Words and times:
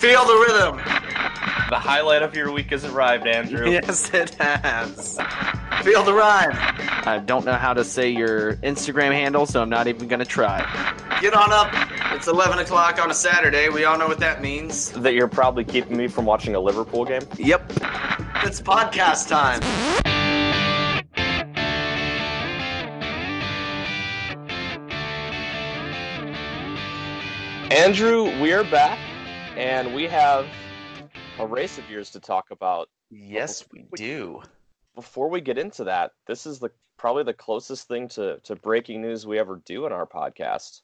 Feel 0.00 0.24
the 0.24 0.46
rhythm. 0.48 0.76
The 1.68 1.78
highlight 1.78 2.22
of 2.22 2.34
your 2.34 2.50
week 2.50 2.70
has 2.70 2.86
arrived, 2.86 3.26
Andrew. 3.26 3.70
Yes, 3.70 4.12
it 4.14 4.30
has. 4.36 5.18
Feel 5.82 6.02
the 6.02 6.14
rhyme. 6.14 6.52
I 7.06 7.22
don't 7.24 7.44
know 7.44 7.52
how 7.52 7.74
to 7.74 7.84
say 7.84 8.08
your 8.08 8.56
Instagram 8.56 9.12
handle, 9.12 9.44
so 9.44 9.60
I'm 9.60 9.68
not 9.68 9.88
even 9.88 10.08
gonna 10.08 10.24
try. 10.24 10.60
Get 11.20 11.34
on 11.34 11.52
up. 11.52 11.68
It's 12.14 12.28
11 12.28 12.60
o'clock 12.60 12.98
on 12.98 13.10
a 13.10 13.14
Saturday. 13.14 13.68
We 13.68 13.84
all 13.84 13.98
know 13.98 14.08
what 14.08 14.20
that 14.20 14.40
means. 14.40 14.90
That 14.92 15.12
you're 15.12 15.28
probably 15.28 15.64
keeping 15.64 15.98
me 15.98 16.08
from 16.08 16.24
watching 16.24 16.54
a 16.54 16.60
Liverpool 16.60 17.04
game. 17.04 17.22
Yep. 17.36 17.70
It's 18.42 18.62
podcast 18.62 19.28
time. 19.28 19.60
Andrew, 27.70 28.24
we 28.40 28.52
are 28.52 28.64
back, 28.64 28.98
and 29.60 29.94
we 29.94 30.04
have 30.04 30.46
a 31.38 31.46
race 31.46 31.76
of 31.76 31.88
yours 31.90 32.08
to 32.10 32.20
talk 32.20 32.50
about. 32.50 32.88
Yes, 33.10 33.62
we 33.70 33.84
do. 33.94 34.40
Before 34.94 35.28
we 35.28 35.42
get 35.42 35.58
into 35.58 35.84
that, 35.84 36.12
this 36.26 36.46
is 36.46 36.60
the 36.60 36.70
probably 36.96 37.24
the 37.24 37.34
closest 37.34 37.86
thing 37.86 38.08
to, 38.08 38.38
to 38.44 38.56
breaking 38.56 39.02
news 39.02 39.26
we 39.26 39.38
ever 39.38 39.60
do 39.66 39.84
in 39.84 39.92
our 39.92 40.06
podcast. 40.06 40.80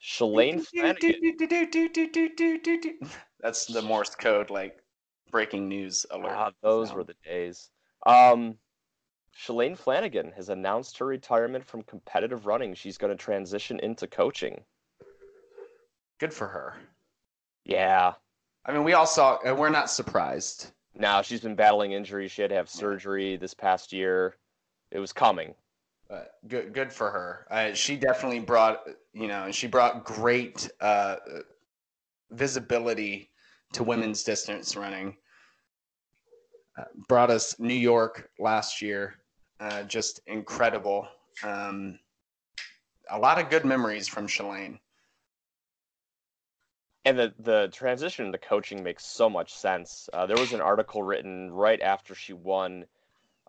Shalane 0.00 0.64
Flanagan. 0.64 1.14
That's 3.40 3.66
the 3.66 3.82
Morse 3.82 4.14
code, 4.14 4.50
like 4.50 4.78
breaking 5.32 5.68
news 5.68 6.06
alert. 6.12 6.36
Ah, 6.36 6.50
those 6.62 6.88
sound. 6.88 6.98
were 6.98 7.04
the 7.04 7.14
days. 7.24 7.68
Um, 8.06 8.58
Shalane 9.36 9.76
Flanagan 9.76 10.32
has 10.36 10.50
announced 10.50 10.98
her 10.98 11.06
retirement 11.06 11.64
from 11.64 11.82
competitive 11.82 12.46
running. 12.46 12.74
She's 12.74 12.98
going 12.98 13.16
to 13.16 13.20
transition 13.20 13.80
into 13.80 14.06
coaching. 14.06 14.62
good 16.20 16.32
for 16.32 16.46
her. 16.46 16.76
Yeah. 17.64 18.14
I 18.64 18.72
mean, 18.72 18.84
we 18.84 18.92
all 18.92 19.06
saw. 19.06 19.38
Uh, 19.46 19.54
we're 19.54 19.70
not 19.70 19.90
surprised. 19.90 20.70
Now 20.94 21.22
she's 21.22 21.40
been 21.40 21.54
battling 21.54 21.92
injuries. 21.92 22.30
She 22.30 22.42
had 22.42 22.50
to 22.50 22.56
have 22.56 22.68
surgery 22.68 23.36
this 23.36 23.54
past 23.54 23.92
year. 23.92 24.36
It 24.90 24.98
was 24.98 25.12
coming. 25.12 25.54
But 26.08 26.34
good, 26.46 26.74
good 26.74 26.92
for 26.92 27.10
her. 27.10 27.46
Uh, 27.50 27.72
she 27.72 27.96
definitely 27.96 28.40
brought, 28.40 28.86
you 29.14 29.28
know, 29.28 29.50
she 29.50 29.66
brought 29.66 30.04
great 30.04 30.70
uh, 30.80 31.16
visibility 32.30 33.30
to 33.72 33.82
women's 33.82 34.22
distance 34.22 34.76
running. 34.76 35.16
Uh, 36.76 36.84
brought 37.08 37.30
us 37.30 37.58
New 37.58 37.74
York 37.74 38.30
last 38.38 38.82
year, 38.82 39.14
uh, 39.60 39.82
just 39.84 40.20
incredible. 40.26 41.06
Um, 41.42 41.98
a 43.10 43.18
lot 43.18 43.38
of 43.38 43.50
good 43.50 43.64
memories 43.64 44.08
from 44.08 44.26
Shalane. 44.26 44.78
And 47.04 47.18
the 47.18 47.34
the 47.38 47.68
transition 47.72 48.26
into 48.26 48.38
coaching 48.38 48.82
makes 48.82 49.04
so 49.04 49.28
much 49.30 49.52
sense. 49.54 50.08
Uh, 50.12 50.26
there 50.26 50.38
was 50.38 50.52
an 50.52 50.60
article 50.60 51.02
written 51.02 51.50
right 51.52 51.80
after 51.80 52.14
she 52.14 52.32
won 52.32 52.86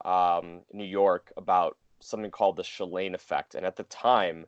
um, 0.06 0.64
New 0.74 0.86
York 0.86 1.32
about 1.38 1.78
something 2.02 2.32
called 2.32 2.58
the 2.58 2.64
Shalane 2.64 3.16
effect, 3.16 3.56
and 3.56 3.66
at 3.66 3.76
the 3.76 3.84
time, 3.84 4.48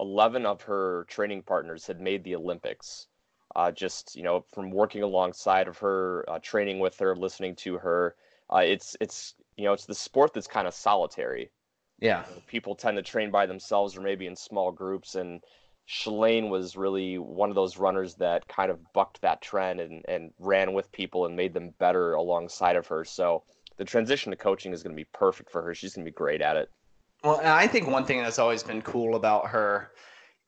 eleven 0.00 0.46
of 0.46 0.62
her 0.62 1.04
training 1.08 1.42
partners 1.42 1.86
had 1.86 2.00
made 2.00 2.24
the 2.24 2.36
Olympics. 2.36 3.08
Uh, 3.54 3.72
just 3.72 4.16
you 4.16 4.22
know, 4.22 4.42
from 4.52 4.70
working 4.70 5.02
alongside 5.02 5.68
of 5.68 5.78
her, 5.78 6.24
uh, 6.28 6.38
training 6.40 6.78
with 6.80 6.98
her, 6.98 7.16
listening 7.16 7.56
to 7.56 7.78
her. 7.78 8.16
Uh, 8.52 8.58
it's 8.64 8.96
it's 9.00 9.34
you 9.56 9.64
know, 9.64 9.72
it's 9.72 9.86
the 9.86 9.94
sport 9.94 10.32
that's 10.34 10.46
kind 10.46 10.66
of 10.68 10.74
solitary. 10.74 11.50
Yeah, 11.98 12.24
People 12.46 12.74
tend 12.74 12.96
to 12.96 13.02
train 13.02 13.30
by 13.30 13.46
themselves 13.46 13.96
or 13.96 14.00
maybe 14.02 14.26
in 14.26 14.36
small 14.36 14.72
groups, 14.72 15.14
and 15.14 15.42
Shalane 15.88 16.48
was 16.48 16.76
really 16.76 17.18
one 17.18 17.48
of 17.48 17.54
those 17.54 17.76
runners 17.76 18.16
that 18.16 18.48
kind 18.48 18.70
of 18.70 18.92
bucked 18.92 19.20
that 19.22 19.40
trend 19.40 19.80
and, 19.80 20.04
and 20.08 20.32
ran 20.38 20.72
with 20.72 20.90
people 20.92 21.26
and 21.26 21.36
made 21.36 21.54
them 21.54 21.74
better 21.78 22.14
alongside 22.14 22.76
of 22.76 22.86
her. 22.88 23.04
So 23.04 23.44
the 23.76 23.84
transition 23.84 24.30
to 24.30 24.36
coaching 24.36 24.72
is 24.72 24.82
going 24.82 24.94
to 24.94 25.00
be 25.00 25.08
perfect 25.12 25.50
for 25.50 25.62
her. 25.62 25.74
She's 25.74 25.94
going 25.94 26.04
to 26.04 26.10
be 26.10 26.14
great 26.14 26.40
at 26.42 26.56
it. 26.56 26.70
Well, 27.24 27.38
and 27.38 27.48
I 27.48 27.66
think 27.66 27.88
one 27.88 28.04
thing 28.04 28.22
that's 28.22 28.38
always 28.38 28.62
been 28.62 28.82
cool 28.82 29.16
about 29.16 29.48
her 29.48 29.92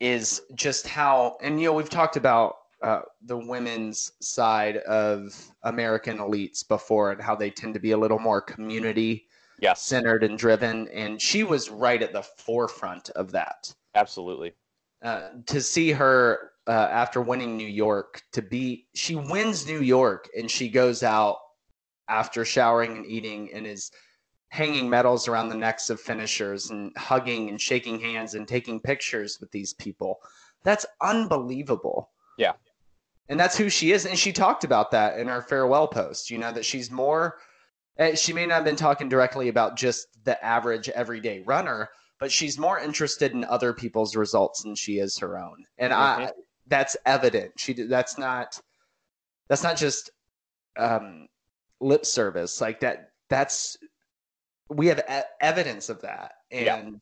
is 0.01 0.43
just 0.55 0.87
how, 0.87 1.37
and 1.43 1.61
you 1.61 1.69
know, 1.69 1.73
we've 1.73 1.91
talked 1.91 2.17
about 2.17 2.57
uh, 2.83 3.03
the 3.23 3.37
women's 3.37 4.13
side 4.21 4.77
of 4.79 5.35
American 5.63 6.19
elites 6.19 6.67
before 6.67 7.11
and 7.13 7.21
how 7.21 7.35
they 7.35 7.51
tend 7.51 7.75
to 7.75 7.81
be 7.81 7.91
a 7.93 7.99
little 7.99 8.19
more 8.19 8.41
community 8.41 9.27
Yes, 9.61 9.83
centered 9.83 10.23
and 10.25 10.39
driven. 10.39 10.89
And 10.89 11.21
she 11.21 11.43
was 11.45 11.69
right 11.71 12.03
at 12.03 12.13
the 12.13 12.23
forefront 12.23 13.11
of 13.11 13.33
that. 13.33 13.75
absolutely. 13.95 14.55
Uh, 15.03 15.29
to 15.47 15.61
see 15.61 15.93
her 15.93 16.51
uh, 16.67 16.89
after 16.91 17.23
winning 17.23 17.57
New 17.57 17.69
York, 17.69 18.21
to 18.33 18.43
be, 18.43 18.87
she 18.95 19.15
wins 19.15 19.67
New 19.67 19.81
York 19.81 20.29
and 20.37 20.51
she 20.51 20.69
goes 20.69 21.03
out 21.03 21.39
after 22.09 22.45
showering 22.45 22.97
and 22.97 23.07
eating 23.07 23.51
and 23.53 23.67
is 23.67 23.91
hanging 24.49 24.89
medals 24.89 25.29
around 25.29 25.51
the 25.51 25.55
necks 25.55 25.91
of 25.91 26.01
finishers 26.01 26.71
and 26.71 26.91
hugging 26.97 27.49
and 27.49 27.61
shaking 27.61 28.01
hands 28.01 28.35
and 28.35 28.49
taking 28.49 28.81
pictures 28.81 29.39
with 29.41 29.51
these 29.53 29.75
people. 29.75 30.19
That's 30.65 30.87
unbelievable. 31.03 32.11
Yeah. 32.37 32.53
And 33.29 33.39
that's 33.39 33.57
who 33.57 33.69
she 33.69 33.93
is. 33.93 34.07
And 34.07 34.19
she 34.19 34.33
talked 34.33 34.65
about 34.65 34.91
that 34.93 35.19
in 35.19 35.29
her 35.29 35.43
farewell 35.43 35.87
post, 35.87 36.31
you 36.31 36.39
know, 36.39 36.51
that 36.53 36.65
she's 36.65 36.91
more, 36.91 37.37
eh, 37.99 38.15
she 38.15 38.33
may 38.33 38.47
not 38.47 38.57
have 38.57 38.65
been 38.65 38.77
talking 38.77 39.09
directly 39.09 39.49
about 39.49 39.77
just 39.77 40.09
the 40.25 40.43
average 40.45 40.89
everyday 40.89 41.41
runner, 41.41 41.91
but 42.19 42.33
she's 42.33 42.59
more 42.59 42.79
interested 42.79 43.33
in 43.33 43.45
other 43.45 43.73
people's 43.73 44.17
results 44.17 44.63
than 44.63 44.75
she 44.75 44.99
is 44.99 45.19
her 45.19 45.39
own. 45.39 45.65
And 45.79 45.93
I, 45.93 46.33
that's 46.67 46.97
evident. 47.07 47.53
She, 47.57 47.73
that's 47.73 48.19
not, 48.19 48.61
that's 49.49 49.63
not 49.63 49.77
just 49.77 50.11
um, 50.77 51.29
lip 51.81 52.05
service 52.05 52.61
like 52.61 52.81
that. 52.81 53.11
That's, 53.29 53.77
we 54.69 54.89
have 54.89 54.99
e- 54.99 55.23
evidence 55.41 55.89
of 55.89 56.03
that. 56.03 56.33
Yeah. 56.51 56.77
And, 56.77 57.01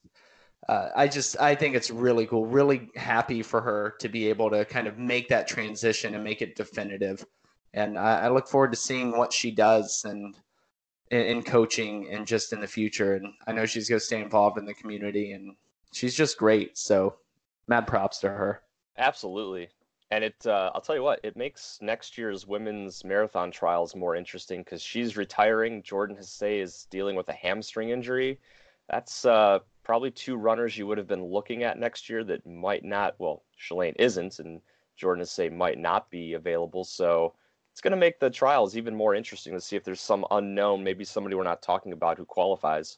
uh, 0.69 0.89
I 0.97 1.07
just 1.07 1.41
I 1.41 1.55
think 1.55 1.77
it's 1.77 1.91
really 1.91 2.27
cool. 2.27 2.47
Really 2.47 2.89
happy 2.97 3.43
for 3.43 3.61
her 3.61 3.95
to 4.01 4.09
be 4.09 4.29
able 4.29 4.51
to 4.51 4.65
kind 4.65 4.89
of 4.89 4.99
make 4.99 5.29
that 5.29 5.47
transition 5.47 6.15
and 6.15 6.25
make 6.25 6.43
it 6.43 6.57
definitive. 6.57 7.25
And 7.73 7.97
I, 7.97 8.23
I 8.23 8.29
look 8.31 8.49
forward 8.49 8.73
to 8.73 8.77
seeing 8.77 9.17
what 9.17 9.33
she 9.33 9.53
does 9.53 10.05
and 10.05 10.37
in, 11.11 11.21
in 11.21 11.43
coaching 11.43 12.09
and 12.11 12.27
just 12.27 12.53
in 12.53 12.61
the 12.61 12.67
future. 12.67 13.15
And 13.15 13.33
I 13.47 13.53
know 13.53 13.67
she's 13.67 13.89
going 13.89 14.01
to 14.01 14.05
stay 14.05 14.21
involved 14.21 14.59
in 14.59 14.67
the 14.67 14.75
community 14.75 15.33
and 15.33 15.55
she's 15.93 16.15
just 16.15 16.39
great. 16.39 16.77
So 16.77 17.17
mad 17.69 17.87
props 17.87 18.19
to 18.19 18.29
her. 18.29 18.63
Absolutely. 18.99 19.69
And 20.11 20.23
it, 20.23 20.47
uh, 20.47 20.71
I'll 20.73 20.81
tell 20.81 20.95
you 20.95 21.03
what, 21.03 21.21
it 21.25 21.37
makes 21.37 21.79
next 21.83 22.17
year's 22.17 22.47
women's 22.47 23.05
marathon 23.05 23.51
trials 23.51 23.97
more 23.97 24.15
interesting 24.15 24.61
because 24.61 24.81
she's 24.81 25.17
retiring. 25.17 25.83
Jordan 25.83 26.17
Hasay 26.17 26.63
is 26.63 26.87
dealing 26.91 27.17
with 27.17 27.29
a 27.29 27.33
hamstring 27.33 27.91
injury. 27.91 28.39
That's 28.89 29.25
uh, 29.25 29.59
probably 29.83 30.13
two 30.13 30.37
runners 30.37 30.79
you 30.79 30.87
would 30.87 30.99
have 30.99 31.09
been 31.09 31.25
looking 31.25 31.65
at 31.65 31.79
next 31.79 32.09
year 32.09 32.23
that 32.23 32.47
might 32.47 32.85
not, 32.85 33.17
well, 33.19 33.43
Shalane 33.61 33.97
isn't, 33.99 34.39
and 34.39 34.61
Jordan 34.97 35.25
Hasay 35.25 35.53
might 35.53 35.79
not 35.79 36.09
be 36.09 36.35
available. 36.35 36.85
So 36.85 37.35
it's 37.77 37.83
going 37.83 37.91
to 37.91 37.99
make 37.99 38.19
the 38.19 38.31
trials 38.31 38.75
even 38.75 38.97
more 38.97 39.15
interesting 39.15 39.53
to 39.53 39.61
see 39.61 39.77
if 39.77 39.85
there's 39.85 40.01
some 40.01 40.25
unknown, 40.31 40.83
maybe 40.83 41.05
somebody 41.05 41.37
we're 41.37 41.43
not 41.43 41.61
talking 41.61 41.93
about 41.93 42.17
who 42.17 42.25
qualifies. 42.25 42.97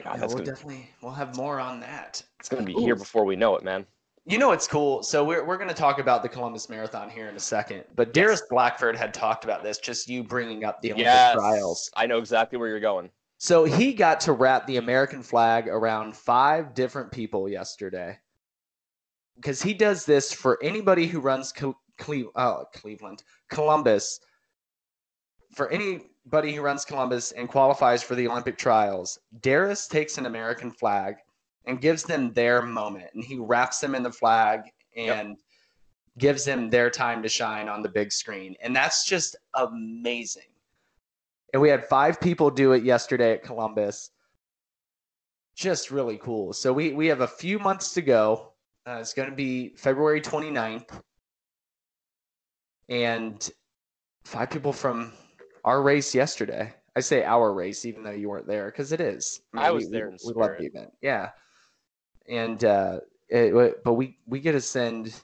God, 0.00 0.14
Yeah, 0.14 0.20
that's 0.20 0.32
we'll 0.32 0.44
gonna, 0.44 0.56
definitely 0.56 0.88
we'll 1.02 1.10
have 1.10 1.36
more 1.36 1.58
on 1.58 1.80
that. 1.80 2.22
it's 2.38 2.48
going 2.48 2.64
to 2.64 2.72
be 2.72 2.78
Ooh. 2.78 2.84
here 2.84 2.94
before 2.94 3.24
we 3.24 3.34
know 3.34 3.56
it, 3.56 3.64
man. 3.64 3.84
You 4.26 4.38
know 4.38 4.52
it's 4.52 4.68
cool? 4.68 5.02
So 5.02 5.24
we're 5.24 5.44
we're 5.44 5.56
going 5.56 5.70
to 5.70 5.74
talk 5.74 5.98
about 5.98 6.22
the 6.22 6.28
Columbus 6.28 6.68
Marathon 6.68 7.10
here 7.10 7.28
in 7.28 7.34
a 7.34 7.40
second. 7.40 7.82
But 7.96 8.14
Darris 8.14 8.42
Blackford 8.48 8.94
had 8.94 9.12
talked 9.12 9.42
about 9.42 9.64
this. 9.64 9.78
Just 9.78 10.08
you 10.08 10.22
bringing 10.22 10.62
up 10.62 10.80
the 10.80 10.92
Olympic 10.92 11.04
Yes, 11.04 11.32
trials. 11.34 11.90
I 11.96 12.06
know 12.06 12.18
exactly 12.18 12.60
where 12.60 12.68
you're 12.68 12.78
going. 12.78 13.10
So 13.38 13.64
he 13.64 13.92
got 13.92 14.20
to 14.20 14.32
wrap 14.32 14.68
the 14.68 14.76
American 14.76 15.24
flag 15.24 15.66
around 15.66 16.14
five 16.16 16.74
different 16.74 17.10
people 17.10 17.48
yesterday. 17.48 18.20
Because 19.34 19.62
he 19.62 19.74
does 19.74 20.04
this 20.04 20.32
for 20.32 20.62
anybody 20.62 21.08
who 21.08 21.18
runs 21.18 21.50
Cle- 21.50 21.76
Cle- 21.98 22.32
uh, 22.34 22.64
Cleveland, 22.74 23.22
Columbus. 23.50 24.20
For 25.52 25.70
anybody 25.70 26.54
who 26.54 26.62
runs 26.62 26.84
Columbus 26.84 27.32
and 27.32 27.48
qualifies 27.48 28.02
for 28.02 28.14
the 28.14 28.28
Olympic 28.28 28.58
trials, 28.58 29.18
Darris 29.40 29.88
takes 29.88 30.18
an 30.18 30.26
American 30.26 30.70
flag 30.70 31.16
and 31.64 31.80
gives 31.80 32.02
them 32.02 32.32
their 32.32 32.62
moment. 32.62 33.10
And 33.14 33.24
he 33.24 33.38
wraps 33.38 33.80
them 33.80 33.94
in 33.94 34.02
the 34.02 34.12
flag 34.12 34.60
and 34.96 35.36
gives 36.18 36.44
them 36.44 36.70
their 36.70 36.90
time 36.90 37.22
to 37.22 37.28
shine 37.28 37.68
on 37.68 37.82
the 37.82 37.88
big 37.88 38.12
screen. 38.12 38.56
And 38.60 38.74
that's 38.74 39.04
just 39.06 39.36
amazing 39.54 40.42
and 41.52 41.62
we 41.62 41.68
had 41.68 41.84
five 41.84 42.20
people 42.20 42.50
do 42.50 42.72
it 42.72 42.84
yesterday 42.84 43.32
at 43.32 43.42
Columbus. 43.42 44.10
Just 45.56 45.90
really 45.90 46.18
cool. 46.18 46.52
So 46.52 46.72
we 46.72 46.92
we 46.92 47.06
have 47.08 47.22
a 47.22 47.26
few 47.26 47.58
months 47.58 47.92
to 47.94 48.02
go. 48.02 48.52
Uh, 48.86 48.98
it's 49.00 49.12
going 49.12 49.28
to 49.28 49.34
be 49.34 49.70
February 49.76 50.20
29th. 50.20 50.88
And 52.88 53.48
five 54.24 54.50
people 54.50 54.72
from 54.72 55.12
our 55.64 55.82
race 55.82 56.14
yesterday. 56.14 56.74
I 56.96 57.00
say 57.00 57.24
our 57.24 57.52
race, 57.52 57.84
even 57.84 58.02
though 58.02 58.10
you 58.10 58.28
weren't 58.28 58.46
there, 58.46 58.66
because 58.66 58.92
it 58.92 59.00
is. 59.00 59.40
I 59.54 59.70
was 59.70 59.84
we, 59.84 59.90
there 59.90 60.10
We, 60.10 60.18
we 60.26 60.40
love 60.40 60.52
the 60.58 60.66
event. 60.66 60.92
Yeah. 61.00 61.30
And 62.28 62.64
uh, 62.64 63.00
it, 63.28 63.84
but 63.84 63.94
we 63.94 64.18
we 64.26 64.40
get 64.40 64.52
to 64.52 64.60
send 64.60 65.14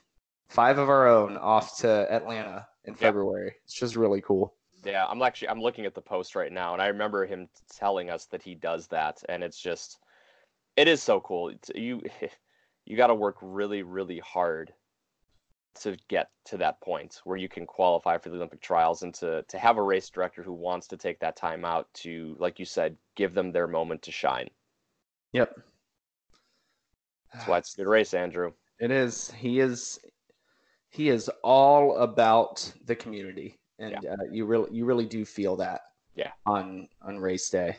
five 0.47 0.77
of 0.77 0.89
our 0.89 1.07
own 1.07 1.37
off 1.37 1.77
to 1.79 2.11
Atlanta 2.11 2.67
in 2.85 2.95
February. 2.95 3.53
It's 3.63 3.73
just 3.73 3.95
really 3.95 4.21
cool. 4.21 4.53
Yeah, 4.83 5.05
I'm 5.07 5.21
actually 5.21 5.49
I'm 5.49 5.61
looking 5.61 5.85
at 5.85 5.95
the 5.95 6.01
post 6.01 6.35
right 6.35 6.51
now, 6.51 6.73
and 6.73 6.81
I 6.81 6.87
remember 6.87 7.25
him 7.25 7.49
telling 7.75 8.09
us 8.09 8.25
that 8.27 8.43
he 8.43 8.55
does 8.55 8.87
that, 8.87 9.23
and 9.29 9.43
it's 9.43 9.59
just, 9.59 9.99
it 10.77 10.87
is 10.87 11.01
so 11.01 11.19
cool. 11.19 11.49
It's, 11.49 11.71
you 11.73 12.01
you 12.85 12.95
got 12.95 13.07
to 13.07 13.15
work 13.15 13.37
really 13.41 13.81
really 13.83 14.19
hard 14.19 14.73
to 15.81 15.97
get 16.07 16.29
to 16.45 16.57
that 16.57 16.79
point 16.81 17.21
where 17.23 17.37
you 17.37 17.49
can 17.49 17.65
qualify 17.65 18.17
for 18.17 18.29
the 18.29 18.35
Olympic 18.35 18.61
trials, 18.61 19.03
and 19.03 19.13
to 19.15 19.43
to 19.43 19.57
have 19.57 19.77
a 19.77 19.81
race 19.81 20.09
director 20.09 20.41
who 20.43 20.53
wants 20.53 20.87
to 20.87 20.97
take 20.97 21.19
that 21.19 21.35
time 21.35 21.65
out 21.65 21.87
to, 21.95 22.35
like 22.39 22.59
you 22.59 22.65
said, 22.65 22.97
give 23.15 23.33
them 23.33 23.51
their 23.51 23.67
moment 23.67 24.01
to 24.03 24.11
shine. 24.11 24.49
Yep. 25.33 25.59
That's 27.33 27.47
why 27.47 27.57
it's 27.57 27.73
a 27.73 27.77
good 27.77 27.87
race, 27.87 28.13
Andrew. 28.13 28.53
It 28.79 28.91
is. 28.91 29.31
He 29.31 29.59
is. 29.59 29.99
He 30.89 31.09
is 31.09 31.29
all 31.43 31.97
about 31.97 32.71
the 32.85 32.95
community, 32.95 33.59
and 33.79 33.97
Yeah. 34.01 34.13
uh, 34.13 34.23
you 34.31 34.45
really, 34.45 34.69
you 34.71 34.85
really 34.85 35.05
do 35.05 35.25
feel 35.25 35.57
that. 35.57 35.81
Yeah. 36.15 36.31
On 36.45 36.87
on 37.01 37.19
race 37.19 37.49
day, 37.49 37.75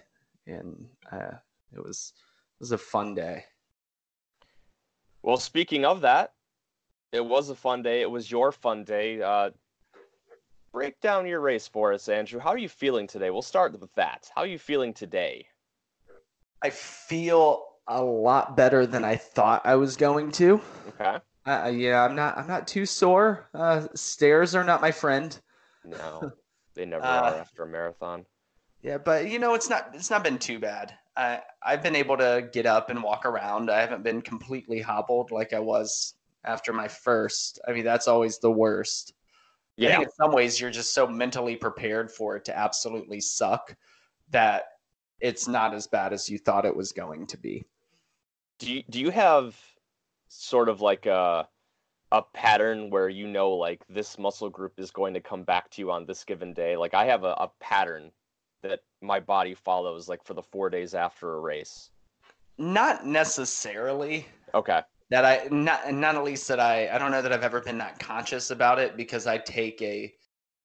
and 0.46 0.87
uh, 1.10 1.32
it 1.72 1.82
was 1.82 2.12
it 2.16 2.60
was 2.60 2.72
a 2.72 2.78
fun 2.78 3.14
day. 3.14 3.44
Well, 5.22 5.38
speaking 5.38 5.84
of 5.87 6.02
that, 6.02 6.34
it 7.12 7.25
was 7.25 7.50
a 7.50 7.55
fun 7.55 7.82
day. 7.82 8.03
It 8.03 8.11
was 8.11 8.31
your 8.31 8.53
fun 8.53 8.85
day. 8.85 9.20
Uh, 9.23 9.50
break 10.73 11.00
down 11.00 11.26
your 11.26 11.41
race 11.41 11.67
for 11.67 11.93
us, 11.93 12.08
Andrew. 12.08 12.41
How 12.41 12.50
are 12.50 12.58
you 12.58 12.69
feeling 12.69 13.06
today? 13.06 13.31
We'll 13.31 13.43
start 13.43 13.79
with 13.79 13.94
that. 13.94 14.31
How 14.35 14.43
are 14.43 14.47
you 14.47 14.58
feeling 14.58 14.93
today? 14.93 15.47
I 16.62 16.70
feel 16.70 17.64
a 17.87 18.03
lot 18.03 18.56
better 18.56 18.87
than 18.87 19.05
I 19.05 19.17
thought 19.17 19.62
I 19.64 19.76
was 19.76 19.97
going 19.97 20.32
to. 20.32 20.61
Okay. 21.00 21.19
Uh, 21.47 21.70
yeah, 21.73 22.03
I'm 22.05 22.17
not. 22.17 22.37
I'm 22.37 22.49
not 22.49 22.67
too 22.67 22.85
sore. 22.87 23.49
Uh, 23.55 23.87
stairs 23.94 24.55
are 24.56 24.64
not 24.64 24.81
my 24.81 24.91
friend. 24.91 25.38
No, 25.85 26.32
they 26.75 26.85
never 26.85 27.05
Uh, 27.05 27.09
are 27.09 27.35
after 27.37 27.62
a 27.62 27.69
marathon. 27.69 28.26
Yeah, 28.82 28.99
but 28.99 29.31
you 29.31 29.38
know, 29.38 29.55
it's 29.55 29.70
not. 29.70 29.91
It's 29.94 30.11
not 30.11 30.25
been 30.25 30.38
too 30.38 30.59
bad. 30.59 30.93
I 31.17 31.43
I've 31.62 31.85
been 31.85 31.94
able 31.94 32.17
to 32.17 32.49
get 32.52 32.67
up 32.67 32.91
and 32.91 33.00
walk 33.00 33.25
around. 33.25 33.70
I 33.70 33.81
haven't 33.81 34.02
been 34.02 34.23
completely 34.23 34.81
hobbled 34.81 35.31
like 35.31 35.52
I 35.52 35.61
was 35.61 36.15
after 36.46 36.72
my 36.72 36.88
first. 36.88 37.60
I 37.66 37.72
mean, 37.72 37.84
that's 37.84 38.08
always 38.08 38.38
the 38.38 38.50
worst. 38.50 39.12
Yeah. 39.76 40.00
in 40.00 40.10
some 40.10 40.32
ways 40.32 40.58
you're 40.58 40.70
just 40.70 40.94
so 40.94 41.06
mentally 41.06 41.54
prepared 41.54 42.10
for 42.10 42.37
it 42.37 42.46
to 42.46 42.58
absolutely 42.58 43.20
suck 43.20 43.76
that 44.31 44.64
it's 45.20 45.46
not 45.46 45.75
as 45.75 45.87
bad 45.87 46.14
as 46.14 46.31
you 46.31 46.38
thought 46.38 46.64
it 46.64 46.75
was 46.75 46.93
going 46.93 47.26
to 47.26 47.37
be. 47.37 47.66
Do 48.58 48.72
you 48.72 48.82
do 48.88 48.98
you 48.98 49.10
have 49.10 49.54
sort 50.28 50.70
of 50.70 50.81
like 50.81 51.04
a 51.04 51.46
a 52.12 52.22
pattern 52.22 52.88
where 52.88 53.08
you 53.08 53.26
know 53.26 53.50
like 53.50 53.82
this 53.88 54.19
muscle 54.19 54.49
group 54.49 54.78
is 54.78 54.90
going 54.90 55.12
to 55.14 55.20
come 55.20 55.42
back 55.42 55.70
to 55.72 55.82
you 55.82 55.90
on 55.90 56.06
this 56.06 56.25
given 56.25 56.54
day? 56.54 56.76
Like 56.76 56.94
I 56.94 57.04
have 57.06 57.25
a, 57.25 57.34
a 57.38 57.50
pattern 57.60 58.10
that 58.62 58.81
my 59.02 59.20
body 59.20 59.54
follows 59.54 60.08
like 60.08 60.25
for 60.25 60.34
the 60.34 60.42
four 60.42 60.70
days 60.70 60.94
after 60.94 61.34
a 61.34 61.40
race. 61.40 61.90
Not 62.58 63.06
necessarily. 63.06 64.26
Okay. 64.54 64.81
That 65.11 65.25
I 65.25 65.49
not 65.50 65.93
not 65.93 66.14
at 66.17 66.25
least 66.25 66.49
that 66.49 66.61
I 66.61 66.88
I 66.88 66.99
don't 66.99 67.11
know 67.11 67.23
that 67.23 67.32
I've 67.32 67.44
ever 67.44 67.61
been 67.61 67.79
that 67.79 67.99
conscious 67.99 68.50
about 68.50 68.79
it 68.79 68.97
because 68.97 69.26
I 69.26 69.38
take 69.38 69.81
a 69.82 70.12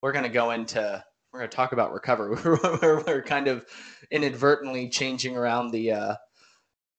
we're 0.02 0.12
gonna 0.12 0.30
go 0.30 0.52
into 0.52 1.04
we're 1.32 1.40
gonna 1.40 1.50
talk 1.52 1.72
about 1.74 1.94
recovery. 1.94 2.38
we're, 2.46 3.04
we're 3.06 3.22
kind 3.22 3.48
of 3.48 3.66
inadvertently 4.12 4.90
changing 4.90 5.38
around 5.38 5.72
the 5.72 5.92
uh, 5.92 6.16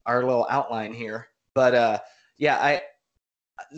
our 0.06 0.24
little 0.24 0.46
outline 0.50 0.92
here, 0.92 1.28
but 1.54 1.74
uh, 1.74 1.98
yeah, 2.38 2.56
I 2.58 2.82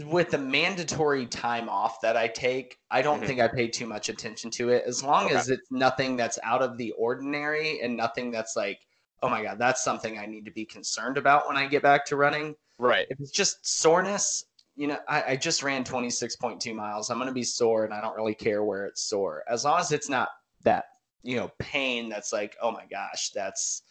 with 0.06 0.30
the 0.30 0.38
mandatory 0.38 1.26
time 1.26 1.68
off 1.68 2.00
that 2.00 2.16
I 2.16 2.28
take, 2.28 2.78
I 2.90 3.02
don't 3.02 3.20
Mhm. 3.22 3.26
think 3.26 3.40
I 3.40 3.48
pay 3.48 3.68
too 3.68 3.86
much 3.86 4.08
attention 4.08 4.50
to 4.52 4.70
it 4.70 4.84
as 4.86 5.02
long 5.02 5.26
Okay. 5.26 5.34
as 5.34 5.50
it's 5.50 5.70
nothing 5.70 6.16
that's 6.16 6.38
out 6.42 6.62
of 6.62 6.78
the 6.78 6.92
ordinary 6.92 7.80
and 7.80 7.96
nothing 7.96 8.30
that's 8.30 8.56
like 8.56 8.80
oh 9.22 9.28
my 9.28 9.42
god 9.42 9.58
that's 9.58 9.82
something 9.84 10.18
I 10.18 10.26
need 10.26 10.44
to 10.46 10.50
be 10.50 10.64
concerned 10.64 11.18
about 11.18 11.46
when 11.48 11.56
I 11.56 11.66
get 11.66 11.82
back 11.82 12.04
to 12.06 12.16
running 12.16 12.54
Right. 12.78 13.06
if 13.08 13.20
it's 13.20 13.30
just 13.30 13.64
soreness, 13.66 14.44
you 14.76 14.86
know, 14.88 14.98
I, 15.08 15.22
I 15.32 15.36
just 15.36 15.62
ran 15.62 15.84
26.2 15.84 16.74
miles. 16.74 17.10
I'm 17.10 17.18
going 17.18 17.28
to 17.28 17.34
be 17.34 17.44
sore 17.44 17.84
and 17.84 17.94
I 17.94 18.00
don't 18.00 18.16
really 18.16 18.34
care 18.34 18.64
where 18.64 18.86
it's 18.86 19.02
sore. 19.02 19.44
As 19.48 19.64
long 19.64 19.78
as 19.80 19.92
it's 19.92 20.08
not 20.08 20.28
that, 20.62 20.86
you 21.22 21.36
know, 21.36 21.50
pain 21.58 22.08
that's 22.08 22.32
like, 22.32 22.56
oh 22.60 22.72
my 22.72 22.84
gosh, 22.90 23.30
that's 23.30 23.82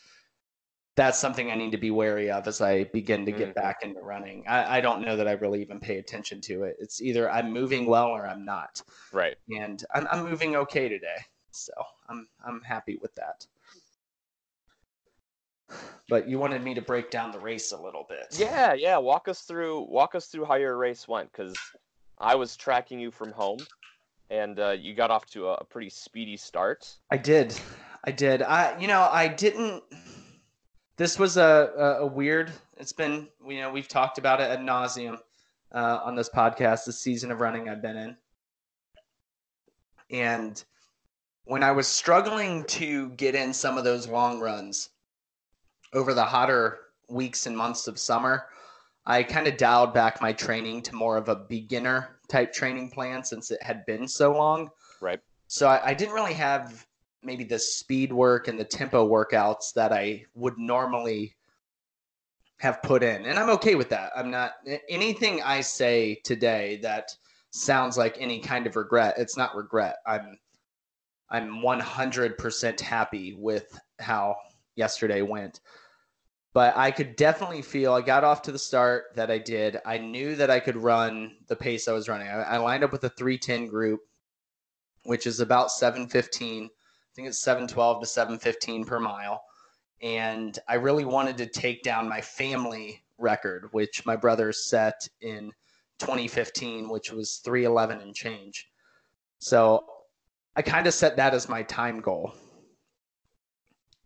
that's 0.96 1.18
something 1.18 1.50
I 1.50 1.56
need 1.56 1.72
to 1.72 1.78
be 1.78 1.90
wary 1.92 2.30
of 2.30 2.48
as 2.48 2.62
I 2.62 2.84
begin 2.86 3.26
to 3.26 3.32
get 3.32 3.50
Mhm. 3.50 3.56
back 3.56 3.78
into 3.84 4.02
running. 4.02 4.46
I, 4.48 4.78
I 4.78 4.82
don't 4.82 5.02
know 5.02 5.16
that 5.18 5.28
I 5.28 5.32
really 5.32 5.62
even 5.62 5.80
pay 5.80 5.98
attention 5.98 6.40
to 6.42 6.64
it. 6.64 6.78
It's 6.80 7.02
either 7.02 7.30
I'm 7.32 7.52
moving 7.52 7.86
well 7.88 8.08
or 8.10 8.28
I'm 8.28 8.46
not. 8.46 8.82
Right. 9.12 9.38
And 9.50 9.84
I'm, 9.94 10.08
I'm 10.12 10.30
moving 10.30 10.56
okay 10.56 10.90
today. 10.90 11.18
So 11.52 11.74
I'm 12.10 12.28
I'm 12.46 12.62
happy 12.62 12.98
with 13.02 13.16
that. 13.16 13.48
But 16.10 16.28
you 16.28 16.38
wanted 16.38 16.64
me 16.64 16.74
to 16.74 16.82
break 16.82 17.12
down 17.12 17.32
the 17.32 17.40
race 17.40 17.72
a 17.72 17.82
little 17.82 18.06
bit. 18.08 18.28
Yeah, 18.38 18.74
yeah. 18.74 18.98
Walk 18.98 19.28
us 19.28 19.42
through 19.42 19.88
walk 19.90 20.16
us 20.16 20.28
through 20.28 20.46
how 20.46 20.56
your 20.56 20.78
race 20.78 21.08
went 21.08 21.32
because 21.32 21.56
I 22.20 22.36
was 22.36 22.56
tracking 22.56 23.00
you 23.00 23.10
from 23.10 23.32
home, 23.32 23.60
and 24.30 24.60
uh, 24.60 24.72
you 24.72 24.94
got 24.94 25.12
off 25.12 25.26
to 25.28 25.48
a, 25.48 25.54
a 25.56 25.64
pretty 25.64 25.90
speedy 25.90 26.38
start. 26.38 26.98
I 27.10 27.18
did. 27.18 27.58
I 28.04 28.12
did. 28.12 28.42
I 28.42 28.78
you 28.80 28.88
know, 28.88 29.08
I 29.12 29.28
didn't 29.28 29.84
this 30.98 31.18
was 31.18 31.38
a, 31.38 31.98
a, 32.02 32.06
weird 32.06 32.52
it's 32.78 32.94
been 32.94 33.28
you 33.48 33.62
know, 33.62 33.72
we've 33.72 33.88
talked 33.88 34.18
about 34.18 34.40
it 34.42 34.50
ad 34.50 34.60
nauseum 34.60 35.18
uh, 35.72 36.00
on 36.04 36.16
this 36.16 36.30
podcast, 36.30 36.86
the 36.86 36.94
season 36.94 37.32
of 37.32 37.42
running 37.42 37.70
I've 37.70 37.82
been 37.82 37.98
in. 37.98 38.18
And 40.12 40.64
when 41.46 41.64
I 41.64 41.72
was 41.72 41.88
struggling 41.88 42.64
to 42.66 43.10
get 43.12 43.36
in 43.36 43.54
some 43.54 43.78
of 43.78 43.84
those 43.84 44.08
long 44.08 44.40
runs 44.40 44.90
over 45.94 46.14
the 46.14 46.24
hotter 46.24 46.80
weeks 47.10 47.46
and 47.46 47.56
months 47.56 47.88
of 47.88 48.00
summer, 48.00 48.46
I 49.06 49.24
kind 49.24 49.48
of 49.48 49.58
dialed 49.58 49.94
back 49.94 50.22
my 50.22 50.32
training 50.34 50.82
to 50.84 50.96
more 50.96 51.18
of 51.18 51.30
a 51.30 51.36
beginner 51.36 52.20
type 52.30 52.54
training 52.54 52.92
plan 52.92 53.24
since 53.24 53.52
it 53.52 53.62
had 53.62 53.86
been 53.86 54.08
so 54.08 54.32
long. 54.32 54.70
Right. 55.02 55.20
So 55.48 55.68
I, 55.68 55.90
I 55.90 55.94
didn't 55.94 56.16
really 56.16 56.34
have 56.34 56.86
maybe 57.22 57.44
the 57.44 57.60
speed 57.60 58.12
work 58.12 58.48
and 58.48 58.60
the 58.60 58.66
tempo 58.66 59.08
workouts 59.08 59.74
that 59.74 59.92
I 59.92 60.26
would 60.36 60.58
normally 60.58 61.36
have 62.60 62.82
put 62.82 63.04
in. 63.04 63.26
And 63.26 63.38
I'm 63.38 63.50
okay 63.52 63.76
with 63.76 63.90
that. 63.90 64.12
I'm 64.16 64.32
not 64.32 64.54
anything 64.90 65.42
I 65.42 65.62
say 65.62 66.22
today 66.24 66.80
that 66.82 67.10
sounds 67.52 67.98
like 67.98 68.18
any 68.20 68.40
kind 68.40 68.66
of 68.68 68.76
regret. 68.76 69.16
It's 69.18 69.38
not 69.38 69.56
regret. 69.56 69.98
I'm 70.06 70.38
I'm 71.30 71.62
100% 71.62 72.80
happy 72.80 73.34
with 73.34 73.80
how 74.00 74.36
yesterday 74.76 75.22
went. 75.24 75.62
But 76.54 76.78
I 76.78 76.92
could 76.92 77.16
definitely 77.16 77.64
feel 77.64 77.94
I 77.94 78.02
got 78.02 78.24
off 78.24 78.44
to 78.44 78.52
the 78.52 78.60
start 78.60 79.06
that 79.16 79.32
I 79.32 79.40
did. 79.40 79.80
I 79.86 79.98
knew 79.98 80.36
that 80.36 80.52
I 80.52 80.60
could 80.60 80.78
run 80.78 81.36
the 81.48 81.56
pace 81.56 81.88
I 81.88 81.94
was 81.94 82.08
running. 82.08 82.28
I, 82.28 82.44
I 82.44 82.58
lined 82.58 82.84
up 82.84 82.92
with 82.92 83.04
a 83.04 83.10
310 83.10 83.68
group, 83.68 84.02
which 85.04 85.26
is 85.26 85.40
about 85.40 85.72
715. 85.72 86.66
I 86.66 86.70
think 87.16 87.28
it's 87.28 87.40
712 87.40 88.02
to 88.02 88.06
715 88.06 88.86
per 88.86 89.00
mile. 89.00 89.44
And 90.04 90.58
I 90.68 90.76
really 90.76 91.06
wanted 91.06 91.38
to 91.38 91.48
take 91.48 91.82
down 91.82 92.08
my 92.08 92.22
family 92.22 93.04
record, 93.18 93.70
which 93.72 94.06
my 94.06 94.16
brother 94.16 94.52
set 94.52 95.08
in 95.22 95.52
2015, 96.00 96.88
which 96.90 97.12
was 97.12 97.38
311 97.38 98.00
and 98.02 98.14
change. 98.14 98.70
So 99.40 99.86
I 100.56 100.62
kind 100.62 100.86
of 100.86 100.94
set 100.94 101.16
that 101.18 101.34
as 101.34 101.50
my 101.50 101.64
time 101.64 102.00
goal. 102.00 102.34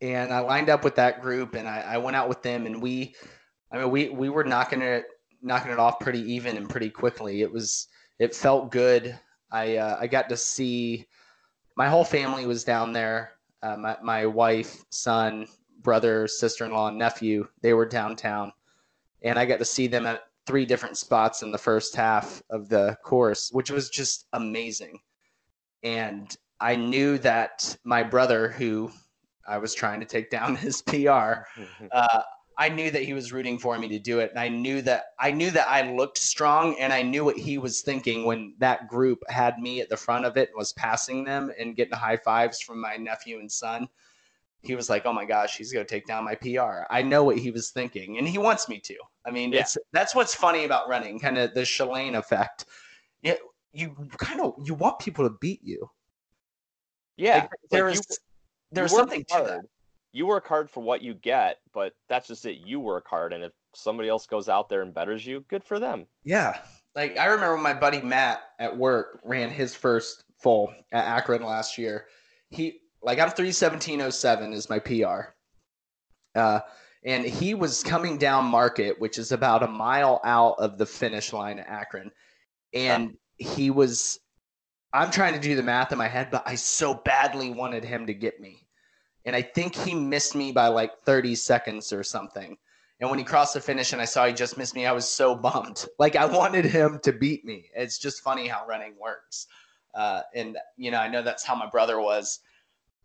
And 0.02 0.32
I 0.32 0.40
lined 0.40 0.70
up 0.70 0.84
with 0.84 0.96
that 0.96 1.22
group 1.22 1.56
and 1.56 1.68
I, 1.68 1.82
I 1.82 1.98
went 1.98 2.16
out 2.16 2.30
with 2.30 2.42
them 2.44 2.66
and 2.66 2.82
we 2.82 3.16
I 3.72 3.78
mean 3.78 3.90
we 3.90 4.10
we 4.10 4.30
were 4.30 4.44
knocking 4.44 4.82
it 4.82 5.06
knocking 5.42 5.72
it 5.72 5.80
off 5.80 6.00
pretty 6.00 6.22
even 6.34 6.58
and 6.58 6.70
pretty 6.70 6.90
quickly. 6.90 7.42
It 7.42 7.52
was 7.52 7.88
it 8.20 8.36
felt 8.36 8.72
good. 8.72 9.18
I 9.52 9.78
uh, 9.78 9.98
I 10.00 10.08
got 10.08 10.30
to 10.30 10.38
see 10.38 11.08
my 11.76 11.88
whole 11.88 12.04
family 12.04 12.46
was 12.46 12.64
down 12.64 12.94
there. 12.94 13.34
Uh, 13.62 13.78
my 13.78 13.98
my 14.04 14.26
wife, 14.26 14.84
son, 14.90 15.48
brother, 15.82 16.28
sister 16.28 16.66
in 16.66 16.72
law, 16.72 16.90
nephew. 16.90 17.48
They 17.62 17.74
were 17.74 17.86
downtown, 17.86 18.52
and 19.22 19.40
I 19.40 19.46
got 19.46 19.60
to 19.60 19.66
see 19.66 19.88
them 19.88 20.06
at 20.06 20.24
three 20.46 20.66
different 20.66 20.98
spots 20.98 21.44
in 21.44 21.52
the 21.52 21.58
first 21.58 21.96
half 21.96 22.42
of 22.50 22.70
the 22.70 22.98
course, 23.04 23.50
which 23.52 23.70
was 23.70 23.90
just 23.90 24.28
amazing. 24.34 25.00
And 25.84 26.36
I 26.60 26.76
knew 26.76 27.18
that 27.20 27.78
my 27.84 28.04
brother, 28.04 28.50
who 28.50 28.92
I 29.48 29.58
was 29.58 29.74
trying 29.74 30.00
to 30.02 30.06
take 30.06 30.30
down 30.30 30.56
his 30.66 30.82
PR, 30.82 31.46
uh, 31.92 32.22
I 32.60 32.70
knew 32.70 32.90
that 32.90 33.04
he 33.04 33.14
was 33.14 33.32
rooting 33.32 33.60
for 33.60 33.78
me 33.78 33.88
to 33.90 34.00
do 34.00 34.20
it, 34.20 34.32
and 34.32 34.40
I 34.40 34.50
knew 34.50 34.82
that 34.82 35.06
I 35.20 35.32
knew 35.32 35.52
that 35.52 35.70
I 35.70 35.94
looked 35.94 36.18
strong, 36.18 36.76
and 36.80 36.92
I 36.92 37.04
knew 37.04 37.24
what 37.24 37.38
he 37.38 37.58
was 37.60 37.82
thinking 37.82 38.26
when 38.26 38.56
that 38.60 38.88
group 38.88 39.20
had 39.30 39.60
me 39.60 39.80
at 39.82 39.90
the 39.90 39.98
front 39.98 40.26
of 40.26 40.38
it 40.38 40.50
and 40.50 40.58
was 40.58 40.74
passing 40.74 41.24
them 41.24 41.52
and 41.60 41.76
getting 41.76 41.94
high 41.94 42.18
fives 42.18 42.60
from 42.62 42.82
my 42.82 42.96
nephew 42.98 43.40
and 43.40 43.52
son. 43.52 43.88
He 44.62 44.76
was 44.76 44.90
like, 44.90 45.06
"Oh 45.06 45.14
my 45.14 45.26
gosh, 45.26 45.56
he's 45.58 45.72
going 45.72 45.86
to 45.86 45.90
take 45.90 46.08
down 46.08 46.26
my 46.26 46.36
PR." 46.36 46.86
I 46.90 47.02
know 47.04 47.24
what 47.24 47.38
he 47.38 47.52
was 47.52 47.70
thinking, 47.70 48.18
and 48.18 48.28
he 48.28 48.38
wants 48.40 48.68
me 48.68 48.80
to. 48.82 48.96
I 49.26 49.32
mean, 49.32 49.54
Yeah. 49.54 49.62
it's 49.62 49.78
that's 49.94 50.16
what's 50.16 50.34
funny 50.36 50.66
about 50.66 50.90
running, 50.90 51.20
kind 51.20 51.38
of 51.38 51.54
the 51.54 51.62
Shalane 51.62 52.18
effect. 52.18 52.66
it, 53.24 53.40
you 53.72 53.96
kind 54.18 54.42
of 54.42 54.56
you 54.66 54.74
want 54.74 55.00
people 55.00 55.30
to 55.30 55.36
beat 55.40 55.62
you. 55.64 55.90
Yeah, 57.18 57.42
Like, 57.42 57.50
there 57.72 57.86
like, 57.90 58.00
is 58.00 58.20
there's 58.72 58.92
you 58.92 58.98
work 58.98 59.02
something 59.02 59.26
to 59.26 59.34
hard. 59.34 59.48
that. 59.48 59.62
You 60.14 60.26
work 60.26 60.48
hard 60.48 60.70
for 60.70 60.82
what 60.82 61.02
you 61.02 61.14
get, 61.14 61.58
but 61.74 61.94
that's 62.10 62.28
just 62.28 62.46
it. 62.46 62.58
You 62.66 62.80
work 62.80 63.06
hard, 63.08 63.34
and 63.34 63.44
if 63.44 63.52
somebody 63.76 64.10
else 64.10 64.26
goes 64.26 64.50
out 64.50 64.70
there 64.70 64.82
and 64.82 64.94
betters 64.94 65.26
you, 65.26 65.46
good 65.50 65.64
for 65.64 65.80
them. 65.80 66.08
Yeah. 66.24 66.60
Like 66.96 67.18
I 67.18 67.26
remember 67.26 67.54
when 67.54 67.64
my 67.64 67.74
buddy 67.74 68.02
Matt 68.02 68.42
at 68.60 68.76
work 68.76 69.20
ran 69.24 69.50
his 69.50 69.76
first 69.76 70.24
full 70.42 70.74
at 70.92 71.06
Akron 71.06 71.44
last 71.44 71.78
year. 71.78 72.08
He 72.50 72.80
like 73.04 73.20
I'm 73.20 73.30
31707 73.30 74.54
is 74.54 74.70
my 74.70 74.80
PR. 74.80 75.34
Uh 76.36 76.62
and 77.06 77.24
he 77.24 77.54
was 77.54 77.84
coming 77.84 78.18
down 78.18 78.46
market, 78.46 79.00
which 79.00 79.18
is 79.18 79.32
about 79.32 79.64
a 79.64 79.68
mile 79.68 80.20
out 80.24 80.56
of 80.58 80.78
the 80.78 80.86
finish 80.86 81.32
line 81.32 81.60
at 81.60 81.70
Akron. 81.70 82.12
And 82.74 83.16
he 83.38 83.70
was 83.70 84.20
I'm 84.94 85.12
trying 85.12 85.34
to 85.34 85.40
do 85.40 85.56
the 85.56 85.64
math 85.64 85.92
in 85.92 85.98
my 85.98 86.08
head, 86.08 86.30
but 86.32 86.44
I 86.46 86.56
so 86.56 86.94
badly 86.94 87.50
wanted 87.50 87.84
him 87.84 88.06
to 88.08 88.14
get 88.14 88.40
me. 88.40 88.68
And 89.26 89.36
I 89.36 89.42
think 89.42 89.76
he 89.76 89.94
missed 89.94 90.36
me 90.36 90.52
by 90.52 90.68
like 90.68 90.92
30 91.06 91.36
seconds 91.36 91.92
or 91.92 92.04
something. 92.04 92.58
And 93.00 93.10
when 93.10 93.20
he 93.20 93.26
crossed 93.26 93.54
the 93.54 93.62
finish 93.62 93.94
and 93.94 94.02
I 94.02 94.06
saw 94.06 94.26
he 94.26 94.34
just 94.34 94.58
missed 94.58 94.74
me, 94.74 94.86
I 94.86 94.92
was 94.92 95.08
so 95.08 95.36
bummed. 95.36 95.86
Like 96.00 96.16
I 96.16 96.26
wanted 96.26 96.66
him 96.66 97.00
to 97.04 97.12
beat 97.12 97.44
me. 97.46 97.70
It's 97.76 97.98
just 97.98 98.22
funny 98.22 98.48
how 98.48 98.66
running 98.66 98.94
works. 99.00 99.48
Uh, 99.94 100.22
and 100.34 100.58
you 100.78 100.92
know, 100.92 101.00
I 101.00 101.08
know 101.08 101.22
that's 101.22 101.44
how 101.44 101.56
my 101.56 101.68
brother 101.68 102.00
was 102.00 102.40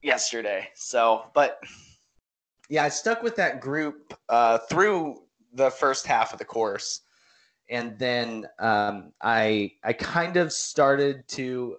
yesterday. 0.03 0.69
So, 0.75 1.25
but 1.35 1.59
yeah, 2.69 2.85
I 2.85 2.89
stuck 2.89 3.23
with 3.23 3.37
that 3.37 3.61
group 3.61 4.15
uh, 4.29 4.59
through 4.71 5.23
the 5.55 5.71
first 5.71 6.07
half 6.07 6.33
of 6.33 6.39
the 6.39 6.45
course, 6.45 7.01
and 7.73 7.99
then 7.99 8.47
um, 8.59 9.12
I 9.21 9.73
I 9.83 9.95
kind 9.95 10.37
of 10.37 10.52
started 10.52 11.26
to 11.29 11.76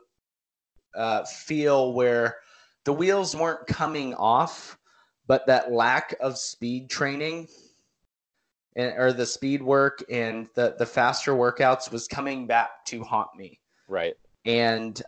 uh, 0.95 1.23
feel 1.23 1.93
where 1.93 2.37
the 2.83 2.93
wheels 2.93 3.35
weren't 3.35 3.67
coming 3.67 4.15
off, 4.15 4.77
but 5.27 5.45
that 5.47 5.71
lack 5.71 6.15
of 6.19 6.37
speed 6.37 6.89
training 6.89 7.47
and, 8.75 8.93
or 8.97 9.13
the 9.13 9.25
speed 9.25 9.61
work 9.61 10.03
and 10.09 10.47
the, 10.55 10.75
the 10.79 10.85
faster 10.85 11.33
workouts 11.33 11.91
was 11.91 12.07
coming 12.07 12.47
back 12.47 12.83
to 12.85 13.03
haunt 13.03 13.29
me. 13.37 13.59
Right. 13.87 14.15
And 14.45 15.01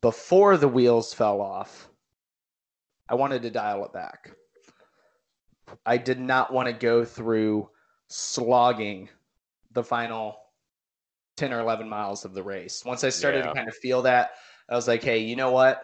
before 0.00 0.56
the 0.56 0.68
wheels 0.68 1.12
fell 1.12 1.42
off, 1.42 1.90
I 3.08 3.14
wanted 3.14 3.42
to 3.42 3.50
dial 3.50 3.84
it 3.84 3.92
back. 3.92 4.32
I 5.84 5.98
did 5.98 6.18
not 6.18 6.52
want 6.52 6.66
to 6.66 6.72
go 6.72 7.04
through 7.04 7.68
slogging 8.08 9.10
the 9.72 9.84
final 9.84 10.36
10 11.36 11.52
or 11.52 11.60
11 11.60 11.88
miles 11.88 12.24
of 12.24 12.34
the 12.34 12.42
race. 12.42 12.84
Once 12.84 13.04
I 13.04 13.08
started 13.10 13.44
Yeah. 13.44 13.48
to 13.48 13.54
kind 13.54 13.68
of 13.68 13.74
feel 13.76 14.02
that, 14.02 14.32
I 14.68 14.74
was 14.74 14.88
like, 14.88 15.02
hey, 15.02 15.18
you 15.18 15.36
know 15.36 15.50
what? 15.50 15.82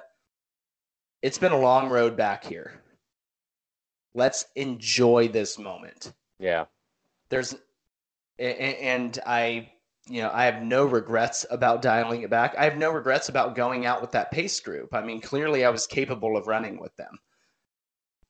It's 1.22 1.38
been 1.38 1.52
a 1.52 1.58
long 1.58 1.88
road 1.88 2.16
back 2.16 2.44
here. 2.44 2.82
Let's 4.14 4.46
enjoy 4.56 5.28
this 5.28 5.58
moment 5.58 6.12
Yeah. 6.38 6.66
there's 7.30 7.54
and 8.38 9.18
i 9.26 9.70
you 10.08 10.22
know 10.22 10.30
i 10.32 10.44
have 10.44 10.62
no 10.62 10.84
regrets 10.84 11.44
about 11.50 11.82
dialing 11.82 12.22
it 12.22 12.30
back 12.30 12.54
i 12.56 12.64
have 12.64 12.76
no 12.78 12.90
regrets 12.90 13.28
about 13.28 13.54
going 13.56 13.86
out 13.86 14.00
with 14.00 14.12
that 14.12 14.30
pace 14.30 14.60
group 14.60 14.94
i 14.94 15.02
mean 15.02 15.20
clearly 15.20 15.64
i 15.64 15.70
was 15.70 15.86
capable 15.86 16.36
of 16.36 16.46
running 16.46 16.78
with 16.80 16.94
them 16.96 17.18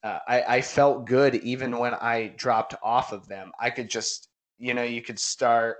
uh, 0.04 0.18
I, 0.28 0.42
I 0.42 0.60
felt 0.62 1.06
good 1.06 1.34
even 1.36 1.76
when 1.78 1.94
i 1.94 2.28
dropped 2.36 2.74
off 2.82 3.12
of 3.12 3.28
them 3.28 3.52
i 3.60 3.70
could 3.70 3.90
just 3.90 4.27
you 4.58 4.74
know 4.74 4.82
you 4.82 5.00
could 5.02 5.18
start 5.18 5.76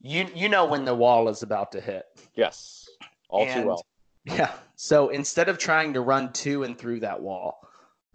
you 0.00 0.26
you 0.34 0.48
know 0.48 0.64
when 0.64 0.84
the 0.84 0.94
wall 0.94 1.28
is 1.28 1.42
about 1.42 1.72
to 1.72 1.80
hit 1.80 2.04
Yes. 2.34 2.88
All 3.28 3.44
And- 3.44 3.62
too 3.62 3.68
well. 3.68 3.86
yeah. 4.24 4.52
So 4.76 5.08
instead 5.08 5.48
of 5.48 5.58
trying 5.58 5.92
to 5.94 6.00
run 6.00 6.32
to 6.34 6.62
and 6.64 6.78
through 6.78 7.00
that 7.00 7.20
wall, 7.20 7.60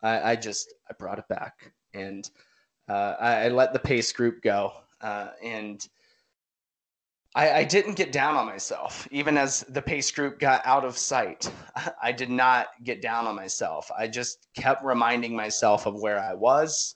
I, 0.01 0.31
I 0.31 0.35
just 0.35 0.73
I 0.89 0.93
brought 0.97 1.19
it 1.19 1.27
back 1.27 1.71
and 1.93 2.29
uh, 2.89 3.15
I, 3.19 3.45
I 3.45 3.47
let 3.49 3.73
the 3.73 3.79
pace 3.79 4.11
group 4.11 4.41
go. 4.41 4.71
Uh, 5.01 5.29
and 5.43 5.85
I, 7.35 7.51
I 7.51 7.63
didn't 7.63 7.95
get 7.95 8.11
down 8.11 8.35
on 8.35 8.45
myself, 8.45 9.07
even 9.11 9.37
as 9.37 9.61
the 9.69 9.81
pace 9.81 10.09
group 10.11 10.39
got 10.39 10.61
out 10.65 10.85
of 10.85 10.97
sight. 10.97 11.51
I 12.01 12.11
did 12.11 12.29
not 12.29 12.67
get 12.83 13.01
down 13.01 13.25
on 13.27 13.35
myself. 13.35 13.89
I 13.97 14.07
just 14.07 14.47
kept 14.55 14.83
reminding 14.83 15.35
myself 15.35 15.85
of 15.85 15.95
where 16.01 16.19
I 16.19 16.33
was. 16.33 16.95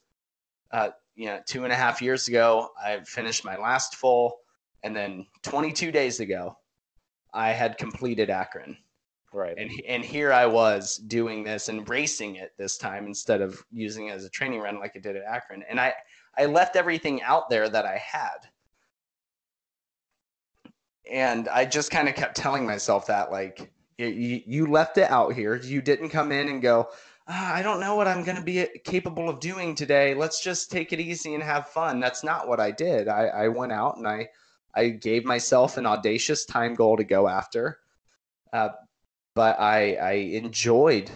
Uh, 0.71 0.89
you 1.17 1.25
know, 1.25 1.41
two 1.45 1.63
and 1.63 1.73
a 1.73 1.75
half 1.75 2.01
years 2.01 2.27
ago, 2.29 2.69
I 2.81 2.99
finished 3.03 3.43
my 3.43 3.57
last 3.57 3.95
full, 3.95 4.37
and 4.83 4.95
then 4.95 5.25
22 5.41 5.91
days 5.91 6.19
ago, 6.21 6.57
I 7.33 7.49
had 7.49 7.77
completed 7.77 8.29
Akron 8.29 8.77
Right. 9.33 9.55
and 9.57 9.69
and 9.87 10.05
here 10.05 10.31
I 10.31 10.45
was 10.45 10.95
doing 10.97 11.43
this 11.43 11.67
and 11.67 11.87
racing 11.89 12.35
it 12.37 12.53
this 12.57 12.77
time 12.77 13.05
instead 13.05 13.41
of 13.41 13.61
using 13.71 14.07
it 14.07 14.11
as 14.11 14.23
a 14.23 14.29
training 14.29 14.61
run 14.61 14.79
like 14.79 14.93
I 14.95 14.99
did 14.99 15.17
at 15.17 15.23
Akron. 15.23 15.63
And 15.69 15.79
I 15.79 15.93
I 16.37 16.45
left 16.45 16.75
everything 16.75 17.21
out 17.23 17.49
there 17.49 17.67
that 17.67 17.85
I 17.85 17.97
had. 17.97 18.37
And 21.11 21.49
I 21.49 21.65
just 21.65 21.91
kind 21.91 22.07
of 22.07 22.15
kept 22.15 22.37
telling 22.37 22.65
myself 22.65 23.07
that 23.07 23.31
like 23.31 23.69
you, 23.97 24.07
you, 24.07 24.41
you 24.45 24.67
left 24.67 24.97
it 24.97 25.09
out 25.11 25.33
here. 25.33 25.55
You 25.55 25.81
didn't 25.81 26.09
come 26.09 26.31
in 26.31 26.47
and 26.47 26.61
go, 26.61 26.89
ah, 27.27 27.53
I 27.53 27.61
don't 27.61 27.79
know 27.79 27.95
what 27.95 28.07
I'm 28.07 28.23
going 28.23 28.37
to 28.37 28.43
be 28.43 28.65
capable 28.83 29.29
of 29.29 29.39
doing 29.39 29.75
today. 29.75 30.13
Let's 30.13 30.41
just 30.41 30.71
take 30.71 30.93
it 30.93 30.99
easy 30.99 31.33
and 31.33 31.43
have 31.43 31.67
fun. 31.69 31.99
That's 31.99 32.23
not 32.23 32.47
what 32.47 32.59
I 32.59 32.71
did. 32.71 33.07
I, 33.07 33.27
I 33.27 33.47
went 33.49 33.71
out 33.71 33.97
and 33.97 34.07
I 34.07 34.29
I 34.73 34.89
gave 34.89 35.25
myself 35.25 35.77
an 35.77 35.85
audacious 35.87 36.45
time 36.45 36.75
goal 36.75 36.97
to 36.97 37.03
go 37.03 37.27
after. 37.27 37.79
Uh, 38.53 38.69
but 39.33 39.59
I 39.59 39.95
I 39.95 40.11
enjoyed. 40.11 41.11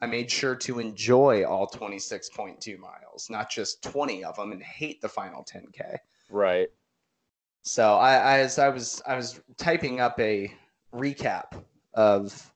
I 0.00 0.06
made 0.06 0.30
sure 0.30 0.54
to 0.56 0.78
enjoy 0.78 1.44
all 1.44 1.66
26.2 1.66 2.78
miles, 2.78 3.30
not 3.30 3.50
just 3.50 3.82
20 3.82 4.24
of 4.24 4.36
them, 4.36 4.52
and 4.52 4.62
hate 4.62 5.00
the 5.00 5.08
final 5.08 5.42
10k. 5.42 5.96
Right. 6.28 6.68
So 7.62 7.94
I, 7.94 8.16
I 8.16 8.38
as 8.38 8.58
I 8.58 8.68
was 8.68 9.02
I 9.06 9.16
was 9.16 9.40
typing 9.56 10.00
up 10.00 10.20
a 10.20 10.52
recap 10.94 11.60
of 11.94 12.52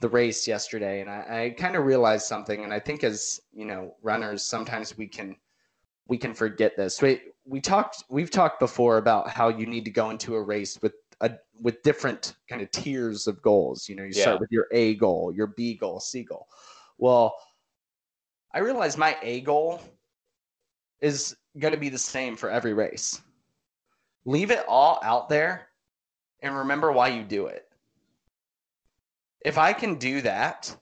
the 0.00 0.08
race 0.08 0.46
yesterday, 0.46 1.00
and 1.00 1.10
I, 1.10 1.44
I 1.44 1.50
kind 1.50 1.76
of 1.76 1.84
realized 1.84 2.26
something. 2.26 2.64
And 2.64 2.72
I 2.72 2.78
think 2.78 3.02
as 3.04 3.40
you 3.52 3.64
know, 3.64 3.96
runners, 4.02 4.44
sometimes 4.44 4.96
we 4.96 5.06
can 5.06 5.36
we 6.06 6.16
can 6.18 6.34
forget 6.34 6.76
this. 6.76 7.02
We 7.02 7.20
we 7.44 7.60
talked 7.60 8.04
we've 8.08 8.30
talked 8.30 8.60
before 8.60 8.98
about 8.98 9.28
how 9.28 9.48
you 9.48 9.66
need 9.66 9.84
to 9.84 9.90
go 9.90 10.10
into 10.10 10.34
a 10.34 10.42
race 10.42 10.78
with 10.82 10.94
a 11.20 11.32
with 11.60 11.82
different 11.82 12.36
kind 12.48 12.62
of 12.62 12.70
tiers 12.70 13.26
of 13.26 13.42
goals. 13.42 13.88
You 13.88 13.96
know, 13.96 14.04
you 14.04 14.12
Yeah. 14.14 14.22
start 14.22 14.40
with 14.40 14.52
your 14.52 14.66
A 14.72 14.94
goal, 14.94 15.32
your 15.34 15.48
B 15.48 15.74
goal, 15.74 16.00
C 16.00 16.22
goal. 16.22 16.46
Well, 16.96 17.34
I 18.54 18.60
realized 18.60 18.98
my 18.98 19.16
A 19.22 19.40
goal 19.40 19.80
is 21.00 21.36
going 21.58 21.74
to 21.74 21.80
be 21.80 21.88
the 21.88 21.98
same 21.98 22.36
for 22.36 22.50
every 22.50 22.72
race. 22.74 23.20
Leave 24.24 24.50
it 24.50 24.64
all 24.68 25.00
out 25.02 25.28
there 25.28 25.68
and 26.40 26.56
remember 26.56 26.92
why 26.92 27.08
you 27.08 27.22
do 27.24 27.46
it. 27.46 27.67
If 29.44 29.58
I 29.58 29.72
can 29.72 29.96
do 29.96 30.20
that, 30.22 30.74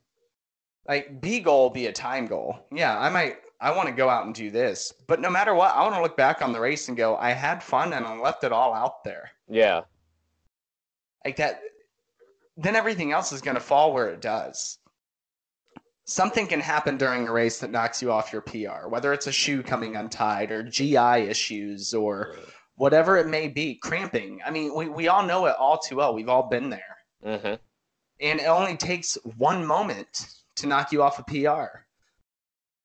like 0.88 1.20
B 1.20 1.40
goal 1.40 1.70
be 1.70 1.86
a 1.86 1.92
time 1.92 2.26
goal. 2.26 2.58
Yeah, 2.72 2.98
I 2.98 3.10
might 3.10 3.36
I 3.60 3.74
want 3.74 3.88
to 3.88 3.94
go 3.94 4.08
out 4.08 4.26
and 4.26 4.34
do 4.34 4.50
this. 4.50 4.92
But 5.06 5.20
no 5.20 5.30
matter 5.30 5.54
what, 5.54 5.74
I 5.74 5.82
want 5.82 5.94
to 5.94 6.02
look 6.02 6.16
back 6.16 6.42
on 6.42 6.52
the 6.52 6.60
race 6.60 6.88
and 6.88 6.96
go, 6.96 7.16
I 7.16 7.30
had 7.30 7.62
fun 7.62 7.92
and 7.92 8.04
I 8.06 8.16
left 8.18 8.44
it 8.44 8.52
all 8.52 8.74
out 8.74 9.04
there. 9.04 9.30
Yeah. 9.48 9.82
Like 11.24 11.36
that 11.36 11.60
then 12.56 12.76
everything 12.76 13.12
else 13.12 13.32
is 13.32 13.42
going 13.42 13.56
to 13.56 13.60
fall 13.60 13.92
where 13.92 14.08
it 14.08 14.20
does. 14.20 14.78
Something 16.04 16.46
can 16.46 16.60
happen 16.60 16.96
during 16.96 17.26
a 17.26 17.32
race 17.32 17.58
that 17.58 17.70
knocks 17.70 18.00
you 18.00 18.12
off 18.12 18.32
your 18.32 18.42
PR, 18.42 18.88
whether 18.88 19.12
it's 19.12 19.26
a 19.26 19.32
shoe 19.32 19.62
coming 19.62 19.96
untied 19.96 20.50
or 20.52 20.62
GI 20.62 21.26
issues 21.28 21.92
or 21.92 22.36
whatever 22.76 23.18
it 23.18 23.26
may 23.26 23.48
be, 23.48 23.74
cramping. 23.74 24.40
I 24.46 24.50
mean, 24.50 24.74
we, 24.74 24.88
we 24.88 25.08
all 25.08 25.26
know 25.26 25.46
it 25.46 25.56
all 25.58 25.78
too 25.78 25.96
well. 25.96 26.14
We've 26.14 26.28
all 26.28 26.48
been 26.48 26.70
there. 26.70 26.96
Mm-hmm. 27.24 27.54
And 28.20 28.40
it 28.40 28.46
only 28.46 28.76
takes 28.76 29.18
one 29.36 29.64
moment 29.66 30.26
to 30.56 30.66
knock 30.66 30.92
you 30.92 31.02
off 31.02 31.18
a 31.18 31.24
PR. 31.24 31.80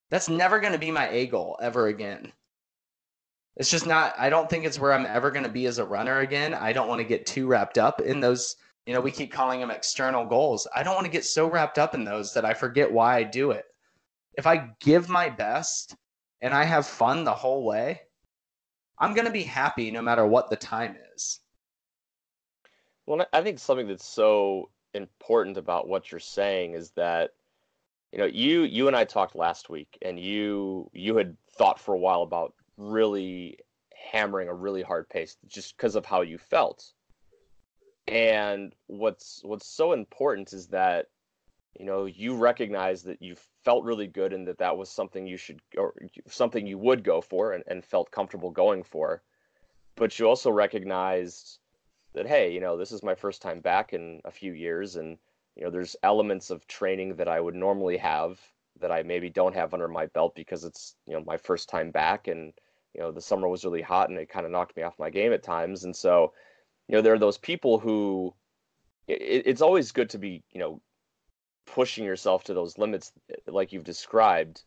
That's 0.10 0.30
never 0.30 0.60
going 0.60 0.74
to 0.74 0.80
be 0.80 0.92
my 0.92 1.10
A 1.10 1.28
goal 1.28 1.58
ever 1.62 1.88
again. 1.88 2.34
It's 3.56 3.72
just 3.72 3.88
not, 3.88 4.14
I 4.18 4.30
don't 4.30 4.50
think 4.50 4.66
it's 4.66 4.80
where 4.80 4.94
I'm 4.94 5.06
ever 5.06 5.32
going 5.32 5.44
to 5.44 5.50
be 5.50 5.66
as 5.66 5.78
a 5.78 5.86
runner 5.86 6.20
again. 6.20 6.54
I 6.54 6.74
don't 6.74 6.88
want 6.88 7.00
to 7.00 7.08
get 7.08 7.26
too 7.26 7.48
wrapped 7.48 7.78
up 7.78 8.02
in 8.02 8.20
those, 8.20 8.56
you 8.86 8.94
know, 8.94 9.02
we 9.02 9.12
keep 9.12 9.32
calling 9.32 9.60
them 9.60 9.72
external 9.72 10.26
goals. 10.26 10.68
I 10.76 10.84
don't 10.84 10.96
want 10.96 11.06
to 11.06 11.12
get 11.12 11.26
so 11.26 11.50
wrapped 11.50 11.78
up 11.78 11.94
in 11.94 12.04
those 12.04 12.34
that 12.34 12.46
I 12.46 12.54
forget 12.54 12.92
why 12.92 13.18
I 13.18 13.24
do 13.24 13.52
it. 13.52 13.66
If 14.34 14.48
I 14.48 14.70
give 14.80 15.10
my 15.10 15.30
best 15.30 15.96
and 16.42 16.54
I 16.54 16.64
have 16.64 16.86
fun 16.88 17.24
the 17.24 17.34
whole 17.34 17.66
way, 17.66 18.02
I'm 18.98 19.14
going 19.14 19.28
to 19.28 19.32
be 19.32 19.44
happy 19.44 19.92
no 19.92 20.02
matter 20.02 20.26
what 20.26 20.50
the 20.50 20.56
time 20.56 20.96
is. 21.16 21.40
Well, 23.06 23.26
I 23.34 23.42
think 23.42 23.60
something 23.60 23.88
that's 23.88 24.08
so 24.08 24.70
important 24.94 25.58
about 25.58 25.88
what 25.88 26.12
you're 26.12 26.20
saying 26.20 26.74
is 26.74 26.92
that 26.92 27.32
you 28.12 28.20
know 28.20 28.26
you 28.26 28.64
you 28.64 28.88
and 28.88 28.96
I 28.96 29.06
talked 29.06 29.36
last 29.36 29.70
week, 29.70 29.98
and 30.02 30.20
you 30.20 30.90
you 30.94 31.16
had 31.18 31.38
thought 31.58 31.80
for 31.80 31.94
a 31.94 32.00
while 32.00 32.24
about 32.24 32.54
really 32.78 33.58
hammering 34.12 34.48
a 34.48 34.54
really 34.54 34.82
hard 34.82 35.08
pace 35.10 35.38
just 35.48 35.78
because 35.78 35.96
of 35.96 36.06
how 36.06 36.22
you 36.22 36.38
felt. 36.38 36.92
And 38.08 38.74
what's 38.88 39.42
what's 39.44 39.68
so 39.68 39.94
important 39.94 40.54
is 40.54 40.68
that 40.68 41.08
you 41.80 41.86
know 41.86 42.06
you 42.06 42.36
recognize 42.36 43.04
that 43.04 43.22
you 43.22 43.36
felt 43.64 43.86
really 43.86 44.08
good 44.08 44.34
and 44.34 44.48
that 44.48 44.58
that 44.58 44.78
was 44.78 44.90
something 44.90 45.26
you 45.26 45.38
should 45.38 45.62
or 45.78 45.94
something 46.28 46.68
you 46.68 46.78
would 46.78 47.04
go 47.04 47.22
for 47.22 47.54
and, 47.54 47.64
and 47.68 47.86
felt 47.86 48.12
comfortable 48.12 48.52
going 48.52 48.84
for 48.84 49.22
but 49.96 50.18
you 50.18 50.28
also 50.28 50.52
recognized 50.52 51.60
that 52.14 52.28
hey 52.28 52.52
you 52.54 52.60
know 52.60 52.78
this 52.78 52.92
is 52.92 53.04
my 53.04 53.16
first 53.16 53.42
time 53.42 53.60
back 53.60 53.94
in 53.94 54.22
a 54.26 54.32
few 54.32 54.54
years 54.54 54.96
and 54.96 55.18
you 55.56 55.64
know 55.64 55.70
there's 55.70 55.96
elements 56.04 56.50
of 56.50 56.68
training 56.68 57.16
that 57.16 57.28
i 57.28 57.40
would 57.40 57.56
normally 57.56 57.98
have 57.98 58.40
that 58.80 58.92
i 58.92 59.04
maybe 59.04 59.30
don't 59.30 59.56
have 59.56 59.74
under 59.74 59.88
my 59.88 60.06
belt 60.08 60.34
because 60.36 60.64
it's 60.64 60.96
you 61.08 61.14
know 61.14 61.24
my 61.26 61.38
first 61.38 61.70
time 61.70 61.92
back 61.92 62.28
and 62.28 62.54
you 62.94 63.02
know 63.02 63.12
the 63.12 63.22
summer 63.22 63.48
was 63.48 63.66
really 63.66 63.82
hot 63.82 64.10
and 64.10 64.18
it 64.18 64.30
kind 64.30 64.46
of 64.46 64.52
knocked 64.52 64.76
me 64.76 64.84
off 64.84 65.00
my 65.00 65.10
game 65.10 65.34
at 65.34 65.44
times 65.44 65.84
and 65.84 65.96
so 65.96 66.34
you 66.88 66.96
know 66.96 67.02
there 67.02 67.14
are 67.14 67.20
those 67.20 67.38
people 67.38 67.80
who 67.80 68.34
it, 69.08 69.44
it's 69.46 69.62
always 69.62 69.92
good 69.92 70.10
to 70.10 70.18
be 70.18 70.44
you 70.52 70.60
know 70.60 70.82
pushing 71.66 72.04
yourself 72.04 72.44
to 72.44 72.54
those 72.54 72.78
limits 72.78 73.12
eh, 73.30 73.36
like 73.48 73.72
you've 73.72 73.84
described 73.84 74.64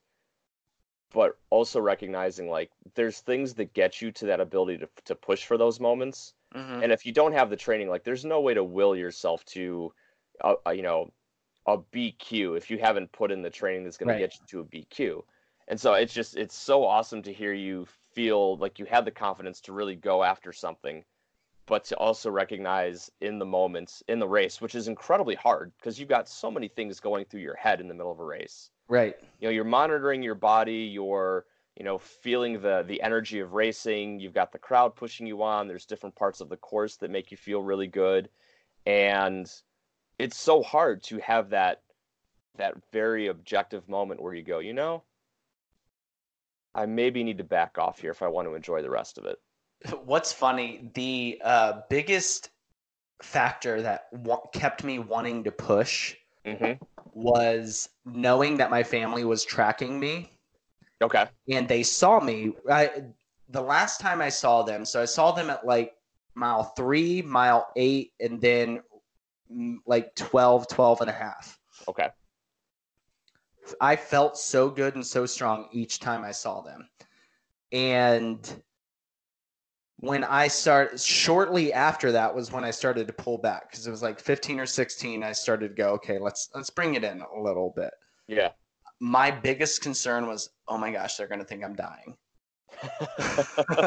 but 1.13 1.39
also 1.51 1.81
recognizing 1.81 2.49
like 2.49 2.71
there's 2.95 3.21
things 3.21 3.55
that 3.55 3.73
get 3.73 4.03
you 4.03 4.11
to 4.11 4.27
that 4.27 4.41
ability 4.41 4.79
to, 4.79 4.89
to 5.05 5.15
push 5.15 5.45
for 5.45 5.57
those 5.57 5.79
moments 5.79 6.35
Mhm. 6.55 6.83
and 6.83 6.93
if 6.93 7.05
you 7.05 7.13
don't 7.13 7.33
have 7.33 7.51
the 7.51 7.57
training 7.57 7.89
like 7.89 8.05
there's 8.05 8.25
no 8.25 8.41
way 8.41 8.55
to 8.55 8.63
will 8.65 8.95
yourself 8.97 9.45
to 9.45 9.93
a, 10.41 10.55
a, 10.67 10.75
you 10.75 10.83
know 10.83 11.11
a 11.67 11.79
bq 11.79 12.57
if 12.57 12.71
you 12.71 12.79
haven't 12.79 13.11
put 13.13 13.33
in 13.33 13.43
the 13.43 13.51
training 13.51 13.85
that's 13.85 13.97
going 13.97 14.09
Right. 14.09 14.17
to 14.17 14.21
get 14.21 14.35
you 14.39 14.47
to 14.49 14.61
a 14.61 14.65
bq 14.65 15.23
and 15.69 15.81
so 15.81 15.95
it's 15.95 16.15
just 16.15 16.37
it's 16.37 16.55
so 16.57 16.85
awesome 16.85 17.23
to 17.23 17.33
hear 17.33 17.53
you 17.53 17.87
feel 18.13 18.57
like 18.59 18.79
you 18.79 18.85
had 18.85 19.05
the 19.05 19.11
confidence 19.11 19.61
to 19.63 19.73
really 19.73 19.97
go 19.97 20.23
after 20.23 20.53
something 20.53 21.05
but 21.67 21.85
to 21.85 21.97
also 21.97 22.31
recognize 22.31 23.11
in 23.23 23.39
the 23.39 23.47
moments 23.47 24.03
in 24.09 24.19
the 24.19 24.29
race 24.29 24.61
which 24.61 24.75
is 24.75 24.87
incredibly 24.87 25.35
hard 25.35 25.73
because 25.79 25.99
you've 25.99 26.09
got 26.09 26.29
so 26.29 26.51
many 26.51 26.69
things 26.69 27.01
going 27.01 27.25
through 27.25 27.41
your 27.41 27.57
head 27.57 27.81
in 27.81 27.89
the 27.89 27.95
middle 27.95 28.13
of 28.13 28.21
a 28.21 28.25
race 28.25 28.71
Right. 28.89 29.17
you 29.41 29.49
know 29.49 29.53
you're 29.53 29.65
monitoring 29.65 30.23
your 30.23 30.35
body 30.35 30.91
you're 30.93 31.47
you 31.77 31.85
know 31.85 31.99
feeling 31.99 32.61
the 32.61 32.85
the 32.87 33.03
energy 33.03 33.41
of 33.41 33.53
racing 33.55 34.21
you've 34.21 34.35
got 34.35 34.53
the 34.53 34.59
crowd 34.59 34.95
pushing 34.95 35.27
you 35.27 35.43
on 35.43 35.67
there's 35.67 35.87
different 35.87 36.15
parts 36.15 36.41
of 36.41 36.49
the 36.49 36.57
course 36.57 36.97
that 36.97 37.11
make 37.11 37.31
you 37.31 37.37
feel 37.37 37.63
really 37.63 37.87
good. 37.89 38.29
And 38.87 39.51
it's 40.19 40.37
so 40.37 40.63
hard 40.63 41.03
to 41.05 41.19
have 41.19 41.51
that 41.51 41.83
that 42.57 42.75
very 42.93 43.29
objective 43.29 43.89
moment 43.89 44.23
where 44.23 44.35
you 44.35 44.43
go 44.43 44.61
you 44.61 44.73
know 44.73 45.03
i 46.75 46.87
maybe 46.87 47.25
need 47.25 47.39
to 47.39 47.45
back 47.45 47.79
off 47.79 48.01
here 48.01 48.11
if 48.11 48.23
i 48.23 48.29
want 48.29 48.47
to 48.47 48.55
enjoy 48.55 48.83
the 48.83 48.91
rest 48.91 49.19
of 49.19 49.25
it. 49.25 49.39
What's 50.05 50.33
funny, 50.33 50.91
the 50.95 51.41
uh, 51.45 51.81
biggest 51.91 52.51
factor 53.23 53.83
that 53.83 54.07
wa- 54.13 54.47
kept 54.53 54.85
me 54.85 54.99
wanting 54.99 55.45
to 55.45 55.51
push 55.51 56.15
hmm 56.47 56.73
was 57.13 57.89
knowing 58.05 58.57
that 58.57 58.71
my 58.71 58.83
family 58.83 59.25
was 59.25 59.45
tracking 59.45 60.01
me 60.01 60.34
okay 61.05 61.27
and 61.49 61.69
they 61.69 61.83
saw 61.83 62.21
me. 62.21 62.53
I, 62.71 62.91
the 63.49 63.61
last 63.61 64.01
time 64.01 64.21
I 64.21 64.31
saw 64.31 64.63
them, 64.63 64.85
so 64.85 65.01
I 65.01 65.05
saw 65.05 65.33
them 65.33 65.51
at 65.51 65.67
like 65.67 65.93
mile 66.35 66.65
three, 66.77 67.23
mile 67.23 67.69
eight, 67.77 68.13
and 68.21 68.41
then 68.41 68.83
mm, 69.53 69.77
like 69.87 70.15
12, 70.17 70.69
12 70.69 71.01
and 71.03 71.11
a 71.11 71.13
half. 71.13 71.59
okay 71.89 72.09
I 73.81 73.97
felt 73.97 74.37
so 74.37 74.69
good 74.69 74.95
and 74.95 75.07
so 75.07 75.27
strong 75.27 75.69
each 75.73 75.99
time 75.99 76.23
I 76.23 76.33
saw 76.33 76.61
them. 76.61 76.89
And 77.73 78.63
when 79.99 80.23
I 80.23 80.49
start 80.49 81.01
shortly 81.01 81.73
after 81.73 82.13
that 82.13 82.35
was 82.35 82.53
when 82.53 82.65
I 82.65 82.71
started 82.71 83.07
to 83.07 83.13
pull 83.13 83.39
back 83.39 83.71
because 83.71 83.87
it 83.87 83.91
was 83.91 84.03
like 84.03 84.21
15 84.21 84.61
or 84.61 84.67
16 84.67 85.23
I 85.23 85.33
started 85.33 85.69
to 85.69 85.75
go 85.75 85.91
okay 85.93 86.19
let's 86.19 86.51
let's 86.55 86.69
bring 86.69 86.95
it 86.95 87.05
in 87.05 87.23
a 87.23 87.41
little 87.41 87.73
bit. 87.75 87.93
yeah 88.27 88.51
My 89.05 89.31
biggest 89.31 89.83
concern 89.83 90.27
was 90.27 90.49
oh 90.67 90.79
my 90.79 90.91
gosh 90.91 91.17
they're 91.17 91.27
going 91.29 91.41
to 91.41 91.45
think 91.45 91.63
I'm 91.63 91.77
dying. 91.77 92.17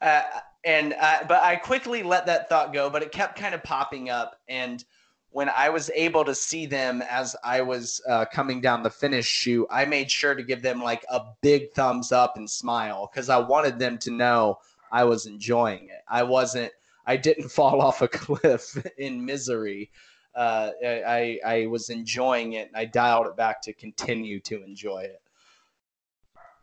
uh, 0.00 0.22
and 0.64 0.94
uh, 1.00 1.18
but 1.26 1.42
I 1.42 1.56
quickly 1.56 2.02
let 2.02 2.26
that 2.26 2.50
thought 2.50 2.74
go 2.74 2.90
but 2.90 3.02
it 3.02 3.10
kept 3.10 3.38
kind 3.38 3.54
of 3.54 3.62
popping 3.62 4.10
up 4.10 4.36
and 4.48 4.84
when 5.30 5.48
I 5.48 5.70
was 5.70 5.90
able 5.96 6.24
to 6.26 6.34
see 6.34 6.66
them 6.66 7.02
as 7.10 7.34
I 7.42 7.62
was 7.62 8.00
uh, 8.08 8.24
coming 8.26 8.60
down 8.60 8.84
the 8.84 8.90
finish 8.90 9.26
chute, 9.26 9.66
I 9.68 9.84
made 9.84 10.08
sure 10.08 10.32
to 10.32 10.44
give 10.44 10.62
them 10.62 10.80
like 10.80 11.04
a 11.10 11.22
big 11.42 11.72
thumbs 11.72 12.12
up 12.12 12.36
and 12.36 12.48
smile 12.48 13.10
because 13.12 13.28
I 13.28 13.38
wanted 13.38 13.80
them 13.80 13.98
to 13.98 14.12
know 14.12 14.58
I 14.92 15.02
was 15.02 15.26
enjoying 15.26 15.88
it. 15.88 16.02
I 16.06 16.22
wasn't, 16.22 16.70
I 17.04 17.16
didn't 17.16 17.48
fall 17.58 17.82
off 17.82 18.00
a 18.00 18.06
cliff 18.06 18.76
in 18.96 19.24
misery. 19.24 19.90
Uh, 20.34 20.70
I, 20.84 21.38
I 21.46 21.66
was 21.66 21.90
enjoying 21.90 22.54
it 22.54 22.68
and 22.68 22.76
I 22.76 22.86
dialed 22.86 23.26
it 23.26 23.36
back 23.36 23.62
to 23.62 23.72
continue 23.72 24.40
to 24.40 24.62
enjoy 24.64 25.02
it. 25.02 25.22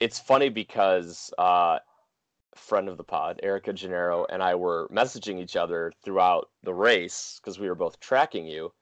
it's 0.01 0.19
funny 0.19 0.49
because 0.49 1.31
uh, 1.37 1.79
friend 2.55 2.89
of 2.89 2.97
the 2.97 3.03
pod, 3.03 3.39
Erica 3.43 3.73
Gennaro, 3.73 4.25
and 4.29 4.43
I 4.43 4.55
were 4.55 4.89
messaging 4.91 5.39
each 5.39 5.55
other 5.55 5.93
throughout 6.03 6.49
the 6.63 6.73
race 6.73 7.39
because 7.41 7.59
we 7.59 7.69
were 7.69 7.75
both 7.75 7.99
tracking 7.99 8.45
you. 8.45 8.73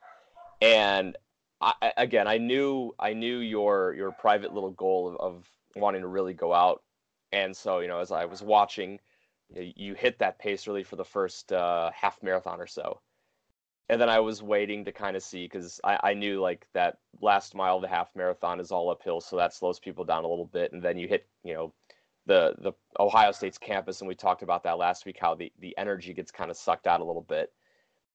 And 0.61 1.17
I, 1.61 1.93
again, 1.97 2.27
I 2.27 2.37
knew 2.37 2.95
I 2.99 3.13
knew 3.13 3.39
your 3.39 3.93
your 3.93 4.11
private 4.11 4.53
little 4.53 4.71
goal 4.71 5.09
of, 5.09 5.17
of 5.17 5.49
wanting 5.75 6.01
to 6.01 6.07
really 6.07 6.33
go 6.33 6.53
out. 6.53 6.81
And 7.31 7.55
so, 7.55 7.79
you 7.79 7.87
know, 7.87 7.99
as 7.99 8.11
I 8.11 8.25
was 8.25 8.41
watching, 8.41 8.99
you, 9.53 9.71
you 9.75 9.93
hit 9.93 10.19
that 10.19 10.39
pace 10.39 10.67
really 10.67 10.83
for 10.83 10.95
the 10.95 11.05
first 11.05 11.51
uh, 11.51 11.91
half 11.93 12.21
marathon 12.23 12.59
or 12.59 12.67
so. 12.67 13.01
And 13.89 13.99
then 13.99 14.09
I 14.09 14.19
was 14.19 14.43
waiting 14.43 14.85
to 14.85 14.91
kind 14.91 15.15
of 15.15 15.23
see 15.23 15.45
because 15.45 15.81
I, 15.83 15.99
I 16.03 16.13
knew 16.13 16.39
like 16.39 16.67
that 16.73 16.99
last 17.21 17.55
mile 17.55 17.77
of 17.77 17.81
the 17.81 17.87
half 17.87 18.15
marathon 18.15 18.59
is 18.59 18.71
all 18.71 18.89
uphill, 18.89 19.19
so 19.19 19.35
that 19.37 19.53
slows 19.53 19.79
people 19.79 20.05
down 20.05 20.23
a 20.23 20.27
little 20.27 20.45
bit. 20.45 20.71
And 20.73 20.81
then 20.81 20.97
you 20.97 21.07
hit, 21.07 21.27
you 21.43 21.53
know, 21.55 21.73
the 22.27 22.55
the 22.59 22.73
Ohio 22.99 23.31
State's 23.31 23.57
campus, 23.57 24.01
and 24.01 24.07
we 24.07 24.15
talked 24.15 24.43
about 24.43 24.63
that 24.63 24.77
last 24.77 25.05
week, 25.05 25.17
how 25.19 25.33
the 25.33 25.51
the 25.59 25.75
energy 25.77 26.13
gets 26.13 26.31
kind 26.31 26.51
of 26.51 26.57
sucked 26.57 26.87
out 26.87 27.01
a 27.01 27.03
little 27.03 27.23
bit. 27.23 27.51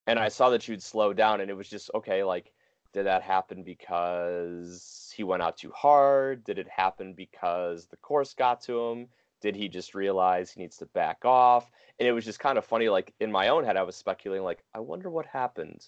And 0.06 0.18
I 0.18 0.28
saw 0.28 0.50
that 0.50 0.68
you'd 0.68 0.82
slow 0.82 1.12
down, 1.12 1.40
and 1.40 1.50
it 1.50 1.56
was 1.56 1.68
just 1.68 1.90
okay. 1.94 2.22
Like, 2.22 2.52
did 2.92 3.06
that 3.06 3.22
happen 3.22 3.64
because 3.64 5.12
he 5.16 5.24
went 5.24 5.42
out 5.42 5.56
too 5.56 5.72
hard? 5.72 6.44
Did 6.44 6.58
it 6.58 6.68
happen 6.68 7.14
because 7.14 7.86
the 7.86 7.96
course 7.96 8.34
got 8.34 8.60
to 8.62 8.80
him? 8.80 9.08
Did 9.44 9.56
he 9.56 9.68
just 9.68 9.94
realize 9.94 10.50
he 10.50 10.62
needs 10.62 10.78
to 10.78 10.86
back 10.86 11.26
off? 11.26 11.70
And 11.98 12.08
it 12.08 12.12
was 12.12 12.24
just 12.24 12.40
kind 12.40 12.56
of 12.56 12.64
funny. 12.64 12.88
Like 12.88 13.12
in 13.20 13.30
my 13.30 13.48
own 13.48 13.62
head, 13.64 13.76
I 13.76 13.82
was 13.82 13.94
speculating, 13.94 14.42
like, 14.42 14.64
I 14.74 14.80
wonder 14.80 15.10
what 15.10 15.26
happened. 15.26 15.86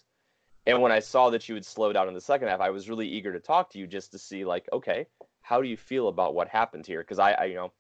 And 0.66 0.82
when 0.82 0.92
I 0.92 1.00
saw 1.00 1.30
that 1.30 1.48
you 1.48 1.54
would 1.54 1.64
slow 1.64 1.92
down 1.92 2.08
in 2.08 2.14
the 2.14 2.20
second 2.20 2.48
half, 2.48 2.60
I 2.60 2.70
was 2.70 2.90
really 2.90 3.08
eager 3.08 3.32
to 3.32 3.40
talk 3.40 3.70
to 3.70 3.78
you 3.78 3.86
just 3.86 4.12
to 4.12 4.18
see, 4.18 4.44
like, 4.44 4.68
okay, 4.74 5.06
how 5.40 5.62
do 5.62 5.68
you 5.68 5.76
feel 5.78 6.08
about 6.08 6.34
what 6.34 6.48
happened 6.48 6.86
here? 6.86 7.00
Because 7.00 7.18
I, 7.18 7.32
I, 7.32 7.44
you 7.46 7.54
know, 7.54 7.72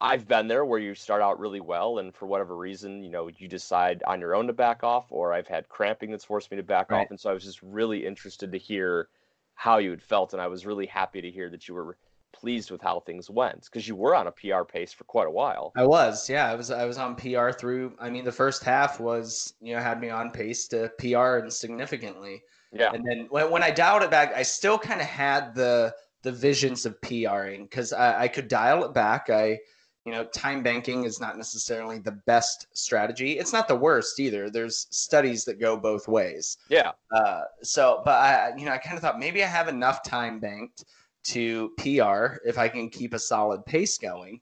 I've 0.00 0.28
been 0.28 0.48
there 0.48 0.64
where 0.64 0.78
you 0.78 0.94
start 0.94 1.22
out 1.22 1.40
really 1.40 1.60
well, 1.60 1.98
and 1.98 2.14
for 2.14 2.26
whatever 2.26 2.56
reason, 2.56 3.02
you 3.02 3.10
know, 3.10 3.28
you 3.28 3.48
decide 3.48 4.02
on 4.06 4.20
your 4.20 4.34
own 4.36 4.46
to 4.48 4.52
back 4.52 4.84
off, 4.84 5.06
or 5.10 5.32
I've 5.32 5.48
had 5.48 5.68
cramping 5.68 6.12
that's 6.12 6.24
forced 6.24 6.50
me 6.50 6.58
to 6.58 6.62
back 6.62 6.90
Right. 6.90 7.00
off, 7.00 7.10
and 7.10 7.20
so 7.20 7.30
I 7.30 7.34
was 7.34 7.44
just 7.44 7.62
really 7.62 8.06
interested 8.06 8.52
to 8.52 8.58
hear 8.58 9.08
how 9.54 9.78
you 9.78 9.90
had 9.90 10.02
felt, 10.02 10.32
and 10.32 10.42
I 10.42 10.48
was 10.48 10.66
really 10.66 10.86
happy 10.86 11.22
to 11.22 11.30
hear 11.30 11.50
that 11.50 11.68
you 11.68 11.74
were 11.74 11.96
pleased 12.42 12.72
with 12.72 12.82
how 12.82 12.98
things 12.98 13.30
went 13.30 13.62
because 13.64 13.86
you 13.86 13.94
were 13.94 14.16
on 14.16 14.26
a 14.26 14.32
PR 14.32 14.64
pace 14.64 14.92
for 14.92 15.04
quite 15.04 15.28
a 15.28 15.30
while. 15.30 15.72
I 15.76 15.86
was, 15.86 16.28
yeah, 16.28 16.50
I 16.50 16.56
was, 16.56 16.72
I 16.72 16.84
was 16.84 16.98
on 16.98 17.14
PR 17.14 17.50
through. 17.52 17.94
I 18.00 18.10
mean, 18.10 18.24
the 18.24 18.32
first 18.32 18.64
half 18.64 18.98
was, 18.98 19.54
you 19.60 19.74
know, 19.74 19.80
had 19.80 20.00
me 20.00 20.10
on 20.10 20.32
pace 20.32 20.66
to 20.68 20.90
PR 20.98 21.36
and 21.36 21.52
significantly. 21.52 22.42
Yeah, 22.72 22.90
And 22.92 23.04
then 23.06 23.26
when, 23.30 23.48
when 23.50 23.62
I 23.62 23.70
dialed 23.70 24.02
it 24.02 24.10
back, 24.10 24.34
I 24.34 24.42
still 24.42 24.78
kind 24.78 25.00
of 25.00 25.06
had 25.06 25.54
the 25.54 25.94
the 26.22 26.32
visions 26.32 26.86
of 26.86 27.00
PRing 27.00 27.64
because 27.64 27.92
I, 27.92 28.22
I 28.22 28.28
could 28.28 28.48
dial 28.48 28.84
it 28.84 28.94
back. 28.94 29.28
I, 29.28 29.58
you 30.04 30.12
know, 30.12 30.24
time 30.24 30.62
banking 30.62 31.04
is 31.04 31.20
not 31.20 31.36
necessarily 31.36 31.98
the 31.98 32.18
best 32.26 32.66
strategy. 32.72 33.38
It's 33.38 33.52
not 33.52 33.68
the 33.68 33.76
worst 33.76 34.18
either. 34.18 34.50
There's 34.50 34.86
studies 34.90 35.44
that 35.44 35.60
go 35.60 35.76
both 35.76 36.08
ways. 36.08 36.58
yeah, 36.68 36.92
Uh, 37.14 37.42
so, 37.62 38.02
but 38.04 38.14
I, 38.14 38.52
you 38.56 38.64
know, 38.64 38.72
I 38.72 38.78
kind 38.78 38.96
of 38.96 39.02
thought 39.02 39.18
maybe 39.18 39.42
I 39.44 39.48
have 39.48 39.68
enough 39.68 40.02
time 40.02 40.40
banked 40.40 40.84
to 41.24 41.70
PR 41.78 42.38
if 42.44 42.58
I 42.58 42.68
can 42.68 42.88
keep 42.88 43.14
a 43.14 43.18
solid 43.18 43.64
pace 43.66 43.98
going. 43.98 44.40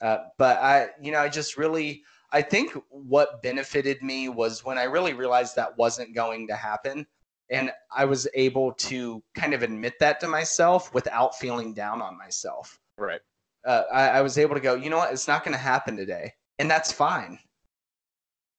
Uh, 0.00 0.18
but 0.38 0.58
I, 0.58 0.88
you 1.00 1.12
know, 1.12 1.20
I 1.20 1.28
just 1.28 1.56
really, 1.56 2.02
I 2.32 2.42
think 2.42 2.76
what 2.90 3.42
benefited 3.42 4.02
me 4.02 4.28
was 4.28 4.64
when 4.64 4.78
I 4.78 4.84
really 4.84 5.14
realized 5.14 5.56
that 5.56 5.76
wasn't 5.78 6.14
going 6.14 6.48
to 6.48 6.56
happen. 6.56 7.06
And 7.50 7.70
I 7.94 8.04
was 8.04 8.26
able 8.34 8.72
to 8.72 9.22
kind 9.34 9.54
of 9.54 9.62
admit 9.62 9.94
that 10.00 10.20
to 10.20 10.28
myself 10.28 10.92
without 10.92 11.38
feeling 11.38 11.72
down 11.72 12.02
on 12.02 12.18
myself. 12.18 12.78
right. 12.98 13.20
Uh, 13.64 13.82
I, 13.92 14.08
I 14.08 14.22
was 14.22 14.38
able 14.38 14.54
to 14.54 14.60
go, 14.60 14.74
you 14.74 14.90
know 14.90 14.98
what? 14.98 15.12
It's 15.12 15.26
not 15.26 15.44
going 15.44 15.52
to 15.52 15.58
happen 15.58 15.96
today. 15.96 16.32
And 16.58 16.70
that's 16.70 16.92
fine. 16.92 17.38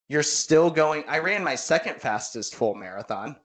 You're 0.10 0.24
still 0.24 0.70
going. 0.70 1.04
I 1.08 1.20
ran 1.20 1.44
my 1.44 1.56
second 1.56 2.02
fastest 2.02 2.56
full 2.56 2.76
marathon. 2.76 3.36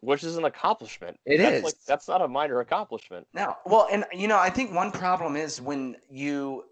Which 0.00 0.22
is 0.22 0.36
an 0.36 0.44
accomplishment. 0.44 1.18
It 1.26 1.38
that's 1.38 1.56
is. 1.56 1.64
Like, 1.64 1.74
that's 1.86 2.08
not 2.08 2.22
a 2.22 2.28
minor 2.28 2.60
accomplishment. 2.60 3.26
No, 3.34 3.56
well, 3.66 3.88
and 3.90 4.04
you 4.12 4.28
know, 4.28 4.38
I 4.38 4.50
think 4.50 4.72
one 4.72 4.92
problem 4.92 5.34
is 5.34 5.60
when 5.60 5.96
you, 6.08 6.64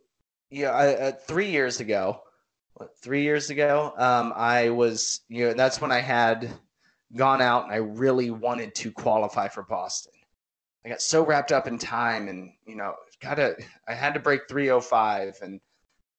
yeah, 0.51 0.71
uh, 0.71 1.07
uh, 1.07 1.13
three 1.13 1.51
years 1.51 1.81
ago, 1.81 2.23
what, 2.77 2.97
three 2.99 3.23
years 3.23 3.51
ago. 3.51 3.93
Um, 3.97 4.33
I 4.37 4.71
was, 4.71 5.21
you 5.29 5.47
know, 5.47 5.55
that's 5.55 5.81
when 5.81 5.91
I 5.91 6.01
had 6.01 6.53
gone 7.15 7.41
out 7.41 7.65
and 7.65 7.73
I 7.73 7.77
really 7.77 8.31
wanted 8.31 8.75
to 8.77 8.93
qualify 8.93 9.49
for 9.49 9.63
Boston. 9.63 10.13
I 10.85 10.91
got 10.91 11.01
so 11.01 11.25
wrapped 11.25 11.53
up 11.53 11.67
in 11.67 11.79
time 11.79 12.29
and, 12.29 12.53
you 12.67 12.77
know, 12.77 12.95
gotta, 13.21 13.57
I 13.89 13.95
had 13.95 14.15
to 14.15 14.21
break 14.21 14.43
305 14.49 15.39
and, 15.43 15.61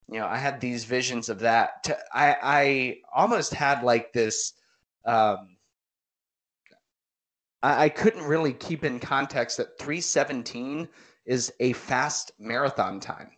you 0.09 0.19
know, 0.19 0.25
I 0.25 0.37
had 0.37 0.59
these 0.59 0.83
visions 0.83 1.29
of 1.29 1.39
that. 1.39 1.83
To, 1.83 1.97
I, 2.11 2.35
I 2.41 2.97
almost 3.13 3.53
had 3.53 3.83
like 3.83 4.11
this, 4.11 4.53
um, 5.05 5.56
I, 7.63 7.85
I 7.85 7.89
couldn't 7.89 8.23
really 8.23 8.53
keep 8.53 8.83
in 8.83 8.99
context 8.99 9.57
that 9.57 9.77
317 9.79 10.87
is 11.25 11.53
a 11.59 11.73
fast 11.73 12.31
marathon 12.39 12.99
time. 12.99 13.31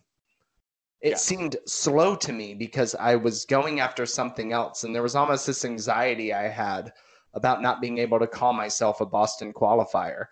It 1.02 1.12
Yeah. 1.12 1.18
seemed 1.18 1.58
slow 1.66 2.16
to 2.18 2.32
me 2.34 2.54
because 2.54 2.94
I 2.96 3.16
was 3.16 3.46
going 3.46 3.80
after 3.80 4.06
something 4.06 4.52
else. 4.52 4.84
And 4.84 4.94
there 4.94 5.02
was 5.04 5.16
almost 5.16 5.48
this 5.48 5.64
anxiety 5.66 6.34
I 6.34 6.48
had 6.50 6.94
about 7.34 7.62
not 7.62 7.82
being 7.82 7.98
able 8.00 8.20
to 8.20 8.28
call 8.28 8.54
myself 8.54 9.02
a 9.02 9.06
Boston 9.06 9.54
qualifier. 9.54 10.26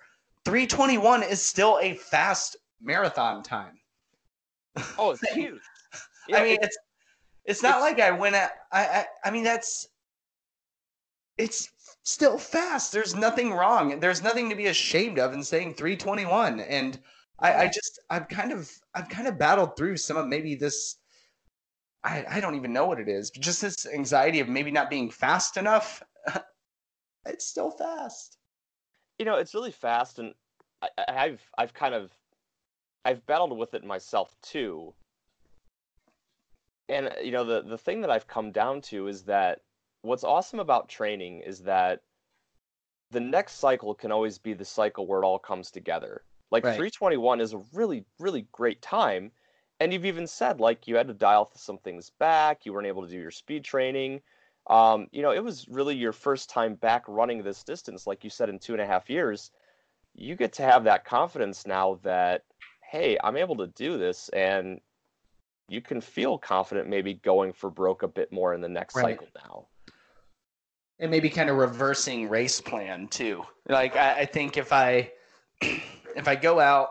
321 0.45 1.23
is 1.23 1.41
still 1.41 1.80
a 1.82 1.95
fast 1.95 2.58
marathon 2.82 3.43
time. 3.43 3.80
Oh, 4.97 5.12
it's 5.12 5.21
huge. 5.34 5.62
I 6.34 6.43
mean, 6.43 6.58
it's 6.62 6.78
it's 7.45 7.63
not 7.63 7.80
like 7.82 8.00
I 8.00 8.12
went 8.12 8.36
at. 8.36 8.52
I, 8.71 8.86
I 8.86 9.06
I 9.26 9.32
mean, 9.32 9.43
that's 9.43 9.88
it's 11.38 11.69
still 12.07 12.37
fast. 12.37 12.91
There's 12.93 13.15
nothing 13.15 13.53
wrong. 13.53 13.99
There's 13.99 14.23
nothing 14.23 14.49
to 14.49 14.55
be 14.55 14.67
ashamed 14.67 15.19
of 15.19 15.33
in 15.33 15.43
saying 15.43 15.75
321. 15.75 16.61
And 16.61 16.99
I, 17.39 17.53
I 17.65 17.67
just 17.67 17.99
I've 18.09 18.27
kind 18.29 18.51
of 18.51 18.71
I've 18.95 19.09
kind 19.09 19.27
of 19.27 19.37
battled 19.37 19.75
through 19.77 19.97
some 19.97 20.17
of 20.17 20.27
maybe 20.27 20.55
this. 20.55 20.95
I 22.03 22.25
I 22.29 22.39
don't 22.39 22.55
even 22.55 22.73
know 22.73 22.85
what 22.85 22.99
it 22.99 23.09
is, 23.09 23.31
but 23.31 23.41
just 23.43 23.61
this 23.61 23.85
anxiety 23.85 24.39
of 24.39 24.47
maybe 24.49 24.71
not 24.71 24.89
being 24.89 25.09
fast 25.11 25.57
enough. 25.57 26.01
it's 27.25 27.45
still 27.47 27.71
fast. 27.71 28.37
you 29.19 29.25
know 29.25 29.35
it's 29.35 29.53
really 29.53 29.71
fast 29.71 30.19
and 30.19 30.33
I, 30.81 30.89
i've 31.07 31.41
i've 31.57 31.73
kind 31.73 31.93
of 31.95 32.11
i've 33.05 33.25
battled 33.25 33.57
with 33.57 33.73
it 33.73 33.83
myself 33.83 34.35
too 34.41 34.93
and 36.89 37.11
you 37.23 37.31
know 37.31 37.43
the 37.43 37.61
the 37.63 37.77
thing 37.77 38.01
that 38.01 38.11
i've 38.11 38.27
come 38.27 38.51
down 38.51 38.81
to 38.81 39.07
is 39.07 39.23
that 39.23 39.61
what's 40.07 40.23
awesome 40.23 40.59
about 40.59 40.89
training 40.89 41.41
is 41.41 41.61
that 41.61 42.01
the 43.11 43.19
next 43.19 43.53
cycle 43.53 43.93
can 43.95 44.11
always 44.11 44.37
be 44.37 44.53
the 44.53 44.65
cycle 44.65 45.07
where 45.07 45.21
it 45.21 45.25
all 45.25 45.39
comes 45.39 45.71
together 45.71 46.23
like 46.51 46.63
Right. 46.63 46.73
321 46.75 47.41
is 47.41 47.53
a 47.53 47.63
really 47.73 48.05
really 48.19 48.47
great 48.51 48.81
time 48.81 49.31
and 49.79 49.93
you've 49.93 50.05
even 50.05 50.27
said 50.27 50.59
like 50.59 50.87
you 50.87 50.95
had 50.95 51.07
to 51.07 51.13
dial 51.13 51.51
some 51.55 51.77
things 51.77 52.11
back 52.19 52.65
you 52.65 52.73
weren't 52.73 52.87
able 52.87 53.03
to 53.03 53.09
do 53.09 53.19
your 53.19 53.31
speed 53.31 53.63
training 53.63 54.21
um, 54.69 55.07
you 55.11 55.21
know, 55.21 55.31
it 55.31 55.43
was 55.43 55.67
really 55.69 55.95
your 55.95 56.11
first 56.11 56.49
time 56.49 56.75
back 56.75 57.05
running 57.07 57.41
this 57.41 57.63
distance, 57.63 58.05
like 58.05 58.23
you 58.23 58.29
said, 58.29 58.49
in 58.49 58.59
two 58.59 58.73
and 58.73 58.81
a 58.81 58.85
half 58.85 59.09
years. 59.09 59.51
You 60.13 60.35
get 60.35 60.53
to 60.53 60.63
have 60.63 60.83
that 60.85 61.05
confidence 61.05 61.65
now 61.65 61.99
that, 62.03 62.43
hey, 62.83 63.17
I'm 63.23 63.37
able 63.37 63.55
to 63.57 63.67
do 63.67 63.97
this, 63.97 64.29
and 64.29 64.81
you 65.69 65.81
can 65.81 66.01
feel 66.01 66.37
confident 66.37 66.89
maybe 66.89 67.13
going 67.13 67.53
for 67.53 67.69
broke 67.69 68.03
a 68.03 68.07
bit 68.07 68.31
more 68.31 68.53
in 68.53 68.61
the 68.61 68.69
next 68.69 68.95
Right. 68.95 69.19
cycle 69.19 69.27
now. 69.35 69.67
And 70.99 71.12
maybe 71.12 71.29
kind 71.29 71.49
of 71.49 71.57
reversing 71.57 72.29
race 72.29 72.60
plan 72.62 73.07
too. 73.07 73.43
Like 73.67 73.95
I, 73.95 74.19
I 74.19 74.25
think 74.25 74.57
if 74.57 74.73
I 74.73 75.12
if 75.62 76.27
I 76.27 76.36
go 76.36 76.60
out, 76.60 76.89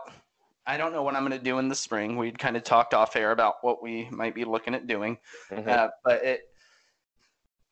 I 0.65 0.77
don't 0.77 0.93
know 0.93 1.03
what 1.03 1.15
I'm 1.15 1.25
going 1.25 1.37
to 1.37 1.43
do 1.43 1.59
in 1.59 1.69
the 1.69 1.75
spring. 1.75 2.17
We'd 2.17 2.39
kind 2.39 2.57
of 2.57 2.63
talked 2.63 2.93
off 2.93 3.15
air 3.15 3.31
about 3.31 3.55
what 3.61 3.81
we 3.81 4.09
might 4.11 4.35
be 4.35 4.45
looking 4.45 4.75
at 4.75 4.87
doing, 4.87 5.17
Mhm. 5.51 5.67
uh, 5.67 5.89
but 6.03 6.23
it 6.23 6.41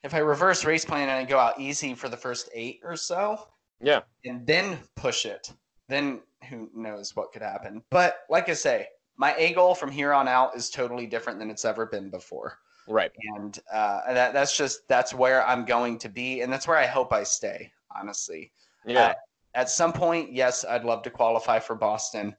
if 0.04 0.14
I 0.14 0.20
reverse 0.20 0.64
race 0.66 0.86
plan 0.86 1.10
and 1.10 1.18
I 1.18 1.24
go 1.24 1.40
out 1.40 1.60
easy 1.60 1.96
for 1.96 2.10
the 2.10 2.18
first 2.18 2.50
eight 2.54 2.80
or 2.84 2.96
so, 2.96 3.48
yeah, 3.82 4.02
and 4.24 4.46
then 4.46 4.78
push 4.96 5.26
it, 5.26 5.52
then 5.90 6.22
who 6.50 6.70
knows 6.76 7.16
what 7.16 7.32
could 7.32 7.42
happen. 7.42 7.84
But 7.90 8.20
like 8.30 8.48
I 8.50 8.54
say, 8.54 8.88
my 9.18 9.34
A 9.36 9.54
goal 9.54 9.74
from 9.74 9.90
here 9.92 10.14
on 10.14 10.28
out 10.28 10.56
is 10.56 10.70
totally 10.70 11.08
different 11.08 11.40
than 11.40 11.50
it's 11.50 11.66
ever 11.66 11.86
been 11.88 12.10
before 12.10 12.60
right. 12.88 13.12
and 13.38 13.60
uh, 13.72 14.14
that 14.14 14.34
that's 14.34 14.56
just 14.58 14.88
that's 14.88 15.14
where 15.14 15.46
I'm 15.46 15.66
going 15.66 15.98
to 16.00 16.10
be, 16.10 16.42
and 16.42 16.52
that's 16.52 16.68
where 16.68 16.78
I 16.78 16.86
hope 16.86 17.12
I 17.14 17.24
stay. 17.24 17.72
Honestly, 17.96 18.52
Yeah, 18.86 19.08
Uh, 19.08 19.14
at 19.54 19.70
some 19.70 19.94
point, 19.94 20.34
yes, 20.34 20.66
I'd 20.66 20.84
love 20.84 21.02
to 21.04 21.10
qualify 21.10 21.60
for 21.60 21.76
Boston, 21.76 22.36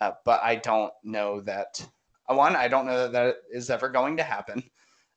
uh, 0.00 0.12
but 0.24 0.42
I 0.42 0.56
don't 0.56 0.92
know 1.04 1.40
that. 1.42 1.86
uh, 2.28 2.34
One, 2.34 2.56
I 2.56 2.66
don't 2.68 2.86
know 2.86 3.02
that 3.02 3.12
that 3.12 3.36
is 3.52 3.70
ever 3.70 3.88
going 3.88 4.16
to 4.16 4.24
happen. 4.24 4.62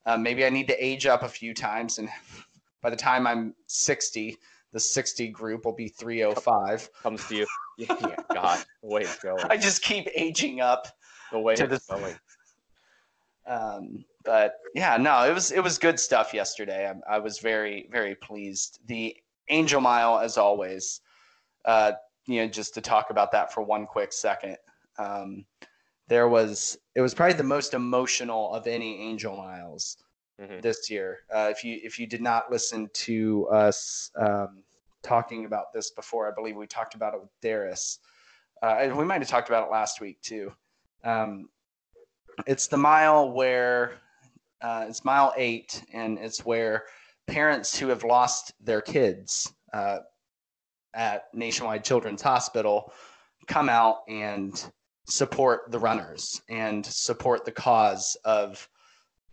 Uh, 0.06 0.16
maybe 0.18 0.46
I 0.46 0.50
need 0.50 0.68
to 0.68 0.84
age 0.86 1.06
up 1.08 1.24
a 1.24 1.30
few 1.30 1.54
times, 1.56 1.98
and 1.98 2.08
by 2.84 2.90
the 2.92 2.96
time 2.96 3.26
I'm 3.26 3.56
60, 3.68 4.38
the 4.72 4.80
60 4.80 5.28
group 5.30 5.66
will 5.66 5.74
be 5.76 5.88
305. 5.90 6.90
comes 7.02 7.28
to 7.28 7.36
you. 7.36 7.48
Yeah, 7.80 8.16
God, 8.34 8.64
the 8.84 8.90
way 8.90 9.02
it's 9.04 9.20
going. 9.20 9.42
I 9.50 9.56
just 9.56 9.82
keep 9.82 10.08
aging 10.14 10.60
up. 10.60 10.88
The 11.32 11.40
way 11.40 11.56
to 11.56 11.64
it's 11.64 11.88
the- 11.88 11.96
going. 11.96 12.16
Um, 13.48 14.06
but 14.24 14.56
yeah, 14.76 14.98
no, 14.98 15.24
it 15.30 15.34
was 15.34 15.52
it 15.52 15.64
was 15.64 15.78
good 15.78 16.00
stuff 16.00 16.34
yesterday. 16.34 16.92
I, 17.10 17.16
I 17.16 17.20
was 17.20 17.40
very 17.40 17.88
very 17.92 18.16
pleased. 18.16 18.80
The 18.86 19.16
Angel 19.50 19.82
Mile, 19.82 20.20
as 20.20 20.38
always. 20.38 21.02
Uh, 21.66 21.94
you 22.28 22.42
know, 22.42 22.48
just 22.48 22.74
to 22.76 22.82
talk 22.82 23.10
about 23.10 23.32
that 23.32 23.52
for 23.54 23.62
one 23.64 23.86
quick 23.88 24.14
second. 24.14 24.58
Um, 24.98 25.46
there 26.08 26.28
was 26.28 26.78
it 26.96 27.02
was 27.02 27.14
probably 27.14 27.34
the 27.34 27.44
most 27.44 27.74
emotional 27.74 28.54
of 28.54 28.68
any 28.68 29.00
Angel 29.02 29.36
Miles 29.36 29.98
Mhm. 30.40 30.62
this 30.62 30.90
year. 30.90 31.20
Uh, 31.34 31.50
if 31.52 31.64
you 31.64 31.80
if 31.84 32.00
you 32.00 32.08
did 32.08 32.22
not 32.22 32.50
listen 32.52 32.90
to 32.94 33.48
us 33.50 34.10
um, 34.16 34.64
talking 35.04 35.46
about 35.46 35.74
this 35.74 35.92
before, 35.92 36.28
I 36.28 36.32
believe 36.34 36.56
we 36.56 36.68
talked 36.68 36.96
about 36.96 37.14
it 37.14 37.22
with 37.22 37.32
Darris. 37.42 38.00
Uh, 38.62 38.76
and 38.80 38.98
we 38.98 39.06
might 39.06 39.22
have 39.22 39.28
talked 39.30 39.50
about 39.50 39.68
it 39.68 39.72
last 39.72 40.02
week 40.02 40.22
too. 40.22 40.52
Um, 41.04 41.50
it's 42.48 42.68
the 42.68 42.78
mile 42.78 43.32
where 43.32 44.00
uh, 44.62 44.86
it's 44.88 45.06
mile 45.06 45.34
eight, 45.38 45.84
and 45.94 46.18
it's 46.18 46.46
where 46.46 46.86
parents 47.28 47.78
who 47.78 47.88
have 47.88 48.04
lost 48.04 48.54
their 48.60 48.82
kids 48.82 49.54
uh, 49.74 50.00
at 50.94 51.26
Nationwide 51.34 51.84
Children's 51.84 52.22
Hospital 52.22 52.92
come 53.48 53.70
out 53.70 53.98
and 54.08 54.72
support 55.08 55.72
the 55.72 55.80
runners 55.80 56.42
and 56.50 56.86
support 56.86 57.46
the 57.46 57.52
cause 57.52 58.18
of 58.26 58.68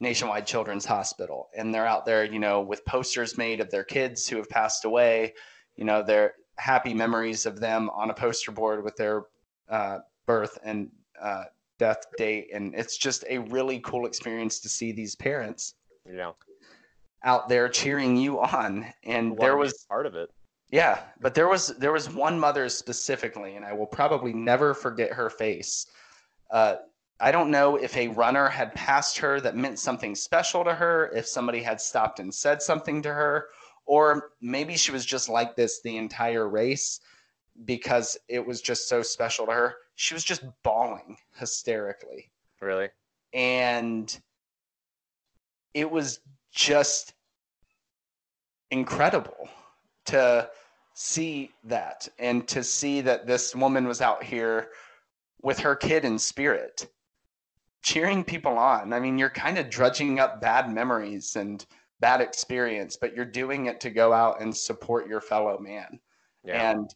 Nationwide 0.01 0.47
Children's 0.47 0.85
Hospital. 0.85 1.49
And 1.57 1.75
they're 1.75 1.87
out 1.87 2.05
there, 2.05 2.25
you 2.25 2.39
know, 2.39 2.61
with 2.61 2.85
posters 2.85 3.39
made 3.39 3.61
of 3.61 3.71
their 3.71 3.85
kids 3.85 4.29
who 4.29 4.37
have 4.37 4.49
passed 4.49 4.85
away, 4.85 5.35
you 5.77 5.85
know, 5.85 6.03
their 6.03 6.35
happy 6.57 6.95
memories 6.95 7.47
of 7.47 7.61
them 7.61 7.91
on 7.91 8.11
a 8.11 8.15
poster 8.15 8.53
board 8.53 8.85
with 8.85 8.97
their 8.97 9.25
uh, 9.69 9.99
birth 10.27 10.59
and 10.65 10.91
uh, 11.21 11.45
death 11.79 12.05
date. 12.17 12.49
And 12.53 12.75
it's 12.75 12.97
just 12.97 13.25
a 13.29 13.39
really 13.39 13.81
cool 13.81 14.07
experience 14.07 14.61
to 14.61 14.69
see 14.69 14.93
these 14.93 15.15
parents 15.17 15.75
You 16.07 16.15
know, 16.15 16.37
out 17.23 17.49
there 17.49 17.69
cheering 17.69 18.17
you 18.17 18.41
on. 18.41 18.87
And 19.05 19.31
wanna 19.31 19.41
there 19.41 19.57
was 19.57 19.85
part 19.89 20.07
of 20.07 20.15
it. 20.15 20.31
yeah, 20.71 21.01
but 21.21 21.35
there 21.35 21.49
was 21.49 21.69
there 21.79 21.93
was 21.93 22.09
one 22.13 22.39
mother 22.39 22.69
specifically, 22.69 23.57
and 23.57 23.65
I 23.65 23.73
will 23.73 23.87
probably 23.87 24.33
never 24.33 24.75
forget 24.75 25.13
her 25.13 25.31
face. 25.31 25.87
Uh, 26.51 26.77
I 27.21 27.33
don't 27.33 27.51
know 27.51 27.77
if 27.77 27.97
a 27.97 28.09
runner 28.09 28.49
had 28.49 28.75
passed 28.75 29.19
her 29.19 29.41
that 29.41 29.57
meant 29.57 29.79
something 29.79 30.15
special 30.15 30.65
to 30.65 30.75
her, 30.75 31.11
if 31.15 31.27
somebody 31.27 31.63
had 31.63 31.81
stopped 31.81 32.21
and 32.21 32.33
said 32.35 32.61
something 32.63 33.03
to 33.03 33.13
her, 33.13 33.49
or 33.87 34.33
maybe 34.41 34.77
she 34.77 34.93
was 34.93 35.07
just 35.07 35.29
like 35.29 35.57
this 35.57 35.81
the 35.83 35.97
entire 35.97 36.49
race 36.49 37.01
because 37.65 38.17
it 38.29 38.45
was 38.45 38.61
just 38.61 38.89
so 38.89 39.03
special 39.03 39.47
to 39.47 39.53
her. 39.53 39.75
She 39.95 40.15
was 40.15 40.25
just 40.25 40.43
bawling 40.63 41.17
hysterically 41.35 42.31
Really? 42.61 42.89
and 43.33 44.19
it 45.75 45.91
was 45.91 46.21
just 46.53 47.15
incredible 48.71 49.49
to 50.07 50.49
see 50.95 51.51
that 51.65 52.09
and 52.19 52.49
to 52.49 52.63
see 52.65 53.01
that 53.03 53.27
this 53.27 53.55
woman 53.55 53.87
was 53.87 54.01
out 54.01 54.23
here 54.25 54.69
with 55.43 55.59
her 55.59 55.77
kid 55.77 56.05
in 56.05 56.19
spirit 56.19 56.89
cheering 57.83 58.25
people 58.25 58.57
on 58.57 58.93
i 58.95 58.99
mean 58.99 59.19
you're 59.19 59.29
kind 59.31 59.59
of 59.59 59.69
drudging 59.69 60.19
up 60.19 60.41
bad 60.41 60.71
memories 60.73 61.37
and 61.37 61.67
bad 62.01 62.21
experience 62.23 62.97
but 62.97 63.15
you're 63.15 63.25
doing 63.25 63.67
it 63.67 63.79
to 63.81 63.91
go 63.91 64.13
out 64.13 64.41
and 64.41 64.57
support 64.57 65.07
your 65.07 65.21
fellow 65.21 65.59
man 65.59 66.01
Yeah. 66.45 66.71
and 66.73 66.95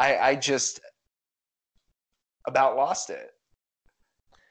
I, 0.00 0.30
I 0.30 0.34
just 0.34 0.80
about 2.46 2.74
lost 2.74 3.10
it. 3.10 3.30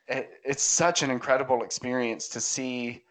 it. 0.08 0.30
It's 0.46 0.62
such 0.62 1.02
an 1.02 1.10
incredible 1.10 1.64
experience 1.64 2.30
to 2.30 2.40
see 2.40 3.04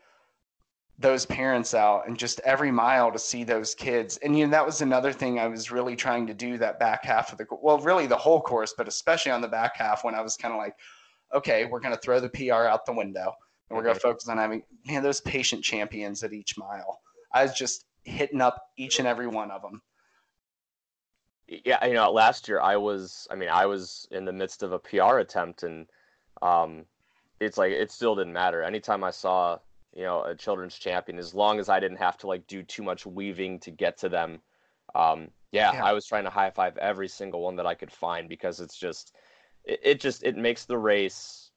those 1.01 1.27
parents 1.27 1.75
out 1.75 2.07
and 2.07 2.17
just 2.17 2.41
every 2.45 2.71
mile 2.71 3.11
to 3.11 3.19
see 3.19 3.43
those 3.43 3.75
kids. 3.75 4.19
And 4.19 4.39
you 4.39 4.47
know 4.47 4.53
that 4.53 4.65
was 4.65 4.83
another 4.83 5.13
thing 5.13 5.41
I 5.41 5.49
was 5.49 5.73
really 5.73 5.97
trying 5.97 6.29
to 6.29 6.35
do 6.35 6.59
that 6.59 6.79
back 6.79 7.05
half 7.05 7.33
of 7.33 7.39
the 7.39 7.47
well, 7.61 7.79
really 7.81 8.07
the 8.07 8.17
whole 8.17 8.41
course, 8.41 8.73
but 8.79 8.87
especially 8.87 9.33
on 9.33 9.41
the 9.41 9.49
back 9.49 9.77
half 9.77 10.05
when 10.05 10.15
I 10.15 10.21
was 10.21 10.37
kind 10.37 10.55
of 10.55 10.59
like, 10.59 10.75
okay, 11.35 11.65
we're 11.65 11.81
going 11.81 11.95
to 11.95 12.01
throw 12.01 12.21
the 12.21 12.29
PR 12.29 12.69
out 12.69 12.87
the 12.87 12.93
window. 12.93 13.33
And 13.69 13.77
we're 13.77 13.83
gonna 13.83 13.97
mm-hmm. 13.97 14.09
focus 14.09 14.29
on 14.29 14.39
having 14.39 14.63
man 14.87 15.03
those 15.03 15.21
patient 15.21 15.63
champions 15.63 16.23
at 16.23 16.33
each 16.33 16.57
mile. 16.57 17.01
I 17.35 17.43
was 17.43 17.53
just 17.53 17.85
hitting 18.05 18.41
up 18.41 18.63
each 18.79 18.99
and 18.99 19.07
every 19.07 19.27
one 19.27 19.51
of 19.51 19.61
them. 19.61 19.83
Yeah, 21.49 21.85
you 21.87 21.95
know, 21.95 22.11
last 22.13 22.47
year 22.49 22.61
I 22.61 22.77
was, 22.77 23.27
I 23.31 23.35
mean, 23.35 23.49
I 23.49 23.67
was 23.67 24.07
in 24.11 24.25
the 24.25 24.33
midst 24.33 24.63
of 24.63 24.73
a 24.73 24.79
PR 24.79 25.19
attempt, 25.19 25.63
and 25.63 25.87
um, 26.43 26.85
it's 27.41 27.57
like 27.59 27.73
it 27.73 27.91
still 27.91 28.15
didn't 28.17 28.35
matter. 28.35 28.63
Anytime 28.63 29.03
I 29.03 29.11
saw, 29.11 29.59
you 29.95 30.03
know, 30.05 30.23
a 30.25 30.35
children's 30.37 30.79
champion, 30.79 31.19
as 31.19 31.35
long 31.35 31.59
as 31.59 31.69
I 31.71 31.81
didn't 31.81 31.99
have 31.99 32.19
to 32.19 32.27
like 32.27 32.47
do 32.47 32.63
too 32.63 32.83
much 32.83 33.07
weaving 33.07 33.61
to 33.61 33.71
get 33.71 33.97
to 33.99 34.09
them, 34.11 34.43
um, 34.95 35.31
yeah, 35.53 35.73
Yeah. 35.73 35.83
I 35.83 35.93
was 35.95 36.07
trying 36.07 36.25
to 36.25 36.31
high 36.31 36.51
five 36.51 36.77
every 36.79 37.09
single 37.09 37.41
one 37.43 37.57
that 37.57 37.67
I 37.67 37.75
could 37.75 37.93
find 37.93 38.29
because 38.29 38.61
it's 38.61 38.77
just, 38.77 39.15
it, 39.65 39.81
it 39.83 40.01
just 40.01 40.23
it 40.25 40.37
makes 40.37 40.67
the 40.67 40.79
race, 40.79 41.51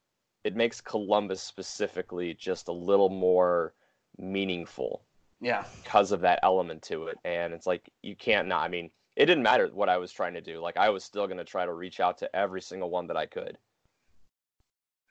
it 0.46 0.56
makes 0.56 0.80
Columbus 0.82 1.42
specifically 1.42 2.34
just 2.34 2.70
a 2.70 2.74
little 2.74 3.10
more 3.10 3.74
meaningful 4.18 5.04
Yeah. 5.42 5.66
because 5.84 6.12
of 6.12 6.22
that 6.22 6.40
element 6.44 6.84
to 6.84 7.08
it. 7.08 7.20
And 7.24 7.54
it's 7.54 7.68
like 7.68 7.90
you 8.02 8.16
can't 8.16 8.48
not. 8.48 8.64
I 8.64 8.68
mean, 8.68 8.92
it 9.22 9.28
didn't 9.28 9.44
matter 9.44 9.70
what 9.72 9.88
I 9.88 9.98
was 9.98 10.12
trying 10.12 10.34
to 10.34 10.42
do. 10.42 10.60
Like 10.60 10.78
I 10.78 10.90
was 10.90 11.04
still 11.04 11.28
going 11.28 11.38
to 11.38 11.44
try 11.44 11.64
to 11.64 11.74
reach 11.74 12.00
out 12.00 12.18
to 12.18 12.36
every 12.36 12.60
single 12.60 12.90
one 12.90 13.06
that 13.06 13.16
I 13.16 13.28
could. 13.28 13.56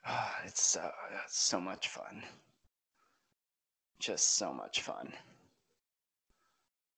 Ah, 0.05 0.35
it's 0.45 0.61
so 0.61 0.91
it's 1.23 1.39
so 1.39 1.61
much 1.61 1.87
fun. 1.87 2.21
Just 3.99 4.35
so 4.35 4.53
much 4.53 4.81
fun. 4.81 5.13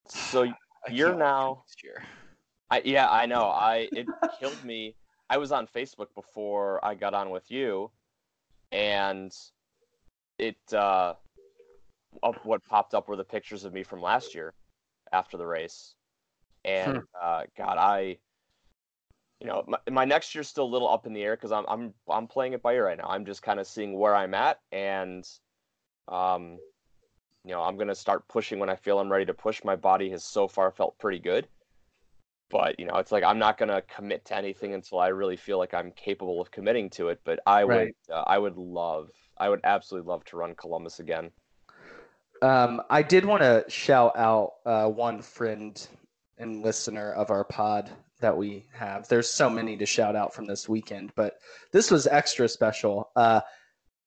So 0.09 0.43
you're 0.43 0.53
can't 0.87 0.97
wait 0.97 1.11
for 1.11 1.17
now- 1.19 1.63
year. 1.83 2.03
I 2.71 2.81
yeah, 2.83 3.07
I 3.09 3.27
know. 3.27 3.43
I 3.71 3.87
it 3.91 4.07
killed 4.39 4.63
me. 4.65 4.95
I 5.29 5.37
was 5.37 5.51
on 5.51 5.67
Facebook 5.67 6.07
before 6.15 6.83
I 6.83 6.95
got 6.95 7.13
on 7.13 7.29
with 7.29 7.49
you, 7.51 7.91
and 8.71 9.31
it 10.39 10.57
uh, 10.73 11.13
what 12.43 12.65
popped 12.65 12.95
up 12.95 13.07
were 13.07 13.15
the 13.15 13.23
pictures 13.23 13.63
of 13.65 13.71
me 13.71 13.83
from 13.83 14.01
last 14.01 14.33
year 14.33 14.53
after 15.13 15.37
the 15.37 15.45
race, 15.45 15.95
and 16.65 17.03
uh, 17.21 17.43
God, 17.57 17.77
I, 17.77 18.17
you 19.39 19.47
know, 19.47 19.63
my, 19.67 19.77
my 19.91 20.05
next 20.05 20.33
year's 20.35 20.47
still 20.47 20.65
a 20.65 20.73
little 20.73 20.89
up 20.89 21.05
in 21.05 21.13
the 21.13 21.23
air 21.23 21.35
because 21.35 21.51
I'm 21.51 21.65
I'm 21.67 21.93
I'm 22.09 22.27
playing 22.27 22.53
it 22.53 22.61
by 22.61 22.73
ear 22.75 22.85
right 22.85 22.97
now. 22.97 23.07
I'm 23.09 23.25
just 23.25 23.41
kind 23.43 23.59
of 23.59 23.67
seeing 23.67 23.97
where 23.97 24.15
I'm 24.15 24.33
at, 24.33 24.59
and 24.71 25.27
um, 26.07 26.61
you 27.45 27.51
know, 27.51 27.61
I'm 27.63 27.77
gonna 27.77 27.95
start 27.95 28.27
pushing 28.27 28.59
when 28.59 28.69
I 28.69 28.75
feel 28.75 28.99
I'm 28.99 29.11
ready 29.11 29.25
to 29.25 29.33
push. 29.33 29.63
My 29.63 29.75
body 29.75 30.09
has 30.11 30.23
so 30.23 30.47
far 30.47 30.71
felt 30.71 30.97
pretty 30.99 31.19
good 31.19 31.47
but 32.49 32.79
you 32.79 32.85
know 32.85 32.95
it's 32.97 33.11
like 33.11 33.23
i'm 33.23 33.39
not 33.39 33.57
going 33.57 33.69
to 33.69 33.81
commit 33.83 34.25
to 34.25 34.35
anything 34.35 34.73
until 34.73 34.99
i 34.99 35.07
really 35.07 35.35
feel 35.37 35.57
like 35.57 35.73
i'm 35.73 35.91
capable 35.91 36.39
of 36.41 36.51
committing 36.51 36.89
to 36.89 37.09
it 37.09 37.19
but 37.23 37.39
i 37.45 37.63
Right. 37.65 37.65
would 37.65 37.93
uh, 38.11 38.23
i 38.27 38.37
would 38.37 38.57
love 38.57 39.09
i 39.37 39.49
would 39.49 39.61
absolutely 39.63 40.07
love 40.07 40.23
to 40.25 40.37
run 40.37 40.53
columbus 40.55 40.99
again 40.99 41.31
Um, 42.41 42.81
I 42.89 43.03
did 43.03 43.25
want 43.25 43.41
to 43.41 43.63
shout 43.69 44.17
out 44.17 44.55
uh, 44.65 44.89
one 44.89 45.21
friend 45.21 45.87
and 46.43 46.61
listener 46.61 47.11
of 47.13 47.31
our 47.31 47.43
pod 47.43 47.89
that 48.19 48.37
we 48.37 48.67
have. 48.73 49.07
There's 49.07 49.29
so 49.29 49.49
many 49.49 49.75
to 49.77 49.85
shout 49.85 50.15
out 50.15 50.33
from 50.33 50.45
this 50.45 50.69
weekend, 50.69 51.11
but 51.15 51.39
this 51.71 51.89
was 51.89 52.05
extra 52.05 52.47
special. 52.47 53.09
Uh, 53.15 53.41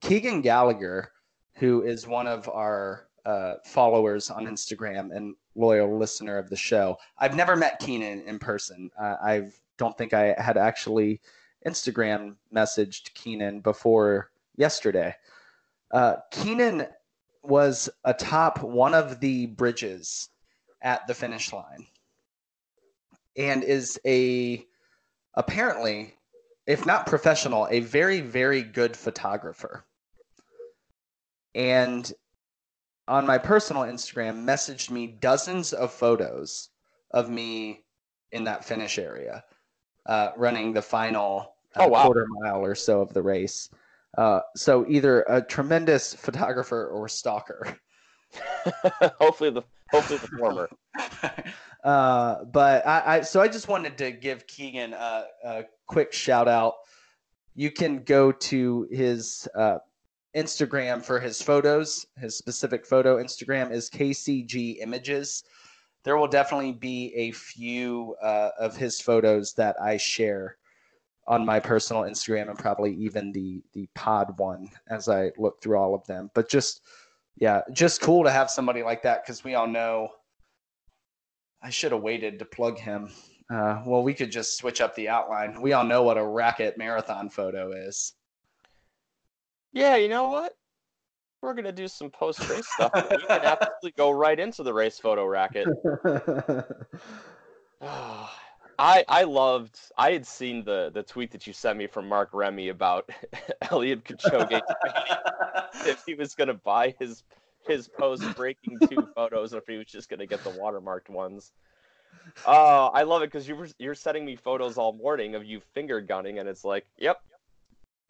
Keegan 0.00 0.42
Gallagher, 0.42 1.10
who 1.54 1.82
is 1.82 2.06
one 2.06 2.26
of 2.26 2.48
our 2.48 3.08
uh, 3.24 3.54
followers 3.64 4.30
on 4.30 4.46
Instagram 4.46 5.16
and 5.16 5.34
loyal 5.56 5.98
listener 5.98 6.38
of 6.38 6.48
the 6.48 6.56
show. 6.56 6.96
I've 7.18 7.34
never 7.34 7.56
met 7.56 7.80
Keenan 7.80 8.20
in 8.20 8.38
person. 8.38 8.90
Uh, 9.00 9.16
I 9.20 9.50
don't 9.78 9.96
think 9.98 10.12
I 10.14 10.34
had 10.38 10.56
actually 10.56 11.20
Instagram 11.66 12.36
messaged 12.54 13.12
Keenan 13.14 13.60
before 13.60 14.30
yesterday. 14.56 15.14
Uh, 15.90 16.16
Keenan 16.30 16.86
was 17.42 17.88
atop 18.04 18.62
one 18.62 18.94
of 18.94 19.20
the 19.20 19.46
bridges 19.46 20.28
at 20.82 21.06
the 21.06 21.14
finish 21.14 21.52
line 21.52 21.86
and 23.36 23.62
is 23.62 23.98
a 24.06 24.64
apparently 25.34 26.14
if 26.66 26.86
not 26.86 27.06
professional 27.06 27.68
a 27.70 27.80
very 27.80 28.20
very 28.20 28.62
good 28.62 28.96
photographer. 28.96 29.84
And 31.54 32.10
on 33.08 33.26
my 33.26 33.38
personal 33.38 33.82
instagram 33.82 34.44
messaged 34.44 34.90
me 34.90 35.06
dozens 35.06 35.72
of 35.72 35.92
photos 35.92 36.70
of 37.12 37.30
me 37.30 37.84
in 38.32 38.44
that 38.44 38.64
finish 38.64 38.98
area 38.98 39.44
uh, 40.06 40.30
running 40.36 40.72
the 40.72 40.82
final 40.82 41.54
uh, 41.76 41.84
Oh, 41.84 41.88
wow. 41.88 42.04
quarter 42.04 42.26
mile 42.28 42.64
or 42.64 42.74
so 42.74 43.00
of 43.00 43.12
the 43.12 43.22
race. 43.22 43.68
Uh, 44.16 44.40
so 44.56 44.86
either 44.88 45.22
a 45.28 45.42
tremendous 45.42 46.14
photographer 46.14 46.88
or 46.88 47.08
stalker. 47.08 47.78
Hopefully 49.20 49.50
the 49.50 49.62
hopefully 49.90 50.18
the 50.18 50.28
former 50.38 50.68
uh, 51.86 52.44
but 52.46 52.84
I, 52.84 53.02
I 53.06 53.20
so 53.20 53.40
I 53.40 53.46
just 53.46 53.68
wanted 53.68 53.96
to 53.98 54.10
give 54.10 54.44
Keegan 54.48 54.92
a, 54.92 55.24
a 55.44 55.64
quick 55.86 56.12
shout 56.12 56.48
out. 56.48 56.74
You 57.54 57.70
can 57.70 58.02
go 58.02 58.32
to 58.32 58.88
his 58.90 59.46
uh, 59.54 59.78
Instagram 60.36 61.00
for 61.00 61.20
his 61.20 61.40
photos. 61.40 62.04
His 62.18 62.36
specific 62.36 62.84
photo 62.84 63.22
Instagram 63.22 63.70
is 63.70 63.88
KCG 63.88 64.82
Images. 64.82 65.44
There 66.02 66.16
will 66.16 66.26
definitely 66.26 66.72
be 66.72 67.12
a 67.14 67.30
few 67.30 68.16
uh, 68.20 68.50
of 68.58 68.76
his 68.76 69.00
photos 69.00 69.54
that 69.54 69.76
I 69.80 69.96
share 69.96 70.56
on 71.28 71.46
my 71.46 71.60
personal 71.60 72.02
Instagram 72.02 72.48
and 72.48 72.58
probably 72.58 72.94
even 72.96 73.30
the 73.30 73.62
the 73.74 73.88
pod 73.94 74.36
one 74.40 74.70
as 74.88 75.08
I 75.08 75.30
look 75.38 75.62
through 75.62 75.78
all 75.78 75.94
of 75.94 76.04
them. 76.08 76.32
But 76.34 76.48
just 76.48 76.80
yeah, 77.36 77.60
just 77.72 78.00
cool 78.00 78.24
to 78.24 78.30
have 78.30 78.50
somebody 78.50 78.82
like 78.82 79.02
that 79.02 79.24
because 79.24 79.44
we 79.44 79.54
all 79.54 79.68
know. 79.68 80.08
I 81.66 81.70
should 81.70 81.90
have 81.90 82.00
waited 82.00 82.38
to 82.38 82.44
plug 82.44 82.78
him. 82.78 83.10
Uh, 83.52 83.82
well, 83.84 84.04
we 84.04 84.14
could 84.14 84.30
just 84.30 84.56
switch 84.56 84.80
up 84.80 84.94
the 84.94 85.08
outline. 85.08 85.60
We 85.60 85.72
all 85.72 85.82
know 85.82 86.04
what 86.04 86.16
a 86.16 86.24
racket 86.24 86.78
marathon 86.78 87.28
photo 87.28 87.72
is. 87.72 88.12
yeah 89.72 89.96
you 89.96 90.08
know 90.08 90.28
what 90.28 90.56
we're 91.42 91.54
gonna 91.54 91.72
do 91.72 91.88
some 91.88 92.08
post 92.08 92.48
race 92.48 92.66
stuff 92.74 92.92
we 92.94 93.18
can 93.18 93.40
absolutely 93.52 93.90
go 93.96 94.12
right 94.12 94.38
into 94.38 94.62
the 94.62 94.72
race 94.72 94.98
photo 95.00 95.26
racket 95.26 95.66
I 97.82 99.04
I 99.08 99.24
loved 99.24 99.78
I 99.98 100.12
had 100.12 100.24
seen 100.24 100.64
the 100.64 100.90
the 100.94 101.02
tweet 101.02 101.32
that 101.32 101.46
you 101.48 101.52
sent 101.52 101.78
me 101.78 101.88
from 101.88 102.08
Mark 102.08 102.30
Remy 102.32 102.68
about 102.68 103.10
Eliud 103.64 104.04
Kipchoge 104.04 104.60
if 105.84 106.04
he 106.06 106.14
was 106.14 106.34
gonna 106.36 106.54
buy 106.54 106.94
his 107.00 107.24
his 107.66 107.88
post 107.88 108.22
breaking 108.36 108.78
two 108.88 109.08
photos 109.14 109.52
if 109.52 109.66
he 109.66 109.76
was 109.76 109.86
just 109.86 110.08
gonna 110.08 110.26
get 110.26 110.42
the 110.44 110.50
watermarked 110.50 111.08
ones. 111.08 111.52
Oh, 112.46 112.90
I 112.92 113.02
love 113.04 113.22
it 113.22 113.26
because 113.30 113.46
you 113.48 113.56
were 113.56 113.68
you're 113.78 113.94
sending 113.94 114.24
me 114.24 114.36
photos 114.36 114.78
all 114.78 114.92
morning 114.92 115.34
of 115.34 115.44
you 115.44 115.60
finger 115.74 116.00
gunning 116.00 116.38
and 116.38 116.48
it's 116.48 116.64
like, 116.64 116.86
yep, 116.98 117.18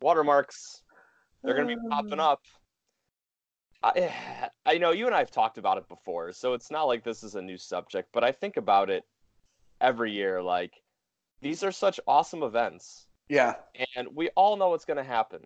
watermarks. 0.01 0.83
They're 1.43 1.55
gonna 1.55 1.75
be 1.77 1.89
popping 1.91 2.21
up. 2.21 2.41
I, 3.83 4.49
I 4.67 4.79
know 4.79 4.91
you 4.93 5.07
and 5.07 5.15
I 5.15 5.19
have 5.19 5.31
talked 5.31 5.59
about 5.59 5.79
it 5.79 5.89
before, 5.89 6.33
so 6.33 6.55
it's 6.55 6.71
not 6.71 6.85
like 6.85 7.05
this 7.05 7.23
is 7.23 7.35
a 7.35 7.43
new 7.43 7.59
subject, 7.59 8.09
but 8.13 8.25
I 8.25 8.33
think 8.33 8.57
about 8.57 8.91
it 8.91 9.05
every 9.81 10.13
year. 10.13 10.43
Like, 10.43 10.73
these 11.43 11.63
are 11.63 11.73
such 11.73 12.01
awesome 12.07 12.43
events, 12.43 13.07
Yeah. 13.29 13.55
and 13.95 14.09
we 14.15 14.31
all 14.31 14.57
know 14.57 14.71
what's 14.71 14.85
going 14.87 14.97
to 14.97 15.05
happen. 15.05 15.41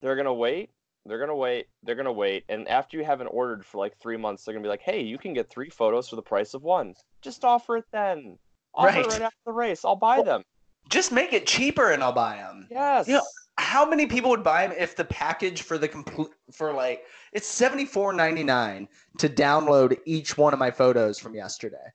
They're 0.00 0.16
going 0.16 0.24
to 0.24 0.32
wait, 0.32 0.70
they're 1.08 1.18
going 1.18 1.28
to 1.30 1.34
wait, 1.34 1.66
they're 1.82 1.94
going 1.94 2.04
to 2.06 2.12
wait, 2.12 2.44
and 2.48 2.68
after 2.68 2.96
you 2.96 3.04
haven't 3.04 3.28
ordered 3.28 3.64
for 3.64 3.78
like 3.78 3.96
three 3.98 4.16
months, 4.16 4.44
they're 4.44 4.54
going 4.54 4.62
to 4.62 4.66
be 4.66 4.70
like, 4.70 4.82
hey, 4.82 5.00
you 5.02 5.18
can 5.18 5.32
get 5.34 5.48
three 5.50 5.70
photos 5.70 6.08
for 6.08 6.16
the 6.16 6.22
price 6.22 6.54
of 6.54 6.62
one. 6.62 6.94
Just 7.22 7.44
offer 7.44 7.76
it 7.78 7.84
then. 7.92 8.38
Offer 8.74 8.86
Right. 8.88 9.04
it 9.06 9.08
right 9.12 9.22
after 9.22 9.38
the 9.46 9.52
race. 9.52 9.84
I'll 9.84 9.96
buy 9.96 10.16
Well- 10.16 10.24
them. 10.24 10.42
Just 10.88 11.12
make 11.12 11.34
it 11.34 11.46
cheaper 11.46 11.90
and 11.90 12.02
I'll 12.02 12.12
buy 12.12 12.36
them. 12.36 12.66
Yes. 12.70 13.08
You 13.08 13.14
know, 13.14 13.22
How 13.58 13.84
many 13.84 14.06
people 14.06 14.30
would 14.30 14.44
buy 14.44 14.66
them 14.66 14.74
if 14.78 14.96
the 14.96 15.04
package 15.04 15.60
for 15.62 15.76
the 15.76 15.88
complete 15.88 16.28
for 16.52 16.72
like 16.72 17.04
it's 17.32 17.46
seventy 17.46 17.84
four 17.84 18.12
ninety 18.14 18.42
nine 18.44 18.88
to 19.18 19.28
download 19.28 19.98
each 20.06 20.38
one 20.38 20.52
of 20.54 20.58
my 20.58 20.70
photos 20.70 21.18
from 21.18 21.34
yesterday. 21.34 21.92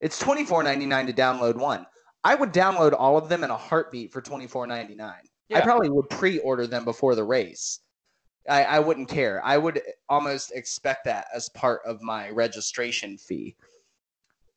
It's 0.00 0.18
twenty 0.18 0.44
four 0.44 0.62
ninety 0.62 0.84
nine 0.84 1.06
to 1.06 1.12
download 1.12 1.54
one. 1.56 1.86
I 2.24 2.34
would 2.34 2.52
download 2.52 2.92
all 2.98 3.16
of 3.16 3.28
them 3.30 3.44
in 3.44 3.50
a 3.50 3.56
heartbeat 3.56 4.12
for 4.12 4.20
twenty 4.20 4.46
four 4.48 4.66
ninety 4.66 4.94
nine. 4.94 5.22
I 5.54 5.60
probably 5.60 5.88
would 5.88 6.10
pre 6.10 6.38
order 6.40 6.66
them 6.66 6.84
before 6.84 7.14
the 7.14 7.24
race. 7.24 7.78
I, 8.48 8.64
I 8.64 8.78
wouldn't 8.78 9.08
care. 9.08 9.40
I 9.44 9.58
would 9.58 9.80
almost 10.08 10.52
expect 10.54 11.04
that 11.04 11.26
as 11.34 11.48
part 11.50 11.80
of 11.84 12.02
my 12.02 12.30
registration 12.30 13.18
fee. 13.18 13.56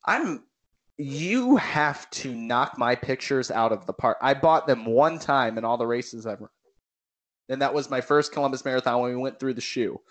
I'm 0.06 0.44
you 0.98 1.56
have 1.56 2.10
to 2.10 2.34
knock 2.34 2.78
my 2.78 2.94
pictures 2.94 3.52
out 3.52 3.72
of 3.72 3.86
the 3.86 3.94
park. 3.94 4.18
I 4.22 4.34
bought 4.34 4.68
them 4.68 4.86
one 4.86 5.18
time 5.18 5.58
in 5.58 5.64
all 5.64 5.78
the 5.78 5.88
races 5.88 6.28
I've 6.28 6.42
run. 6.42 6.50
And 7.48 7.62
that 7.62 7.74
was 7.74 7.90
my 7.90 8.02
first 8.02 8.34
Columbus 8.34 8.66
Marathon 8.66 9.02
when 9.02 9.12
we 9.12 9.18
went 9.22 9.40
through 9.40 9.54
the 9.54 9.62
shoe. 9.62 10.02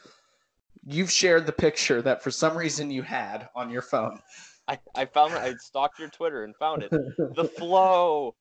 You've 0.86 1.10
shared 1.10 1.44
the 1.44 1.52
picture 1.52 2.00
that 2.02 2.22
for 2.22 2.30
some 2.30 2.56
reason 2.56 2.90
you 2.90 3.02
had 3.02 3.48
on 3.54 3.68
your 3.70 3.82
phone. 3.82 4.20
I, 4.66 4.78
I 4.94 5.04
found 5.04 5.34
I 5.34 5.54
stalked 5.58 5.98
your 5.98 6.08
Twitter 6.08 6.44
and 6.44 6.56
found 6.56 6.82
it. 6.82 6.90
The 6.90 7.44
flow. 7.58 8.34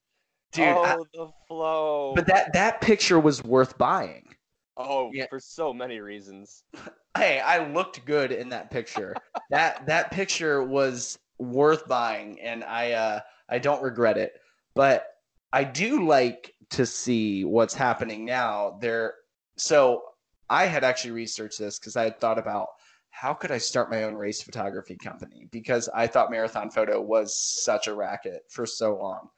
Dude, 0.53 0.65
oh, 0.69 0.83
I- 0.83 0.95
the 1.13 1.27
flow. 1.49 2.13
but 2.15 2.27
that 2.27 2.53
that 2.53 2.79
picture 2.79 3.19
was 3.19 3.43
worth 3.43 3.77
buying. 3.77 4.35
Oh, 4.77 5.09
Yeah. 5.13 5.25
for 5.29 5.39
so 5.39 5.73
many 5.73 5.99
reasons. 5.99 6.63
Hey, 7.17 7.39
I 7.39 7.67
looked 7.67 8.05
good 8.05 8.31
in 8.31 8.49
that 8.49 8.69
picture. 8.69 9.15
that 9.49 9.87
that 9.87 10.11
picture 10.11 10.61
was 10.63 11.17
worth 11.39 11.87
buying, 11.87 12.39
and 12.41 12.63
I 12.63 12.91
uh, 12.91 13.21
I 13.49 13.57
don't 13.57 13.81
regret 13.81 14.19
it. 14.19 14.33
But 14.75 15.07
I 15.51 15.63
do 15.63 16.05
like 16.05 16.53
to 16.71 16.85
see 16.85 17.43
what's 17.43 17.73
happening 17.73 18.23
now. 18.23 18.77
There, 18.79 19.15
so 19.55 20.03
I 20.47 20.67
had 20.67 20.83
actually 20.83 21.09
researched 21.11 21.57
this 21.57 21.79
because 21.79 21.95
I 21.95 22.03
had 22.03 22.19
thought 22.19 22.37
about 22.37 22.67
how 23.09 23.33
could 23.33 23.51
I 23.51 23.57
start 23.57 23.89
my 23.89 24.03
own 24.03 24.13
race 24.13 24.43
photography 24.43 24.95
company 24.95 25.47
because 25.51 25.89
I 25.89 26.05
thought 26.05 26.29
MarathonFoto 26.31 27.03
was 27.03 27.35
such 27.35 27.87
a 27.87 27.95
racket 27.95 28.43
for 28.51 28.67
so 28.67 28.95
long. 28.95 29.29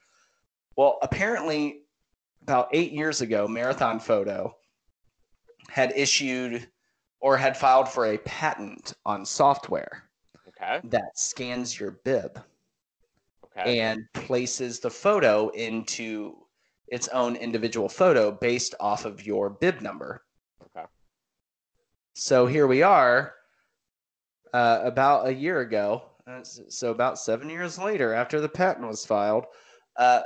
Well, 0.75 0.97
apparently, 1.01 1.83
about 2.41 2.67
eight 2.73 2.91
years 2.91 3.21
ago, 3.21 3.47
MarathonFoto 3.47 4.51
had 5.69 5.93
issued 5.95 6.67
or 7.19 7.37
had 7.37 7.57
filed 7.57 7.89
for 7.89 8.07
a 8.07 8.17
patent 8.19 8.93
on 9.05 9.25
software 9.25 10.09
Okay. 10.47 10.81
that 10.83 11.17
scans 11.17 11.79
your 11.79 11.91
bib 12.03 12.41
Okay. 13.45 13.79
and 13.79 14.03
places 14.13 14.79
the 14.79 14.89
photo 14.89 15.49
into 15.49 16.35
its 16.87 17.07
own 17.09 17.35
individual 17.35 17.89
photo 17.89 18.31
based 18.31 18.75
off 18.79 19.05
of 19.05 19.25
your 19.25 19.49
bib 19.49 19.81
number. 19.81 20.23
Okay. 20.65 20.85
So 22.13 22.45
here 22.45 22.67
we 22.67 22.81
are, 22.83 23.35
uh, 24.53 24.81
about 24.83 25.27
a 25.27 25.33
year 25.33 25.59
ago. 25.59 26.03
uh, 26.27 26.43
So 26.43 26.91
about 26.91 27.19
seven 27.19 27.49
years 27.49 27.77
later, 27.77 28.13
after 28.13 28.39
the 28.41 28.49
patent 28.49 28.87
was 28.87 29.05
filed, 29.05 29.45
uh, 29.99 30.21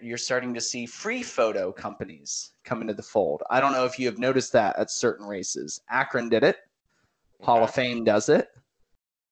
you're 0.00 0.16
starting 0.16 0.54
to 0.54 0.60
see 0.60 0.86
free 0.86 1.24
photo 1.24 1.72
companies 1.72 2.52
come 2.64 2.80
into 2.80 2.94
the 2.94 3.02
fold. 3.02 3.42
I 3.50 3.60
don't 3.60 3.72
know 3.72 3.84
if 3.84 3.98
you 3.98 4.06
have 4.06 4.18
noticed 4.18 4.52
that 4.52 4.78
at 4.78 4.92
certain 4.92 5.26
races. 5.26 5.80
Akron 5.90 6.28
did 6.28 6.44
it. 6.44 6.58
Hall 7.42 7.64
of 7.64 7.70
Fame 7.72 8.04
does 8.04 8.28
it. 8.28 8.48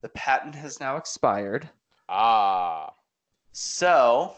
The 0.03 0.09
patent 0.09 0.57
has 0.57 0.81
now 0.81 0.97
expired. 0.97 1.71
Ah. 2.09 2.93
So, 3.53 4.35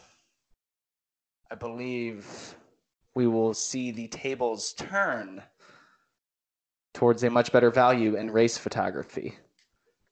I 1.50 1.54
believe 1.54 2.54
we 3.14 3.26
will 3.26 3.54
see 3.54 3.90
the 3.90 4.08
tables 4.08 4.74
turn 4.74 5.42
towards 6.92 7.22
a 7.24 7.30
much 7.30 7.52
better 7.52 7.70
value 7.70 8.16
in 8.16 8.30
race 8.30 8.58
photography 8.58 9.34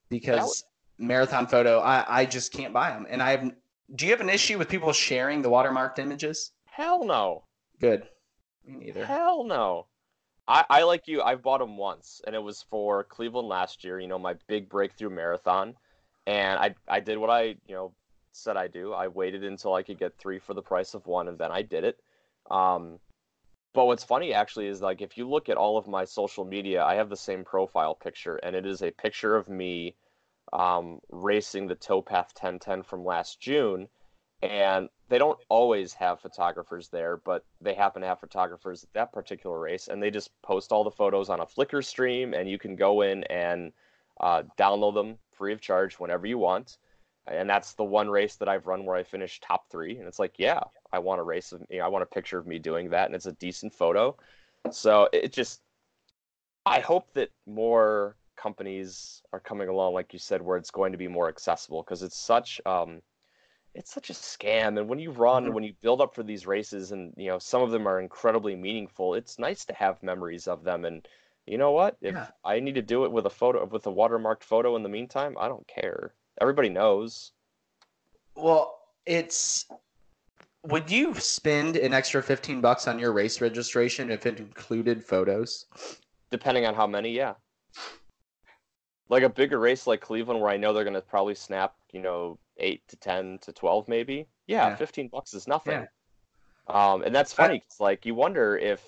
because 0.09 0.65
MarathonFoto, 1.01 1.83
I, 1.83 2.05
I 2.09 2.25
just 2.25 2.53
can't 2.53 2.73
buy 2.73 2.91
them. 2.91 3.07
And 3.11 3.23
I 3.23 3.31
have. 3.33 3.53
Do 3.95 4.05
you 4.05 4.13
have 4.13 4.21
an 4.21 4.29
issue 4.29 4.59
with 4.59 4.69
people 4.69 4.93
sharing 4.93 5.43
the 5.43 5.51
watermarked 5.51 5.99
images? 5.99 6.53
Hell 6.65 7.05
no. 7.05 7.45
Good. 7.81 8.09
Me 8.67 8.77
neither. 8.77 9.05
Hell 9.07 9.45
no. 9.45 9.87
I, 10.49 10.65
I 10.69 10.83
like 10.83 11.07
you. 11.07 11.23
I 11.23 11.35
bought 11.37 11.59
them 11.59 11.77
once, 11.77 12.21
and 12.27 12.35
it 12.35 12.43
was 12.43 12.65
for 12.71 13.05
Cleveland 13.05 13.49
last 13.49 13.85
year. 13.85 13.99
You 13.99 14.09
know, 14.09 14.19
my 14.19 14.35
big 14.47 14.69
breakthrough 14.69 15.11
marathon, 15.11 15.75
and 16.27 16.59
I 16.59 16.75
I 16.89 17.01
did 17.01 17.19
what 17.19 17.31
I 17.31 17.57
you 17.67 17.75
know 17.75 17.95
said 18.33 18.57
I 18.57 18.69
do. 18.69 18.93
I 18.93 19.09
waited 19.09 19.45
until 19.45 19.75
I 19.75 19.83
could 19.83 19.99
get 19.99 20.19
three 20.19 20.39
for 20.39 20.55
the 20.55 20.63
price 20.63 20.95
of 20.95 21.07
one, 21.07 21.29
and 21.29 21.39
then 21.39 21.51
I 21.51 21.63
did 21.63 21.85
it. 21.85 21.99
Um, 22.51 22.99
but 23.73 23.87
what's 23.87 24.05
funny 24.05 24.33
actually 24.33 24.67
is 24.67 24.83
like 24.83 25.01
if 25.03 25.19
you 25.19 25.29
look 25.29 25.49
at 25.49 25.57
all 25.57 25.77
of 25.77 25.87
my 25.87 26.05
social 26.05 26.45
media, 26.45 26.85
I 26.85 26.95
have 26.95 27.09
the 27.09 27.17
same 27.17 27.45
profile 27.45 27.95
picture, 27.95 28.37
and 28.37 28.55
it 28.55 28.67
is 28.67 28.83
a 28.83 28.91
picture 28.91 29.37
of 29.37 29.49
me 29.49 29.97
um, 30.53 31.01
racing 31.11 31.67
the 31.67 31.77
Towpath 31.77 32.35
1010 32.35 32.83
from 32.83 33.05
last 33.05 33.41
June, 33.41 33.89
and 34.43 34.89
they 35.09 35.19
don't 35.19 35.39
always 35.49 35.95
have 35.95 36.21
photographers 36.21 36.89
there, 36.89 37.17
but 37.19 37.45
they 37.61 37.75
happen 37.75 38.03
to 38.03 38.09
have 38.09 38.21
photographers 38.21 38.85
at 38.85 38.93
that 38.93 39.13
particular 39.13 39.59
race, 39.59 39.89
and 39.89 40.03
they 40.03 40.11
just 40.11 40.31
post 40.43 40.73
all 40.73 40.85
the 40.85 40.91
photos 40.91 41.31
on 41.31 41.41
a 41.41 41.47
Flickr 41.47 41.85
stream, 41.85 42.35
and 42.35 42.49
you 42.49 42.59
can 42.59 42.77
go 42.77 43.03
in 43.03 43.25
and 43.25 43.73
uh, 44.21 44.43
download 44.59 44.95
them 44.95 45.19
free 45.33 45.53
of 45.53 45.61
charge 45.61 45.95
whenever 45.95 46.27
you 46.27 46.39
want. 46.39 46.79
And 47.29 47.51
that's 47.51 47.73
the 47.73 47.85
one 47.85 48.09
race 48.09 48.37
that 48.37 48.49
I've 48.49 48.67
run 48.67 48.85
where 48.85 48.97
I 48.97 49.03
finished 49.03 49.43
top 49.43 49.69
three, 49.71 49.99
and 49.99 50.07
it's 50.07 50.19
like, 50.19 50.35
yeah, 50.39 50.61
I 50.93 50.99
want 50.99 51.21
a 51.21 51.25
race 51.25 51.53
of, 51.53 51.63
you 51.69 51.79
know, 51.79 51.85
I 51.85 51.89
want 51.89 52.03
a 52.05 52.07
picture 52.07 52.39
of 52.39 52.47
me 52.47 52.59
doing 52.59 52.91
that, 52.91 53.07
and 53.07 53.15
it's 53.15 53.27
a 53.27 53.33
decent 53.33 53.75
photo. 53.75 54.17
So 54.71 55.09
it 55.13 55.33
just, 55.33 55.63
I 56.65 56.81
hope 56.81 57.13
that 57.15 57.31
more 57.47 58.17
companies 58.47 59.23
are 59.33 59.41
coming 59.41 59.69
along, 59.69 59.93
like 59.93 60.13
you 60.13 60.21
said, 60.21 60.41
where 60.41 60.57
it's 60.57 60.71
going 60.71 60.93
to 60.93 60.99
be 60.99 61.09
more 61.09 61.29
accessible 61.29 61.83
because 61.83 62.05
it's 62.05 62.17
such 62.17 62.61
um, 62.65 63.03
it's 63.75 63.93
such 63.93 64.09
a 64.09 64.13
scam. 64.13 64.79
And 64.79 64.89
when 64.89 65.01
you 65.01 65.11
run 65.11 65.43
Mhm. 65.43 65.47
and 65.47 65.55
when 65.55 65.65
you 65.65 65.75
build 65.83 66.01
up 66.01 66.15
for 66.15 66.23
these 66.23 66.47
races, 66.47 66.93
and 66.93 67.13
you 67.17 67.29
know 67.29 67.41
some 67.41 67.63
of 67.63 67.73
them 67.73 67.89
are 67.89 68.01
incredibly 68.01 68.55
meaningful, 68.55 69.15
it's 69.15 69.39
nice 69.39 69.65
to 69.65 69.75
have 69.75 70.01
memories 70.11 70.47
of 70.47 70.63
them. 70.63 70.85
And 70.85 71.09
you 71.45 71.59
know 71.59 71.73
what? 71.73 71.97
If 72.01 72.15
Yeah. 72.15 72.29
I 72.45 72.61
need 72.61 72.77
to 72.77 72.83
do 72.83 73.05
it 73.05 73.11
with 73.11 73.27
a 73.27 73.31
photo 73.31 73.65
with 73.65 73.87
a 73.89 73.93
watermarked 73.93 74.45
photo 74.45 74.77
in 74.77 74.85
the 74.85 74.89
meantime, 74.89 75.37
I 75.41 75.49
don't 75.49 75.67
care. 75.67 76.15
Everybody 76.41 76.69
knows. 76.69 77.33
Well, 78.37 78.79
it's. 79.07 79.67
Would 80.63 80.91
you 80.91 81.15
spend 81.15 81.77
an 81.77 81.93
extra 81.95 82.23
15 82.23 82.61
bucks 82.61 82.87
on 82.89 82.99
your 82.99 83.13
race 83.13 83.41
registration 83.41 84.11
if 84.11 84.27
it 84.27 84.39
included 84.39 85.05
photos? 85.05 85.67
Depending 86.31 86.65
on 86.67 86.75
how 86.75 86.87
many, 86.87 87.11
yeah. 87.11 87.35
Like 89.09 89.23
a 89.23 89.29
bigger 89.29 89.59
race 89.59 89.87
like 89.87 90.01
Cleveland, 90.01 90.41
where 90.41 90.51
I 90.51 90.57
know 90.57 90.73
they're 90.73 90.85
going 90.85 90.95
to 90.95 91.01
probably 91.01 91.35
snap, 91.37 91.75
you 91.93 92.01
know, 92.01 92.39
eight 92.59 92.87
to 92.89 92.97
ten 92.97 93.39
to 93.43 93.53
twelve, 93.53 93.87
maybe. 93.89 94.27
Yeah, 94.47 94.69
Yeah. 94.69 94.77
fifteen 94.77 95.09
bucks 95.09 95.33
is 95.35 95.47
nothing. 95.47 95.73
Yeah. 95.73 95.87
Um, 96.69 97.03
and 97.03 97.15
that's 97.15 97.33
funny. 97.33 97.61
'cause, 97.61 97.79
like 97.79 98.05
you 98.05 98.15
wonder 98.15 98.57
if 98.59 98.83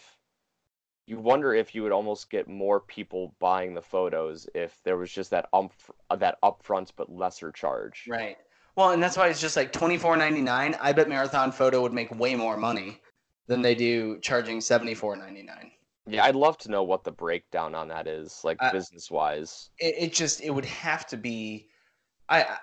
you 1.06 1.18
wonder 1.18 1.54
if 1.54 1.74
you 1.74 1.82
would 1.84 1.92
almost 1.92 2.28
get 2.30 2.48
more 2.48 2.80
people 2.80 3.34
buying 3.38 3.72
the 3.74 3.80
photos 3.80 4.46
if 4.54 4.82
there 4.82 4.96
was 4.96 5.10
just 5.12 5.30
that 5.30 5.48
um 5.52 5.70
that 6.16 6.38
upfront 6.42 6.90
but 6.96 7.10
lesser 7.10 7.52
charge. 7.52 8.04
Right. 8.08 8.36
Well, 8.76 8.90
and 8.90 9.02
that's 9.02 9.16
why 9.16 9.28
it's 9.28 9.40
just 9.40 9.56
like 9.56 9.72
twenty 9.72 9.96
four 9.98 10.16
ninety 10.16 10.42
nine. 10.42 10.76
I 10.80 10.92
bet 10.92 11.06
MarathonFoto 11.08 11.80
would 11.80 11.92
make 11.92 12.10
way 12.18 12.34
more 12.34 12.56
money 12.56 13.00
than 13.46 13.62
they 13.62 13.74
do 13.74 14.18
charging 14.20 14.60
seventy 14.60 14.94
four 14.94 15.14
ninety 15.16 15.42
nine. 15.42 15.70
Yeah, 16.10 16.24
I'd 16.24 16.36
love 16.36 16.56
to 16.58 16.70
know 16.70 16.82
what 16.82 17.04
the 17.04 17.12
breakdown 17.12 17.74
on 17.74 17.88
that 17.88 18.06
is, 18.06 18.42
like 18.44 18.56
Uh, 18.60 18.72
business 18.72 19.10
wise. 19.10 19.70
It, 19.78 19.94
it 19.98 20.12
just 20.12 20.40
it 20.40 20.50
would 20.50 20.64
have 20.64 21.06
to 21.08 21.16
be. 21.16 21.68
I 22.28 22.58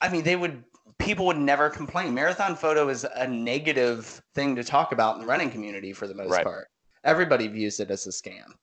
I- 0.00 0.08
mean 0.08 0.24
they 0.24 0.36
would 0.36 0.64
people 0.98 1.26
would 1.26 1.36
never 1.38 1.68
complain. 1.68 2.14
MarathonFoto 2.14 2.88
is 2.90 3.04
a 3.04 3.26
negative 3.26 4.22
thing 4.34 4.54
to 4.56 4.64
talk 4.64 4.92
about 4.92 5.16
in 5.16 5.20
the 5.22 5.26
running 5.26 5.50
community 5.50 5.92
for 5.92 6.06
the 6.06 6.14
most 6.14 6.30
Right. 6.30 6.44
part. 6.44 6.68
Everybody 7.04 7.48
views 7.48 7.80
it 7.80 7.90
as 7.90 8.06
a 8.06 8.10
scam. 8.10 8.54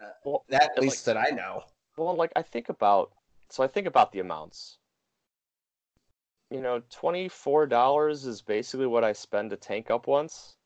Uh, 0.00 0.10
Well, 0.24 0.44
that 0.48 0.70
at 0.76 0.78
least 0.78 1.04
that 1.06 1.16
I 1.16 1.30
know. 1.30 1.64
Well, 1.96 2.14
like 2.14 2.32
I 2.36 2.42
think 2.42 2.68
about 2.68 3.12
so 3.50 3.62
I 3.62 3.66
think 3.66 3.86
about 3.86 4.12
the 4.12 4.20
amounts. 4.20 4.78
You 6.50 6.60
know, 6.60 6.80
twenty-four 6.90 7.66
dollars 7.66 8.24
is 8.24 8.40
basically 8.40 8.86
what 8.86 9.02
I 9.04 9.12
spend 9.12 9.50
to 9.50 9.56
tank 9.56 9.90
up 9.90 10.06
once. 10.06 10.56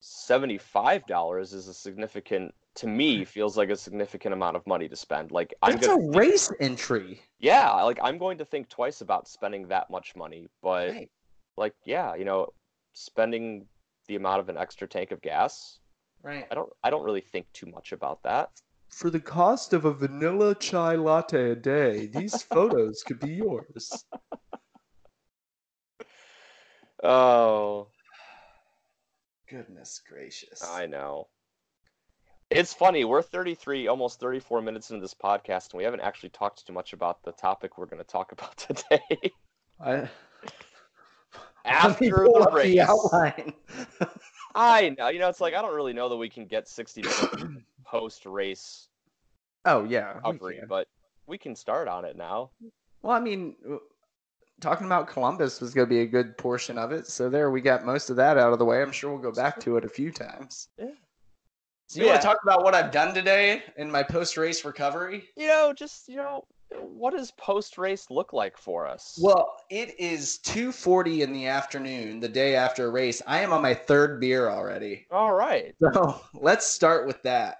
Seventy-five 0.00 1.06
dollars 1.06 1.52
is 1.52 1.68
a 1.68 1.74
significant 1.74 2.54
to 2.76 2.86
me 2.86 3.18
hmm. 3.18 3.24
feels 3.24 3.56
like 3.56 3.70
a 3.70 3.76
significant 3.76 4.34
amount 4.34 4.56
of 4.56 4.66
money 4.66 4.88
to 4.88 4.96
spend. 4.96 5.30
Like 5.30 5.54
I'm 5.62 5.72
That's 5.72 5.86
gonna 5.86 6.02
a 6.02 6.10
race 6.10 6.52
entry. 6.60 7.20
yeah, 7.38 7.72
like 7.82 7.98
I'm 8.02 8.18
going 8.18 8.38
to 8.38 8.44
think 8.44 8.68
twice 8.68 9.00
about 9.00 9.26
spending 9.28 9.68
that 9.68 9.90
much 9.90 10.14
money. 10.14 10.48
But 10.62 10.90
Right. 10.90 11.10
like 11.56 11.74
yeah, 11.84 12.14
you 12.14 12.24
know, 12.24 12.52
spending 12.92 13.66
the 14.06 14.16
amount 14.16 14.40
of 14.40 14.48
an 14.48 14.56
extra 14.56 14.86
tank 14.86 15.10
of 15.10 15.20
gas, 15.22 15.78
Right. 16.22 16.46
I 16.50 16.54
don't 16.54 16.72
I 16.84 16.90
don't 16.90 17.04
really 17.04 17.20
think 17.20 17.46
too 17.52 17.66
much 17.66 17.92
about 17.92 18.22
that. 18.24 18.50
For 18.88 19.10
the 19.10 19.20
cost 19.20 19.72
of 19.72 19.84
a 19.84 19.92
vanilla 19.92 20.54
chai 20.54 20.94
latte 20.96 21.50
a 21.50 21.56
day, 21.56 22.06
these 22.06 22.42
photos 22.54 23.02
could 23.02 23.20
be 23.20 23.32
yours. 23.32 24.04
Oh. 27.02 27.88
Goodness 29.48 30.00
gracious. 30.08 30.62
I 30.68 30.86
know. 30.86 31.28
It's 32.50 32.72
funny. 32.72 33.04
We're 33.04 33.22
33, 33.22 33.88
almost 33.88 34.20
34 34.20 34.62
minutes 34.62 34.90
into 34.90 35.00
this 35.00 35.14
podcast, 35.14 35.72
and 35.72 35.78
we 35.78 35.84
haven't 35.84 36.00
actually 36.00 36.30
talked 36.30 36.66
too 36.66 36.72
much 36.72 36.92
about 36.92 37.22
the 37.22 37.32
topic 37.32 37.76
we're 37.76 37.86
going 37.86 38.02
to 38.02 38.08
talk 38.08 38.32
about 38.32 38.56
today. 38.56 39.32
I, 39.80 40.08
After 41.64 41.88
Let 41.88 42.00
me 42.00 42.10
pull 42.10 42.44
the 42.44 42.50
race. 42.52 42.66
the 42.66 42.80
outline. 42.80 43.52
I 44.54 44.94
know. 44.96 45.08
You 45.08 45.18
know, 45.18 45.28
it's 45.28 45.40
like 45.40 45.54
I 45.54 45.62
don't 45.62 45.74
really 45.74 45.92
know 45.92 46.08
that 46.08 46.16
we 46.16 46.28
can 46.28 46.46
get 46.46 46.68
60 46.68 47.02
post 47.84 48.24
race 48.26 48.88
oh 49.66 49.84
yeah. 49.84 50.20
we 50.40 50.60
but 50.68 50.88
we 51.26 51.36
can 51.36 51.54
start 51.54 51.88
on 51.88 52.04
it 52.04 52.16
now. 52.16 52.50
Well, 53.02 53.12
I 53.12 53.20
mean, 53.20 53.56
talking 54.60 54.86
about 54.86 55.08
Columbus 55.08 55.60
was 55.60 55.74
going 55.74 55.86
to 55.86 55.94
be 55.94 56.00
a 56.00 56.06
good 56.06 56.36
portion 56.38 56.78
of 56.78 56.92
it. 56.92 57.06
So 57.06 57.28
there, 57.28 57.50
we 57.50 57.60
got 57.60 57.84
most 57.84 58.10
of 58.10 58.16
that 58.16 58.38
out 58.38 58.52
of 58.52 58.58
the 58.58 58.64
way. 58.64 58.82
I'm 58.82 58.92
sure 58.92 59.10
we'll 59.10 59.22
go 59.22 59.32
back 59.32 59.60
to 59.60 59.76
it 59.76 59.84
a 59.84 59.88
few 59.88 60.10
times. 60.10 60.68
Yeah. 60.78 60.86
So 61.88 62.00
you 62.00 62.06
want 62.06 62.20
to 62.20 62.26
talk 62.26 62.38
about 62.42 62.64
what 62.64 62.74
I've 62.74 62.90
done 62.90 63.14
today 63.14 63.62
in 63.76 63.90
my 63.90 64.02
post-race 64.02 64.64
recovery? 64.64 65.28
You 65.36 65.46
know, 65.46 65.72
just, 65.72 66.08
you 66.08 66.16
know, 66.16 66.44
what 66.80 67.12
does 67.12 67.30
post 67.32 67.78
race 67.78 68.10
look 68.10 68.32
like 68.32 68.58
for 68.58 68.88
us? 68.88 69.18
Well, 69.22 69.56
it 69.70 69.94
is 70.00 70.40
2:40 70.44 71.20
in 71.20 71.32
the 71.32 71.46
afternoon, 71.46 72.18
the 72.18 72.28
day 72.28 72.56
after 72.56 72.86
a 72.86 72.90
race. 72.90 73.22
I 73.24 73.40
am 73.40 73.52
on 73.52 73.62
my 73.62 73.72
third 73.72 74.20
beer 74.20 74.50
already. 74.50 75.06
all 75.12 75.32
right. 75.32 75.76
So 75.80 76.20
let's 76.34 76.66
start 76.66 77.06
with 77.06 77.22
that. 77.22 77.58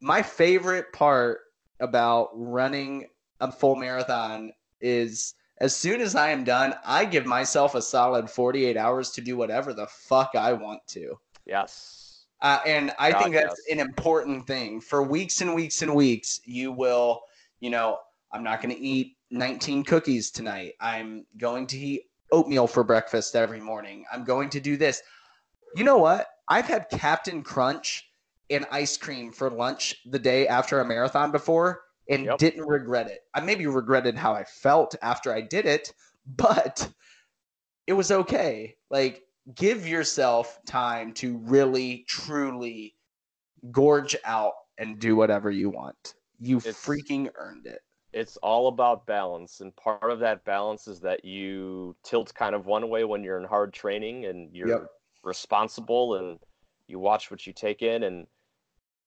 My 0.00 0.22
favorite 0.22 0.92
part 0.94 1.40
about 1.80 2.30
running 2.32 3.06
a 3.40 3.52
full 3.52 3.76
marathon 3.76 4.52
is 4.80 5.34
as 5.58 5.76
soon 5.76 6.00
as 6.00 6.14
I 6.14 6.30
am 6.30 6.44
done, 6.44 6.74
I 6.84 7.04
give 7.04 7.26
myself 7.26 7.74
a 7.74 7.82
solid 7.82 8.28
48 8.28 8.76
hours 8.76 9.10
to 9.12 9.20
do 9.20 9.36
whatever 9.36 9.72
the 9.72 9.86
fuck 9.86 10.30
I 10.34 10.52
want 10.52 10.80
to. 10.88 11.18
Yes. 11.46 12.24
Uh, 12.40 12.58
and 12.66 12.92
I 12.98 13.12
God, 13.12 13.22
think 13.22 13.34
that's 13.34 13.62
yes. 13.68 13.78
an 13.78 13.80
important 13.80 14.46
thing. 14.46 14.80
For 14.80 15.02
weeks 15.02 15.40
and 15.40 15.54
weeks 15.54 15.82
and 15.82 15.94
weeks, 15.94 16.40
you 16.44 16.72
will, 16.72 17.22
you 17.60 17.70
know, 17.70 17.98
I'm 18.32 18.42
not 18.42 18.60
going 18.60 18.74
to 18.74 18.80
eat 18.80 19.16
19 19.30 19.84
cookies 19.84 20.30
tonight. 20.30 20.72
I'm 20.80 21.26
going 21.38 21.66
to 21.68 21.78
eat 21.78 22.02
oatmeal 22.32 22.66
for 22.66 22.82
breakfast 22.82 23.36
every 23.36 23.60
morning. 23.60 24.04
I'm 24.12 24.24
going 24.24 24.48
to 24.50 24.60
do 24.60 24.76
this. 24.76 25.02
You 25.76 25.84
know 25.84 25.98
what? 25.98 26.26
I've 26.48 26.66
had 26.66 26.90
Cap'n 26.90 27.44
Crunch 27.44 28.10
and 28.50 28.66
ice 28.72 28.96
cream 28.96 29.32
for 29.32 29.48
lunch 29.48 29.96
the 30.06 30.18
day 30.18 30.48
after 30.48 30.80
a 30.80 30.84
marathon 30.84 31.30
before 31.30 31.82
and 32.08 32.26
Yep. 32.26 32.38
didn't 32.38 32.66
regret 32.66 33.06
it. 33.08 33.20
I 33.34 33.40
maybe 33.40 33.66
regretted 33.66 34.16
how 34.16 34.32
I 34.34 34.44
felt 34.44 34.94
after 35.02 35.32
I 35.32 35.40
did 35.40 35.66
it, 35.66 35.92
but 36.26 36.88
it 37.86 37.92
was 37.94 38.10
okay. 38.10 38.76
Like, 38.90 39.24
give 39.54 39.86
yourself 39.88 40.60
time 40.66 41.12
to 41.14 41.38
really, 41.38 42.04
truly 42.08 42.94
gorge 43.70 44.16
out 44.24 44.54
and 44.78 44.98
do 44.98 45.16
whatever 45.16 45.50
you 45.50 45.70
want. 45.70 46.14
You 46.38 46.58
It's- 46.58 46.76
freaking 46.76 47.30
earned 47.36 47.66
it. 47.66 47.82
It's 48.12 48.36
all 48.38 48.68
about 48.68 49.06
balance, 49.06 49.60
and 49.62 49.74
part 49.74 50.10
of 50.10 50.18
that 50.18 50.44
balance 50.44 50.86
is 50.86 51.00
that 51.00 51.24
you 51.24 51.96
tilt 52.02 52.34
kind 52.34 52.54
of 52.54 52.66
one 52.66 52.90
way 52.90 53.04
when 53.04 53.24
you're 53.24 53.38
in 53.38 53.44
hard 53.44 53.72
training 53.72 54.26
and 54.26 54.54
you're 54.54 54.68
Yep. 54.68 54.90
responsible 55.24 56.16
and 56.16 56.38
you 56.88 56.98
watch 56.98 57.30
what 57.30 57.46
you 57.46 57.54
take 57.54 57.80
in, 57.80 58.02
and 58.02 58.26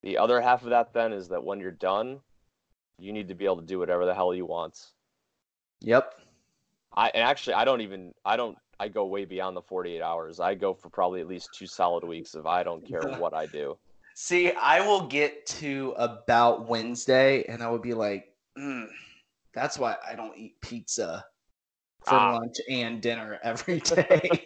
the 0.02 0.18
other 0.18 0.42
half 0.42 0.64
of 0.64 0.70
that 0.72 0.92
then 0.92 1.14
is 1.14 1.28
that 1.28 1.44
when 1.44 1.60
you're 1.60 1.70
done, 1.72 2.20
you 2.98 3.12
need 3.14 3.28
to 3.28 3.36
be 3.36 3.46
able 3.46 3.58
to 3.58 3.66
do 3.66 3.80
whatever 3.80 4.06
the 4.06 4.14
hell 4.14 4.34
you 4.34 4.46
want. 4.46 4.78
Yep. 5.82 6.14
I 6.94 7.10
and 7.14 7.24
actually 7.24 7.56
I 7.56 7.66
don't 7.66 7.82
even 7.82 8.14
I 8.24 8.38
don't 8.38 8.58
I 8.80 8.88
go 8.88 9.06
way 9.06 9.26
beyond 9.26 9.56
the 9.56 9.62
48 9.62 10.02
hours. 10.02 10.40
I 10.40 10.56
go 10.56 10.74
for 10.74 10.90
probably 10.90 11.22
at 11.22 11.28
least 11.28 11.50
two 11.58 11.68
solid 11.68 12.04
weeks 12.04 12.36
if 12.36 12.46
I 12.46 12.64
don't 12.64 12.86
care 12.88 13.02
what 13.18 13.34
I 13.34 13.46
do. 13.46 13.78
See, 14.16 14.52
I 14.54 14.80
will 14.86 15.08
get 15.08 15.46
to 15.48 15.94
about 15.98 16.70
Wednesday 16.70 17.44
and 17.50 17.62
I 17.62 17.70
will 17.70 17.80
be 17.80 17.94
like, 17.94 18.34
mm, 18.58 18.88
that's 19.54 19.78
why 19.78 19.98
I 20.10 20.16
don't 20.16 20.38
eat 20.38 20.60
pizza 20.62 21.26
for 22.06 22.14
Ah. 22.16 22.36
lunch 22.36 22.56
and 22.70 23.02
dinner 23.02 23.40
every 23.44 23.82
day. 23.82 24.46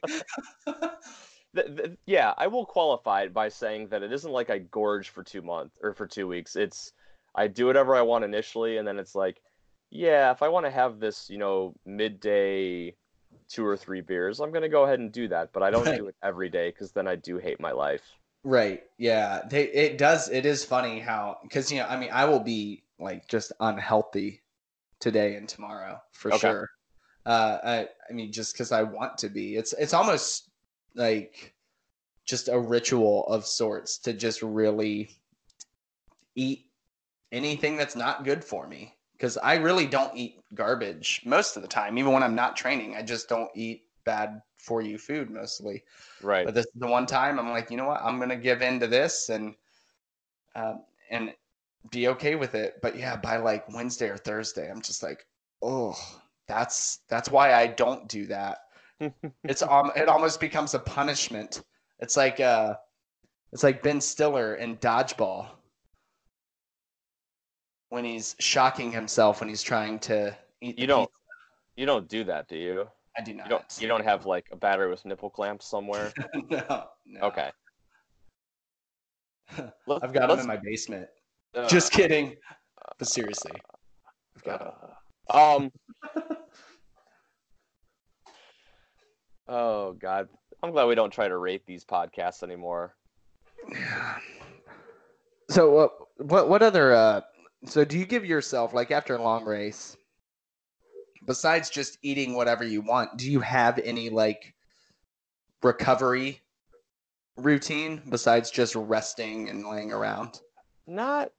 Th- 1.55 1.75
th- 1.75 1.91
yeah, 2.05 2.33
I 2.37 2.45
will 2.47 2.65
qualify 2.65 3.23
it 3.23 3.33
by 3.33 3.49
saying 3.49 3.87
that 3.89 4.03
it 4.03 4.13
isn't 4.13 4.31
like 4.31 4.49
I 4.51 4.59
gorge 4.59 5.09
for 5.09 5.23
two 5.23 5.41
months 5.41 5.77
or 5.81 5.93
for 5.93 6.05
two 6.05 6.27
weeks. 6.27 6.55
It's 6.55 6.93
I 7.35 7.47
do 7.47 7.65
whatever 7.67 7.95
I 7.95 8.01
want 8.01 8.25
initially, 8.25 8.77
and 8.77 8.87
then 8.87 8.99
it's 8.99 9.15
like, 9.15 9.41
yeah, 9.89 10.31
if 10.31 10.41
I 10.41 10.49
want 10.49 10.65
to 10.65 10.71
have 10.71 10.99
this, 10.99 11.29
you 11.29 11.37
know, 11.37 11.73
midday 11.85 12.95
two 13.47 13.65
or 13.65 13.77
three 13.77 14.01
beers, 14.01 14.39
I'm 14.39 14.51
gonna 14.51 14.69
go 14.69 14.83
ahead 14.83 14.99
and 14.99 15.11
do 15.11 15.27
that. 15.29 15.51
But 15.53 15.63
I 15.63 15.71
don't 15.71 15.95
do 15.95 16.07
it 16.07 16.15
every 16.23 16.49
day 16.49 16.69
because 16.69 16.91
then 16.91 17.07
I 17.07 17.15
do 17.15 17.37
hate 17.37 17.59
my 17.59 17.71
life. 17.71 18.03
Right. 18.43 18.83
Yeah. 18.97 19.41
They, 19.49 19.63
it 19.65 19.97
does. 19.97 20.29
It 20.29 20.45
is 20.45 20.63
funny 20.63 20.99
how, 20.99 21.37
because, 21.43 21.71
you 21.71 21.79
know, 21.79 21.87
I 21.87 21.97
mean, 21.97 22.09
I 22.11 22.25
will 22.25 22.39
be 22.39 22.83
like 22.99 23.27
just 23.27 23.51
unhealthy 23.59 24.41
today 24.99 25.35
and 25.35 25.47
tomorrow 25.47 26.01
for 26.13 26.31
Okay. 26.31 26.47
sure. 26.47 26.69
Uh, 27.25 27.57
I, 27.63 27.87
I 28.09 28.13
mean, 28.13 28.31
just 28.31 28.53
because 28.53 28.71
I 28.71 28.83
want 28.83 29.17
to 29.19 29.29
be. 29.29 29.55
It's, 29.55 29.73
it's 29.73 29.93
almost 29.93 30.49
like 30.95 31.53
just 32.25 32.47
a 32.47 32.57
ritual 32.57 33.25
of 33.27 33.45
sorts 33.45 33.97
to 33.99 34.13
just 34.13 34.41
really 34.41 35.09
eat 36.35 36.68
anything 37.31 37.77
that's 37.77 37.95
not 37.95 38.23
good 38.23 38.43
for 38.43 38.67
me. 38.67 38.95
Because 39.13 39.37
I 39.37 39.55
really 39.55 39.85
don't 39.85 40.15
eat 40.15 40.39
garbage 40.53 41.21
most 41.25 41.57
of 41.57 41.61
the 41.61 41.67
time. 41.67 41.97
Even 41.97 42.13
when 42.13 42.23
I'm 42.23 42.35
not 42.35 42.55
training, 42.55 42.95
I 42.95 43.01
just 43.01 43.27
don't 43.27 43.49
eat 43.53 43.83
bad 44.05 44.41
for 44.55 44.81
you 44.81 44.97
food 44.97 45.29
mostly. 45.29 45.83
Right. 46.21 46.45
But 46.45 46.55
this 46.55 46.65
is 46.65 46.71
the 46.75 46.87
one 46.87 47.05
time 47.05 47.37
I'm 47.37 47.49
like, 47.49 47.69
you 47.69 47.77
know 47.77 47.87
what? 47.87 48.01
I'm 48.01 48.17
gonna 48.17 48.37
give 48.37 48.61
in 48.61 48.79
to 48.79 48.87
this 48.87 49.27
and 49.29 49.55
um, 50.55 50.83
and 51.09 51.33
be 51.91 52.07
okay 52.09 52.35
with 52.35 52.55
it. 52.55 52.75
But 52.81 52.97
yeah, 52.97 53.17
by 53.17 53.37
like 53.37 53.71
Wednesday 53.73 54.09
or 54.09 54.17
Thursday, 54.17 54.69
I'm 54.71 54.81
just 54.81 55.03
like, 55.03 55.25
oh, 55.61 55.95
that's 56.47 56.99
that's 57.09 57.29
why 57.29 57.53
I 57.53 57.67
don't 57.67 58.07
do 58.07 58.25
that. 58.27 58.59
It's 59.45 59.61
um, 59.61 59.91
it 59.95 60.09
almost 60.09 60.41
becomes 60.41 60.73
a 60.73 60.79
punishment. 60.79 61.63
It's 61.99 62.17
like 62.17 62.41
uh, 62.41 62.75
it's 63.53 63.63
like 63.63 63.81
Ben 63.81 64.01
Stiller 64.01 64.55
in 64.55 64.75
Dodgeball 64.77 65.47
when 67.89 68.03
he's 68.05 68.35
shocking 68.39 68.91
himself 68.91 69.39
when 69.41 69.49
he's 69.49 69.63
trying 69.63 69.99
to 69.99 70.35
eat. 70.61 70.77
You 70.79 70.87
don't 70.87 71.09
you 71.75 71.85
don't 71.85 72.07
do 72.07 72.23
that, 72.25 72.47
do 72.47 72.55
you? 72.57 72.87
I 73.17 73.21
do 73.21 73.33
not. 73.33 73.45
You 73.45 73.49
don't 73.49 73.77
you 73.81 73.87
don't 73.87 74.03
have 74.03 74.25
like 74.25 74.47
a 74.51 74.55
battery 74.55 74.89
with 74.89 75.05
nipple 75.05 75.29
clamps 75.29 75.65
somewhere? 75.67 76.13
no, 76.49 76.85
no. 77.05 77.21
Okay. 77.21 77.49
Let's- 79.87 80.03
I've 80.03 80.13
got 80.13 80.27
them 80.29 80.39
in 80.39 80.47
my 80.47 80.57
basement. 80.57 81.07
uh, 81.55 81.67
Just 81.67 81.91
kidding. 81.91 82.35
But 82.97 83.07
seriously, 83.07 83.51
I've 84.35 84.43
got. 84.43 84.95
Uh, 85.29 85.55
um. 85.55 85.71
Oh 89.47 89.93
God, 89.93 90.29
I'm 90.61 90.71
glad 90.71 90.85
we 90.85 90.95
don't 90.95 91.11
try 91.11 91.27
to 91.27 91.37
rate 91.37 91.65
these 91.65 91.83
podcasts 91.83 92.43
anymore. 92.43 92.95
Yeah. 93.71 94.17
So 95.51 95.71
what? 95.71 95.91
What? 96.29 96.47
What 96.47 96.61
other? 96.61 96.93
Uh, 96.93 97.21
so 97.65 97.83
do 97.83 97.97
you 97.97 98.05
give 98.05 98.25
yourself 98.25 98.73
like 98.73 98.91
after 98.91 99.15
a 99.15 99.21
long 99.21 99.45
race? 99.45 99.97
Besides 101.25 101.69
just 101.69 101.97
eating 102.01 102.35
whatever 102.35 102.63
you 102.63 102.81
want, 102.81 103.17
do 103.17 103.29
you 103.29 103.41
have 103.41 103.79
any 103.79 104.09
like 104.09 104.53
recovery 105.61 106.41
routine 107.35 108.01
besides 108.09 108.51
just 108.51 108.75
resting 108.75 109.49
and 109.49 109.67
laying 109.67 109.91
around? 109.91 110.39
Not, 110.87 111.31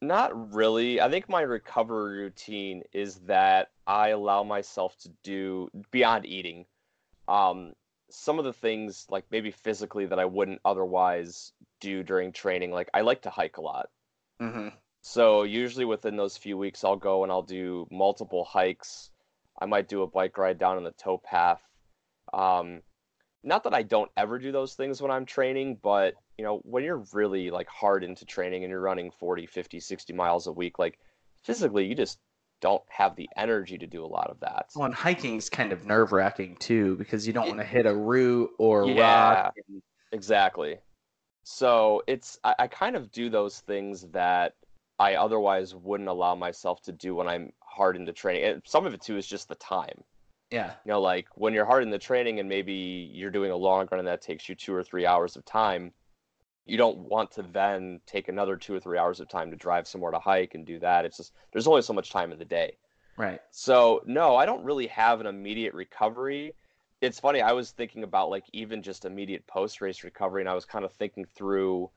not 0.00 0.54
really. 0.54 1.00
I 1.00 1.10
think 1.10 1.28
my 1.28 1.40
recovery 1.40 2.18
routine 2.18 2.82
is 2.92 3.16
that 3.20 3.70
I 3.86 4.10
allow 4.10 4.42
myself 4.42 4.96
to 4.98 5.10
do 5.22 5.70
beyond 5.90 6.26
eating. 6.26 6.66
Um, 7.26 7.72
some 8.10 8.38
of 8.38 8.44
the 8.44 8.52
things 8.52 9.06
like 9.08 9.24
maybe 9.30 9.50
physically 9.50 10.06
that 10.06 10.18
I 10.18 10.24
wouldn't 10.26 10.60
otherwise 10.64 11.52
do 11.80 12.02
during 12.02 12.32
training. 12.32 12.70
Like 12.70 12.90
I 12.94 13.00
like 13.00 13.22
to 13.22 13.30
hike 13.30 13.56
a 13.56 13.62
lot. 13.62 13.88
Mm-hmm. 14.40 14.68
So 15.06 15.42
usually 15.42 15.84
within 15.84 16.16
those 16.16 16.38
few 16.38 16.56
weeks, 16.56 16.82
I'll 16.82 16.96
go 16.96 17.24
and 17.24 17.30
I'll 17.30 17.42
do 17.42 17.86
multiple 17.90 18.42
hikes. 18.42 19.10
I 19.60 19.66
might 19.66 19.86
do 19.86 20.00
a 20.00 20.06
bike 20.06 20.38
ride 20.38 20.58
down 20.58 20.78
on 20.78 20.82
the 20.82 20.92
towpath. 20.92 21.60
Um, 22.32 22.80
not 23.42 23.64
that 23.64 23.74
I 23.74 23.82
don't 23.82 24.10
ever 24.16 24.38
do 24.38 24.50
those 24.50 24.72
things 24.72 25.02
when 25.02 25.10
I'm 25.10 25.26
training, 25.26 25.78
but 25.82 26.14
you 26.38 26.44
know, 26.44 26.62
when 26.64 26.84
you're 26.84 27.04
really 27.12 27.50
like 27.50 27.68
hard 27.68 28.02
into 28.02 28.24
training 28.24 28.64
and 28.64 28.70
you're 28.70 28.80
running 28.80 29.10
40, 29.10 29.44
50, 29.44 29.78
60 29.78 30.12
miles 30.14 30.46
a 30.46 30.52
week, 30.52 30.78
like 30.78 30.98
physically 31.42 31.84
you 31.84 31.94
just 31.94 32.18
don't 32.62 32.82
have 32.88 33.14
the 33.14 33.28
energy 33.36 33.76
to 33.76 33.86
do 33.86 34.02
a 34.02 34.06
lot 34.08 34.30
of 34.30 34.40
that. 34.40 34.70
Well, 34.74 34.86
and 34.86 34.94
hiking's 34.94 35.50
kind 35.50 35.70
of 35.70 35.84
nerve 35.84 36.12
wracking 36.12 36.56
too 36.56 36.96
because 36.96 37.26
you 37.26 37.34
don't 37.34 37.46
want 37.48 37.60
to 37.60 37.66
hit 37.66 37.84
a 37.84 37.94
root 37.94 38.52
or 38.58 38.86
Yeah. 38.86 39.02
rock. 39.34 39.54
and- 39.68 39.82
Exactly. 40.12 40.78
So 41.42 42.02
it's 42.06 42.38
I, 42.42 42.54
I 42.60 42.66
kind 42.68 42.96
of 42.96 43.12
do 43.12 43.28
those 43.28 43.60
things 43.60 44.06
that 44.12 44.54
I 44.98 45.14
otherwise 45.16 45.74
wouldn't 45.74 46.08
allow 46.08 46.34
myself 46.34 46.82
to 46.82 46.92
do 46.92 47.14
when 47.16 47.28
I'm 47.28 47.52
hard 47.60 47.96
into 47.96 48.12
training. 48.12 48.44
And 48.44 48.62
some 48.64 48.86
of 48.86 48.94
it 48.94 49.02
too 49.02 49.16
is 49.16 49.26
just 49.26 49.48
the 49.48 49.56
time. 49.56 50.04
yeah. 50.50 50.74
You 50.84 50.92
know, 50.92 51.00
like 51.00 51.26
when 51.34 51.52
you're 51.52 51.64
hard 51.64 51.82
in 51.82 51.90
the 51.90 51.98
training 51.98 52.38
and 52.40 52.48
maybe 52.48 53.10
you're 53.12 53.30
doing 53.30 53.50
a 53.50 53.56
long 53.56 53.88
run 53.90 53.98
and 53.98 54.08
that 54.08 54.22
takes 54.22 54.48
you 54.48 54.54
two 54.54 54.74
or 54.74 54.84
three 54.84 55.04
hours 55.06 55.36
of 55.36 55.44
time, 55.44 55.92
you 56.66 56.76
don't 56.78 56.98
want 56.98 57.30
to 57.32 57.42
then 57.42 58.00
take 58.06 58.28
another 58.28 58.56
two 58.56 58.74
or 58.74 58.80
three 58.80 58.96
hours 58.98 59.20
of 59.20 59.28
time 59.28 59.50
to 59.50 59.56
drive 59.56 59.86
somewhere 59.88 60.12
to 60.12 60.18
hike 60.18 60.54
and 60.54 60.64
do 60.64 60.78
that. 60.78 61.04
It's 61.04 61.16
just 61.18 61.32
there's 61.52 61.66
only 61.66 61.82
so 61.82 61.92
much 61.92 62.10
time 62.10 62.32
in 62.32 62.38
the 62.38 62.44
day. 62.44 62.78
Right. 63.16 63.40
So 63.50 64.02
no, 64.06 64.36
I 64.36 64.46
don't 64.46 64.64
really 64.64 64.86
have 64.86 65.20
an 65.20 65.26
immediate 65.26 65.74
recovery. 65.74 66.54
It's 67.00 67.20
funny, 67.20 67.42
I 67.42 67.52
was 67.52 67.72
thinking 67.72 68.02
about 68.02 68.30
like 68.30 68.44
even 68.52 68.82
just 68.82 69.04
immediate 69.04 69.46
post 69.46 69.80
race 69.80 70.04
recovery, 70.04 70.40
and 70.42 70.48
I 70.48 70.54
was 70.54 70.64
kind 70.64 70.84
of 70.84 70.92
thinking 70.92 71.26
through 71.26 71.90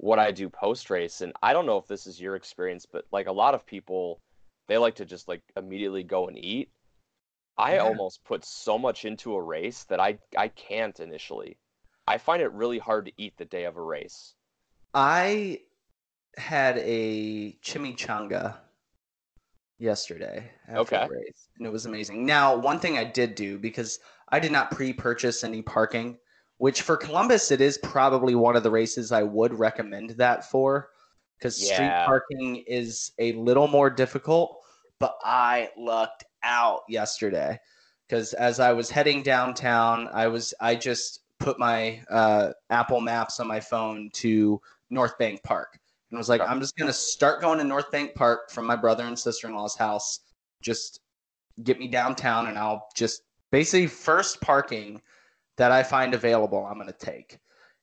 what 0.00 0.18
I 0.18 0.30
do 0.32 0.48
post 0.48 0.90
race. 0.90 1.20
And 1.20 1.32
I 1.42 1.52
don't 1.52 1.66
know 1.66 1.76
if 1.78 1.86
this 1.86 2.06
is 2.06 2.20
your 2.20 2.34
experience, 2.34 2.86
but 2.90 3.04
like 3.12 3.26
a 3.26 3.32
lot 3.32 3.54
of 3.54 3.66
people, 3.66 4.20
they 4.66 4.78
like 4.78 4.96
to 4.96 5.04
just 5.04 5.28
like 5.28 5.42
immediately 5.56 6.02
go 6.04 6.26
and 6.28 6.38
eat. 6.38 6.70
I 7.58 7.72
Yeah. 7.74 7.78
almost 7.78 8.24
put 8.24 8.44
so 8.44 8.78
much 8.78 9.04
into 9.04 9.34
a 9.34 9.42
race 9.42 9.84
that 9.84 10.00
I 10.00 10.18
I 10.36 10.48
can't 10.48 10.98
initially. 11.00 11.58
I 12.06 12.18
find 12.18 12.42
it 12.42 12.52
really 12.52 12.78
hard 12.78 13.06
to 13.06 13.12
eat 13.18 13.36
the 13.36 13.44
day 13.44 13.64
of 13.64 13.76
a 13.76 13.82
race. 13.82 14.34
I 14.94 15.62
had 16.36 16.78
a 16.78 17.52
chimichanga 17.62 18.58
yesterday 19.78 20.50
after 20.68 20.94
Okay. 20.94 20.98
the 20.98 21.08
race, 21.08 21.48
and 21.58 21.66
it 21.66 21.70
was 21.70 21.86
amazing. 21.86 22.24
Now, 22.26 22.56
one 22.56 22.78
thing 22.80 22.98
I 22.98 23.04
did 23.04 23.34
do 23.34 23.58
because 23.58 23.98
I 24.28 24.38
did 24.40 24.52
not 24.52 24.70
pre-purchase 24.70 25.42
any 25.44 25.62
parking, 25.62 26.18
which 26.60 26.82
for 26.82 26.94
Columbus 26.94 27.50
it 27.50 27.62
is 27.62 27.78
probably 27.78 28.34
one 28.34 28.54
of 28.54 28.62
the 28.62 28.70
races 28.70 29.12
I 29.12 29.22
would 29.22 29.58
recommend 29.58 30.10
that 30.10 30.50
for, 30.50 30.90
because 31.38 31.56
street 31.56 31.90
parking 32.04 32.56
is 32.66 33.12
a 33.18 33.32
little 33.32 33.66
more 33.66 33.88
difficult. 33.88 34.58
But 34.98 35.16
I 35.24 35.70
lucked 35.78 36.24
out 36.42 36.80
yesterday 36.86 37.58
because 38.06 38.34
as 38.34 38.60
I 38.60 38.74
was 38.74 38.90
heading 38.90 39.22
downtown, 39.22 40.10
I 40.12 40.26
was 40.26 40.52
I 40.60 40.74
just 40.74 41.20
put 41.38 41.58
my 41.58 42.02
uh, 42.10 42.50
Apple 42.68 43.00
Maps 43.00 43.40
on 43.40 43.48
my 43.48 43.60
phone 43.60 44.10
to 44.16 44.60
North 44.90 45.16
Bank 45.16 45.42
Park 45.42 45.80
and 46.10 46.18
was 46.18 46.28
like. 46.28 46.42
I'm 46.42 46.60
just 46.60 46.76
gonna 46.76 46.92
start 46.92 47.40
going 47.40 47.56
to 47.56 47.64
North 47.64 47.90
Bank 47.90 48.14
Park 48.14 48.50
from 48.50 48.66
my 48.66 48.76
brother 48.76 49.04
and 49.04 49.18
sister 49.18 49.48
in 49.48 49.54
law's 49.54 49.76
house. 49.76 50.20
Just 50.60 51.00
get 51.64 51.78
me 51.78 51.88
downtown, 51.88 52.48
and 52.48 52.58
I'll 52.58 52.86
just 52.94 53.22
basically 53.50 53.86
first 53.86 54.42
parking 54.42 55.00
that 55.60 55.70
I 55.72 55.82
find 55.82 56.14
available, 56.14 56.64
I'm 56.64 56.78
gonna 56.78 56.90
take. 56.90 57.38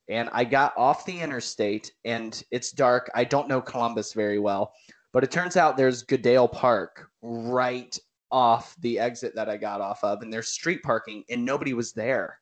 And 0.08 0.28
I 0.32 0.42
got 0.42 0.76
off 0.76 1.04
the 1.06 1.20
interstate, 1.20 1.92
and 2.04 2.42
it's 2.50 2.72
dark. 2.72 3.08
I 3.14 3.22
don't 3.22 3.46
know 3.46 3.60
Columbus 3.60 4.14
very 4.14 4.40
well, 4.40 4.72
but 5.12 5.22
it 5.22 5.30
turns 5.30 5.56
out 5.56 5.76
there's 5.76 6.02
Goodale 6.02 6.48
Park 6.48 7.08
right 7.22 7.96
off 8.32 8.74
the 8.80 8.98
exit 8.98 9.32
that 9.36 9.48
I 9.48 9.56
got 9.56 9.80
off 9.80 10.02
of, 10.02 10.22
and 10.22 10.32
there's 10.32 10.48
street 10.48 10.82
parking, 10.82 11.22
and 11.30 11.44
nobody 11.44 11.72
was 11.72 11.92
there 11.92 12.40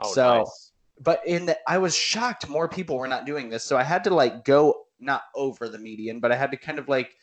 Oh, 0.00 0.12
So- 0.14 0.38
nice. 0.38 0.72
but 1.00 1.20
in 1.26 1.44
the 1.44 1.58
I 1.68 1.76
was 1.76 1.94
shocked 1.94 2.48
more 2.48 2.66
people 2.68 2.96
were 2.96 3.06
not 3.08 3.26
doing 3.26 3.50
this. 3.50 3.64
So 3.64 3.76
I 3.76 3.82
had 3.82 4.02
to 4.04 4.14
like 4.14 4.42
go 4.44 4.86
not 4.98 5.24
over 5.34 5.68
the 5.68 5.78
median, 5.78 6.18
but 6.18 6.32
I 6.32 6.36
had 6.36 6.50
to 6.50 6.56
kind 6.56 6.78
of 6.78 6.88
like 6.88 7.14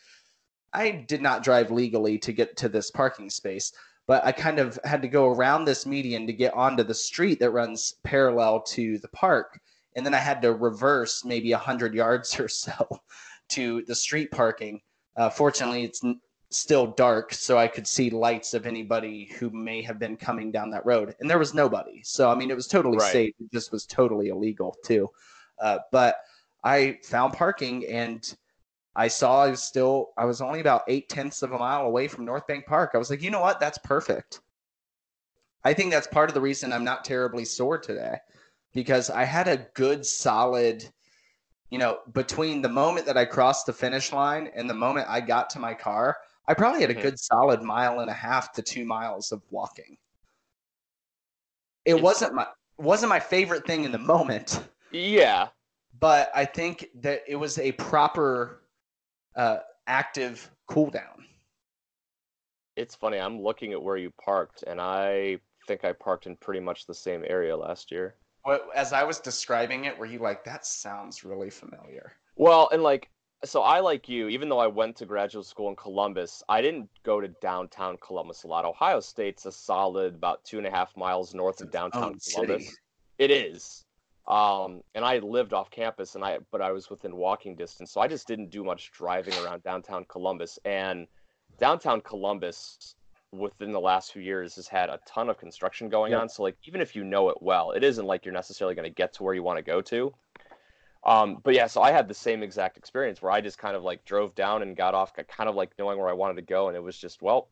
I 0.71 0.91
did 0.91 1.21
not 1.23 1.43
drive 1.43 1.71
legally 1.71 2.19
to 2.19 2.31
get 2.31 2.55
to 2.57 2.69
this 2.69 2.91
parking 2.91 3.29
space, 3.31 3.73
but 4.09 4.25
I 4.25 4.31
kind 4.31 4.57
of 4.57 4.79
had 4.83 5.03
to 5.03 5.07
go 5.07 5.27
around 5.27 5.65
this 5.65 5.85
median 5.85 6.25
to 6.25 6.33
get 6.33 6.55
onto 6.55 6.81
the 6.81 6.95
street 6.95 7.39
that 7.41 7.51
runs 7.51 7.93
parallel 8.01 8.61
to 8.61 8.97
the 8.97 9.07
park. 9.09 9.61
And 9.95 10.03
then 10.03 10.15
I 10.15 10.17
had 10.17 10.41
to 10.41 10.51
reverse 10.51 11.23
maybe 11.23 11.51
a 11.51 11.59
hundred 11.59 11.93
yards 12.03 12.39
or 12.39 12.47
so 12.47 13.01
to 13.49 13.83
the 13.83 13.93
street 13.93 14.31
parking. 14.31 14.81
Uh, 15.15 15.29
fortunately, 15.29 15.83
it's 15.83 16.03
still 16.49 16.87
dark, 16.87 17.35
so 17.35 17.59
I 17.59 17.67
could 17.67 17.85
see 17.85 18.09
lights 18.09 18.55
of 18.55 18.65
anybody 18.65 19.25
who 19.37 19.51
may 19.51 19.83
have 19.83 19.99
been 19.99 20.17
coming 20.17 20.51
down 20.51 20.71
that 20.71 20.87
road. 20.87 21.15
And 21.19 21.29
there 21.29 21.37
was 21.37 21.53
nobody. 21.53 22.01
So, 22.03 22.31
I 22.31 22.35
mean, 22.35 22.49
it 22.49 22.55
was 22.55 22.65
totally 22.65 22.97
Right. 22.97 23.11
safe. 23.11 23.35
It 23.39 23.51
just 23.53 23.71
was 23.71 23.85
totally 23.85 24.29
illegal, 24.29 24.75
too. 24.83 25.07
Uh, 25.61 25.77
but 25.91 26.15
I 26.63 26.97
found 27.03 27.33
parking 27.33 27.85
and 27.85 28.35
I 28.95 29.07
saw 29.07 29.43
I 29.43 29.49
was 29.49 29.61
still, 29.61 30.09
I 30.17 30.25
was 30.25 30.41
only 30.41 30.59
about 30.59 30.83
eight 30.87 31.09
tenths 31.09 31.41
of 31.43 31.51
a 31.51 31.57
mile 31.57 31.85
away 31.85 32.07
from 32.07 32.25
North 32.25 32.47
Bank 32.47 32.65
Park. 32.65 32.91
I 32.93 32.97
was 32.97 33.09
like, 33.09 33.21
you 33.21 33.31
know 33.31 33.41
what? 33.41 33.59
That's 33.59 33.77
perfect. 33.77 34.41
I 35.63 35.73
think 35.73 35.91
that's 35.91 36.07
part 36.07 36.29
of 36.29 36.33
the 36.33 36.41
reason 36.41 36.73
I'm 36.73 36.83
not 36.83 37.05
terribly 37.05 37.45
sore 37.45 37.77
today 37.77 38.17
because 38.73 39.09
I 39.09 39.23
had 39.25 39.47
a 39.47 39.67
good, 39.73 40.05
solid, 40.05 40.87
you 41.69 41.77
know, 41.77 41.99
between 42.13 42.61
the 42.61 42.69
moment 42.69 43.05
that 43.05 43.17
I 43.17 43.25
crossed 43.25 43.65
the 43.65 43.73
finish 43.73 44.11
line 44.11 44.49
and 44.55 44.69
the 44.69 44.73
moment 44.73 45.07
I 45.09 45.21
got 45.21 45.49
to 45.51 45.59
my 45.59 45.73
car, 45.73 46.17
I 46.47 46.53
probably 46.53 46.81
had 46.81 46.89
a 46.89 46.95
Mhm. 46.95 47.01
good, 47.01 47.19
solid 47.19 47.61
mile 47.61 47.99
and 47.99 48.09
a 48.09 48.13
half 48.13 48.53
to 48.53 48.61
two 48.61 48.85
miles 48.85 49.31
of 49.31 49.43
walking. 49.51 49.97
It 51.85 52.01
wasn't 52.01 52.33
my 52.33 52.47
wasn't 52.77 53.09
my 53.09 53.19
favorite 53.19 53.65
thing 53.67 53.83
in 53.83 53.91
the 53.91 53.97
moment, 53.97 54.63
Yeah. 54.91 55.49
but 55.99 56.31
I 56.33 56.45
think 56.45 56.87
that 56.95 57.23
it 57.27 57.35
was 57.35 57.59
a 57.59 57.73
proper 57.73 58.61
uh, 59.35 59.57
active 59.87 60.49
cool 60.67 60.89
down. 60.89 61.25
It's 62.75 62.95
funny. 62.95 63.17
I'm 63.19 63.41
looking 63.41 63.73
at 63.73 63.81
where 63.81 63.97
you 63.97 64.11
parked, 64.23 64.63
and 64.63 64.79
I 64.79 65.39
think 65.67 65.83
I 65.83 65.93
parked 65.93 66.27
in 66.27 66.35
pretty 66.37 66.61
much 66.61 66.85
the 66.85 66.93
same 66.93 67.23
area 67.27 67.55
last 67.55 67.91
year. 67.91 68.15
As 68.73 68.93
I 68.93 69.03
was 69.03 69.19
describing 69.19 69.85
it, 69.85 69.97
were 69.97 70.05
you 70.05 70.19
like, 70.19 70.43
that 70.45 70.65
sounds 70.65 71.23
really 71.23 71.49
familiar? 71.49 72.13
Well, 72.35 72.69
and 72.71 72.81
like, 72.81 73.09
so 73.43 73.61
I 73.61 73.79
like 73.79 74.09
you, 74.09 74.29
even 74.29 74.49
though 74.49 74.59
I 74.59 74.67
went 74.67 74.95
to 74.97 75.05
graduate 75.05 75.45
school 75.45 75.69
in 75.69 75.75
Columbus, 75.75 76.41
I 76.49 76.61
didn't 76.61 76.89
go 77.03 77.21
to 77.21 77.27
downtown 77.41 77.97
Columbus 78.01 78.43
a 78.43 78.47
lot. 78.47 78.65
Ohio 78.65 78.99
State's 78.99 79.45
a 79.45 79.51
solid 79.51 80.15
about 80.15 80.43
two 80.45 80.57
and 80.57 80.65
a 80.65 80.71
half 80.71 80.95
miles 80.97 81.33
north 81.33 81.61
of 81.61 81.71
downtown 81.71 82.17
Columbus. 82.19 82.65
city. 82.65 82.69
It 83.17 83.31
is. 83.31 83.85
Um, 84.29 84.81
and 84.93 85.03
I 85.03 85.17
lived 85.17 85.53
off 85.53 85.71
campus, 85.71 86.15
and 86.15 86.23
I 86.23 86.37
but 86.51 86.61
I 86.61 86.71
was 86.71 86.89
within 86.89 87.15
walking 87.15 87.55
distance, 87.55 87.91
so 87.91 87.99
I 87.99 88.07
just 88.07 88.27
didn't 88.27 88.51
do 88.51 88.63
much 88.63 88.91
driving 88.91 89.33
around 89.43 89.63
downtown 89.63 90.05
Columbus. 90.07 90.59
And 90.65 91.07
downtown 91.59 92.01
Columbus, 92.01 92.95
within 93.31 93.71
the 93.71 93.79
last 93.79 94.13
few 94.13 94.21
years, 94.21 94.55
has 94.55 94.67
had 94.67 94.89
a 94.89 94.99
ton 95.07 95.29
of 95.29 95.39
construction 95.39 95.89
going 95.89 96.11
Yep. 96.11 96.21
on. 96.21 96.29
So 96.29 96.43
like, 96.43 96.57
even 96.65 96.79
if 96.79 96.95
you 96.95 97.03
know 97.03 97.29
it 97.29 97.41
well, 97.41 97.71
it 97.71 97.83
isn't 97.83 98.05
like 98.05 98.23
you're 98.23 98.33
necessarily 98.33 98.75
going 98.75 98.87
to 98.87 98.93
get 98.93 99.13
to 99.13 99.23
where 99.23 99.33
you 99.33 99.41
want 99.41 99.57
to 99.57 99.63
go 99.63 99.81
to. 99.81 100.13
Um, 101.05 101.37
but 101.43 101.55
yeah, 101.55 101.67
so 101.67 101.81
I 101.81 101.91
had 101.91 102.07
the 102.07 102.13
same 102.13 102.43
exact 102.43 102.77
experience 102.77 103.21
where 103.21 103.31
I 103.31 103.41
just 103.41 103.57
kind 103.57 103.75
of 103.75 103.83
like 103.83 104.05
drove 104.05 104.35
down 104.35 104.61
and 104.61 104.75
got 104.75 104.93
off, 104.93 105.13
kind 105.15 105.49
of 105.49 105.55
like 105.55 105.71
knowing 105.79 105.97
where 105.97 106.09
I 106.09 106.13
wanted 106.13 106.35
to 106.35 106.41
go, 106.43 106.67
and 106.67 106.75
it 106.75 106.83
was 106.83 106.97
just 106.97 107.21
well, 107.21 107.47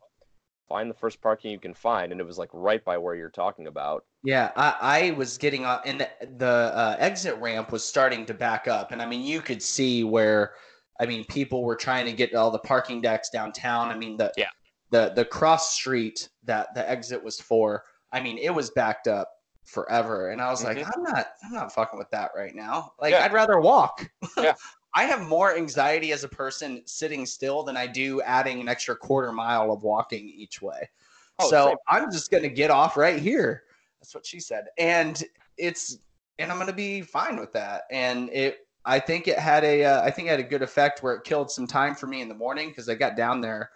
find 0.67 0.89
the 0.89 0.95
first 0.95 1.21
parking 1.21 1.51
you 1.51 1.59
can 1.59 1.73
find, 1.73 2.11
and 2.11 2.19
it 2.19 2.25
was 2.25 2.37
like 2.37 2.49
right 2.53 2.83
by 2.83 2.97
where 2.97 3.15
you're 3.15 3.29
talking 3.29 3.67
about. 3.67 4.05
Yeah, 4.23 4.51
I, 4.55 4.75
I 5.07 5.11
was 5.11 5.37
getting 5.37 5.65
on, 5.65 5.79
and 5.85 6.01
the, 6.01 6.09
the 6.37 6.45
uh, 6.45 6.95
exit 6.99 7.35
ramp 7.39 7.71
was 7.71 7.83
starting 7.83 8.25
to 8.25 8.33
back 8.33 8.67
up, 8.67 8.91
and 8.91 9.01
I 9.01 9.05
mean, 9.05 9.21
you 9.21 9.41
could 9.41 9.61
see 9.61 10.03
where, 10.03 10.53
I 10.99 11.05
mean, 11.05 11.25
people 11.25 11.63
were 11.63 11.75
trying 11.75 12.05
to 12.05 12.11
get 12.13 12.33
all 12.35 12.51
the 12.51 12.59
parking 12.59 13.01
decks 13.01 13.29
downtown. 13.29 13.89
I 13.89 13.97
mean, 13.97 14.17
the 14.17 14.31
Yeah. 14.37 14.49
the 14.91 15.13
the 15.15 15.25
cross 15.25 15.73
street 15.75 16.29
that 16.43 16.73
the 16.75 16.89
exit 16.89 17.23
was 17.23 17.39
for. 17.39 17.83
I 18.11 18.19
mean, 18.21 18.37
it 18.37 18.49
was 18.49 18.69
backed 18.71 19.07
up 19.07 19.29
forever, 19.65 20.29
and 20.29 20.41
I 20.41 20.49
was 20.49 20.63
like, 20.63 20.77
Mhm. 20.77 20.89
I'm 20.95 21.03
not, 21.03 21.27
I'm 21.43 21.51
not 21.53 21.73
fucking 21.73 21.99
with 21.99 22.09
that 22.11 22.31
right 22.35 22.55
now. 22.55 22.93
Like, 23.01 23.11
Yeah. 23.11 23.23
I'd 23.25 23.33
rather 23.33 23.59
walk. 23.59 24.09
Yeah. 24.37 24.53
I 24.97 25.03
have 25.03 25.21
more 25.27 25.55
anxiety 25.55 26.11
as 26.11 26.23
a 26.23 26.27
person 26.27 26.81
sitting 26.85 27.27
still 27.27 27.61
than 27.61 27.77
I 27.77 27.85
do 27.85 28.19
adding 28.23 28.59
an 28.59 28.67
extra 28.67 28.95
quarter 28.95 29.31
mile 29.31 29.71
of 29.71 29.83
walking 29.83 30.27
each 30.27 30.59
way. 30.59 30.89
Oh, 31.37 31.47
so 31.51 31.67
same. 31.67 31.77
I'm 31.87 32.11
just 32.11 32.31
gonna 32.31 32.49
get 32.49 32.71
off 32.71 32.97
right 32.97 33.19
here. 33.19 33.65
That's 34.01 34.15
what 34.15 34.25
she 34.25 34.39
said, 34.39 34.65
and 34.79 35.23
it's 35.55 35.99
and 36.39 36.51
I'm 36.51 36.57
gonna 36.57 36.73
be 36.73 37.03
fine 37.03 37.39
with 37.39 37.53
that. 37.53 37.83
And 37.91 38.31
it, 38.31 38.67
I 38.85 38.99
think 38.99 39.27
it 39.27 39.37
had 39.37 39.63
a, 39.63 39.85
uh, 39.85 40.01
I 40.01 40.09
think 40.09 40.29
it 40.29 40.31
had 40.31 40.39
a 40.39 40.43
good 40.43 40.63
effect 40.63 41.03
where 41.03 41.13
it 41.13 41.23
killed 41.23 41.51
some 41.51 41.67
time 41.67 41.93
for 41.93 42.07
me 42.07 42.21
in 42.21 42.27
the 42.27 42.33
morning 42.33 42.69
because 42.69 42.89
I 42.89 42.95
got 42.95 43.15
down 43.15 43.39
there 43.39 43.69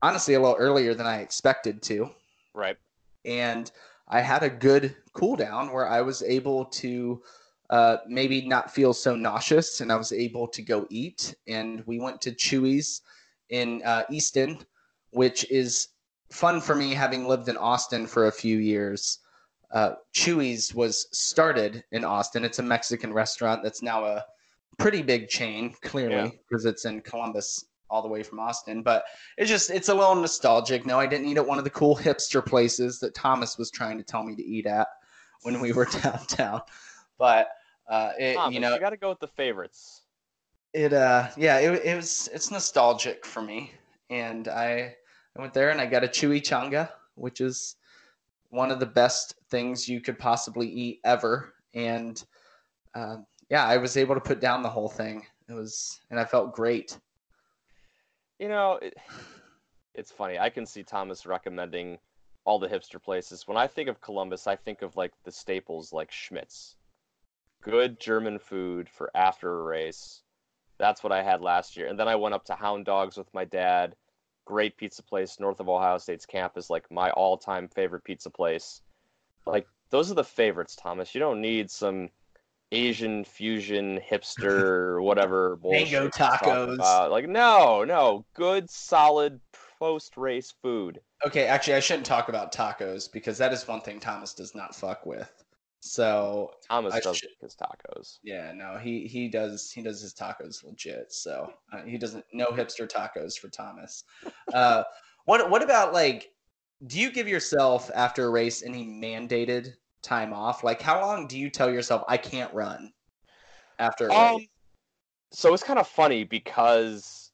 honestly 0.00 0.32
a 0.32 0.40
little 0.40 0.56
earlier 0.56 0.94
than 0.94 1.06
I 1.06 1.18
expected 1.18 1.82
to, 1.82 2.08
Right. 2.54 2.78
and 3.26 3.70
I 4.08 4.22
had 4.22 4.44
a 4.44 4.48
good 4.48 4.96
cool 5.12 5.36
down 5.36 5.72
where 5.72 5.86
I 5.86 6.00
was 6.00 6.22
able 6.22 6.64
to 6.66 7.22
uh, 7.70 7.98
maybe 8.06 8.46
not 8.46 8.72
feel 8.72 8.92
so 8.92 9.16
nauseous, 9.16 9.80
and 9.80 9.90
I 9.90 9.96
was 9.96 10.12
able 10.12 10.46
to 10.48 10.62
go 10.62 10.86
eat. 10.90 11.34
And 11.48 11.82
we 11.86 11.98
went 11.98 12.20
to 12.22 12.32
Chuy's 12.32 13.02
in 13.50 13.82
uh, 13.84 14.04
Easton, 14.10 14.58
which 15.10 15.50
is 15.50 15.88
fun 16.30 16.60
for 16.60 16.74
me, 16.74 16.92
having 16.92 17.26
lived 17.26 17.48
in 17.48 17.56
Austin 17.56 18.06
for 18.06 18.26
a 18.26 18.32
few 18.32 18.58
years. 18.58 19.18
Uh, 19.72 19.94
Chuy's 20.14 20.74
was 20.74 21.08
started 21.16 21.82
in 21.90 22.04
Austin. 22.04 22.44
It's 22.44 22.58
a 22.58 22.62
Mexican 22.62 23.12
restaurant 23.12 23.62
that's 23.62 23.82
now 23.82 24.04
a 24.04 24.24
pretty 24.78 25.02
big 25.02 25.28
chain, 25.28 25.74
clearly, 25.82 26.14
Yeah. 26.16 26.30
because 26.48 26.64
it's 26.64 26.84
in 26.84 27.00
Columbus, 27.00 27.64
all 27.90 28.02
the 28.02 28.08
way 28.08 28.22
from 28.22 28.38
Austin. 28.40 28.82
But 28.82 29.04
it's 29.36 29.50
just 29.50 29.70
it's 29.70 29.88
a 29.88 29.94
little 29.94 30.14
nostalgic. 30.14 30.86
No, 30.86 30.98
I 31.00 31.06
didn't 31.06 31.26
eat 31.28 31.38
at 31.38 31.46
one 31.46 31.58
of 31.58 31.64
the 31.64 31.70
cool 31.70 31.96
hipster 31.96 32.44
places 32.44 33.00
that 33.00 33.14
Thomas 33.14 33.58
was 33.58 33.70
trying 33.70 33.98
to 33.98 34.04
tell 34.04 34.22
me 34.22 34.36
to 34.36 34.44
eat 34.44 34.66
at 34.66 34.88
when 35.42 35.60
we 35.60 35.72
were 35.72 35.86
downtown. 36.02 36.60
But 37.18 37.48
uh, 37.88 38.12
it, 38.18 38.34
Thomas, 38.34 38.54
you 38.54 38.60
know, 38.60 38.78
got 38.78 38.90
to 38.90 38.96
go 38.96 39.10
with 39.10 39.20
the 39.20 39.28
favorites. 39.28 40.02
it 40.72 40.92
uh 40.92 41.28
yeah 41.36 41.58
it, 41.58 41.84
it 41.84 41.94
was 41.96 42.28
it's 42.32 42.50
nostalgic 42.50 43.24
for 43.24 43.40
me 43.42 43.70
and 44.10 44.48
i 44.48 44.94
i 45.36 45.40
went 45.40 45.54
there 45.54 45.70
and 45.70 45.80
i 45.80 45.86
got 45.86 46.02
a 46.04 46.08
Chuychanga 46.08 46.90
which 47.14 47.40
is 47.40 47.76
one 48.50 48.70
of 48.72 48.80
the 48.80 48.86
best 48.86 49.34
things 49.50 49.88
you 49.88 50.00
could 50.00 50.18
possibly 50.18 50.68
eat 50.68 51.00
ever 51.04 51.54
and 51.74 52.24
uh, 52.94 53.16
yeah 53.50 53.64
i 53.64 53.76
was 53.76 53.96
able 53.96 54.14
to 54.14 54.20
put 54.20 54.40
down 54.40 54.62
the 54.62 54.68
whole 54.68 54.88
thing 54.88 55.24
it 55.48 55.52
was 55.52 56.00
and 56.10 56.18
i 56.18 56.24
felt 56.24 56.52
great 56.54 56.98
You 58.38 58.48
know, 58.48 58.78
it, 58.82 58.94
it's 59.94 60.10
funny. 60.10 60.38
I 60.38 60.50
can 60.50 60.66
see 60.66 60.82
Thomas 60.82 61.24
recommending 61.26 61.98
all 62.44 62.58
the 62.58 62.68
hipster 62.68 63.00
places. 63.02 63.46
When 63.46 63.56
I 63.56 63.66
think 63.68 63.88
of 63.88 64.00
Columbus, 64.00 64.46
I 64.46 64.56
think 64.56 64.82
of 64.82 64.96
like 64.96 65.12
the 65.24 65.32
staples 65.32 65.92
like 65.92 66.10
Schmidt's. 66.10 66.76
Good 67.64 67.98
German 67.98 68.38
food 68.38 68.88
for 68.90 69.10
after 69.14 69.60
a 69.60 69.62
race. 69.62 70.22
That's 70.78 71.02
what 71.02 71.12
I 71.12 71.22
had 71.22 71.40
last 71.40 71.76
year. 71.76 71.86
And 71.86 71.98
then 71.98 72.08
I 72.08 72.16
went 72.16 72.34
up 72.34 72.44
to 72.46 72.54
Hound 72.54 72.84
Dogs 72.84 73.16
with 73.16 73.32
my 73.32 73.44
dad. 73.44 73.96
Great 74.44 74.76
pizza 74.76 75.02
place 75.02 75.40
north 75.40 75.60
of 75.60 75.68
Ohio 75.70 75.96
State's 75.96 76.26
campus, 76.26 76.68
like 76.68 76.90
my 76.90 77.10
all-time 77.12 77.68
favorite 77.68 78.04
pizza 78.04 78.28
place. 78.28 78.82
Like 79.46 79.66
those 79.88 80.10
are 80.10 80.14
the 80.14 80.24
favorites, 80.24 80.76
Thomas. 80.76 81.14
You 81.14 81.20
don't 81.20 81.40
need 81.40 81.70
some 81.70 82.10
Asian 82.72 83.24
fusion 83.24 83.98
hipster 84.10 85.02
whatever 85.02 85.56
bullshit. 85.56 85.92
Mango 85.92 86.08
tacos. 86.10 87.10
Like 87.10 87.28
no, 87.28 87.84
no, 87.84 88.26
good 88.34 88.68
solid 88.68 89.40
post 89.78 90.16
race 90.16 90.52
food. 90.62 91.00
Okay, 91.24 91.46
actually, 91.46 91.74
I 91.74 91.80
shouldn't 91.80 92.06
talk 92.06 92.28
about 92.28 92.52
tacos 92.52 93.10
because 93.10 93.38
that 93.38 93.52
is 93.52 93.66
one 93.66 93.80
thing 93.80 94.00
Thomas 94.00 94.34
does 94.34 94.54
not 94.54 94.74
fuck 94.74 95.06
with. 95.06 95.43
So 95.86 96.50
Thomas 96.66 96.94
I 96.94 97.00
does 97.00 97.20
his 97.42 97.54
tacos. 97.54 98.18
yeah, 98.22 98.52
no, 98.54 98.78
he 98.78 99.06
he 99.06 99.28
does 99.28 99.70
he 99.70 99.82
does 99.82 100.00
his 100.00 100.14
tacos 100.14 100.64
legit. 100.64 101.12
So 101.12 101.52
uh, 101.74 101.82
he 101.82 101.98
doesn't 101.98 102.24
no 102.32 102.46
hipster 102.46 102.88
tacos 102.90 103.38
for 103.38 103.48
Thomas. 103.48 104.04
Uh, 104.54 104.84
what 105.26 105.50
what 105.50 105.62
about 105.62 105.92
like? 105.92 106.32
Do 106.86 106.98
you 106.98 107.12
give 107.12 107.28
yourself 107.28 107.90
after 107.94 108.24
a 108.24 108.30
race 108.30 108.62
any 108.62 108.86
mandated 108.86 109.74
time 110.00 110.32
off? 110.32 110.64
Like, 110.64 110.80
how 110.80 111.02
long 111.02 111.26
do 111.26 111.38
you 111.38 111.50
tell 111.50 111.70
yourself 111.70 112.02
I 112.08 112.16
can't 112.16 112.52
run 112.54 112.90
after 113.78 114.08
a 114.08 114.14
Um, 114.14 114.48
so 115.32 115.52
it's 115.52 115.62
kind 115.62 115.78
of 115.78 115.86
funny 115.86 116.24
because 116.24 117.30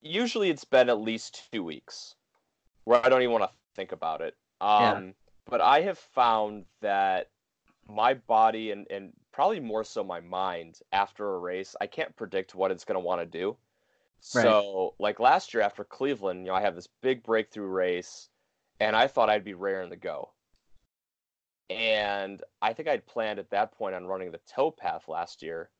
usually 0.00 0.48
it's 0.48 0.64
been 0.64 0.88
at 0.88 1.00
least 1.00 1.48
two 1.52 1.62
weeks 1.62 2.14
where 2.84 3.04
I 3.04 3.10
don't 3.10 3.20
even 3.20 3.32
want 3.32 3.44
to 3.44 3.50
think 3.76 3.92
about 3.92 4.22
it. 4.22 4.34
Yeah. 4.62 4.92
Um, 4.92 5.14
But 5.44 5.60
I 5.60 5.82
have 5.82 5.98
found 5.98 6.64
that 6.80 7.28
my 7.88 8.14
body 8.14 8.70
and, 8.70 8.86
and 8.90 9.12
probably 9.32 9.60
more 9.60 9.84
so 9.84 10.04
my 10.04 10.20
mind 10.20 10.80
after 10.92 11.34
a 11.34 11.38
race, 11.38 11.74
I 11.80 11.86
can't 11.86 12.14
predict 12.16 12.54
what 12.54 12.70
it's 12.70 12.84
going 12.84 12.96
to 12.96 13.04
want 13.04 13.20
to 13.20 13.26
do. 13.26 13.56
Right. 14.34 14.42
So, 14.42 14.94
like 14.98 15.20
last 15.20 15.54
year 15.54 15.62
after 15.62 15.84
Cleveland, 15.84 16.40
you 16.40 16.46
know, 16.46 16.54
I 16.54 16.60
have 16.60 16.74
this 16.74 16.88
big 17.02 17.22
breakthrough 17.22 17.68
race, 17.68 18.28
and 18.80 18.96
I 18.96 19.06
thought 19.06 19.30
I'd 19.30 19.44
be 19.44 19.54
raring 19.54 19.90
to 19.90 19.96
go. 19.96 20.30
And 21.70 22.42
I 22.60 22.72
think 22.72 22.88
I'd 22.88 23.06
planned 23.06 23.38
at 23.38 23.50
that 23.50 23.72
point 23.72 23.94
on 23.94 24.06
running 24.06 24.32
the 24.32 24.40
towpath 24.52 25.06
last 25.06 25.42
year, 25.42 25.70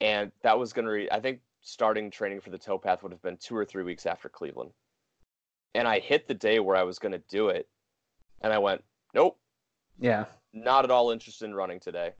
and 0.00 0.32
that 0.42 0.58
was 0.58 0.72
going 0.72 0.86
to. 0.86 0.90
Re- 0.90 1.10
I 1.12 1.20
think 1.20 1.40
starting 1.60 2.10
training 2.10 2.40
for 2.40 2.50
the 2.50 2.58
towpath 2.58 3.02
would 3.02 3.12
have 3.12 3.22
been 3.22 3.36
two 3.36 3.56
or 3.56 3.64
three 3.64 3.84
weeks 3.84 4.06
after 4.06 4.28
Cleveland. 4.28 4.72
And 5.74 5.86
I 5.86 6.00
hit 6.00 6.26
the 6.26 6.34
day 6.34 6.58
where 6.60 6.76
I 6.76 6.82
was 6.82 6.98
going 6.98 7.12
to 7.12 7.22
do 7.28 7.48
it, 7.48 7.68
and 8.40 8.52
I 8.52 8.58
went, 8.58 8.82
nope, 9.14 9.38
Yeah. 9.98 10.24
Not 10.52 10.84
at 10.84 10.90
all 10.90 11.10
interested 11.10 11.44
in 11.44 11.54
running 11.54 11.80
today. 11.80 12.12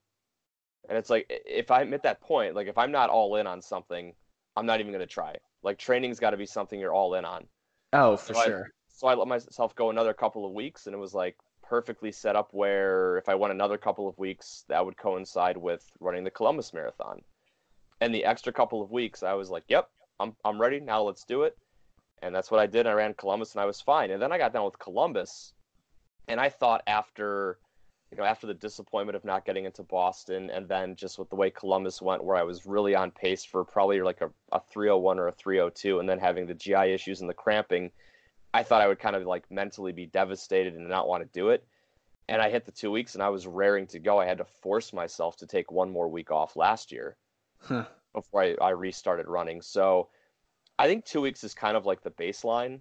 And 0.88 0.96
it's 0.96 1.10
like 1.10 1.26
if 1.28 1.70
I'm 1.70 1.92
at 1.94 2.02
that 2.04 2.20
point, 2.20 2.54
like 2.54 2.66
if 2.66 2.78
I'm 2.78 2.92
not 2.92 3.10
all 3.10 3.36
in 3.36 3.46
on 3.46 3.60
something, 3.60 4.14
I'm 4.56 4.66
not 4.66 4.80
even 4.80 4.92
going 4.92 5.06
to 5.06 5.12
try. 5.12 5.36
Like 5.62 5.78
training's 5.78 6.20
got 6.20 6.30
to 6.30 6.36
be 6.36 6.46
something 6.46 6.78
you're 6.80 6.94
all 6.94 7.14
in 7.14 7.24
on. 7.24 7.46
Oh, 7.92 8.16
for 8.16 8.34
So 8.34 8.40
I- 8.40 8.44
sure. 8.46 8.70
So 8.90 9.06
I 9.06 9.14
let 9.14 9.28
myself 9.28 9.76
go 9.76 9.90
another 9.90 10.12
couple 10.12 10.44
of 10.44 10.52
weeks, 10.52 10.86
and 10.86 10.94
it 10.94 10.98
was 10.98 11.14
like 11.14 11.36
perfectly 11.62 12.10
set 12.10 12.34
up 12.34 12.48
where 12.52 13.16
if 13.18 13.28
I 13.28 13.36
went 13.36 13.52
another 13.52 13.78
couple 13.78 14.08
of 14.08 14.18
weeks, 14.18 14.64
that 14.68 14.84
would 14.84 14.96
coincide 14.96 15.56
with 15.56 15.88
running 16.00 16.24
the 16.24 16.32
Columbus 16.32 16.72
Marathon. 16.72 17.20
And 18.00 18.12
the 18.12 18.24
extra 18.24 18.52
couple 18.52 18.82
of 18.82 18.90
weeks, 18.90 19.22
I 19.22 19.34
was 19.34 19.50
like, 19.50 19.64
"Yep, 19.68 19.88
I'm 20.18 20.34
I'm 20.44 20.60
ready 20.60 20.80
now. 20.80 21.02
Let's 21.02 21.24
do 21.24 21.42
it." 21.44 21.56
And 22.22 22.34
that's 22.34 22.50
what 22.50 22.60
I 22.60 22.66
did. 22.66 22.86
I 22.88 22.92
ran 22.92 23.14
Columbus, 23.14 23.52
and 23.52 23.60
I 23.60 23.66
was 23.66 23.80
fine. 23.80 24.10
And 24.10 24.20
then 24.20 24.32
I 24.32 24.38
got 24.38 24.52
done 24.52 24.64
with 24.64 24.78
Columbus, 24.80 25.52
and 26.28 26.40
I 26.40 26.48
thought 26.48 26.82
after, 26.88 27.58
you 28.10 28.16
know, 28.16 28.24
after 28.24 28.46
the 28.46 28.54
disappointment 28.54 29.16
of 29.16 29.24
not 29.24 29.44
getting 29.44 29.66
into 29.66 29.82
Boston, 29.82 30.50
and 30.50 30.68
then 30.68 30.96
just 30.96 31.18
with 31.18 31.28
the 31.28 31.36
way 31.36 31.50
Columbus 31.50 32.00
went, 32.00 32.24
where 32.24 32.36
I 32.36 32.42
was 32.42 32.66
really 32.66 32.94
on 32.94 33.10
pace 33.10 33.44
for 33.44 33.64
probably 33.64 34.00
like 34.00 34.22
a, 34.22 34.30
a 34.52 34.60
301 34.60 35.18
or 35.18 35.28
a 35.28 35.32
302, 35.32 35.98
and 36.00 36.08
then 36.08 36.18
having 36.18 36.46
the 36.46 36.54
GI 36.54 36.92
issues 36.92 37.20
and 37.20 37.28
the 37.28 37.34
cramping, 37.34 37.90
I 38.54 38.62
thought 38.62 38.82
I 38.82 38.88
would 38.88 38.98
kind 38.98 39.16
of 39.16 39.24
like 39.24 39.50
mentally 39.50 39.92
be 39.92 40.06
devastated 40.06 40.74
and 40.74 40.88
not 40.88 41.08
want 41.08 41.22
to 41.22 41.38
do 41.38 41.50
it. 41.50 41.66
And 42.28 42.42
I 42.42 42.50
hit 42.50 42.64
the 42.66 42.72
two 42.72 42.90
weeks, 42.90 43.14
and 43.14 43.22
I 43.22 43.30
was 43.30 43.46
raring 43.46 43.86
to 43.88 43.98
go. 43.98 44.18
I 44.18 44.26
had 44.26 44.38
to 44.38 44.44
force 44.44 44.92
myself 44.92 45.36
to 45.38 45.46
take 45.46 45.70
one 45.72 45.90
more 45.90 46.08
week 46.08 46.30
off 46.30 46.56
last 46.56 46.92
year 46.92 47.16
Huh. 47.60 47.86
before 48.14 48.42
I, 48.42 48.56
I 48.60 48.70
restarted 48.70 49.28
running. 49.28 49.62
So 49.62 50.08
I 50.78 50.86
think 50.86 51.04
two 51.04 51.20
weeks 51.20 51.44
is 51.44 51.54
kind 51.54 51.76
of 51.76 51.86
like 51.86 52.02
the 52.02 52.10
baseline 52.10 52.80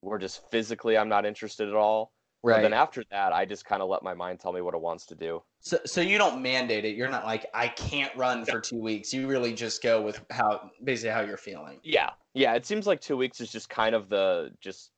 where 0.00 0.18
just 0.18 0.48
physically 0.50 0.96
I'm 0.96 1.08
not 1.08 1.26
interested 1.26 1.68
at 1.68 1.74
all. 1.74 2.12
But 2.46 2.52
Right. 2.52 2.62
then 2.62 2.72
after 2.72 3.02
that, 3.10 3.32
I 3.32 3.44
just 3.44 3.64
kind 3.64 3.82
of 3.82 3.88
let 3.88 4.02
my 4.04 4.14
mind 4.14 4.38
tell 4.38 4.52
me 4.52 4.60
what 4.60 4.72
it 4.74 4.80
wants 4.80 5.04
to 5.06 5.14
do. 5.16 5.42
So, 5.60 5.78
so 5.84 6.00
you 6.00 6.16
don't 6.16 6.40
mandate 6.40 6.84
it. 6.84 6.94
You're 6.94 7.08
not 7.10 7.24
like 7.24 7.46
I 7.52 7.66
can't 7.68 8.14
run 8.16 8.44
for 8.44 8.60
two 8.60 8.78
weeks. 8.80 9.12
You 9.12 9.26
really 9.26 9.52
just 9.52 9.82
go 9.82 10.00
with 10.00 10.20
how 10.30 10.70
basically 10.84 11.10
how 11.10 11.22
you're 11.22 11.36
feeling. 11.36 11.80
Yeah. 11.82 12.10
Yeah. 12.34 12.54
It 12.54 12.64
seems 12.64 12.86
like 12.86 13.00
two 13.00 13.16
weeks 13.16 13.40
is 13.40 13.50
just 13.50 13.68
kind 13.68 13.94
of 13.96 14.08
the 14.08 14.52
just, 14.60 14.92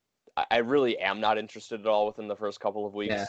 I 0.51 0.59
really 0.59 0.99
am 0.99 1.21
not 1.21 1.39
interested 1.39 1.81
at 1.81 1.87
all 1.87 2.07
within 2.07 2.29
the 2.29 2.37
first 2.37 2.61
couple 2.61 2.87
of 2.87 2.93
weeks. 2.95 3.15
Yeah. 3.15 3.25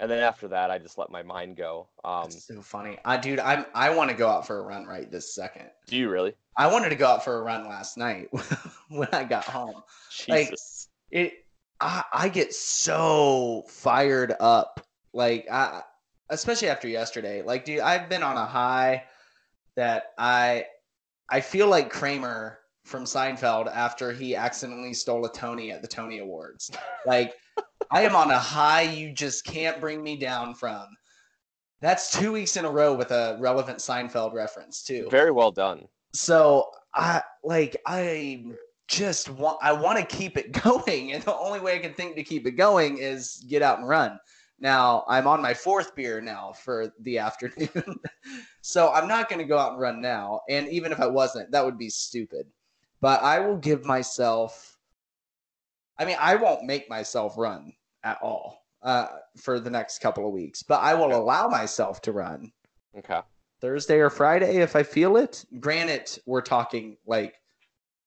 And 0.00 0.10
then 0.10 0.18
after 0.18 0.48
that, 0.48 0.70
I 0.72 0.78
just 0.78 0.98
let 0.98 1.10
my 1.10 1.22
mind 1.22 1.56
go. 1.56 1.88
Um, 2.04 2.24
That's 2.24 2.48
so 2.48 2.60
funny. 2.60 2.98
I 3.04 3.16
dude, 3.16 3.38
I'm 3.38 3.64
I 3.74 3.94
want 3.94 4.10
to 4.10 4.16
go 4.16 4.28
out 4.28 4.44
for 4.44 4.58
a 4.58 4.62
run 4.62 4.84
right 4.84 5.08
this 5.08 5.32
second. 5.34 5.70
do 5.86 5.96
you 5.96 6.10
really? 6.10 6.34
I 6.56 6.66
wanted 6.66 6.88
to 6.88 6.96
go 6.96 7.06
out 7.06 7.22
for 7.24 7.38
a 7.38 7.42
run 7.42 7.68
last 7.68 7.96
night 7.96 8.28
when 8.88 9.08
I 9.12 9.22
got 9.22 9.44
home. 9.44 9.82
Like- 10.28 10.48
Jesus. 10.48 10.88
It 11.12 11.41
I, 11.82 12.04
I 12.12 12.28
get 12.28 12.54
so 12.54 13.64
fired 13.68 14.34
up. 14.40 14.86
Like 15.12 15.46
I 15.50 15.82
especially 16.30 16.68
after 16.68 16.88
yesterday. 16.88 17.42
Like 17.42 17.64
dude, 17.64 17.80
I've 17.80 18.08
been 18.08 18.22
on 18.22 18.36
a 18.36 18.46
high 18.46 19.04
that 19.76 20.04
I 20.16 20.66
I 21.28 21.40
feel 21.40 21.66
like 21.68 21.90
Kramer 21.90 22.58
from 22.84 23.04
Seinfeld 23.04 23.70
after 23.72 24.12
he 24.12 24.34
accidentally 24.34 24.94
stole 24.94 25.24
a 25.24 25.32
Tony 25.32 25.70
at 25.70 25.82
the 25.82 25.88
Tony 25.88 26.18
Awards. 26.20 26.70
Like 27.06 27.34
I 27.90 28.02
am 28.02 28.14
on 28.14 28.30
a 28.30 28.38
high 28.38 28.82
you 28.82 29.12
just 29.12 29.44
can't 29.44 29.80
bring 29.80 30.02
me 30.02 30.16
down 30.16 30.54
from. 30.54 30.86
That's 31.80 32.16
two 32.16 32.30
weeks 32.30 32.56
in 32.56 32.64
a 32.64 32.70
row 32.70 32.94
with 32.94 33.10
a 33.10 33.36
relevant 33.40 33.78
Seinfeld 33.78 34.32
reference 34.32 34.84
too 34.84 35.08
Very 35.10 35.32
well 35.32 35.50
done. 35.50 35.88
so 36.14 36.70
i 36.94 37.20
like 37.42 37.76
i 37.86 38.44
just 38.92 39.30
want 39.30 39.58
i 39.62 39.72
want 39.72 39.98
to 39.98 40.16
keep 40.16 40.36
it 40.36 40.52
going 40.62 41.12
and 41.12 41.22
the 41.24 41.36
only 41.36 41.58
way 41.58 41.76
i 41.76 41.78
can 41.78 41.94
think 41.94 42.14
to 42.14 42.22
keep 42.22 42.46
it 42.46 42.52
going 42.52 42.98
is 42.98 43.42
get 43.48 43.62
out 43.62 43.78
and 43.78 43.88
run 43.88 44.18
now 44.60 45.02
i'm 45.08 45.26
on 45.26 45.40
my 45.40 45.54
fourth 45.54 45.94
beer 45.96 46.20
now 46.20 46.52
for 46.52 46.92
the 47.00 47.18
afternoon 47.18 47.98
so 48.60 48.92
i'm 48.92 49.08
not 49.08 49.30
going 49.30 49.38
to 49.38 49.48
go 49.48 49.58
out 49.58 49.72
and 49.72 49.80
run 49.80 50.00
now 50.00 50.40
and 50.50 50.68
even 50.68 50.92
if 50.92 51.00
i 51.00 51.06
wasn't 51.06 51.50
that 51.50 51.64
would 51.64 51.78
be 51.78 51.88
stupid 51.88 52.46
but 53.00 53.22
i 53.22 53.38
will 53.40 53.56
give 53.56 53.84
myself 53.86 54.76
i 55.98 56.04
mean 56.04 56.16
i 56.20 56.34
won't 56.34 56.64
make 56.64 56.88
myself 56.90 57.38
run 57.38 57.72
at 58.04 58.18
all 58.22 58.58
uh, 58.82 59.06
for 59.38 59.60
the 59.60 59.70
next 59.70 60.00
couple 60.00 60.26
of 60.26 60.32
weeks 60.32 60.62
but 60.62 60.80
i 60.80 60.92
will 60.92 61.14
allow 61.14 61.48
myself 61.48 62.02
to 62.02 62.12
run 62.12 62.52
Okay. 62.98 63.20
Thursday 63.60 64.00
or 64.00 64.10
Friday 64.10 64.56
if 64.56 64.74
I 64.74 64.82
feel 64.82 65.16
it. 65.16 65.44
Granted, 65.60 66.18
we're 66.26 66.42
talking 66.42 66.96
like 67.06 67.36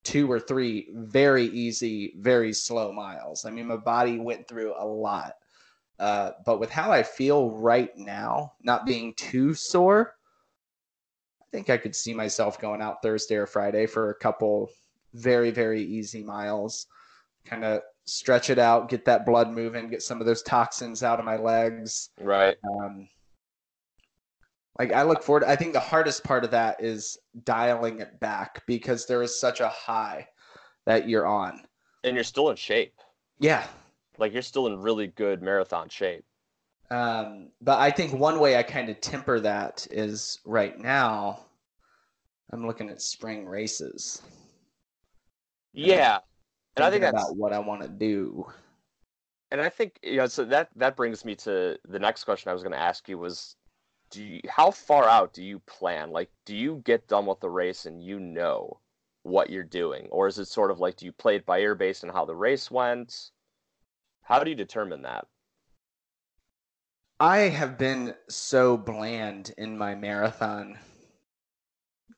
two 0.06 0.32
or 0.32 0.40
three 0.40 0.88
very 0.94 1.46
easy, 1.48 2.14
very 2.18 2.54
slow 2.54 2.94
miles. 2.94 3.44
I 3.44 3.50
mean, 3.50 3.66
my 3.68 3.76
body 3.76 4.20
went 4.20 4.48
through 4.48 4.76
a 4.78 4.86
lot. 4.86 5.34
Uh, 6.00 6.32
but 6.46 6.60
with 6.60 6.70
how 6.70 6.92
I 6.92 7.04
feel 7.04 7.52
right 7.52 7.90
now, 7.98 8.54
not 8.62 8.86
being 8.86 9.14
too 9.16 9.54
sore, 9.54 10.16
I 11.42 11.46
think 11.52 11.70
I 11.70 11.78
could 11.78 11.96
see 11.96 12.14
myself 12.14 12.60
going 12.60 12.82
out 12.82 13.02
Thursday 13.02 13.36
or 13.36 13.48
Friday 13.48 13.88
for 13.88 14.12
a 14.12 14.16
couple 14.16 14.70
very, 15.14 15.52
very 15.52 15.82
easy 15.82 16.24
miles. 16.24 16.88
Kind 17.46 17.64
of 17.64 17.82
stretch 18.06 18.50
it 18.50 18.60
out, 18.60 18.90
get 18.90 19.06
that 19.06 19.26
blood 19.26 19.50
moving, 19.50 19.90
get 19.90 20.04
some 20.04 20.20
of 20.20 20.28
those 20.28 20.44
toxins 20.44 21.02
out 21.02 21.20
of 21.20 21.26
my 21.26 21.38
legs. 21.38 22.10
Right. 22.20 22.58
Um, 22.64 23.08
like 24.78 24.92
I 24.92 25.04
look 25.04 25.24
forward. 25.24 25.44
I 25.44 25.56
think 25.56 25.74
the 25.74 25.80
hardest 25.80 26.24
part 26.24 26.44
of 26.44 26.52
that 26.52 26.84
is 26.84 27.18
dialing 27.44 28.00
it 28.00 28.20
back 28.20 28.64
because 28.68 29.06
there 29.06 29.24
is 29.24 29.40
such 29.40 29.60
a 29.62 29.70
high 29.70 30.28
that 30.86 31.08
you're 31.08 31.26
on. 31.26 31.62
And 32.04 32.16
you're 32.16 32.24
still 32.24 32.50
in 32.50 32.56
shape. 32.56 32.94
Yeah. 33.40 33.66
Like 34.18 34.34
you're 34.34 34.42
still 34.42 34.68
in 34.68 34.80
really 34.80 35.08
good 35.08 35.42
marathon 35.42 35.90
shape. 35.90 36.26
Um, 36.92 37.50
but 37.62 37.80
I 37.80 37.90
think 37.90 38.14
one 38.14 38.40
way 38.40 38.58
I 38.58 38.64
kind 38.64 38.90
of 38.90 39.02
temper 39.02 39.40
that 39.40 39.88
is 39.90 40.40
right 40.46 40.78
now. 40.78 41.46
I'm 42.52 42.68
looking 42.68 42.90
at 42.90 43.02
spring 43.02 43.46
races. 43.46 44.22
Yeah. 45.74 46.20
And 46.76 46.86
I 46.86 46.90
think 46.92 47.02
that's 47.02 47.14
about 47.14 47.38
what 47.38 47.54
I 47.54 47.60
want 47.60 47.82
to 47.82 47.88
do. 47.88 48.46
and 49.52 49.62
I 49.62 49.70
think 49.70 50.00
you 50.04 50.18
know 50.18 50.28
so 50.28 50.44
that 50.46 50.70
that 50.76 50.96
brings 50.96 51.24
me 51.24 51.36
to 51.36 51.78
the 51.88 52.00
next 52.00 52.24
question 52.26 52.50
I 52.50 52.54
was 52.54 52.62
going 52.62 52.74
to 52.74 52.80
ask 52.80 53.08
you 53.08 53.18
was 53.18 53.56
do 54.16 54.24
you, 54.24 54.42
how 54.50 54.72
far 54.72 55.04
out 55.10 55.34
do 55.34 55.44
you 55.44 55.60
plan? 55.60 56.12
Like 56.12 56.32
do 56.46 56.56
you 56.56 56.82
get 56.86 57.08
done 57.08 57.26
with 57.26 57.40
the 57.42 57.50
race 57.50 57.86
and 57.86 58.02
you 58.04 58.20
know 58.20 58.80
what 59.24 59.50
you're 59.50 59.64
doing 59.64 60.08
or 60.12 60.28
is 60.28 60.40
it 60.40 60.46
sort 60.48 60.72
of 60.72 60.80
like 60.80 60.96
do 60.98 61.06
you 61.06 61.12
play 61.12 61.36
it 61.36 61.46
by 61.46 61.60
ear 61.60 61.76
based 61.76 62.04
on 62.04 62.10
how 62.12 62.26
the 62.26 62.36
race 62.36 62.72
went? 62.72 63.32
How 64.24 64.44
do 64.44 64.50
you 64.50 64.56
determine 64.56 65.04
that? 65.04 65.28
I 67.20 67.40
have 67.50 67.78
been 67.78 68.16
so 68.30 68.78
bland 68.78 69.54
in 69.58 69.78
my 69.78 69.96
marathon 69.96 70.80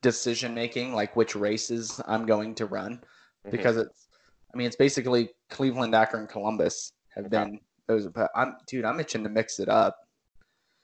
decision 0.02 0.54
making, 0.54 0.94
like 0.94 1.16
which 1.16 1.34
races 1.34 2.00
I'm 2.06 2.26
going 2.26 2.54
to 2.56 2.66
run. 2.66 3.02
Mhm. 3.44 3.50
because 3.50 3.76
it's 3.76 4.08
I 4.52 4.56
mean 4.56 4.66
it's 4.66 4.76
basically 4.76 5.30
Cleveland, 5.50 5.94
Akron, 5.94 6.26
Columbus 6.26 6.92
have 7.14 7.24
Okay. 7.26 7.30
been 7.30 7.60
those 7.86 8.06
but 8.08 8.30
I'm 8.34 8.56
dude, 8.66 8.84
I'm 8.84 9.00
itching 9.00 9.24
to 9.24 9.30
mix 9.30 9.58
it 9.60 9.68
up. 9.68 9.96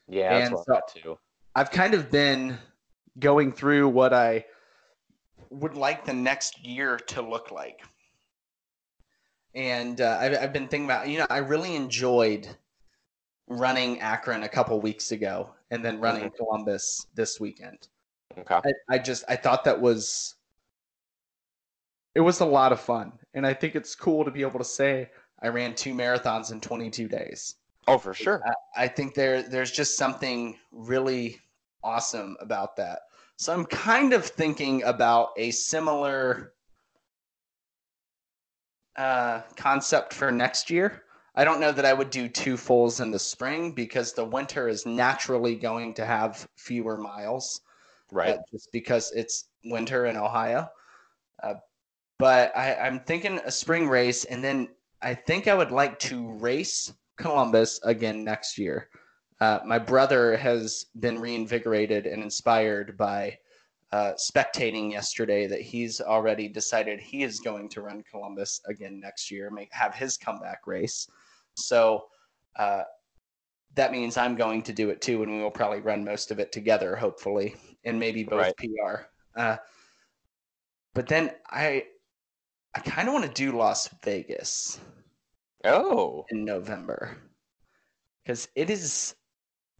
Yeah, 0.09 0.37
and 0.37 0.57
so- 0.67 0.81
too. 0.95 1.19
I've 1.57 1.71
kind 1.71 1.95
of 1.95 2.11
been 2.11 2.59
going 3.19 3.53
through 3.53 3.89
what 3.89 4.13
I 4.13 4.45
would 5.51 5.75
like 5.75 6.05
the 6.05 6.13
next 6.13 6.65
year 6.65 6.97
to 6.97 7.23
look 7.23 7.53
like. 7.53 7.81
And 9.55 10.01
uh, 10.01 10.19
I've, 10.21 10.37
I've 10.37 10.53
been 10.53 10.67
thinking 10.67 10.87
about, 10.87 11.09
you 11.09 11.19
know, 11.19 11.27
I 11.31 11.39
really 11.39 11.77
enjoyed 11.77 12.49
running 13.47 14.01
Akron 14.01 14.43
a 14.43 14.49
couple 14.49 14.81
weeks 14.81 15.13
ago 15.13 15.51
and 15.71 15.85
then 15.85 16.01
running 16.01 16.25
Mm-hmm. 16.25 16.37
Columbus 16.37 17.07
this 17.15 17.39
weekend. 17.39 17.87
Okay. 18.37 18.59
I, 18.91 18.95
I 18.95 18.99
just 18.99 19.23
I 19.29 19.37
thought 19.37 19.63
that 19.65 19.81
was 19.81 20.35
it 22.17 22.21
was 22.21 22.41
a 22.41 22.45
lot 22.45 22.73
of 22.73 22.81
fun. 22.81 23.13
And 23.33 23.47
I 23.47 23.55
think 23.55 23.77
it's 23.77 23.95
cool 23.95 24.25
to 24.25 24.31
be 24.33 24.43
able 24.43 24.59
to 24.59 24.65
say 24.65 25.11
I 25.41 25.49
ran 25.49 25.75
two 25.77 25.95
marathons 25.95 26.51
in 26.51 26.61
22 26.61 27.07
days. 27.07 27.55
Oh, 27.87 27.99
for 27.99 28.12
sure. 28.14 28.51
I 28.76 28.89
think 28.89 29.14
there 29.14 29.43
there's 29.43 29.70
just 29.70 29.97
something 29.97 30.59
really 30.72 31.41
awesome 31.82 32.37
about 32.41 32.76
that. 32.76 33.03
So 33.37 33.53
I'm 33.53 33.66
kind 33.66 34.12
of 34.12 34.24
thinking 34.24 34.82
about 34.82 35.30
a 35.37 35.51
similar 35.51 36.55
uh, 38.97 39.43
concept 39.57 40.12
for 40.14 40.30
next 40.30 40.70
year. 40.70 41.03
I 41.35 41.45
don't 41.45 41.61
know 41.61 41.72
that 41.72 41.85
I 41.85 41.93
would 41.93 42.11
do 42.11 42.28
two 42.28 42.57
fulls 42.57 43.01
in 43.01 43.11
the 43.11 43.18
spring 43.18 43.72
because 43.72 44.12
the 44.12 44.24
winter 44.24 44.68
is 44.68 44.87
naturally 44.87 45.57
going 45.57 45.95
to 45.95 46.07
have 46.07 46.49
fewer 46.57 46.97
miles, 46.97 47.61
Right. 48.11 48.37
uh, 48.37 48.39
just 48.53 48.70
because 48.72 49.12
it's 49.12 49.51
winter 49.64 50.07
in 50.07 50.16
Ohio. 50.16 50.70
Uh, 51.43 51.55
but 52.18 52.57
I, 52.57 52.76
I'm 52.76 53.01
thinking 53.01 53.39
a 53.41 53.53
spring 53.53 53.89
race, 53.89 54.24
and 54.24 54.45
then 54.45 54.74
I 55.03 55.14
think 55.14 55.49
I 55.49 55.55
would 55.55 55.72
like 55.72 55.99
to 56.01 56.32
race 56.32 56.93
Columbus 57.17 57.81
again 57.85 58.25
next 58.25 58.59
year. 58.59 58.89
Uh, 59.41 59.61
my 59.65 59.79
brother 59.79 60.37
has 60.37 60.87
been 61.01 61.19
reinvigorated 61.19 62.07
and 62.07 62.23
inspired 62.23 62.97
by 62.97 63.37
uh, 63.93 64.12
spectating 64.15 64.91
yesterday 64.91 65.47
that 65.47 65.61
he's 65.61 66.01
already 66.01 66.49
decided 66.49 66.99
he 66.99 67.23
is 67.23 67.41
going 67.41 67.69
to 67.69 67.83
run 67.83 68.03
Columbus 68.11 68.61
again 68.67 69.01
next 69.01 69.31
year, 69.31 69.51
make 69.51 69.73
have 69.73 69.95
his 69.95 70.17
comeback 70.17 70.67
race. 70.67 71.09
So 71.55 72.07
uh, 72.57 72.83
that 73.75 73.93
means 73.93 74.17
I'm 74.17 74.35
going 74.35 74.62
to 74.62 74.73
do 74.73 74.91
it 74.91 75.01
too, 75.01 75.23
and 75.23 75.33
we 75.37 75.43
will 75.43 75.51
probably 75.51 75.81
run 75.81 76.05
most 76.05 76.31
of 76.31 76.39
it 76.41 76.53
together, 76.53 76.97
hopefully, 76.97 77.55
and 77.85 77.99
maybe 77.99 78.25
both 78.25 78.41
Right. 78.41 78.57
PR. 78.57 79.41
Uh, 79.41 79.57
but 80.95 81.07
then 81.07 81.31
I, 81.49 81.85
I 82.75 82.81
kind 82.81 83.09
of 83.09 83.15
want 83.15 83.27
to 83.27 83.33
do 83.33 83.57
Las 83.57 83.89
Vegas 84.05 84.81
Oh. 85.65 86.25
in 86.31 86.45
November 86.45 87.17
because 88.23 88.49
it 88.55 88.71
is 88.71 89.15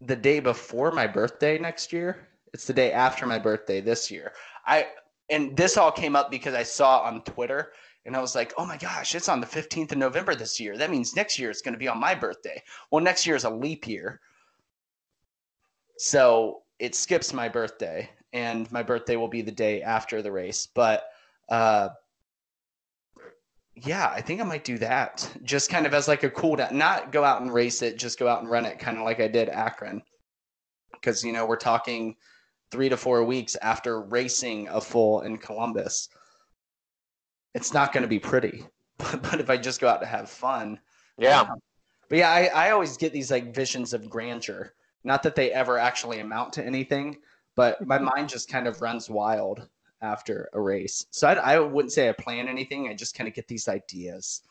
the 0.01 0.17
day 0.17 0.41
before 0.41 0.91
my 0.93 1.07
birthday 1.07 1.59
next 1.59 1.93
year. 1.93 2.29
It's 2.53 2.67
the 2.67 2.73
day 2.73 2.93
after 2.93 3.27
my 3.27 3.39
birthday 3.39 3.81
this 3.81 4.11
year. 4.11 4.33
I 4.67 4.89
and 5.31 5.57
this 5.57 5.77
all 5.77 5.91
came 5.91 6.15
up 6.15 6.31
because 6.31 6.55
I 6.55 6.63
saw 6.63 7.01
on 7.01 7.23
Twitter 7.23 7.73
and 8.05 8.15
I 8.15 8.21
was 8.21 8.35
like, 8.35 8.53
"Oh 8.59 8.67
my 8.67 8.77
gosh, 8.77 9.15
it's 9.15 9.29
on 9.29 9.41
the 9.41 9.47
15th 9.47 9.93
of 9.93 9.99
November 9.99 10.35
this 10.35 10.61
year. 10.61 10.77
That 10.77 10.91
means 10.91 11.17
next 11.17 11.39
year 11.39 11.51
it's 11.51 11.63
going 11.63 11.73
to 11.73 11.79
be 11.79 11.89
on 11.89 11.99
my 11.99 12.15
birthday." 12.15 12.63
Well, 12.91 13.03
next 13.03 13.27
year 13.27 13.37
is 13.37 13.45
a 13.45 13.51
leap 13.51 13.87
year. 13.89 14.21
So, 15.97 16.63
it 16.79 16.95
skips 16.95 17.33
my 17.33 17.49
birthday 17.49 18.11
and 18.33 18.71
my 18.73 18.83
birthday 18.83 19.17
will 19.17 19.29
be 19.29 19.43
the 19.43 19.53
day 19.53 19.81
after 19.83 20.23
the 20.23 20.33
race, 20.33 20.67
but 20.67 21.05
uh 21.49 21.91
yeah, 23.77 24.09
I 24.09 24.21
think 24.21 24.41
I 24.41 24.45
might 24.45 24.65
do 24.65 24.79
that. 24.79 25.29
Just 25.43 25.71
kind 25.71 25.87
of 25.87 25.95
as 25.95 26.07
like 26.07 26.23
a 26.23 26.31
cool 26.31 26.57
down, 26.57 26.77
not 26.77 27.11
go 27.11 27.25
out 27.25 27.43
and 27.43 27.53
race 27.53 27.83
it, 27.83 27.99
just 27.99 28.19
go 28.19 28.29
out 28.29 28.41
and 28.41 28.51
run 28.51 28.65
it, 28.65 28.79
kind 28.79 28.99
of 28.99 29.05
like 29.05 29.21
I 29.21 29.29
did 29.29 29.49
Akron. 29.49 30.03
Because 30.93 31.25
you 31.25 31.33
know 31.33 31.45
we're 31.45 31.57
talking 31.57 32.17
three 32.71 32.89
to 32.89 32.97
four 32.97 33.25
weeks 33.25 33.57
after 33.57 34.01
racing 34.03 34.69
a 34.69 34.81
full 34.81 35.23
in 35.23 35.39
Columbus. 35.39 36.09
It's 37.55 37.75
not 37.75 37.93
going 37.93 38.03
to 38.03 38.09
be 38.09 38.19
pretty, 38.19 38.65
but, 38.99 39.23
but 39.23 39.41
if 39.41 39.51
I 39.51 39.57
just 39.57 39.81
go 39.81 39.89
out 39.89 40.01
to 40.01 40.07
have 40.07 40.31
fun, 40.31 40.79
Yeah. 41.19 41.41
Um, 41.41 41.59
but 42.09 42.19
yeah, 42.19 42.31
I, 42.31 42.67
I 42.67 42.71
always 42.71 42.97
get 42.97 43.13
these 43.13 43.31
like 43.31 43.55
visions 43.55 43.93
of 43.93 44.11
grandeur. 44.11 44.73
Not 45.05 45.23
that 45.23 45.35
they 45.35 45.53
ever 45.53 45.79
actually 45.79 46.21
amount 46.21 46.53
to 46.55 46.65
anything, 46.65 47.17
but 47.57 47.85
my 47.87 47.97
mm-hmm. 47.97 48.07
mind 48.07 48.29
just 48.29 48.49
kind 48.49 48.67
of 48.67 48.81
runs 48.81 49.11
wild 49.11 49.69
after 50.05 50.49
a 50.53 50.61
race. 50.61 51.07
So 51.11 51.29
I, 51.29 51.35
I 51.35 51.59
wouldn't 51.59 51.93
say 51.93 52.09
I 52.09 52.13
plan 52.13 52.49
anything. 52.49 52.89
I 52.89 52.95
just 52.95 53.17
kind 53.17 53.27
of 53.27 53.35
get 53.35 53.49
these 53.49 53.69
ideas 53.69 54.43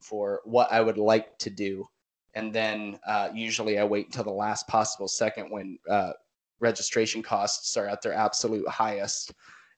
for 0.00 0.40
what 0.44 0.70
I 0.72 0.80
would 0.80 0.98
like 0.98 1.38
to 1.38 1.50
do. 1.50 1.86
And 2.34 2.52
then 2.52 2.98
uh, 3.06 3.28
usually 3.32 3.78
I 3.78 3.84
wait 3.84 4.06
until 4.06 4.24
the 4.24 4.30
last 4.30 4.68
possible 4.68 5.08
second 5.08 5.50
when 5.50 5.78
uh, 5.88 6.12
registration 6.60 7.22
costs 7.22 7.76
are 7.76 7.86
at 7.86 8.02
their 8.02 8.12
absolute 8.12 8.68
highest 8.68 9.32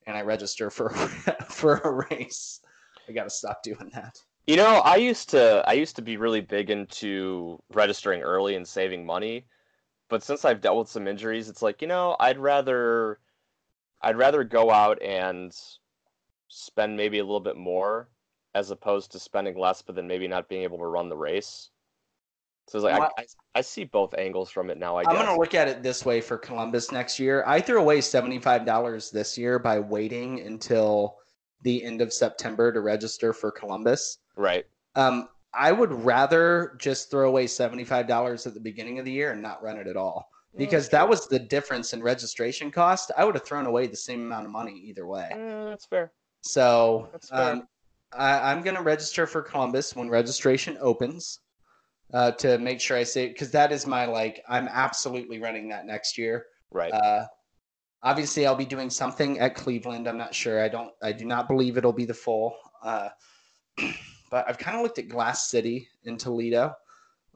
and 0.07 0.16
I 0.16 0.22
register 0.22 0.70
for 0.70 0.91
for 1.49 1.76
a 1.79 2.07
race. 2.11 2.61
I 3.09 3.12
got 3.12 3.24
to 3.24 3.31
stop 3.31 3.62
doing 3.62 3.91
that. 3.95 4.18
You 4.47 4.57
know, 4.57 4.79
I 4.79 4.97
used 4.97 5.29
to 5.31 5.62
I 5.66 5.74
used 5.74 5.97
to 5.97 6.03
be 6.03 6.16
really 6.16 6.41
big 6.41 6.70
into 6.70 7.59
registering 7.72 8.22
early 8.22 8.57
and 8.57 8.66
saving 8.66 9.05
money, 9.05 9.45
but 10.09 10.22
since 10.22 10.45
I've 10.45 10.62
dealt 10.62 10.79
with 10.79 10.89
some 10.89 11.07
injuries, 11.07 11.49
it's 11.49 11.62
like, 11.62 11.83
you 11.83 11.89
know, 11.89 12.16
I'd 12.18 12.39
rather 12.39 13.18
I'd 14.01 14.17
rather 14.17 14.45
go 14.45 14.71
out 14.71 15.03
and 15.03 15.53
spend 16.49 16.97
maybe 16.97 17.19
a 17.19 17.25
little 17.25 17.41
bit 17.41 17.57
more 17.57 18.09
as 18.55 18.71
opposed 18.71 19.13
to 19.13 19.19
spending 19.19 19.59
less 19.59 19.83
but 19.83 19.95
then 19.95 20.07
maybe 20.07 20.27
not 20.27 20.49
being 20.49 20.63
able 20.63 20.79
to 20.79 20.87
run 20.87 21.09
the 21.09 21.17
race. 21.17 21.71
So 22.69 22.79
it's 22.79 22.85
like 22.85 23.01
I, 23.01 23.23
I, 23.23 23.27
I 23.55 23.61
see 23.63 23.85
both 23.85 24.15
angles 24.15 24.51
from 24.51 24.69
it 24.69 24.77
now, 24.77 24.97
I 24.97 25.05
going 25.05 25.25
to 25.25 25.37
look 25.37 25.55
at 25.55 25.69
it 25.69 25.83
this 25.83 26.05
way 26.05 26.21
for 26.21 26.37
Columbus 26.37 26.93
next 26.93 27.19
year. 27.19 27.43
I 27.47 27.63
threw 27.63 27.81
away 27.81 27.99
$75 27.99 29.11
this 29.11 29.39
year 29.39 29.59
by 29.59 29.79
waiting 29.79 30.41
until 30.41 31.17
the 31.63 31.83
end 31.83 32.03
of 32.03 32.13
September 32.13 32.71
to 32.71 32.81
register 32.81 33.33
for 33.33 33.51
Columbus. 33.51 34.19
Right. 34.37 34.67
Um, 34.97 35.31
I 35.55 35.73
would 35.73 35.93
rather 35.93 36.77
just 36.79 37.11
throw 37.11 37.27
away 37.27 37.47
$75 37.47 38.47
at 38.47 38.53
the 38.53 38.61
beginning 38.61 38.99
of 38.99 39.07
the 39.07 39.13
year 39.13 39.33
and 39.33 39.41
not 39.41 39.63
run 39.63 39.79
it 39.79 39.87
at 39.87 39.97
all 39.97 40.29
because 40.59 40.89
that 40.89 41.09
was 41.09 41.27
the 41.29 41.39
difference 41.39 41.93
in 41.93 42.03
registration 42.03 42.71
cost. 42.71 43.13
I 43.17 43.25
would 43.25 43.35
have 43.35 43.45
thrown 43.45 43.67
away 43.67 43.87
the 43.87 43.97
same 43.97 44.23
amount 44.23 44.47
of 44.47 44.53
money 44.53 44.73
either 44.85 45.07
way. 45.07 45.31
Mm, 45.33 45.71
that's 45.71 45.87
fair. 45.87 46.13
So 46.43 47.09
That's 47.13 47.29
fair. 47.31 47.53
um, 47.53 47.69
I, 48.13 48.53
I'm 48.53 48.63
going 48.63 48.77
to 48.77 48.83
register 48.83 49.27
for 49.27 49.43
Columbus 49.43 49.95
when 49.95 50.09
registration 50.09 50.77
opens 50.81 51.41
uh, 52.13 52.33
to 52.33 52.59
make 52.59 52.81
sure 52.81 52.97
I 52.97 53.05
say 53.05 53.29
because 53.29 53.51
that 53.53 53.71
is 53.71 53.87
my 53.87 54.07
like 54.07 54.43
I'm 54.49 54.69
absolutely 54.69 55.39
running 55.39 55.69
that 55.69 55.87
next 55.87 56.19
year. 56.19 56.47
Right. 56.71 56.93
Uh, 56.93 57.27
obviously, 58.03 58.47
I'll 58.47 58.55
be 58.55 58.65
doing 58.65 58.91
something 58.91 59.39
at 59.39 59.55
Cleveland. 59.55 60.09
I'm 60.09 60.19
not 60.19 60.35
sure. 60.35 60.63
I 60.63 60.69
don't. 60.69 60.91
I 61.03 61.13
do 61.13 61.25
not 61.25 61.49
believe 61.49 61.77
it'll 61.77 61.93
be 61.93 62.07
the 62.07 62.15
full. 62.15 62.57
Uh, 62.83 63.11
but 64.31 64.49
I've 64.49 64.59
kind 64.59 64.77
of 64.77 64.83
looked 64.83 64.99
at 64.99 65.09
Glass 65.09 65.49
City 65.49 65.89
in 66.05 66.17
Toledo 66.17 66.75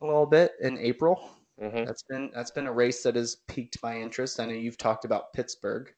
a 0.01 0.07
little 0.07 0.27
bit 0.27 0.53
in 0.61 0.79
April. 0.79 1.31
Hmm 1.61 1.84
That's 1.84 2.03
been 2.03 2.30
that's 2.34 2.50
been 2.50 2.66
a 2.66 2.72
race 2.72 3.03
that 3.03 3.16
has 3.16 3.36
piqued 3.48 3.78
my 3.82 4.00
interest. 4.00 4.40
I 4.40 4.46
know 4.46 4.53
you've 4.53 4.78
talked 4.78 5.05
about 5.05 5.32
Pittsburgh. 5.32 5.92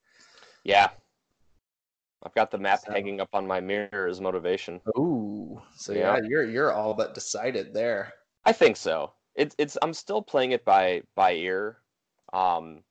Yeah. 0.65 0.91
I've 2.23 2.35
got 2.35 2.51
the 2.51 2.59
map 2.59 2.81
So- 2.81 2.93
hanging 2.93 3.21
up 3.21 3.29
on 3.35 3.47
my 3.47 3.61
mirror 3.61 4.07
as 4.09 4.21
motivation. 4.21 4.81
Ooh, 4.99 5.61
so 5.77 5.93
yeah, 5.93 6.17
Yeah. 6.17 6.23
you're 6.29 6.45
you're 6.45 6.73
all 6.73 6.95
but 6.95 7.15
decided 7.15 7.75
there. 7.75 8.13
I 8.45 8.53
think 8.53 8.77
so. 8.77 9.13
It's 9.35 9.55
it's 9.59 9.77
I'm 9.83 9.93
still 9.95 10.23
playing 10.23 10.53
it 10.53 10.65
by 10.65 11.03
by 11.15 11.33
ear. 11.35 11.79
Um, 12.33 12.83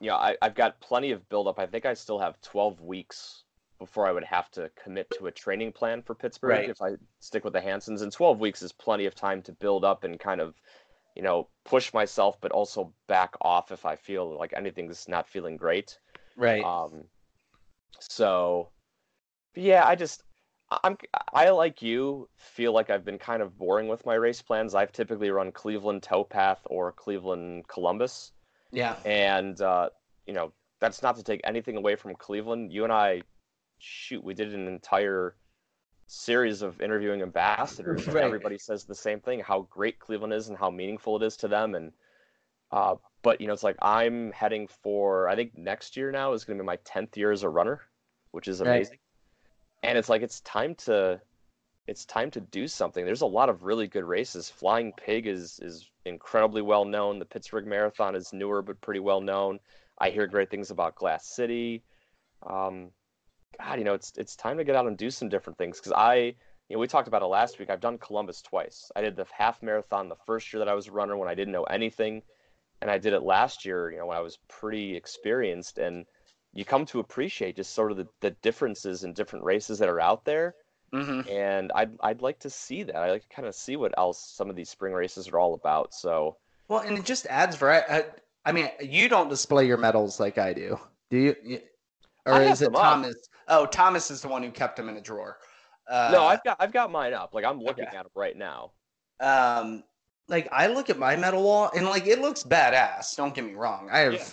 you 0.00 0.08
know, 0.08 0.16
I, 0.16 0.36
I've 0.40 0.54
got 0.54 0.80
plenty 0.80 1.10
of 1.10 1.28
build 1.28 1.48
up. 1.48 1.58
I 1.58 1.66
think 1.66 1.84
I 1.84 1.94
still 1.94 2.18
have 2.20 2.40
12 2.40 2.80
weeks 2.80 3.42
before 3.80 4.06
I 4.06 4.12
would 4.12 4.24
have 4.24 4.50
to 4.52 4.70
commit 4.82 5.10
to 5.18 5.26
a 5.26 5.30
training 5.32 5.72
plan 5.72 6.02
for 6.02 6.14
Pittsburgh 6.14 6.50
Right. 6.50 6.70
if 6.70 6.80
I 6.80 6.90
stick 7.20 7.44
with 7.44 7.52
the 7.52 7.60
Hansons. 7.60 8.02
And 8.02 8.12
12 8.12 8.38
weeks 8.40 8.62
is 8.62 8.72
plenty 8.72 9.06
of 9.06 9.14
time 9.14 9.42
to 9.42 9.52
build 9.52 9.84
up 9.84 10.04
and 10.04 10.18
kind 10.18 10.40
of, 10.40 10.54
you 11.18 11.24
know, 11.24 11.48
push 11.64 11.92
myself, 11.92 12.40
but 12.40 12.52
also 12.52 12.92
back 13.08 13.34
off 13.42 13.72
if 13.72 13.84
I 13.84 13.96
feel 13.96 14.38
like 14.38 14.54
anything's 14.56 15.08
not 15.08 15.28
feeling 15.28 15.56
great. 15.56 15.98
Right. 16.36 16.62
Um, 16.62 17.04
so, 17.98 18.68
yeah, 19.56 19.84
I 19.84 19.96
just 19.96 20.22
I'm 20.70 20.96
I 21.34 21.50
like 21.50 21.82
you 21.82 22.28
feel 22.36 22.72
like 22.72 22.88
I've 22.88 23.04
been 23.04 23.18
kind 23.18 23.42
of 23.42 23.58
boring 23.58 23.88
with 23.88 24.06
my 24.06 24.14
race 24.14 24.40
plans. 24.40 24.76
I've 24.76 24.92
typically 24.92 25.30
run 25.30 25.50
Cleveland 25.50 26.02
Towpath 26.02 26.58
or 26.66 26.92
Cleveland 26.92 27.66
Columbus, 27.66 28.32
yeah. 28.70 28.96
and 29.04 29.60
uh, 29.60 29.88
you 30.26 30.34
know 30.34 30.52
that's 30.78 31.02
not 31.02 31.16
to 31.16 31.24
take 31.24 31.40
anything 31.42 31.76
away 31.76 31.96
from 31.96 32.14
Cleveland. 32.14 32.72
You 32.72 32.84
and 32.84 32.92
I, 32.92 33.22
shoot, 33.78 34.22
we 34.22 34.34
did 34.34 34.54
an 34.54 34.68
entire 34.68 35.34
series 36.08 36.62
of 36.62 36.80
interviewing 36.80 37.22
ambassadors, 37.22 38.08
Right. 38.08 38.24
everybody 38.24 38.58
says 38.58 38.84
the 38.84 38.94
same 38.96 39.20
thing: 39.20 39.40
how 39.40 39.62
great 39.70 40.00
Cleveland 40.00 40.34
is 40.34 40.48
and 40.48 40.58
how 40.58 40.70
meaningful 40.70 41.16
it 41.16 41.24
is 41.26 41.36
to 41.38 41.48
them, 41.48 41.74
and 41.76 41.92
uh, 42.72 42.96
but 43.22 43.40
you 43.40 43.46
know, 43.46 43.52
it's 43.52 43.62
like 43.64 43.76
I'm 43.82 44.32
heading 44.32 44.68
for. 44.68 45.28
I 45.28 45.36
think 45.36 45.56
next 45.56 45.96
year 45.96 46.10
now 46.12 46.32
is 46.34 46.44
going 46.44 46.58
to 46.58 46.64
be 46.64 46.66
my 46.66 46.76
tenth 46.84 47.16
year 47.16 47.32
as 47.32 47.44
a 47.44 47.48
runner, 47.50 47.82
which 48.32 48.48
is 48.48 48.60
Right. 48.62 48.88
amazing. 48.88 48.98
And 49.82 49.98
it's 49.98 50.08
like 50.08 50.22
it's 50.22 50.40
time 50.42 50.74
to 50.86 51.20
it's 51.86 52.04
time 52.06 52.30
to 52.32 52.40
do 52.40 52.68
something. 52.68 53.04
There's 53.04 53.22
a 53.22 53.26
lot 53.26 53.48
of 53.48 53.64
really 53.64 53.88
good 53.88 54.04
races. 54.04 54.50
Flying 54.50 54.92
Pig 54.92 55.26
is 55.26 55.60
is 55.62 55.90
incredibly 56.04 56.62
well 56.62 56.84
known. 56.84 57.18
The 57.18 57.26
Pittsburgh 57.26 57.66
Marathon 57.66 58.14
is 58.16 58.32
newer 58.32 58.62
but 58.62 58.80
pretty 58.80 59.00
well 59.00 59.20
known. 59.20 59.60
I 59.98 60.10
hear 60.10 60.26
great 60.26 60.50
things 60.50 60.70
about 60.70 60.96
Glass 60.96 61.26
City. 61.26 61.84
Um, 62.48 62.92
God, 63.56 63.78
you 63.78 63.84
know, 63.84 63.94
it's 63.94 64.12
it's 64.16 64.36
time 64.36 64.58
to 64.58 64.64
get 64.64 64.76
out 64.76 64.86
and 64.86 64.96
do 64.96 65.10
some 65.10 65.28
different 65.28 65.58
things 65.58 65.78
because 65.78 65.92
I, 65.92 66.16
you 66.16 66.34
know, 66.70 66.78
we 66.78 66.86
talked 66.86 67.08
about 67.08 67.22
it 67.22 67.26
last 67.26 67.58
week. 67.58 67.70
I've 67.70 67.80
done 67.80 67.98
Columbus 67.98 68.42
twice. 68.42 68.90
I 68.94 69.00
did 69.00 69.16
the 69.16 69.26
half 69.36 69.62
marathon 69.62 70.08
the 70.08 70.16
first 70.26 70.52
year 70.52 70.58
that 70.58 70.68
I 70.68 70.74
was 70.74 70.88
a 70.88 70.92
runner 70.92 71.16
when 71.16 71.28
I 71.28 71.34
didn't 71.34 71.52
know 71.52 71.64
anything, 71.64 72.22
and 72.80 72.90
I 72.90 72.98
did 72.98 73.12
it 73.12 73.22
last 73.22 73.64
year, 73.64 73.90
you 73.90 73.98
know, 73.98 74.06
when 74.06 74.16
I 74.16 74.20
was 74.20 74.38
pretty 74.48 74.96
experienced. 74.96 75.78
And 75.78 76.04
you 76.52 76.64
come 76.64 76.86
to 76.86 77.00
appreciate 77.00 77.56
just 77.56 77.74
sort 77.74 77.90
of 77.90 77.96
the, 77.96 78.08
the 78.20 78.30
differences 78.42 79.04
in 79.04 79.12
different 79.12 79.44
races 79.44 79.78
that 79.78 79.88
are 79.88 80.00
out 80.00 80.24
there. 80.24 80.54
Mm-hmm. 80.92 81.28
And 81.28 81.70
I'd 81.74 81.90
I'd 82.00 82.22
like 82.22 82.38
to 82.40 82.50
see 82.50 82.82
that. 82.84 82.96
I 82.96 83.10
like 83.10 83.22
to 83.22 83.34
kind 83.34 83.46
of 83.46 83.54
see 83.54 83.76
what 83.76 83.92
else 83.98 84.32
some 84.34 84.48
of 84.48 84.56
these 84.56 84.70
spring 84.70 84.94
races 84.94 85.28
are 85.28 85.38
all 85.38 85.54
about. 85.54 85.92
So 85.92 86.36
Well, 86.68 86.80
and 86.80 86.96
it 86.96 87.04
just 87.04 87.26
adds 87.26 87.56
variety. 87.56 87.92
I, 87.92 88.04
I 88.44 88.52
mean, 88.52 88.70
you 88.80 89.08
don't 89.08 89.28
display 89.28 89.66
your 89.66 89.76
medals 89.76 90.18
like 90.18 90.38
I 90.38 90.54
do, 90.54 90.78
do 91.10 91.18
you? 91.18 91.60
Or 92.24 92.40
is 92.40 92.62
it 92.62 92.72
Thomas? 92.72 93.10
up. 93.10 93.37
Oh, 93.48 93.66
Thomas 93.66 94.10
is 94.10 94.20
the 94.20 94.28
one 94.28 94.42
who 94.42 94.50
kept 94.50 94.76
them 94.76 94.88
in 94.88 94.96
a 94.96 95.00
drawer. 95.00 95.38
Uh, 95.90 96.10
no, 96.12 96.24
I've 96.26 96.44
got 96.44 96.56
I've 96.60 96.72
got 96.72 96.90
mine 96.90 97.14
up. 97.14 97.34
Like 97.34 97.44
I'm 97.44 97.60
looking 97.60 97.84
okay. 97.84 97.96
at 97.96 98.04
them 98.04 98.12
right 98.14 98.36
now. 98.36 98.72
um, 99.20 99.82
like 100.28 100.46
I 100.52 100.66
look 100.66 100.90
at 100.90 100.98
my 100.98 101.16
medal 101.16 101.42
wall 101.42 101.70
and 101.74 101.86
like 101.86 102.06
it 102.06 102.20
looks 102.20 102.42
badass. 102.42 103.16
Don't 103.16 103.34
get 103.34 103.44
me 103.44 103.54
wrong. 103.54 103.88
I 103.90 104.00
have 104.00 104.12
Yeah. 104.14 104.24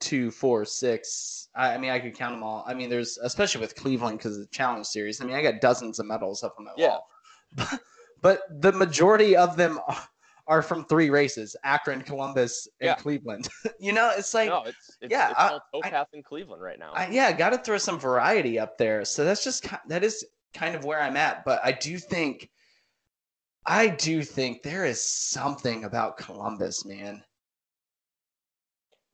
two, 0.00 0.30
four, 0.32 0.64
six. 0.64 1.48
I, 1.54 1.74
I 1.74 1.78
mean, 1.78 1.90
I 1.90 2.00
could 2.00 2.14
count 2.14 2.34
them 2.34 2.42
all. 2.42 2.64
I 2.66 2.74
mean, 2.74 2.90
there's 2.90 3.16
especially 3.18 3.60
with 3.60 3.76
Cleveland 3.76 4.18
because 4.18 4.34
of 4.36 4.40
the 4.42 4.48
Challenge 4.48 4.84
Series. 4.86 5.20
I 5.20 5.24
mean, 5.24 5.36
I 5.36 5.42
got 5.42 5.60
dozens 5.60 5.98
of 6.00 6.06
medals 6.06 6.42
up 6.42 6.56
on 6.58 6.64
my 6.64 6.72
Yeah. 6.76 6.88
wall. 6.88 7.08
But, 7.56 7.80
but 8.22 8.60
the 8.62 8.72
majority 8.72 9.36
of 9.36 9.56
them 9.56 9.78
are, 9.86 10.08
are 10.48 10.62
from 10.62 10.84
three 10.84 11.10
races: 11.10 11.56
Akron, 11.64 12.02
Columbus, 12.02 12.68
and 12.80 12.86
Yeah. 12.86 12.94
Cleveland. 12.94 13.48
you 13.80 13.92
know, 13.92 14.12
it's 14.16 14.32
like. 14.34 14.48
no, 14.48 14.62
it's 14.64 14.96
it's, 15.00 15.10
yeah, 15.10 15.30
it's 15.30 15.38
I- 15.38 15.48
all 15.72 16.06
in 16.12 16.22
Cleveland 16.22 16.62
right 16.62 16.78
now. 16.78 16.92
I, 16.94 17.08
yeah, 17.08 17.32
got 17.32 17.50
to 17.50 17.58
throw 17.58 17.78
some 17.78 17.98
variety 17.98 18.58
up 18.58 18.78
there. 18.78 19.04
So 19.04 19.24
that's 19.24 19.42
just 19.44 19.66
that 19.88 20.04
is 20.04 20.24
kind 20.54 20.74
of 20.74 20.84
where 20.84 21.00
I'm 21.00 21.16
at. 21.16 21.44
But 21.44 21.60
I 21.64 21.72
do 21.72 21.98
think, 21.98 22.48
I 23.66 23.88
do 23.88 24.22
think 24.22 24.62
there 24.62 24.84
is 24.84 25.02
something 25.04 25.84
about 25.84 26.16
Columbus, 26.16 26.84
man. 26.86 27.22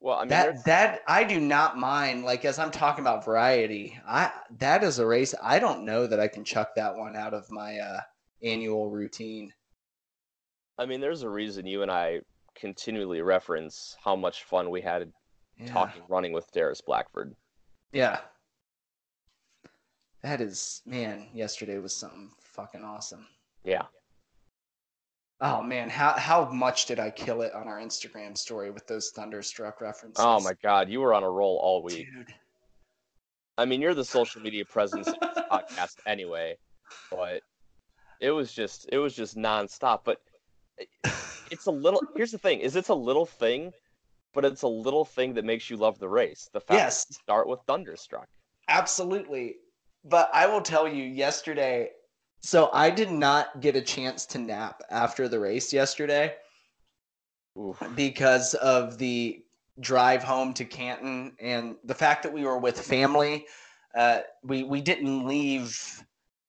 well, 0.01 0.19
I 0.19 0.23
mean, 0.23 0.29
that 0.31 0.65
that 0.67 1.01
I 1.09 1.25
do 1.25 1.41
not 1.41 1.79
mind. 1.79 2.25
Like 2.25 2.45
as 2.45 2.59
I'm 2.59 2.71
talking 2.71 3.03
about 3.03 3.25
variety, 3.25 3.99
I 4.07 4.31
that 4.59 4.85
is 4.85 4.99
a 4.99 5.07
race. 5.07 5.35
I 5.43 5.59
don't 5.59 5.85
know 5.85 6.07
that 6.07 6.21
I 6.21 6.29
can 6.29 6.45
chuck 6.45 6.75
that 6.77 6.95
one 6.95 7.17
out 7.17 7.35
of 7.35 7.51
my 7.51 7.79
uh, 7.79 8.01
annual 8.43 8.91
routine. 8.91 9.53
I 10.79 10.87
mean, 10.87 11.01
there's 11.01 11.23
a 11.23 11.29
reason 11.29 11.67
you 11.67 11.83
and 11.83 11.91
I 11.91 12.21
continually 12.55 13.21
reference 13.23 13.97
how 14.03 14.17
much 14.17 14.45
fun 14.45 14.71
we 14.71 14.81
had 14.81 15.13
Yeah. 15.59 15.73
talking 15.73 16.03
running 16.09 16.33
with 16.33 16.51
Darris 16.53 16.85
Blackford. 16.85 17.35
Yeah. 17.93 18.21
That 20.23 20.41
is 20.41 20.83
man. 20.87 21.29
Yesterday 21.35 21.79
was 21.79 21.95
something 21.97 22.31
fucking 22.41 22.85
awesome. 22.85 23.27
Yeah. 23.65 23.87
Oh 25.41 25.61
man, 25.63 25.91
how 25.91 26.13
how 26.13 26.49
much 26.51 26.87
did 26.87 27.01
I 27.01 27.11
kill 27.11 27.43
it 27.43 27.53
on 27.53 27.67
our 27.67 27.81
Instagram 27.81 28.39
story 28.39 28.71
with 28.71 28.87
those 28.87 29.11
thunderstruck 29.11 29.81
references? 29.81 30.25
Oh 30.25 30.41
my 30.41 30.53
God, 30.63 30.89
you 30.89 31.01
were 31.01 31.13
on 31.15 31.25
a 31.25 31.31
roll 31.31 31.59
all 31.61 31.83
week. 31.83 32.07
dude. 32.13 32.33
I 33.59 33.65
mean, 33.65 33.81
you're 33.83 33.95
the 33.95 34.05
social 34.05 34.41
media 34.41 34.65
presence 34.65 35.09
of 35.09 35.15
this 35.21 35.45
podcast 35.51 35.97
anyway, 36.07 36.57
but 37.11 37.43
it 38.21 38.31
was 38.31 38.53
just 38.53 38.89
it 38.93 38.99
was 38.99 39.15
just 39.17 39.37
nonstop. 39.37 40.01
But 40.05 40.21
it's 41.51 41.67
a 41.67 41.71
little. 41.71 42.03
Here's 42.17 42.33
the 42.33 42.39
thing: 42.39 42.61
is 42.61 42.77
it's 42.77 42.89
a 42.89 42.95
little 42.95 43.27
thing, 43.27 43.73
but 44.35 44.45
it's 44.45 44.63
a 44.63 44.69
little 44.69 45.05
thing 45.05 45.35
that 45.35 45.45
makes 45.45 45.71
you 45.71 45.77
love 45.77 45.99
the 45.99 46.09
race. 46.09 46.49
The 46.53 46.61
fact 46.61 46.71
Yes, 46.73 47.05
that 47.05 47.11
you 47.11 47.15
start 47.23 47.49
with 47.49 47.61
thunderstruck. 47.67 48.27
absolutely. 48.69 49.57
But 50.05 50.31
I 50.35 50.47
will 50.47 50.63
tell 50.63 50.89
you, 50.89 51.05
yesterday, 51.05 51.91
so 52.41 52.71
I 52.73 52.91
did 52.91 53.11
not 53.11 53.61
get 53.61 53.77
a 53.77 53.81
chance 53.83 54.27
to 54.27 54.39
nap 54.39 54.83
after 54.91 55.29
the 55.29 55.39
race 55.39 55.73
yesterday 55.73 56.35
Oof. 57.59 57.81
because 57.95 58.55
of 58.55 58.99
the 58.99 59.45
drive 59.81 60.23
home 60.25 60.53
to 60.55 60.65
Canton 60.65 61.33
and 61.41 61.77
the 61.85 61.95
fact 61.95 62.23
that 62.25 62.33
we 62.33 62.45
were 62.45 62.59
with 62.59 62.81
family. 62.81 63.47
Uh, 63.95 64.21
we 64.43 64.63
we 64.65 64.81
didn't 64.81 65.27
leave 65.27 66.03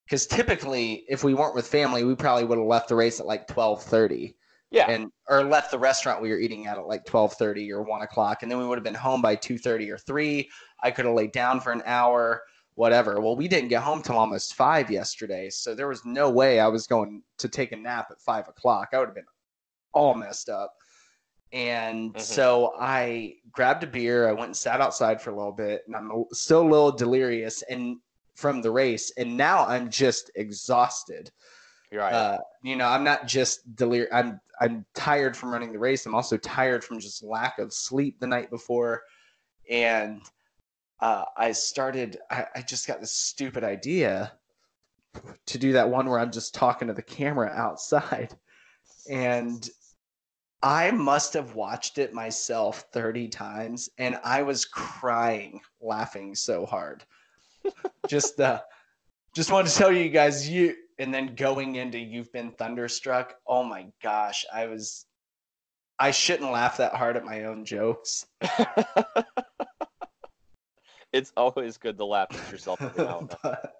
because 0.05 0.27
typically, 0.27 1.05
if 1.07 1.23
we 1.23 1.33
weren't 1.33 1.55
with 1.55 1.67
family, 1.67 2.03
we 2.03 2.15
probably 2.15 2.43
would 2.43 2.57
have 2.57 2.67
left 2.67 2.89
the 2.89 2.95
race 2.95 3.19
at 3.19 3.25
like 3.25 3.47
twelve 3.47 3.83
thirty. 3.83 4.35
Yeah. 4.71 4.89
and 4.89 5.11
or 5.29 5.43
left 5.43 5.69
the 5.69 5.77
restaurant 5.77 6.19
we 6.19 6.31
were 6.31 6.39
eating 6.39 6.65
at 6.65 6.79
at 6.79 6.87
like 6.87 7.05
12:30 7.05 7.69
or 7.71 7.83
1 7.83 8.01
o'clock 8.01 8.41
and 8.41 8.49
then 8.51 8.57
we 8.57 8.65
would 8.65 8.79
have 8.79 8.83
been 8.83 8.95
home 8.95 9.21
by 9.21 9.35
2:30 9.35 9.91
or 9.91 9.99
3 9.99 10.49
I 10.81 10.89
could 10.89 11.05
have 11.05 11.13
laid 11.13 11.31
down 11.31 11.59
for 11.59 11.71
an 11.71 11.83
hour 11.85 12.41
whatever 12.73 13.21
well 13.21 13.35
we 13.35 13.47
didn't 13.47 13.69
get 13.69 13.83
home 13.83 14.01
till 14.01 14.17
almost 14.17 14.55
5 14.55 14.89
yesterday 14.89 15.51
so 15.51 15.75
there 15.75 15.87
was 15.87 16.03
no 16.05 16.27
way 16.31 16.59
I 16.59 16.65
was 16.69 16.87
going 16.87 17.21
to 17.37 17.47
take 17.47 17.71
a 17.71 17.75
nap 17.75 18.07
at 18.09 18.19
5 18.19 18.47
o'clock 18.47 18.89
I 18.93 18.97
would 18.97 19.09
have 19.09 19.15
been 19.15 19.27
all 19.93 20.15
messed 20.15 20.49
up 20.49 20.73
and 21.51 22.15
Mhm. 22.15 22.19
so 22.19 22.73
I 22.79 23.35
grabbed 23.51 23.83
a 23.83 23.87
beer 23.87 24.27
I 24.27 24.31
went 24.31 24.45
and 24.45 24.57
sat 24.57 24.81
outside 24.81 25.21
for 25.21 25.29
a 25.29 25.35
little 25.35 25.51
bit 25.51 25.83
and 25.85 25.95
I'm 25.95 26.25
still 26.31 26.61
a 26.63 26.67
little 26.67 26.91
delirious 26.91 27.61
and 27.69 27.97
from 28.35 28.61
the 28.61 28.71
race 28.71 29.11
and 29.17 29.37
now 29.37 29.65
I'm 29.65 29.89
just 29.89 30.31
exhausted 30.35 31.31
right. 31.97 32.13
uh, 32.13 32.37
you 32.63 32.75
know, 32.75 32.87
I'm 32.87 33.03
not 33.03 33.27
just 33.27 33.75
delirious. 33.75 34.09
I'm 34.13 34.39
I'm 34.59 34.85
tired 34.93 35.35
from 35.35 35.51
running 35.51 35.71
the 35.73 35.79
race. 35.79 36.05
I'm 36.05 36.15
also 36.15 36.37
tired 36.37 36.83
from 36.83 36.99
just 36.99 37.23
lack 37.23 37.59
of 37.59 37.73
sleep 37.73 38.19
the 38.19 38.27
night 38.27 38.49
before, 38.49 39.03
and 39.69 40.21
uh, 40.99 41.25
I 41.37 41.51
started. 41.51 42.17
I, 42.29 42.45
I 42.55 42.61
just 42.61 42.87
got 42.87 42.99
this 42.99 43.15
stupid 43.15 43.63
idea 43.63 44.33
to 45.45 45.57
do 45.57 45.73
that 45.73 45.89
one 45.89 46.09
where 46.09 46.19
I'm 46.19 46.31
just 46.31 46.55
talking 46.55 46.87
to 46.87 46.93
the 46.93 47.01
camera 47.01 47.51
outside, 47.53 48.35
and 49.09 49.69
I 50.61 50.91
must 50.91 51.33
have 51.33 51.55
watched 51.55 51.97
it 51.97 52.13
myself 52.13 52.85
30 52.93 53.27
times, 53.27 53.89
and 53.97 54.17
I 54.23 54.43
was 54.43 54.65
crying, 54.65 55.61
laughing 55.81 56.35
so 56.35 56.65
hard. 56.65 57.03
Just 58.07 58.39
uh, 58.39 58.61
just 59.35 59.51
wanted 59.51 59.71
to 59.71 59.77
tell 59.77 59.91
you 59.91 60.09
guys, 60.09 60.49
you 60.49 60.75
and 60.99 61.13
then 61.13 61.35
going 61.35 61.75
into 61.75 61.97
you've 61.97 62.31
been 62.31 62.51
thunderstruck. 62.51 63.35
Oh 63.47 63.63
my 63.63 63.87
gosh, 64.01 64.45
I 64.53 64.67
was. 64.67 65.05
I 65.99 66.11
shouldn't 66.11 66.51
laugh 66.51 66.77
that 66.77 66.95
hard 66.95 67.17
at 67.17 67.23
my 67.23 67.45
own 67.45 67.65
jokes. 67.65 68.25
it's 71.13 71.31
always 71.37 71.77
good 71.77 71.97
to 71.99 72.05
laugh 72.05 72.27
at 72.31 72.51
yourself 72.51 72.81
every 72.81 73.05
now 73.05 73.19
and 73.19 73.29
then. 73.29 73.37
but 73.43 73.73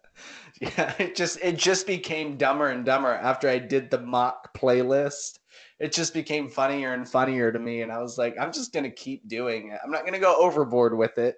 yeah, 0.61 0.93
it 0.99 1.15
just 1.15 1.39
it 1.41 1.57
just 1.57 1.87
became 1.87 2.37
dumber 2.37 2.69
and 2.69 2.85
dumber 2.85 3.13
after 3.13 3.49
I 3.49 3.59
did 3.59 3.89
the 3.89 3.99
mock 3.99 4.57
playlist. 4.57 5.39
It 5.79 5.91
just 5.91 6.13
became 6.13 6.49
funnier 6.49 6.93
and 6.93 7.07
funnier 7.07 7.51
to 7.51 7.59
me, 7.59 7.81
and 7.81 7.91
I 7.91 7.99
was 7.99 8.17
like, 8.17 8.35
I'm 8.39 8.53
just 8.53 8.73
gonna 8.73 8.91
keep 8.91 9.27
doing 9.27 9.71
it. 9.71 9.79
I'm 9.83 9.91
not 9.91 10.05
gonna 10.05 10.19
go 10.19 10.35
overboard 10.39 10.97
with 10.97 11.17
it, 11.17 11.35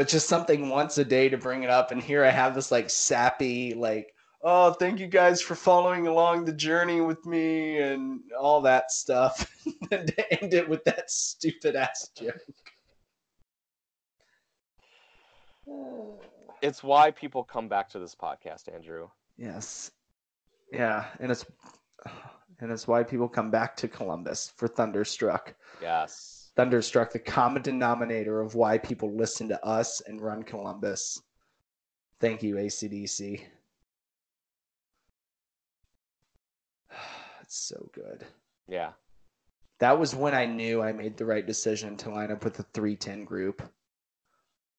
but 0.00 0.08
just 0.08 0.30
something 0.30 0.70
once 0.70 0.96
a 0.96 1.04
day 1.04 1.28
to 1.28 1.36
bring 1.36 1.62
it 1.62 1.68
up. 1.68 1.90
And 1.90 2.02
here 2.02 2.24
I 2.24 2.30
have 2.30 2.54
this 2.54 2.70
like 2.70 2.88
sappy 2.88 3.74
like. 3.74 4.14
Oh, 4.42 4.72
thank 4.72 4.98
you 4.98 5.06
guys 5.06 5.42
for 5.42 5.54
following 5.54 6.06
along 6.06 6.46
the 6.46 6.54
journey 6.54 7.02
with 7.02 7.26
me 7.26 7.76
and 7.76 8.20
all 8.40 8.62
that 8.62 8.90
stuff. 8.90 9.54
and 9.90 10.06
to 10.06 10.42
end 10.42 10.54
it 10.54 10.66
with 10.66 10.82
that 10.84 11.10
stupid 11.10 11.76
ass 11.76 12.08
joke. 12.16 12.32
It's 16.62 16.82
why 16.82 17.10
people 17.10 17.44
come 17.44 17.68
back 17.68 17.90
to 17.90 17.98
this 17.98 18.14
podcast, 18.14 18.72
Andrew. 18.74 19.08
Yes. 19.36 19.90
Yeah, 20.72 21.04
and 21.18 21.30
it's 21.30 21.44
and 22.60 22.72
it's 22.72 22.88
why 22.88 23.02
people 23.02 23.28
come 23.28 23.50
back 23.50 23.76
to 23.76 23.88
Columbus 23.88 24.50
for 24.56 24.66
Thunderstruck. 24.66 25.54
Yes. 25.82 26.39
Thunderstruck, 26.56 27.12
the 27.12 27.18
common 27.18 27.62
denominator 27.62 28.40
of 28.40 28.54
why 28.54 28.78
people 28.78 29.12
listen 29.12 29.48
to 29.48 29.64
us 29.64 30.00
and 30.02 30.20
run 30.20 30.42
Columbus. 30.42 31.22
Thank 32.20 32.42
you, 32.42 32.56
ACDC. 32.56 33.42
It's 37.42 37.56
so 37.68 37.88
good. 37.92 38.26
Yeah. 38.68 38.92
That 39.78 39.98
was 39.98 40.14
when 40.14 40.34
I 40.34 40.44
knew 40.44 40.82
I 40.82 40.92
made 40.92 41.16
the 41.16 41.24
right 41.24 41.46
decision 41.46 41.96
to 41.98 42.10
line 42.10 42.30
up 42.30 42.44
with 42.44 42.54
the 42.54 42.64
310 42.74 43.24
group. 43.24 43.62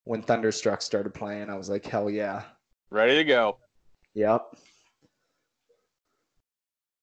When 0.03 0.21
Thunderstruck 0.21 0.81
started 0.81 1.13
playing, 1.13 1.49
I 1.49 1.55
was 1.55 1.69
like, 1.69 1.85
hell 1.85 2.09
yeah. 2.09 2.43
Ready 2.91 3.15
to 3.15 3.23
go. 3.23 3.57
Yep. 4.13 4.55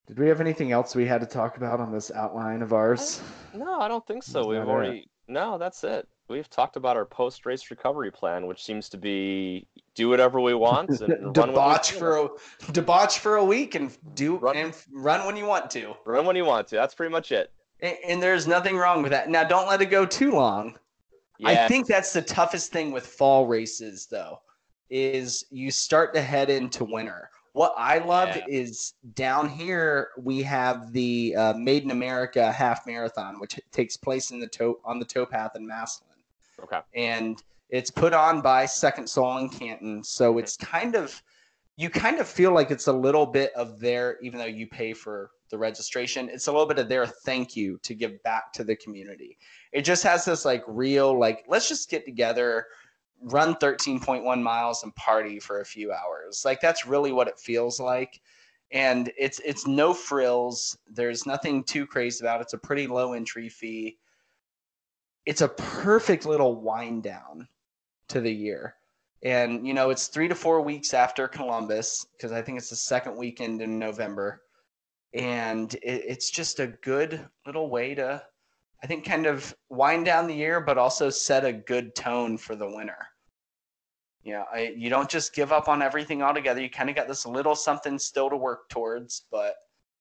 Did 0.09 0.19
we 0.19 0.27
have 0.29 0.41
anything 0.41 0.73
else 0.73 0.97
we 0.97 1.07
had 1.07 1.21
to 1.21 1.27
talk 1.27 1.59
about 1.59 1.81
on 1.81 1.93
this 1.93 2.11
outline 2.11 2.63
of 2.63 2.73
ours? 2.73 3.21
No, 3.55 3.79
I 3.81 3.89
don't 3.89 4.07
think 4.07 4.23
so. 4.23 4.41
Is 4.41 4.47
We've 4.47 4.57
that 4.57 4.63
it? 4.63 4.69
already 4.69 5.11
no, 5.29 5.59
that's 5.59 5.85
it. 5.85 6.09
We've 6.29 6.49
talked 6.49 6.77
about 6.77 6.97
our 6.97 7.05
post 7.05 7.47
race 7.47 7.71
recovery 7.71 8.11
plan, 8.11 8.47
which 8.47 8.65
seems 8.65 8.89
to 8.91 8.99
be 8.99 9.67
do 9.95 10.09
whatever 10.09 10.41
we 10.41 10.55
want 10.55 10.89
and 11.01 11.11
run 11.11 11.21
when 11.21 11.49
we 11.49 11.55
debauch 11.55 11.93
for 11.93 12.17
a 12.19 12.29
debauch 12.73 13.19
for 13.19 13.37
a 13.37 13.45
week 13.45 13.75
and 13.75 13.97
do 14.15 14.37
Run- 14.37 14.57
and 14.57 14.75
run 14.91 15.27
when 15.27 15.37
you 15.37 15.45
want 15.47 15.71
to. 15.73 15.95
Run 16.05 16.27
when 16.27 16.37
you 16.37 16.45
want 16.45 16.67
to. 16.69 16.77
That's 16.77 16.95
pretty 16.95 17.13
much 17.13 17.33
it. 17.33 17.53
And, 17.81 17.97
and 18.07 18.23
there's 18.23 18.47
nothing 18.47 18.77
wrong 18.77 19.03
with 19.03 19.13
that. 19.13 19.29
Now, 19.29 19.45
don't 19.45 19.69
let 19.69 19.81
it 19.81 19.87
go 19.87 20.05
too 20.05 20.33
long. 20.33 20.79
Yeah. 21.39 21.65
I 21.65 21.69
think 21.69 21.87
that's 21.87 22.13
the 22.13 22.23
toughest 22.23 22.73
thing 22.73 22.91
with 22.91 23.07
fall 23.07 23.47
races, 23.47 24.09
though, 24.11 24.41
is 24.91 25.45
you 25.51 25.71
start 25.71 26.13
to 26.15 26.21
head 26.23 26.51
into 26.51 26.85
winter. 26.85 27.31
What 27.53 27.75
I 27.77 27.99
love 27.99 28.29
Yeah. 28.29 28.45
is 28.49 28.95
down 29.15 29.49
here 29.49 30.11
we 30.19 30.43
have 30.43 30.93
the 30.93 31.35
uh, 31.37 31.53
Made 31.55 31.85
in 31.85 31.91
America 31.91 32.53
half 32.53 32.87
marathon, 32.87 33.41
which 33.41 33.59
takes 33.73 33.97
place 33.97 34.31
in 34.31 34.41
the 34.41 34.47
toe 34.47 34.79
on 34.85 34.99
the 34.99 35.05
towpath 35.05 35.57
in 35.57 35.67
Massillon, 35.67 36.17
okay. 36.63 36.81
and 36.95 37.43
it's 37.71 37.91
put 37.91 38.13
on 38.13 38.41
by 38.41 38.65
Second 38.67 39.09
Sole 39.09 39.39
in 39.39 39.49
Canton. 39.49 40.03
So 40.05 40.39
it's 40.39 40.57
kind 40.57 40.95
of 40.95 41.23
you 41.77 41.91
kind 41.91 42.19
of 42.19 42.27
feel 42.27 42.53
like 42.53 42.71
it's 42.73 42.89
a 42.89 42.93
little 42.93 43.25
bit 43.25 43.53
of 43.55 43.79
their, 43.79 44.19
even 44.21 44.41
though 44.41 44.47
you 44.47 44.67
pay 44.67 44.93
for 44.93 45.31
the 45.51 45.57
registration, 45.57 46.29
it's 46.29 46.49
a 46.49 46.53
little 46.53 46.67
bit 46.67 46.79
of 46.81 46.89
their 46.89 47.07
thank 47.07 47.55
you 47.55 47.79
to 47.85 47.95
give 47.95 48.21
back 48.25 48.53
to 48.55 48.65
the 48.65 48.75
community 48.77 49.39
it 49.73 49.83
just 49.83 50.03
has 50.03 50.25
this 50.25 50.45
like 50.45 50.63
real 50.67 51.19
like 51.19 51.45
let's 51.49 51.69
just 51.69 51.91
get 51.91 52.05
together 52.05 52.67
run 53.23 53.55
13.1 53.57 54.43
miles 54.43 54.83
and 54.83 54.95
party 54.95 55.39
for 55.39 55.61
a 55.61 55.65
few 55.65 55.93
hours. 55.93 56.43
Like 56.45 56.61
that's 56.61 56.87
really 56.87 57.13
what 57.13 57.29
it 57.29 57.39
feels 57.39 57.81
like. 57.81 58.21
And 58.71 59.11
it's 59.19 59.41
it's 59.45 59.67
no 59.67 59.95
frills. 59.95 60.77
There's 60.87 61.27
nothing 61.27 61.65
too 61.65 61.87
crazy 61.87 62.25
about 62.25 62.41
it. 62.41 62.45
It's 62.45 62.53
a 62.53 62.59
pretty 62.59 62.87
low 62.87 63.15
entry 63.15 63.49
fee. 63.49 63.97
It's 65.25 65.41
a 65.41 65.49
perfect 65.49 66.27
little 66.27 66.61
wind 66.61 67.03
down 67.03 67.49
to 68.09 68.21
the 68.21 68.33
year. 68.33 68.75
And 69.23 69.67
you 69.67 69.75
know 69.75 69.91
it's 69.91 70.09
three 70.09 70.29
to 70.29 70.35
four 70.35 70.61
weeks 70.61 70.95
after 70.95 71.27
columbus 71.27 72.07
because 72.13 72.31
i 72.31 72.41
think 72.41 72.57
it's 72.57 72.71
the 72.71 72.77
second 72.77 73.17
weekend 73.17 73.63
in 73.63 73.79
november. 73.79 74.43
And 75.15 75.73
it, 75.75 76.05
it's 76.07 76.31
just 76.31 76.61
a 76.61 76.69
good 76.69 77.27
little 77.47 77.71
way 77.71 77.95
to 77.95 78.23
I 78.83 78.87
think 78.87 79.05
kind 79.05 79.27
of 79.27 79.55
wind 79.69 80.05
down 80.05 80.27
the 80.27 80.35
year, 80.35 80.61
but 80.61 80.79
also 80.79 81.11
set 81.11 81.45
a 81.45 81.53
good 81.53 81.95
tone 81.95 82.39
for 82.39 82.55
the 82.55 82.69
winter. 82.69 82.99
You 84.23 84.35
know, 84.35 84.45
I, 84.53 84.75
you 84.77 84.91
don't 84.91 85.09
just 85.09 85.35
give 85.35 85.53
up 85.53 85.69
on 85.69 85.83
everything 85.83 86.23
altogether. 86.23 86.61
You 86.61 86.71
kind 86.71 86.91
of 86.91 86.97
got 86.97 87.09
this 87.09 87.27
little 87.27 87.55
something 87.55 87.99
still 87.99 88.31
to 88.31 88.37
work 88.37 88.69
towards, 88.69 89.25
but 89.31 89.55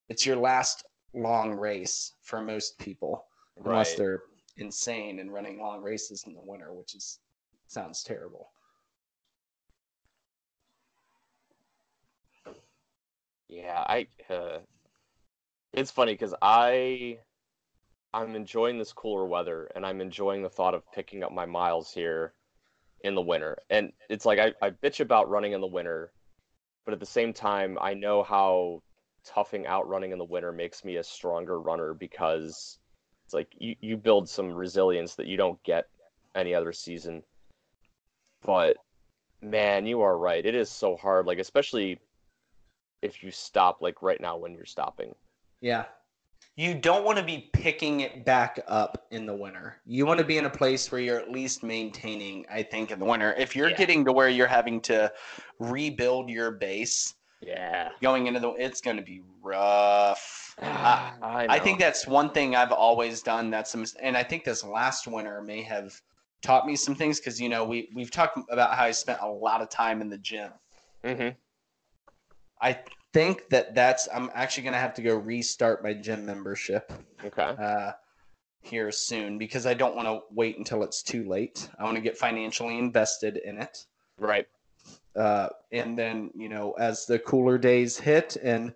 it's 0.09 0.25
your 0.25 0.35
last 0.35 0.85
long 1.13 1.53
race 1.53 2.13
for 2.21 2.41
most 2.41 2.77
people, 2.77 3.25
unless 3.63 3.95
they're 3.95 4.23
insane 4.57 5.19
and 5.19 5.33
running 5.33 5.59
long 5.59 5.81
races 5.81 6.23
in 6.27 6.33
the 6.33 6.41
winter, 6.43 6.73
which 6.73 6.93
is 6.93 7.19
sounds 7.67 8.03
terrible. 8.03 8.51
Yeah, 13.47 13.83
I. 13.87 14.07
Uh, 14.29 14.59
it's 15.73 15.91
funny 15.91 16.13
because 16.13 16.33
I, 16.41 17.19
I'm 18.17 18.35
enjoying 18.35 18.77
this 18.77 18.93
cooler 18.93 19.25
weather, 19.25 19.69
and 19.75 19.85
I'm 19.85 20.01
enjoying 20.01 20.41
the 20.41 20.49
thought 20.49 20.73
of 20.73 20.91
picking 20.91 21.23
up 21.23 21.31
my 21.31 21.45
miles 21.45 21.93
here, 21.93 22.33
in 23.03 23.15
the 23.15 23.21
winter. 23.21 23.57
And 23.69 23.91
it's 24.09 24.25
like 24.25 24.39
I, 24.39 24.53
I 24.61 24.71
bitch 24.71 24.99
about 24.99 25.29
running 25.29 25.53
in 25.53 25.61
the 25.61 25.67
winter, 25.67 26.11
but 26.85 26.93
at 26.93 26.99
the 26.99 27.05
same 27.05 27.33
time, 27.33 27.77
I 27.81 27.93
know 27.93 28.23
how 28.23 28.81
toughing 29.25 29.67
out 29.67 29.87
running 29.87 30.11
in 30.11 30.17
the 30.17 30.25
winter 30.25 30.51
makes 30.51 30.85
me 30.85 30.97
a 30.97 31.03
stronger 31.03 31.59
runner 31.59 31.93
because 31.93 32.79
it's 33.25 33.33
like 33.33 33.49
you, 33.57 33.75
you 33.81 33.97
build 33.97 34.29
some 34.29 34.53
resilience 34.53 35.15
that 35.15 35.27
you 35.27 35.37
don't 35.37 35.61
get 35.63 35.85
any 36.35 36.55
other 36.55 36.71
season. 36.71 37.23
But 38.43 38.77
man, 39.41 39.85
you 39.85 40.01
are 40.01 40.17
right. 40.17 40.45
It 40.45 40.55
is 40.55 40.69
so 40.69 40.95
hard. 40.95 41.25
Like 41.25 41.39
especially 41.39 41.99
if 43.01 43.21
you 43.23 43.31
stop 43.31 43.81
like 43.81 44.01
right 44.01 44.19
now 44.19 44.37
when 44.37 44.53
you're 44.53 44.65
stopping. 44.65 45.13
Yeah. 45.61 45.85
You 46.57 46.73
don't 46.73 47.05
want 47.05 47.19
to 47.19 47.23
be 47.23 47.51
picking 47.53 47.99
it 47.99 48.25
back 48.25 48.59
up 48.67 49.05
in 49.11 49.27
the 49.27 49.35
winter. 49.35 49.79
You 49.85 50.07
want 50.07 50.19
to 50.19 50.25
be 50.25 50.39
in 50.39 50.45
a 50.45 50.49
place 50.49 50.91
where 50.91 50.99
you're 50.99 51.19
at 51.19 51.29
least 51.29 51.61
maintaining, 51.61 52.47
I 52.51 52.63
think, 52.63 52.89
in 52.89 52.97
the 52.97 53.05
winter. 53.05 53.31
If 53.37 53.55
you're 53.55 53.69
Yeah. 53.69 53.77
getting 53.77 54.03
to 54.05 54.11
where 54.11 54.27
you're 54.27 54.47
having 54.47 54.81
to 54.81 55.13
rebuild 55.59 56.31
your 56.31 56.49
base 56.49 57.13
Yeah. 57.41 57.89
going 58.01 58.25
into 58.25 58.39
the, 58.39 58.49
it's 58.53 58.81
going 58.81 58.97
to 58.97 59.03
be 59.03 59.21
rough. 59.43 60.55
I, 60.63 61.11
I, 61.21 61.45
I 61.47 61.59
think 61.59 61.77
that's 61.77 62.07
one 62.07 62.31
thing 62.31 62.55
I've 62.55 62.71
always 62.71 63.21
done. 63.21 63.51
That's 63.51 63.69
some, 63.69 63.85
and 64.01 64.17
I 64.17 64.23
think 64.23 64.43
this 64.43 64.63
last 64.63 65.05
winter 65.05 65.43
may 65.43 65.61
have 65.61 66.01
taught 66.41 66.65
me 66.65 66.75
some 66.75 66.95
things 66.95 67.19
because 67.19 67.39
you 67.39 67.49
know 67.49 67.65
we 67.65 67.89
we've 67.93 68.09
talked 68.09 68.39
about 68.49 68.73
how 68.73 68.85
I 68.85 68.91
spent 68.91 69.19
a 69.21 69.27
lot 69.27 69.61
of 69.61 69.69
time 69.69 70.01
in 70.01 70.09
the 70.09 70.17
gym. 70.17 70.51
hmm 71.03 71.29
I 72.59 72.79
think 73.17 73.49
that 73.49 73.73
that's 73.73 74.07
I'm 74.13 74.29
actually 74.33 74.63
going 74.63 74.73
to 74.73 74.79
have 74.79 74.93
to 74.95 75.01
go 75.01 75.15
restart 75.15 75.83
my 75.83 75.93
gym 75.93 76.25
membership. 76.25 76.91
Okay. 77.25 77.55
uh, 77.59 77.91
here 78.61 78.91
soon 78.91 79.37
because 79.37 79.65
I 79.65 79.73
don't 79.73 79.95
want 79.95 80.07
to 80.07 80.21
wait 80.31 80.57
until 80.57 80.83
it's 80.83 81.01
too 81.01 81.27
late. 81.27 81.69
I 81.79 81.83
want 81.83 81.95
to 81.95 82.01
get 82.01 82.17
financially 82.17 82.77
invested 82.77 83.37
in 83.37 83.59
it. 83.59 83.85
Right. 84.19 84.47
Uh, 85.15 85.49
and 85.71 85.97
then, 85.97 86.31
you 86.35 86.49
know, 86.49 86.73
as 86.73 87.05
the 87.05 87.17
cooler 87.17 87.57
days 87.57 87.97
hit 87.97 88.35
and, 88.35 88.73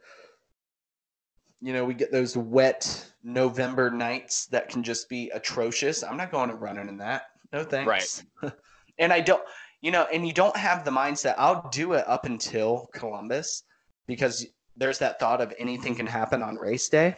you 1.62 1.74
know, 1.74 1.86
we 1.86 1.94
get 1.94 2.12
those 2.12 2.36
wet 2.36 3.06
November 3.24 3.92
nights 3.92 4.48
that 4.48 4.70
can 4.70 4.82
just 4.82 5.10
be 5.10 5.30
atrocious. 5.32 6.04
I'm 6.04 6.18
not 6.18 6.32
going 6.32 6.50
to 6.50 6.56
running 6.56 6.88
in 6.88 6.98
that. 6.98 7.24
No 7.54 7.64
thanks. 7.64 8.24
Right. 8.42 8.54
and 8.98 9.12
I 9.14 9.20
don't, 9.20 9.44
you 9.82 9.92
know, 9.92 10.08
and 10.12 10.26
you 10.26 10.34
don't 10.34 10.56
have 10.56 10.86
the 10.86 10.92
mindset. 10.92 11.36
I'll 11.38 11.70
do 11.72 11.94
it 11.94 12.08
up 12.08 12.26
until 12.26 12.89
Columbus 12.94 13.64
because 14.12 14.45
there's 14.76 14.99
that 14.99 15.20
thought 15.22 15.39
of 15.39 15.53
anything 15.57 15.95
can 15.95 16.05
happen 16.05 16.43
on 16.43 16.55
race 16.57 16.89
day. 16.89 17.16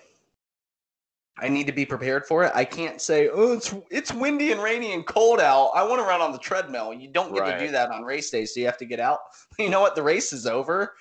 I 1.39 1.50
need 1.50 1.66
to 1.66 1.74
be 1.74 1.86
prepared 1.86 2.28
for 2.28 2.44
it. 2.44 2.52
I 2.54 2.64
can't 2.64 3.02
say, 3.02 3.28
"Oh, 3.28 3.54
it's 3.54 3.74
it's 3.89 4.14
windy 4.14 4.52
and 4.52 4.62
rainy 4.62 4.94
and 4.94 5.04
cold 5.06 5.39
out. 5.39 5.72
I 5.74 5.82
want 5.84 6.00
to 6.00 6.06
run 6.08 6.22
on 6.22 6.32
the 6.32 6.38
treadmill." 6.38 6.94
You 6.94 7.08
don't 7.12 7.34
get 7.34 7.41
Right. 7.41 7.58
to 7.58 7.66
do 7.66 7.72
that 7.72 7.89
on 7.89 8.04
race 8.04 8.30
day, 8.30 8.46
so 8.46 8.60
you 8.60 8.68
have 8.68 8.78
to 8.78 8.86
get 8.86 9.00
out. 9.00 9.20
You 9.60 9.70
know 9.70 9.82
what? 9.82 9.96
The 9.96 10.04
race 10.04 10.32
is 10.34 10.46
over. 10.46 10.94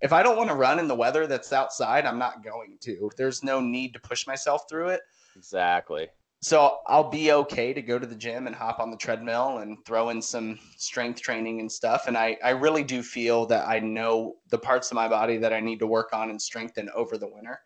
If 0.00 0.12
I 0.12 0.22
don't 0.22 0.36
want 0.36 0.48
to 0.48 0.54
run 0.54 0.78
in 0.78 0.88
the 0.88 0.94
weather 0.94 1.26
that's 1.26 1.52
outside, 1.52 2.06
I'm 2.06 2.18
not 2.18 2.42
going 2.44 2.78
to. 2.82 3.10
There's 3.18 3.42
no 3.42 3.60
need 3.60 3.92
to 3.94 4.00
push 4.00 4.26
myself 4.26 4.62
through 4.70 4.88
it. 4.88 5.00
Exactly. 5.36 6.08
So 6.40 6.78
I'll 6.86 7.10
be 7.10 7.32
okay 7.32 7.72
to 7.72 7.82
go 7.82 7.98
to 7.98 8.06
the 8.06 8.14
gym 8.14 8.46
and 8.46 8.54
hop 8.54 8.78
on 8.78 8.90
the 8.90 8.96
treadmill 8.96 9.58
and 9.58 9.76
throw 9.84 10.10
in 10.10 10.22
some 10.22 10.58
strength 10.76 11.20
training 11.20 11.58
and 11.58 11.70
stuff. 11.70 12.06
And 12.06 12.16
I, 12.16 12.36
I 12.44 12.50
really 12.50 12.84
do 12.84 13.02
feel 13.02 13.44
that 13.46 13.66
I 13.66 13.80
know 13.80 14.36
the 14.48 14.58
parts 14.58 14.90
of 14.90 14.94
my 14.94 15.08
body 15.08 15.36
that 15.38 15.52
I 15.52 15.58
need 15.58 15.80
to 15.80 15.86
work 15.86 16.10
on 16.12 16.30
and 16.30 16.40
strengthen 16.40 16.88
over 16.94 17.18
the 17.18 17.26
winter. 17.26 17.60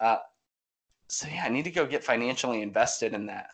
Uh, 0.00 0.16
so 1.08 1.28
yeah, 1.28 1.44
I 1.44 1.50
need 1.50 1.64
to 1.64 1.70
go 1.70 1.84
get 1.84 2.02
financially 2.02 2.62
invested 2.62 3.12
in 3.12 3.26
that 3.26 3.50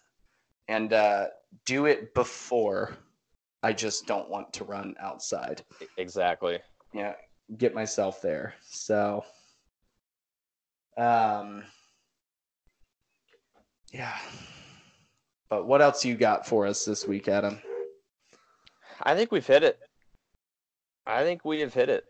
and 0.68 0.92
uh, 0.92 1.26
do 1.64 1.86
it 1.86 2.14
before 2.14 2.96
I 3.64 3.72
just 3.72 4.06
don't 4.06 4.30
want 4.30 4.52
to 4.54 4.64
run 4.64 4.94
outside. 5.00 5.62
Exactly. 5.96 6.60
Yeah, 6.94 7.14
get 7.58 7.74
myself 7.74 8.22
there. 8.22 8.54
So, 8.62 9.24
um, 10.96 11.64
yeah. 13.93 14.16
But 15.49 15.66
what 15.66 15.82
else 15.82 16.05
you 16.05 16.16
got 16.16 16.47
for 16.47 16.66
us 16.66 16.84
this 16.84 17.07
week, 17.07 17.28
Adam? 17.28 17.61
I 19.03 19.14
think 19.14 19.30
we've 19.30 19.47
hit 19.47 19.62
it. 19.62 19.78
I 21.07 21.22
think 21.24 21.45
we 21.45 21.61
have 21.61 21.74
hit 21.74 21.88
it. 21.88 22.05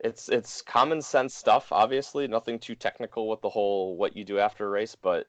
It's 0.00 0.28
it's 0.28 0.62
common 0.62 1.02
sense 1.02 1.34
stuff, 1.34 1.72
obviously, 1.72 2.28
nothing 2.28 2.60
too 2.60 2.76
technical 2.76 3.28
with 3.28 3.40
the 3.40 3.48
whole 3.48 3.96
what 3.96 4.16
you 4.16 4.24
do 4.24 4.38
after 4.38 4.66
a 4.66 4.70
race, 4.70 4.94
but 4.94 5.26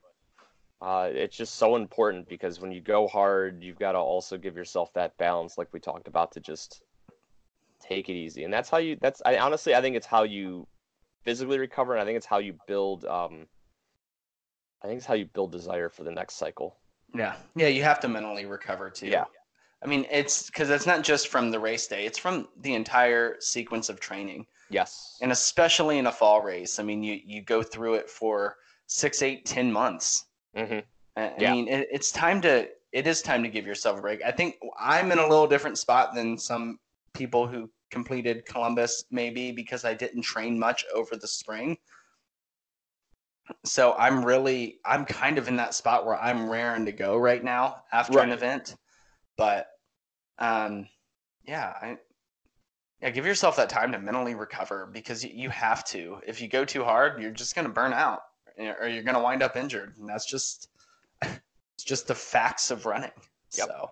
uh, 0.82 1.10
it's 1.12 1.36
just 1.36 1.56
so 1.56 1.76
important 1.76 2.30
because 2.30 2.60
when 2.60 2.72
you 2.72 2.80
go 2.80 3.08
hard, 3.08 3.64
you've 3.64 3.80
got 3.80 3.94
to 3.94 3.98
also 3.98 4.38
give 4.38 4.56
yourself 4.56 4.94
that 4.94 5.18
balance, 5.18 5.58
like 5.58 5.68
we 5.74 5.80
talked 5.80 6.08
about, 6.08 6.32
to 6.34 6.40
just 6.40 6.84
take 7.80 8.10
it 8.10 8.14
easy. 8.14 8.44
And 8.44 8.54
that's 8.54 8.70
how 8.70 8.78
you. 8.78 8.98
That's 9.02 9.22
I 9.26 9.38
honestly, 9.38 9.74
I 9.74 9.82
think 9.82 9.96
it's 9.96 10.06
how 10.06 10.24
you 10.24 10.68
physically 11.24 11.58
recover, 11.58 11.94
and 11.94 12.02
I 12.02 12.06
think 12.06 12.18
it's 12.18 12.26
how 12.26 12.38
you 12.38 12.56
build. 12.68 13.06
Um, 13.06 13.48
I 14.84 14.88
think 14.88 14.98
it's 14.98 15.06
how 15.06 15.14
you 15.14 15.26
build 15.26 15.52
desire 15.52 15.90
for 15.90 16.04
the 16.04 16.12
next 16.12 16.36
cycle. 16.36 16.78
Yeah, 17.14 17.36
yeah, 17.56 17.68
you 17.68 17.84
have 17.84 18.00
to 18.02 18.08
mentally 18.08 18.46
recover 18.46 18.90
too. 18.90 19.08
Yeah. 19.08 19.26
I 19.84 19.88
mean, 19.88 20.06
it's 20.12 20.48
because 20.48 20.70
it's 20.70 20.86
not 20.86 21.04
just 21.04 21.30
from 21.30 21.52
the 21.52 21.60
race 21.60 21.88
day; 21.88 22.06
it's 22.06 22.18
from 22.20 22.48
the 22.62 22.74
entire 22.74 23.38
sequence 23.40 23.90
of 23.90 24.00
training. 24.00 24.46
Yes. 24.70 25.18
and 25.22 25.32
especially 25.32 25.98
in 25.98 26.06
a 26.06 26.12
fall 26.12 26.42
race 26.44 26.78
i 26.78 26.84
mean 26.84 27.02
you 27.02 27.20
you 27.26 27.42
go 27.42 27.64
through 27.64 27.96
it 27.96 28.08
for 28.08 28.58
six 28.86 29.24
eight 29.24 29.44
ten 29.46 29.72
months 29.72 30.26
hmm 30.56 30.80
i, 31.18 31.34
I 31.40 31.52
mean 31.52 31.68
it, 31.68 31.88
it's 31.92 32.12
time 32.12 32.40
to 32.42 32.70
it 32.92 33.08
is 33.08 33.24
time 33.24 33.42
to 33.42 33.50
give 33.50 33.66
yourself 33.66 33.98
a 33.98 34.02
break 34.02 34.22
i 34.24 34.32
think 34.32 34.58
i'm 34.80 35.12
in 35.12 35.18
a 35.18 35.28
little 35.28 35.48
different 35.48 35.80
spot 35.80 36.14
than 36.14 36.38
some 36.38 36.78
people 37.16 37.48
who 37.48 37.68
completed 37.90 38.46
columbus 38.46 39.06
maybe 39.10 39.52
because 39.52 39.86
i 39.86 39.94
didn't 39.96 40.22
train 40.22 40.60
much 40.60 40.86
over 40.94 41.16
the 41.16 41.28
spring 41.28 41.76
so 43.66 43.94
i'm 43.98 44.24
really 44.24 44.80
i'm 44.86 45.06
kind 45.06 45.38
of 45.38 45.48
in 45.48 45.56
that 45.58 45.74
spot 45.74 46.06
where 46.06 46.20
i'm 46.22 46.50
raring 46.50 46.86
to 46.86 46.92
go 46.92 47.18
right 47.18 47.44
now 47.44 47.84
after 47.92 48.20
an 48.20 48.32
event 48.32 48.76
but 49.38 49.68
um 50.40 50.88
yeah 51.46 51.74
i 51.82 51.98
Yeah, 53.02 53.12
give 53.12 53.26
yourself 53.26 53.56
that 53.56 53.70
time 53.70 53.94
to 53.94 54.00
mentally 54.00 54.36
recover 54.36 54.86
because 54.92 55.24
you 55.24 55.50
have 55.50 55.86
to. 55.86 56.20
If 56.28 56.42
you 56.42 56.50
go 56.50 56.66
too 56.66 56.84
hard, 56.84 57.22
you're 57.22 57.32
just 57.32 57.56
going 57.56 57.66
to 57.68 57.74
burn 57.74 57.94
out 57.94 58.22
or 58.58 58.90
you're 58.90 59.04
going 59.04 59.16
to 59.16 59.22
wind 59.22 59.42
up 59.42 59.56
injured, 59.56 59.96
and 59.98 60.08
that's 60.10 60.26
just 60.26 60.68
it's 61.22 61.86
just 61.86 62.08
the 62.08 62.16
facts 62.16 62.72
of 62.72 62.86
running. 62.86 63.12
Yep. 63.58 63.68
So, 63.68 63.92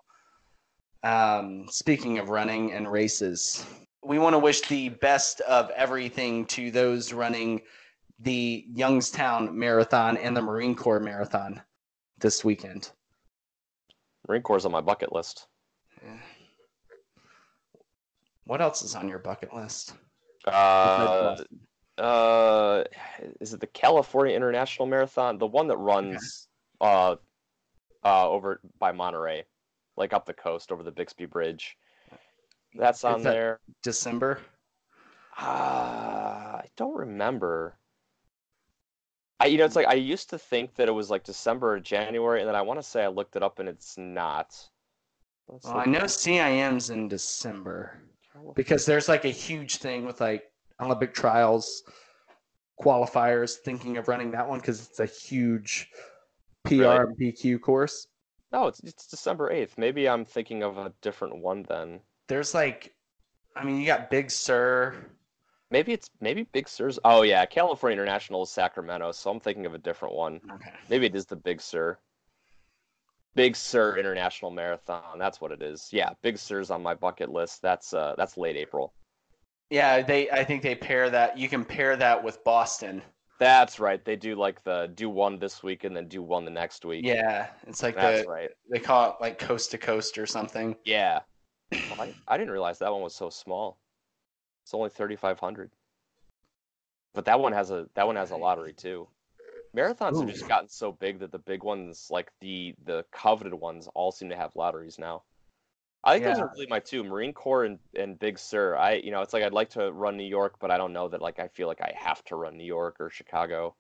um, 1.03 1.68
speaking 1.70 2.20
of 2.20 2.28
running 2.30 2.74
and 2.74 2.91
races, 2.91 3.66
we 4.03 4.20
want 4.20 4.34
to 4.34 4.39
wish 4.39 4.62
the 4.68 4.89
best 4.89 5.39
of 5.41 5.70
everything 5.70 6.45
to 6.47 6.70
those 6.70 7.14
running 7.14 7.62
the 8.20 8.65
Youngstown 8.74 9.57
Marathon 9.57 10.18
and 10.18 10.36
the 10.36 10.41
Marine 10.41 10.76
Corps 10.76 10.99
Marathon 10.99 11.61
this 12.20 12.43
weekend. 12.43 12.91
Marine 14.28 14.41
Corps 14.41 14.57
is 14.57 14.65
on 14.65 14.72
my 14.72 14.82
bucket 14.82 15.13
list. 15.13 15.47
Yeah. 16.03 16.18
What 18.45 18.61
else 18.61 18.82
is 18.82 18.95
on 18.95 19.07
your 19.07 19.20
bucket 19.20 19.53
list? 19.53 19.93
Uh, 20.45 21.38
uh, 21.97 22.84
is 23.41 23.53
it 23.53 23.59
the 23.59 23.68
California 23.68 24.36
International 24.36 24.88
Marathon? 24.88 25.38
The 25.38 25.47
one 25.47 25.68
that 25.68 25.78
runs 25.78 26.47
uh, 26.80 27.15
uh, 28.03 28.30
over 28.30 28.61
by 28.80 28.91
Monterey, 28.91 29.43
like 29.97 30.13
up 30.13 30.26
the 30.26 30.34
coast 30.34 30.72
over 30.72 30.84
the 30.84 30.91
Bixby 30.91 31.26
Bridge. 31.26 31.78
That's 32.74 33.03
on 33.03 33.22
that- 33.24 33.32
there. 33.32 33.59
December. 33.84 34.39
Uh, 35.39 35.43
I 36.61 36.65
don't 36.78 36.95
remember. 36.95 37.78
I, 39.39 39.45
you 39.47 39.57
know, 39.57 39.65
it's 39.65 39.75
like 39.75 39.88
I 39.88 39.93
used 39.93 40.31
to 40.31 40.39
think 40.39 40.75
that 40.75 40.88
it 40.88 40.93
was 40.93 41.09
like 41.09 41.23
December 41.23 41.73
or 41.73 41.79
January, 41.79 42.39
and 42.39 42.47
then 42.47 42.55
I 42.55 42.61
want 42.61 42.79
to 42.79 42.83
say 42.83 43.03
I 43.03 43.07
looked 43.07 43.35
it 43.35 43.43
up 43.43 43.59
and 43.59 43.69
it's 43.69 43.97
not. 43.97 44.55
Let's 45.47 45.65
Well, 45.65 45.77
I 45.77 45.85
know 45.85 46.07
CIM's 46.07 46.89
in 46.89 47.07
December 47.07 48.01
because 48.55 48.85
there's 48.85 49.07
like 49.07 49.25
a 49.25 49.29
huge 49.29 49.77
thing 49.77 50.05
with 50.05 50.19
like 50.19 50.43
Olympic 50.81 51.13
trials 51.13 51.83
qualifiers 52.81 53.55
thinking 53.55 53.97
of 53.97 54.07
running 54.07 54.31
that 54.31 54.47
one 54.47 54.59
because 54.59 54.88
it's 54.88 54.99
a 54.99 55.05
huge 55.05 55.89
PR 56.65 56.75
Really? 56.75 56.97
and 56.97 57.17
BQ 57.17 57.61
course. 57.61 58.07
No, 58.51 58.67
it's 58.67 58.79
it's 58.83 59.07
December 59.07 59.51
eighth. 59.51 59.77
Maybe 59.77 60.07
I'm 60.07 60.25
thinking 60.25 60.63
of 60.63 60.77
a 60.77 60.93
different 61.01 61.41
one 61.41 61.63
then. 61.67 62.01
There's 62.27 62.53
like, 62.53 62.93
I 63.55 63.63
mean, 63.63 63.79
you 63.79 63.85
got 63.85 64.09
Big 64.09 64.31
Sur. 64.31 64.95
Maybe 65.70 65.91
it's 65.91 66.09
maybe 66.22 66.43
Big 66.43 66.70
Sur's. 66.70 66.97
Oh 67.03 67.24
yeah, 67.24 67.45
California 67.45 67.93
International 67.93 68.43
is 68.43 68.49
Sacramento, 68.49 69.11
so 69.11 69.32
I'm 69.32 69.39
thinking 69.39 69.65
of 69.65 69.74
a 69.74 69.78
different 69.78 70.15
one. 70.15 70.39
Okay. 70.53 70.72
Maybe 70.89 71.05
it 71.05 71.15
is 71.15 71.26
the 71.26 71.36
Big 71.36 71.61
Sur. 71.61 71.97
Big 73.36 73.55
Sur 73.55 73.97
International 73.97 74.49
Marathon. 74.49 75.20
That's 75.20 75.41
what 75.41 75.51
it 75.51 75.61
is. 75.61 75.89
Yeah, 75.91 76.11
Big 76.22 76.38
Sur's 76.38 76.72
on 76.72 76.82
my 76.82 76.93
bucket 76.93 77.30
list. 77.30 77.61
That's 77.61 77.93
uh 77.93 78.15
that's 78.18 78.38
late 78.38 78.55
April. 78.55 78.93
Yeah, 79.70 80.01
they. 80.01 80.30
I 80.30 80.43
think 80.43 80.61
they 80.61 80.76
pair 80.76 81.09
that. 81.09 81.38
You 81.38 81.49
can 81.49 81.65
pair 81.65 81.97
that 81.97 82.24
with 82.24 82.43
Boston. 82.43 83.01
That's 83.39 83.80
right. 83.80 84.03
They 84.03 84.15
do 84.15 84.36
like 84.36 84.63
the 84.63 84.91
do 84.95 85.09
one 85.09 85.38
this 85.38 85.61
week 85.61 85.84
and 85.84 85.95
then 85.95 86.07
do 86.07 86.24
one 86.24 86.45
the 86.45 86.51
next 86.51 86.86
week. 86.86 87.05
Yeah, 87.05 87.47
it's 87.68 87.84
like 87.84 87.95
that's 87.95 88.24
the 88.24 88.30
right. 88.30 88.49
they 88.72 88.80
call 88.80 89.11
it 89.11 89.15
like 89.22 89.38
coast 89.38 89.72
to 89.72 89.78
coast 89.78 90.18
or 90.18 90.26
something. 90.26 90.76
Yeah. 90.86 91.20
Well, 91.91 91.99
I, 91.99 92.13
I 92.30 92.38
didn't 92.38 92.51
realize 92.51 92.80
that 92.80 92.93
one 92.93 93.01
was 93.01 93.13
so 93.13 93.30
small. 93.30 93.78
It's 94.68 94.74
only 94.74 94.89
3500. 94.89 95.72
But 97.13 97.24
that 97.24 97.39
one 97.39 97.53
has 97.53 97.72
a 97.72 97.88
that 97.93 98.05
one 98.05 98.18
has 98.18 98.32
a 98.32 98.36
lottery 98.36 98.74
too. 98.74 99.07
Marathons 99.74 100.20
have 100.20 100.28
just 100.28 100.45
gotten 100.49 100.68
so 100.68 100.91
big 100.91 101.20
that 101.20 101.32
the 101.32 101.39
big 101.39 101.63
ones 101.63 102.07
like 102.11 102.34
the 102.41 102.76
the 102.84 103.05
coveted 103.09 103.53
ones 103.53 103.88
all 103.95 104.11
seem 104.11 104.28
to 104.28 104.36
have 104.36 104.57
lotteries 104.57 104.99
now. 104.99 105.24
I 106.03 106.13
think 106.15 106.26
those 106.26 106.39
are 106.39 106.49
really 106.53 106.68
my 106.68 106.82
two, 106.82 107.01
Marine 107.05 107.32
Corps 107.32 107.63
and, 107.63 107.80
and 107.95 108.20
Big 108.20 108.38
Sur. 108.38 108.76
I 108.76 108.95
you 108.95 109.09
know, 109.11 109.22
it's 109.22 109.32
like 109.32 109.43
I'd 109.43 109.53
like 109.53 109.70
to 109.70 109.89
run 109.93 110.18
New 110.18 110.26
York, 110.26 110.57
but 110.59 110.70
I 110.70 110.78
don't 110.78 110.91
know 110.91 111.07
that 111.07 111.22
like 111.22 111.39
I 111.39 111.47
feel 111.47 111.70
like 111.70 111.80
I 111.80 111.93
have 111.95 112.22
to 112.26 112.36
run 112.36 112.57
New 112.57 112.65
York 112.65 112.97
or 112.99 113.09
Chicago. 113.09 113.74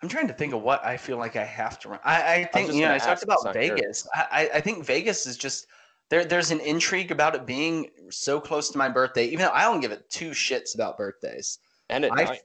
I'm 0.00 0.08
trying 0.08 0.28
to 0.28 0.34
think 0.34 0.52
of 0.52 0.62
what 0.62 0.84
I 0.84 0.96
feel 0.96 1.16
like 1.16 1.34
I 1.34 1.44
have 1.44 1.78
to 1.80 1.88
run. 1.88 2.00
I, 2.04 2.34
I 2.34 2.44
think 2.44 2.68
just 2.68 2.78
you 2.78 2.84
know 2.86 2.94
I 2.94 2.98
talked 2.98 3.24
about 3.24 3.38
'cause 3.38 3.46
I'm 3.46 3.54
curious. 3.54 4.02
Vegas. 4.02 4.08
I, 4.14 4.26
I 4.30 4.56
I 4.58 4.60
think 4.60 4.84
Vegas 4.84 5.26
is 5.26 5.36
just 5.36 5.66
there. 6.12 6.26
There's 6.26 6.50
an 6.50 6.60
intrigue 6.60 7.10
about 7.10 7.34
it 7.34 7.46
being 7.46 7.88
so 8.10 8.38
close 8.38 8.68
to 8.68 8.78
my 8.78 8.90
birthday, 8.90 9.24
even 9.24 9.38
though 9.38 9.50
I 9.50 9.62
don't 9.62 9.80
give 9.80 9.92
it 9.92 10.10
two 10.10 10.30
shits 10.30 10.74
about 10.74 10.98
birthdays. 10.98 11.58
And 11.88 12.04
at 12.04 12.12
I- 12.12 12.24
night. 12.24 12.40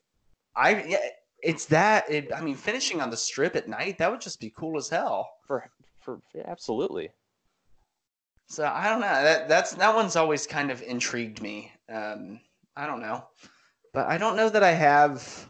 I 0.56 0.84
yeah, 0.84 0.98
it's 1.44 1.66
that. 1.66 2.10
It, 2.10 2.32
I 2.34 2.42
mean, 2.42 2.56
finishing 2.56 3.02
on 3.02 3.12
the 3.12 3.18
strip 3.18 3.56
at 3.56 3.68
night 3.68 3.98
that 4.00 4.10
would 4.10 4.22
just 4.22 4.40
be 4.40 4.52
cool 4.58 4.78
as 4.78 4.90
hell. 4.90 5.30
for 5.46 5.70
for 6.00 6.20
yeah, 6.34 6.44
absolutely. 6.48 7.10
So 8.48 8.66
I 8.66 8.90
don't 8.90 9.02
know. 9.02 9.08
That 9.08 9.50
that's 9.50 9.74
that 9.74 9.94
one's 9.94 10.16
always 10.16 10.48
kind 10.48 10.72
of 10.72 10.82
intrigued 10.82 11.42
me. 11.42 11.72
Um, 11.90 12.40
I 12.76 12.88
don't 12.88 13.02
know, 13.02 13.26
but 13.94 14.08
I 14.08 14.18
don't 14.18 14.38
know 14.38 14.50
that 14.50 14.64
I 14.64 14.72
have 14.72 15.50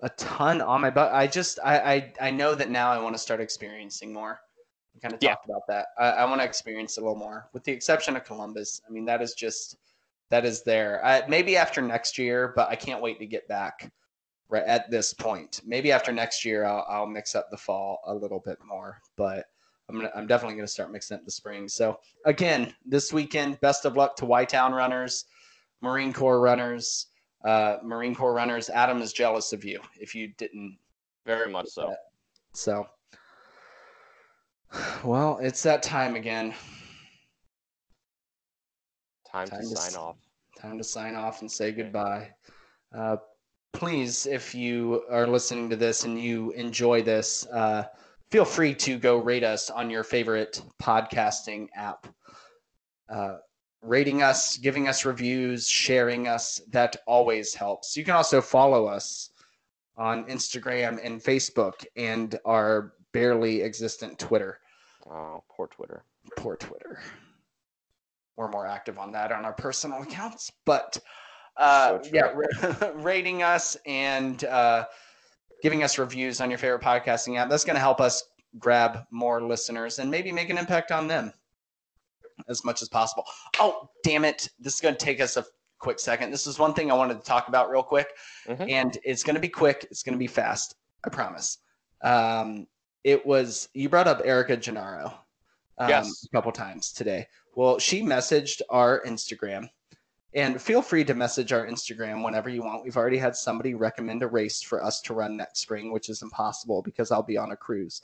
a 0.00 0.08
ton 0.10 0.62
on 0.62 0.80
my 0.80 0.90
butt. 0.90 1.12
I 1.12 1.26
just 1.26 1.58
I, 1.62 1.78
I 1.78 2.12
I 2.20 2.30
know 2.30 2.54
that 2.54 2.70
now 2.70 2.92
I 2.92 2.98
want 3.00 3.16
to 3.16 3.18
start 3.18 3.40
experiencing 3.40 4.12
more. 4.12 4.40
We 5.00 5.08
kind 5.08 5.14
of 5.14 5.22
Yeah. 5.22 5.30
talked 5.30 5.46
about 5.46 5.66
that. 5.68 5.86
I, 5.98 6.10
I 6.10 6.24
want 6.24 6.40
to 6.40 6.44
experience 6.44 6.98
a 6.98 7.00
little 7.00 7.16
more, 7.16 7.48
with 7.52 7.64
the 7.64 7.72
exception 7.72 8.16
of 8.16 8.24
Columbus. 8.24 8.82
I 8.86 8.90
mean, 8.92 9.04
that 9.06 9.22
is 9.22 9.34
just 9.34 9.76
that 10.28 10.44
is 10.44 10.62
there. 10.62 11.04
I, 11.04 11.26
maybe 11.26 11.56
after 11.56 11.82
next 11.82 12.16
year, 12.18 12.52
but 12.54 12.68
I 12.68 12.76
can't 12.76 13.02
wait 13.02 13.18
to 13.18 13.26
get 13.26 13.48
back. 13.48 13.90
Right 14.48 14.64
at 14.64 14.90
this 14.90 15.14
point, 15.14 15.60
maybe 15.64 15.92
after 15.92 16.10
next 16.10 16.44
year, 16.44 16.64
I'll, 16.64 16.84
I'll 16.88 17.06
mix 17.06 17.36
up 17.36 17.52
the 17.52 17.56
fall 17.56 18.00
a 18.06 18.12
little 18.12 18.40
bit 18.40 18.58
more. 18.66 19.00
But 19.14 19.46
I'm 19.88 19.94
gonna, 19.94 20.10
I'm 20.12 20.26
definitely 20.26 20.56
gonna 20.56 20.66
start 20.66 20.90
mixing 20.90 21.16
up 21.16 21.24
the 21.24 21.30
spring. 21.30 21.68
So 21.68 22.00
again, 22.26 22.74
this 22.84 23.12
weekend, 23.12 23.60
best 23.60 23.84
of 23.84 23.96
luck 23.96 24.16
to 24.16 24.26
Y 24.26 24.44
Town 24.44 24.72
runners, 24.72 25.26
Marine 25.82 26.12
Corps 26.12 26.40
runners, 26.40 27.06
uh, 27.44 27.76
Marine 27.84 28.12
Corps 28.12 28.34
runners. 28.34 28.70
Adam 28.70 29.00
is 29.00 29.12
jealous 29.12 29.52
of 29.52 29.64
you 29.64 29.80
if 30.00 30.16
you 30.16 30.32
didn't. 30.36 30.76
Very 31.24 31.48
much 31.48 31.68
so. 31.68 31.94
So, 32.52 32.88
well, 35.04 35.38
it's 35.42 35.62
that 35.64 35.82
time 35.82 36.14
again. 36.16 36.54
Time, 39.30 39.48
Time 39.48 39.62
to 39.62 39.68
to 39.68 39.76
sign 39.76 39.86
s- 39.88 39.96
off. 39.96 40.16
Time 40.58 40.78
to 40.78 40.84
sign 40.84 41.14
off 41.14 41.40
and 41.40 41.50
say 41.50 41.72
goodbye. 41.72 42.30
Uh, 42.94 43.16
please, 43.72 44.26
if 44.26 44.54
you 44.54 45.04
are 45.10 45.26
listening 45.26 45.70
to 45.70 45.76
this 45.76 46.04
and 46.04 46.20
you 46.20 46.50
enjoy 46.52 47.02
this, 47.02 47.46
uh, 47.46 47.84
feel 48.30 48.44
free 48.44 48.74
to 48.74 48.98
go 48.98 49.16
rate 49.18 49.44
us 49.44 49.70
on 49.70 49.88
your 49.90 50.02
favorite 50.04 50.60
podcasting 50.82 51.68
app. 51.74 52.06
Uh, 53.08 53.38
rating 53.82 54.22
us, 54.22 54.56
giving 54.58 54.88
us 54.88 55.04
reviews, 55.04 55.68
sharing 55.68 56.28
us, 56.28 56.60
that 56.68 56.96
always 57.06 57.54
helps. 57.54 57.96
You 57.96 58.04
can 58.04 58.14
also 58.14 58.40
follow 58.40 58.86
us 58.86 59.30
on 59.96 60.24
Instagram 60.26 60.98
and 61.02 61.20
Facebook 61.22 61.84
and 61.96 62.38
our 62.44 62.92
barely 63.12 63.62
existent 63.62 64.18
Twitter. 64.18 64.58
Oh, 65.10 65.42
poor 65.50 65.66
Twitter. 65.68 66.04
Poor 66.36 66.56
Twitter. 66.56 67.00
We're 68.36 68.50
more 68.50 68.66
active 68.66 68.98
on 68.98 69.12
that 69.12 69.32
on 69.32 69.44
our 69.44 69.52
personal 69.52 70.02
accounts, 70.02 70.50
but 70.64 70.98
uh, 71.56 72.02
So 72.02 72.10
yeah, 72.12 72.32
ra- 72.34 72.90
rating 72.94 73.42
us 73.42 73.76
and 73.86 74.42
uh, 74.44 74.86
giving 75.62 75.82
us 75.82 75.98
reviews 75.98 76.40
on 76.40 76.48
your 76.50 76.58
favorite 76.58 76.82
podcasting 76.82 77.36
app. 77.38 77.50
That's 77.50 77.64
going 77.64 77.74
to 77.76 77.80
help 77.80 78.00
us 78.00 78.22
grab 78.58 79.04
more 79.10 79.42
listeners 79.42 79.98
and 79.98 80.10
maybe 80.10 80.32
make 80.32 80.48
an 80.50 80.58
impact 80.58 80.90
on 80.90 81.06
them 81.06 81.32
as 82.48 82.64
much 82.64 82.80
as 82.82 82.88
possible. 82.88 83.24
Oh, 83.58 83.90
damn 84.04 84.24
it! 84.24 84.48
This 84.58 84.74
is 84.74 84.80
going 84.80 84.94
to 84.94 85.04
take 85.04 85.20
us 85.20 85.36
a 85.36 85.44
quick 85.78 85.98
second. 86.00 86.30
This 86.30 86.46
is 86.46 86.58
one 86.58 86.72
thing 86.72 86.90
I 86.90 86.94
wanted 86.94 87.18
to 87.18 87.24
talk 87.24 87.48
about 87.48 87.70
real 87.70 87.82
quick, 87.82 88.08
Mhm. 88.48 88.70
and 88.70 88.98
it's 89.04 89.22
going 89.22 89.34
to 89.34 89.40
be 89.40 89.48
quick. 89.48 89.86
It's 89.90 90.02
going 90.02 90.14
to 90.14 90.18
be 90.18 90.26
fast. 90.26 90.76
I 91.04 91.10
promise. 91.10 91.58
Um, 92.02 92.66
it 93.04 93.24
was 93.24 93.68
you 93.74 93.88
brought 93.88 94.08
up 94.08 94.22
Erica 94.24 94.56
Gennaro 94.56 95.12
um, 95.78 95.88
Yes. 95.88 96.24
a 96.24 96.28
couple 96.36 96.52
times 96.52 96.92
today. 96.92 97.26
Well, 97.54 97.78
she 97.78 98.02
messaged 98.02 98.60
our 98.70 99.02
Instagram, 99.04 99.68
and 100.34 100.60
feel 100.60 100.82
free 100.82 101.04
to 101.04 101.14
message 101.14 101.52
our 101.52 101.66
Instagram 101.66 102.24
whenever 102.24 102.48
you 102.48 102.62
want. 102.62 102.84
We've 102.84 102.96
already 102.96 103.18
had 103.18 103.34
somebody 103.34 103.74
recommend 103.74 104.22
a 104.22 104.28
race 104.28 104.62
for 104.62 104.82
us 104.84 105.00
to 105.02 105.14
run 105.14 105.36
next 105.36 105.60
spring, 105.60 105.92
which 105.92 106.08
is 106.08 106.22
impossible 106.22 106.82
because 106.82 107.10
I'll 107.10 107.22
be 107.22 107.36
on 107.36 107.50
a 107.50 107.56
cruise. 107.56 108.02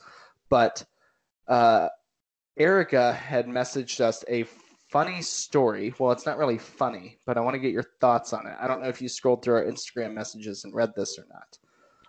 But 0.48 0.85
uh, 1.47 1.89
Erica 2.56 3.12
had 3.12 3.47
messaged 3.47 4.01
us 4.01 4.24
a 4.28 4.44
funny 4.89 5.23
story. 5.23 5.94
Well, 5.98 6.12
it's 6.12 6.27
not 6.27 6.39
really 6.39 6.59
funny, 6.59 7.18
but 7.27 7.36
I 7.36 7.40
want 7.40 7.55
to 7.55 7.60
get 7.60 7.73
your 7.73 7.86
thoughts 8.01 8.32
on 8.32 8.47
it. 8.47 8.56
I 8.59 8.66
don't 8.66 8.82
know 8.82 8.89
if 8.89 9.02
you 9.02 9.09
scrolled 9.09 9.43
through 9.43 9.56
our 9.56 9.64
Instagram 9.64 10.14
messages 10.14 10.64
and 10.64 10.74
read 10.74 10.93
this 10.97 11.18
or 11.18 11.27
not. 11.32 11.59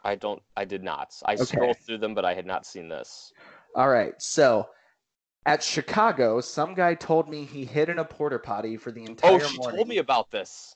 I 0.08 0.16
don't. 0.16 0.42
I 0.56 0.66
did 0.66 0.84
not. 0.84 1.14
I 1.26 1.36
Okay. 1.36 1.46
scrolled 1.46 1.80
through 1.86 2.00
them, 2.00 2.16
but 2.16 2.26
I 2.26 2.34
had 2.34 2.46
not 2.48 2.66
seen 2.66 2.90
this. 2.90 3.34
All 3.76 3.90
right. 3.90 4.14
So 4.22 4.70
at 5.46 5.64
Chicago, 5.64 6.42
some 6.42 6.74
guy 6.76 6.96
told 6.96 7.30
me 7.30 7.46
he 7.46 7.66
hid 7.66 7.90
in 7.90 8.00
a 8.00 8.06
porta 8.06 8.40
potty 8.40 8.78
for 8.78 8.92
the 8.92 9.02
oh, 9.02 9.06
entire 9.06 9.34
Oh, 9.36 9.40
she 9.40 9.58
morning. 9.58 9.78
told 9.78 9.88
me 9.90 9.98
about 10.00 10.32
this. 10.32 10.76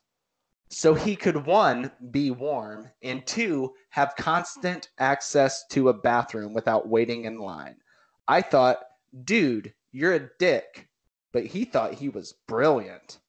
so 0.69 0.93
he 0.93 1.15
could 1.15 1.45
one 1.45 1.91
be 2.11 2.31
warm 2.31 2.89
and 3.03 3.25
two 3.27 3.73
have 3.89 4.15
constant 4.17 4.89
access 4.99 5.65
to 5.67 5.89
a 5.89 5.93
bathroom 5.93 6.53
without 6.53 6.87
waiting 6.89 7.25
in 7.25 7.39
line. 7.39 7.77
I 8.27 8.41
thought, 8.41 8.79
dude, 9.25 9.73
you're 9.91 10.13
a 10.13 10.29
dick. 10.39 10.89
but 11.33 11.45
he 11.45 11.65
thought 11.65 11.93
he 11.95 12.09
was 12.09 12.33
brilliant. 12.47 13.19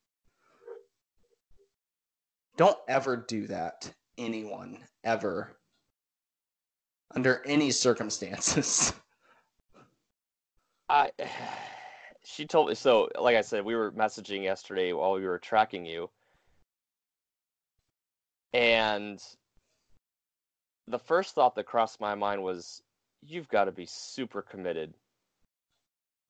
Don't 2.56 2.78
ever 2.88 3.16
do 3.16 3.46
that, 3.48 3.94
anyone, 4.18 4.84
ever, 5.04 5.56
under 7.14 7.42
any 7.46 7.70
circumstances. 7.70 8.92
I 10.88 11.10
she 12.24 12.46
told 12.46 12.68
me 12.68 12.74
so 12.74 13.08
like 13.18 13.36
I 13.36 13.40
said, 13.40 13.64
we 13.64 13.74
were 13.74 13.92
messaging 13.92 14.42
yesterday 14.42 14.92
while 14.92 15.12
we 15.14 15.26
were 15.26 15.38
tracking 15.38 15.86
you. 15.86 16.10
And 18.52 19.22
the 20.86 20.98
first 20.98 21.34
thought 21.34 21.54
that 21.54 21.64
crossed 21.64 22.00
my 22.00 22.14
mind 22.14 22.42
was 22.42 22.82
you've 23.22 23.48
got 23.48 23.64
to 23.64 23.72
be 23.72 23.86
super 23.86 24.42
committed 24.42 24.94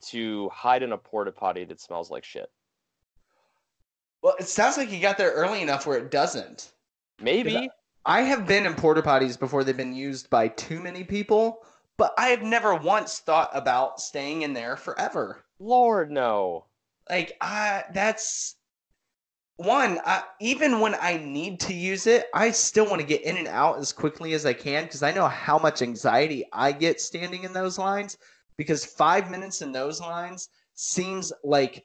to 0.02 0.48
hide 0.50 0.82
in 0.82 0.92
a 0.92 0.98
porta 0.98 1.32
potty 1.32 1.64
that 1.64 1.80
smells 1.80 2.10
like 2.10 2.24
shit. 2.24 2.50
Well, 4.22 4.34
it 4.38 4.46
sounds 4.46 4.76
like 4.76 4.90
you 4.90 5.00
got 5.00 5.18
there 5.18 5.32
early 5.32 5.62
enough 5.62 5.86
where 5.86 5.98
it 5.98 6.10
doesn't. 6.10 6.72
Maybe. 7.20 7.68
I 8.04 8.22
have 8.22 8.46
been 8.46 8.66
in 8.66 8.74
porta 8.74 9.02
potties 9.02 9.38
before 9.38 9.64
they've 9.64 9.76
been 9.76 9.94
used 9.94 10.28
by 10.30 10.48
too 10.48 10.80
many 10.80 11.04
people, 11.04 11.64
but 11.96 12.12
I 12.18 12.28
have 12.28 12.42
never 12.42 12.74
once 12.74 13.20
thought 13.20 13.50
about 13.52 14.00
staying 14.00 14.42
in 14.42 14.52
there 14.54 14.76
forever. 14.76 15.44
Lord 15.58 16.10
no. 16.10 16.66
Like 17.08 17.36
I 17.40 17.84
that's 17.92 18.56
one, 19.56 20.00
I, 20.04 20.22
even 20.40 20.80
when 20.80 20.94
I 20.94 21.18
need 21.18 21.60
to 21.60 21.74
use 21.74 22.06
it, 22.06 22.26
I 22.34 22.50
still 22.50 22.88
want 22.88 23.00
to 23.00 23.06
get 23.06 23.22
in 23.22 23.36
and 23.36 23.46
out 23.46 23.78
as 23.78 23.92
quickly 23.92 24.32
as 24.32 24.44
I 24.46 24.54
can 24.54 24.84
because 24.84 25.02
I 25.02 25.12
know 25.12 25.28
how 25.28 25.58
much 25.58 25.82
anxiety 25.82 26.44
I 26.52 26.72
get 26.72 27.00
standing 27.00 27.44
in 27.44 27.52
those 27.52 27.78
lines. 27.78 28.16
Because 28.58 28.84
five 28.84 29.30
minutes 29.30 29.62
in 29.62 29.72
those 29.72 30.00
lines 30.00 30.48
seems 30.74 31.32
like 31.42 31.84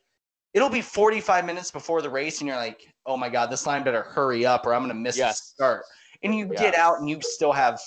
it'll 0.53 0.69
be 0.69 0.81
45 0.81 1.45
minutes 1.45 1.71
before 1.71 2.01
the 2.01 2.09
race, 2.09 2.39
and 2.39 2.47
you're 2.47 2.57
like, 2.57 2.93
oh 3.05 3.15
my 3.15 3.29
God, 3.29 3.49
this 3.49 3.65
line 3.65 3.83
better 3.83 4.03
hurry 4.03 4.45
up 4.45 4.65
or 4.65 4.73
I'm 4.73 4.81
going 4.81 4.89
to 4.89 4.95
miss 4.95 5.17
Yes. 5.17 5.39
the 5.39 5.45
start. 5.55 5.83
And 6.23 6.35
you 6.35 6.45
Yeah. 6.51 6.59
get 6.59 6.75
out 6.75 6.99
and 6.99 7.09
you 7.09 7.21
still 7.21 7.51
have, 7.53 7.79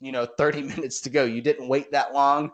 you 0.00 0.12
know, 0.12 0.26
30 0.26 0.62
minutes 0.74 1.00
to 1.02 1.10
go. 1.10 1.24
You 1.24 1.40
didn't 1.42 1.68
wait 1.68 1.90
that 1.92 2.12
long, 2.14 2.52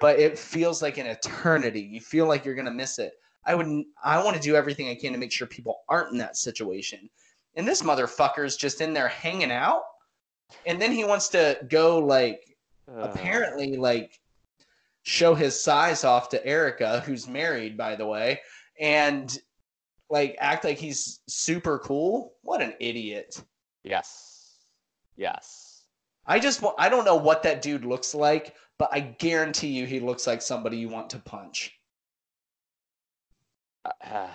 but 0.00 0.18
it 0.18 0.38
feels 0.38 0.82
like 0.82 0.98
an 0.98 1.06
eternity. 1.06 1.80
You 1.80 2.00
feel 2.00 2.26
like 2.26 2.44
you're 2.44 2.54
going 2.54 2.64
to 2.66 2.70
miss 2.72 2.98
it. 2.98 3.12
I 3.46 3.54
would 3.54 3.84
I 4.02 4.22
want 4.24 4.36
to 4.36 4.42
do 4.42 4.56
everything 4.56 4.88
I 4.88 4.94
can 4.94 5.12
to 5.12 5.18
make 5.18 5.32
sure 5.32 5.46
people 5.46 5.82
aren't 5.88 6.12
in 6.12 6.18
that 6.18 6.36
situation. 6.36 7.10
And 7.56 7.68
this 7.68 7.82
motherfucker's 7.82 8.56
just 8.56 8.80
in 8.80 8.94
there 8.94 9.08
hanging 9.08 9.52
out. 9.52 9.82
And 10.66 10.80
then 10.80 10.92
he 10.92 11.04
wants 11.04 11.28
to 11.30 11.58
go 11.68 11.98
like 11.98 12.40
Uh, 12.88 13.02
apparently 13.02 13.76
like 13.76 14.20
show 15.02 15.34
his 15.34 15.60
size 15.62 16.04
off 16.04 16.30
to 16.30 16.46
Erica, 16.46 17.00
who's 17.00 17.28
married 17.28 17.76
by 17.76 17.96
the 17.96 18.06
way, 18.06 18.40
and 18.80 19.38
like 20.10 20.36
act 20.38 20.64
like 20.64 20.78
he's 20.78 21.20
super 21.28 21.78
cool. 21.78 22.34
What 22.42 22.62
an 22.62 22.74
idiot. 22.80 23.42
Yes. 23.82 24.33
Yes. 25.16 25.82
I 26.26 26.38
just 26.40 26.64
I 26.78 26.88
don't 26.88 27.04
know 27.04 27.16
what 27.16 27.42
that 27.42 27.62
dude 27.62 27.84
looks 27.84 28.14
like, 28.14 28.54
but 28.78 28.88
I 28.92 29.00
guarantee 29.00 29.68
you 29.68 29.86
he 29.86 30.00
looks 30.00 30.26
like 30.26 30.42
somebody 30.42 30.78
you 30.78 30.88
want 30.88 31.10
to 31.10 31.18
punch. 31.18 31.72
Uh, 33.84 34.28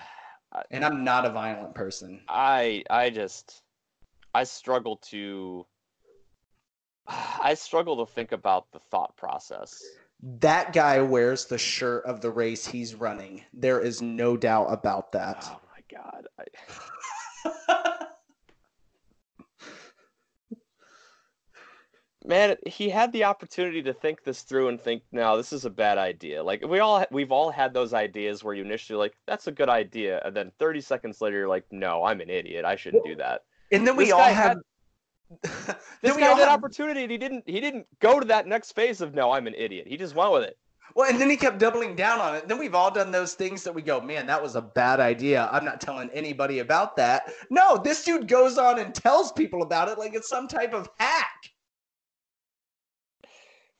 And 0.70 0.84
I'm 0.84 1.04
not 1.04 1.26
a 1.26 1.30
violent 1.30 1.74
person. 1.74 2.20
I 2.28 2.84
I 2.88 3.10
just 3.10 3.62
I 4.34 4.44
struggle 4.44 4.96
to 5.10 5.66
I 7.06 7.54
struggle 7.54 8.04
to 8.04 8.12
think 8.12 8.32
about 8.32 8.70
the 8.72 8.78
thought 8.78 9.16
process. 9.16 9.82
That 10.40 10.72
guy 10.72 11.00
wears 11.00 11.46
the 11.46 11.58
shirt 11.58 12.04
of 12.04 12.20
the 12.20 12.30
race 12.30 12.66
he's 12.66 12.94
running. 12.94 13.42
There 13.54 13.80
is 13.80 14.02
no 14.02 14.36
doubt 14.36 14.66
about 14.70 15.12
that. 15.12 15.44
Oh 15.50 15.60
my 15.72 15.98
god. 15.98 16.26
I, 16.38 16.44
man, 22.30 22.56
he 22.64 22.88
had 22.88 23.12
the 23.12 23.24
opportunity 23.24 23.82
to 23.82 23.92
think 23.92 24.22
this 24.24 24.42
through 24.42 24.68
and 24.68 24.80
think, 24.80 25.02
"No, 25.12 25.36
this 25.36 25.52
is 25.52 25.64
a 25.64 25.70
bad 25.70 25.98
idea." 25.98 26.42
Like 26.42 26.64
we 26.66 26.78
all 26.78 27.04
we've 27.10 27.32
all 27.32 27.50
had 27.50 27.74
those 27.74 27.92
ideas 27.92 28.42
where 28.42 28.54
you 28.54 28.64
initially 28.64 28.98
like, 28.98 29.14
"That's 29.26 29.48
a 29.48 29.52
good 29.52 29.68
idea," 29.68 30.22
and 30.24 30.34
then 30.34 30.52
30 30.58 30.80
seconds 30.80 31.20
later 31.20 31.38
you're 31.38 31.48
like, 31.48 31.66
"No, 31.70 32.04
I'm 32.04 32.20
an 32.20 32.30
idiot. 32.30 32.64
I 32.64 32.76
shouldn't 32.76 33.04
do 33.04 33.16
that." 33.16 33.42
and 33.72 33.86
then 33.86 33.96
we 33.96 34.04
This 34.06 34.12
all 34.14 34.20
have 34.22 34.56
This 35.42 35.86
then 36.02 36.14
we 36.16 36.22
guy 36.22 36.28
had 36.28 36.38
that 36.38 36.48
have- 36.48 36.58
opportunity 36.58 37.02
and 37.02 37.10
he 37.10 37.18
didn't 37.18 37.44
he 37.46 37.60
didn't 37.60 37.86
go 38.00 38.18
to 38.20 38.26
that 38.26 38.46
next 38.46 38.72
phase 38.72 39.00
of 39.00 39.14
no, 39.14 39.32
I'm 39.32 39.46
an 39.46 39.54
idiot. 39.56 39.86
He 39.88 39.96
just 39.96 40.14
went 40.14 40.32
with 40.32 40.44
it. 40.44 40.56
Well, 40.96 41.08
and 41.08 41.20
then 41.20 41.30
he 41.30 41.36
kept 41.36 41.58
doubling 41.58 41.94
down 41.94 42.20
on 42.20 42.34
it. 42.34 42.48
Then 42.48 42.58
we've 42.58 42.74
all 42.74 42.90
done 42.90 43.12
those 43.12 43.34
things 43.34 43.62
that 43.62 43.72
we 43.72 43.80
go, 43.80 44.00
man, 44.00 44.26
that 44.26 44.42
was 44.42 44.56
a 44.56 44.60
bad 44.62 44.98
idea. 44.98 45.48
I'm 45.52 45.64
not 45.64 45.80
telling 45.80 46.10
anybody 46.10 46.58
about 46.58 46.96
that. 46.96 47.32
No, 47.48 47.76
this 47.76 48.04
dude 48.04 48.26
goes 48.26 48.58
on 48.58 48.80
and 48.80 48.92
tells 48.92 49.30
people 49.30 49.62
about 49.62 49.88
it 49.88 49.98
like 49.98 50.14
it's 50.14 50.28
some 50.28 50.48
type 50.48 50.74
of 50.74 50.90
hack. 50.98 51.50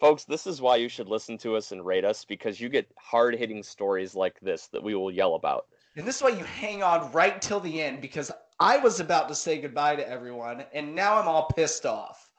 Folks, 0.01 0.25
this 0.25 0.47
is 0.47 0.63
why 0.63 0.77
you 0.77 0.89
should 0.89 1.09
listen 1.09 1.37
to 1.39 1.55
us 1.57 1.73
and 1.73 1.85
rate 1.85 2.07
us 2.07 2.25
because 2.25 2.59
you 2.59 2.71
get 2.71 2.91
hard 2.97 3.35
hitting 3.35 3.63
stories 3.63 4.15
like 4.15 4.41
this 4.41 4.67
that 4.69 4.83
we 4.83 4.95
will 4.95 5.11
yell 5.11 5.35
about. 5.35 5.67
And 5.95 6.09
this 6.09 6.17
is 6.17 6.23
why 6.23 6.31
you 6.31 6.45
hang 6.45 6.83
on 6.83 7.13
right 7.13 7.41
till 7.41 7.61
the 7.61 7.83
end 7.83 8.01
because 8.01 8.33
I 8.59 8.79
was 8.79 9.01
about 9.01 9.29
to 9.29 9.35
say 9.35 9.61
goodbye 9.61 9.97
to 9.97 10.09
everyone, 10.09 10.65
and 10.73 10.95
now 10.95 11.19
I'm 11.19 11.29
all 11.29 11.49
pissed 11.55 11.85
off. 11.85 12.31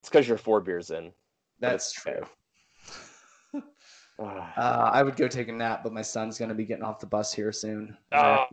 It's 0.00 0.08
because 0.08 0.26
you're 0.26 0.38
four 0.38 0.62
beers 0.62 0.90
in. 0.90 1.12
That's 1.60 1.90
it's 1.90 2.06
okay. 2.06 2.18
true. 2.18 3.62
Ah. 4.18 4.54
Uh, 4.56 4.90
I 4.94 5.02
would 5.02 5.14
go 5.14 5.28
take 5.28 5.48
a 5.48 5.52
nap, 5.52 5.82
but 5.84 5.92
my 5.92 6.00
son's 6.00 6.38
going 6.38 6.48
to 6.48 6.54
be 6.54 6.64
getting 6.64 6.82
off 6.82 7.00
the 7.00 7.06
bus 7.06 7.34
here 7.34 7.52
soon. 7.52 7.94
Oh, 8.12 8.46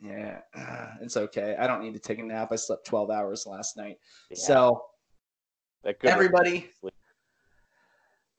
Yeah, 0.00 0.40
it's 1.02 1.18
okay. 1.18 1.54
I 1.60 1.66
don't 1.66 1.82
need 1.82 1.92
to 1.92 2.00
take 2.00 2.18
a 2.18 2.22
nap. 2.22 2.48
I 2.50 2.56
slept 2.56 2.86
12 2.86 3.10
hours 3.10 3.44
last 3.46 3.76
night. 3.76 3.98
yeah, 4.30 4.38
So, 4.38 4.86
that 5.86 6.00
good 6.00 6.10
everybody, 6.10 6.68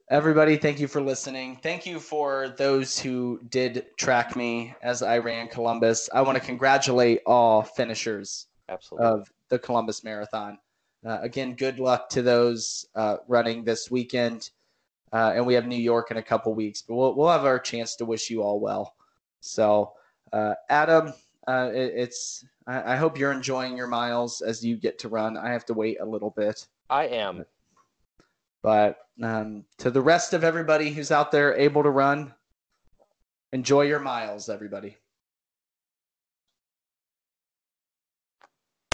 everybody, 0.10 0.58
thank 0.58 0.82
you 0.82 0.88
for 0.88 1.00
listening. 1.00 1.58
Thank 1.64 1.86
you 1.86 1.98
for 1.98 2.54
those 2.58 3.00
who 3.00 3.40
did 3.48 3.86
track 3.96 4.36
me 4.36 4.76
as 4.84 5.02
I 5.02 5.20
ran 5.20 5.48
Columbus. 5.48 6.10
I 6.14 6.22
want 6.24 6.38
to 6.38 6.44
congratulate 6.44 7.22
all 7.26 7.62
finishers 7.62 8.48
absolutely. 8.68 9.08
of 9.08 9.32
the 9.48 9.58
Columbus 9.58 10.04
Marathon. 10.04 10.58
Uh, 11.06 11.20
again, 11.22 11.56
good 11.56 11.80
luck 11.80 12.10
to 12.10 12.22
those 12.22 12.86
uh, 12.96 13.18
running 13.30 13.64
this 13.64 13.90
weekend. 13.90 14.50
Uh, 15.14 15.32
and 15.36 15.48
we 15.48 15.54
have 15.54 15.66
New 15.66 15.78
York 15.78 16.12
in 16.12 16.18
a 16.18 16.24
couple 16.24 16.54
weeks, 16.54 16.82
but 16.82 16.96
we'll, 16.96 17.16
we'll 17.16 17.30
have 17.30 17.46
our 17.46 17.60
chance 17.60 17.96
to 17.96 18.04
wish 18.04 18.30
you 18.30 18.44
all 18.44 18.60
well. 18.60 18.94
So, 19.40 19.94
uh, 20.34 20.56
Adam, 20.70 21.14
uh, 21.48 21.70
it, 21.74 21.94
it's 21.96 22.44
I, 22.68 22.94
I 22.94 22.96
hope 22.98 23.18
you're 23.18 23.32
enjoying 23.32 23.78
your 23.78 23.88
miles 23.88 24.42
as 24.42 24.66
you 24.66 24.76
get 24.76 25.00
to 25.00 25.08
run. 25.08 25.38
I 25.38 25.54
have 25.54 25.66
to 25.68 25.74
wait 25.74 26.02
a 26.02 26.06
little 26.06 26.32
bit, 26.32 26.68
I 26.90 27.08
am. 27.08 27.46
but 28.64 28.98
um, 29.22 29.66
to 29.80 29.90
the 29.92 30.02
rest 30.02 30.34
of 30.34 30.44
everybody 30.44 30.92
who's 30.92 31.12
out 31.12 31.32
there 31.32 31.56
able 31.56 31.84
to 31.84 31.90
run, 31.90 32.34
enjoy 33.54 33.84
your 33.84 34.00
miles, 34.00 34.50
everybody. 34.50 34.98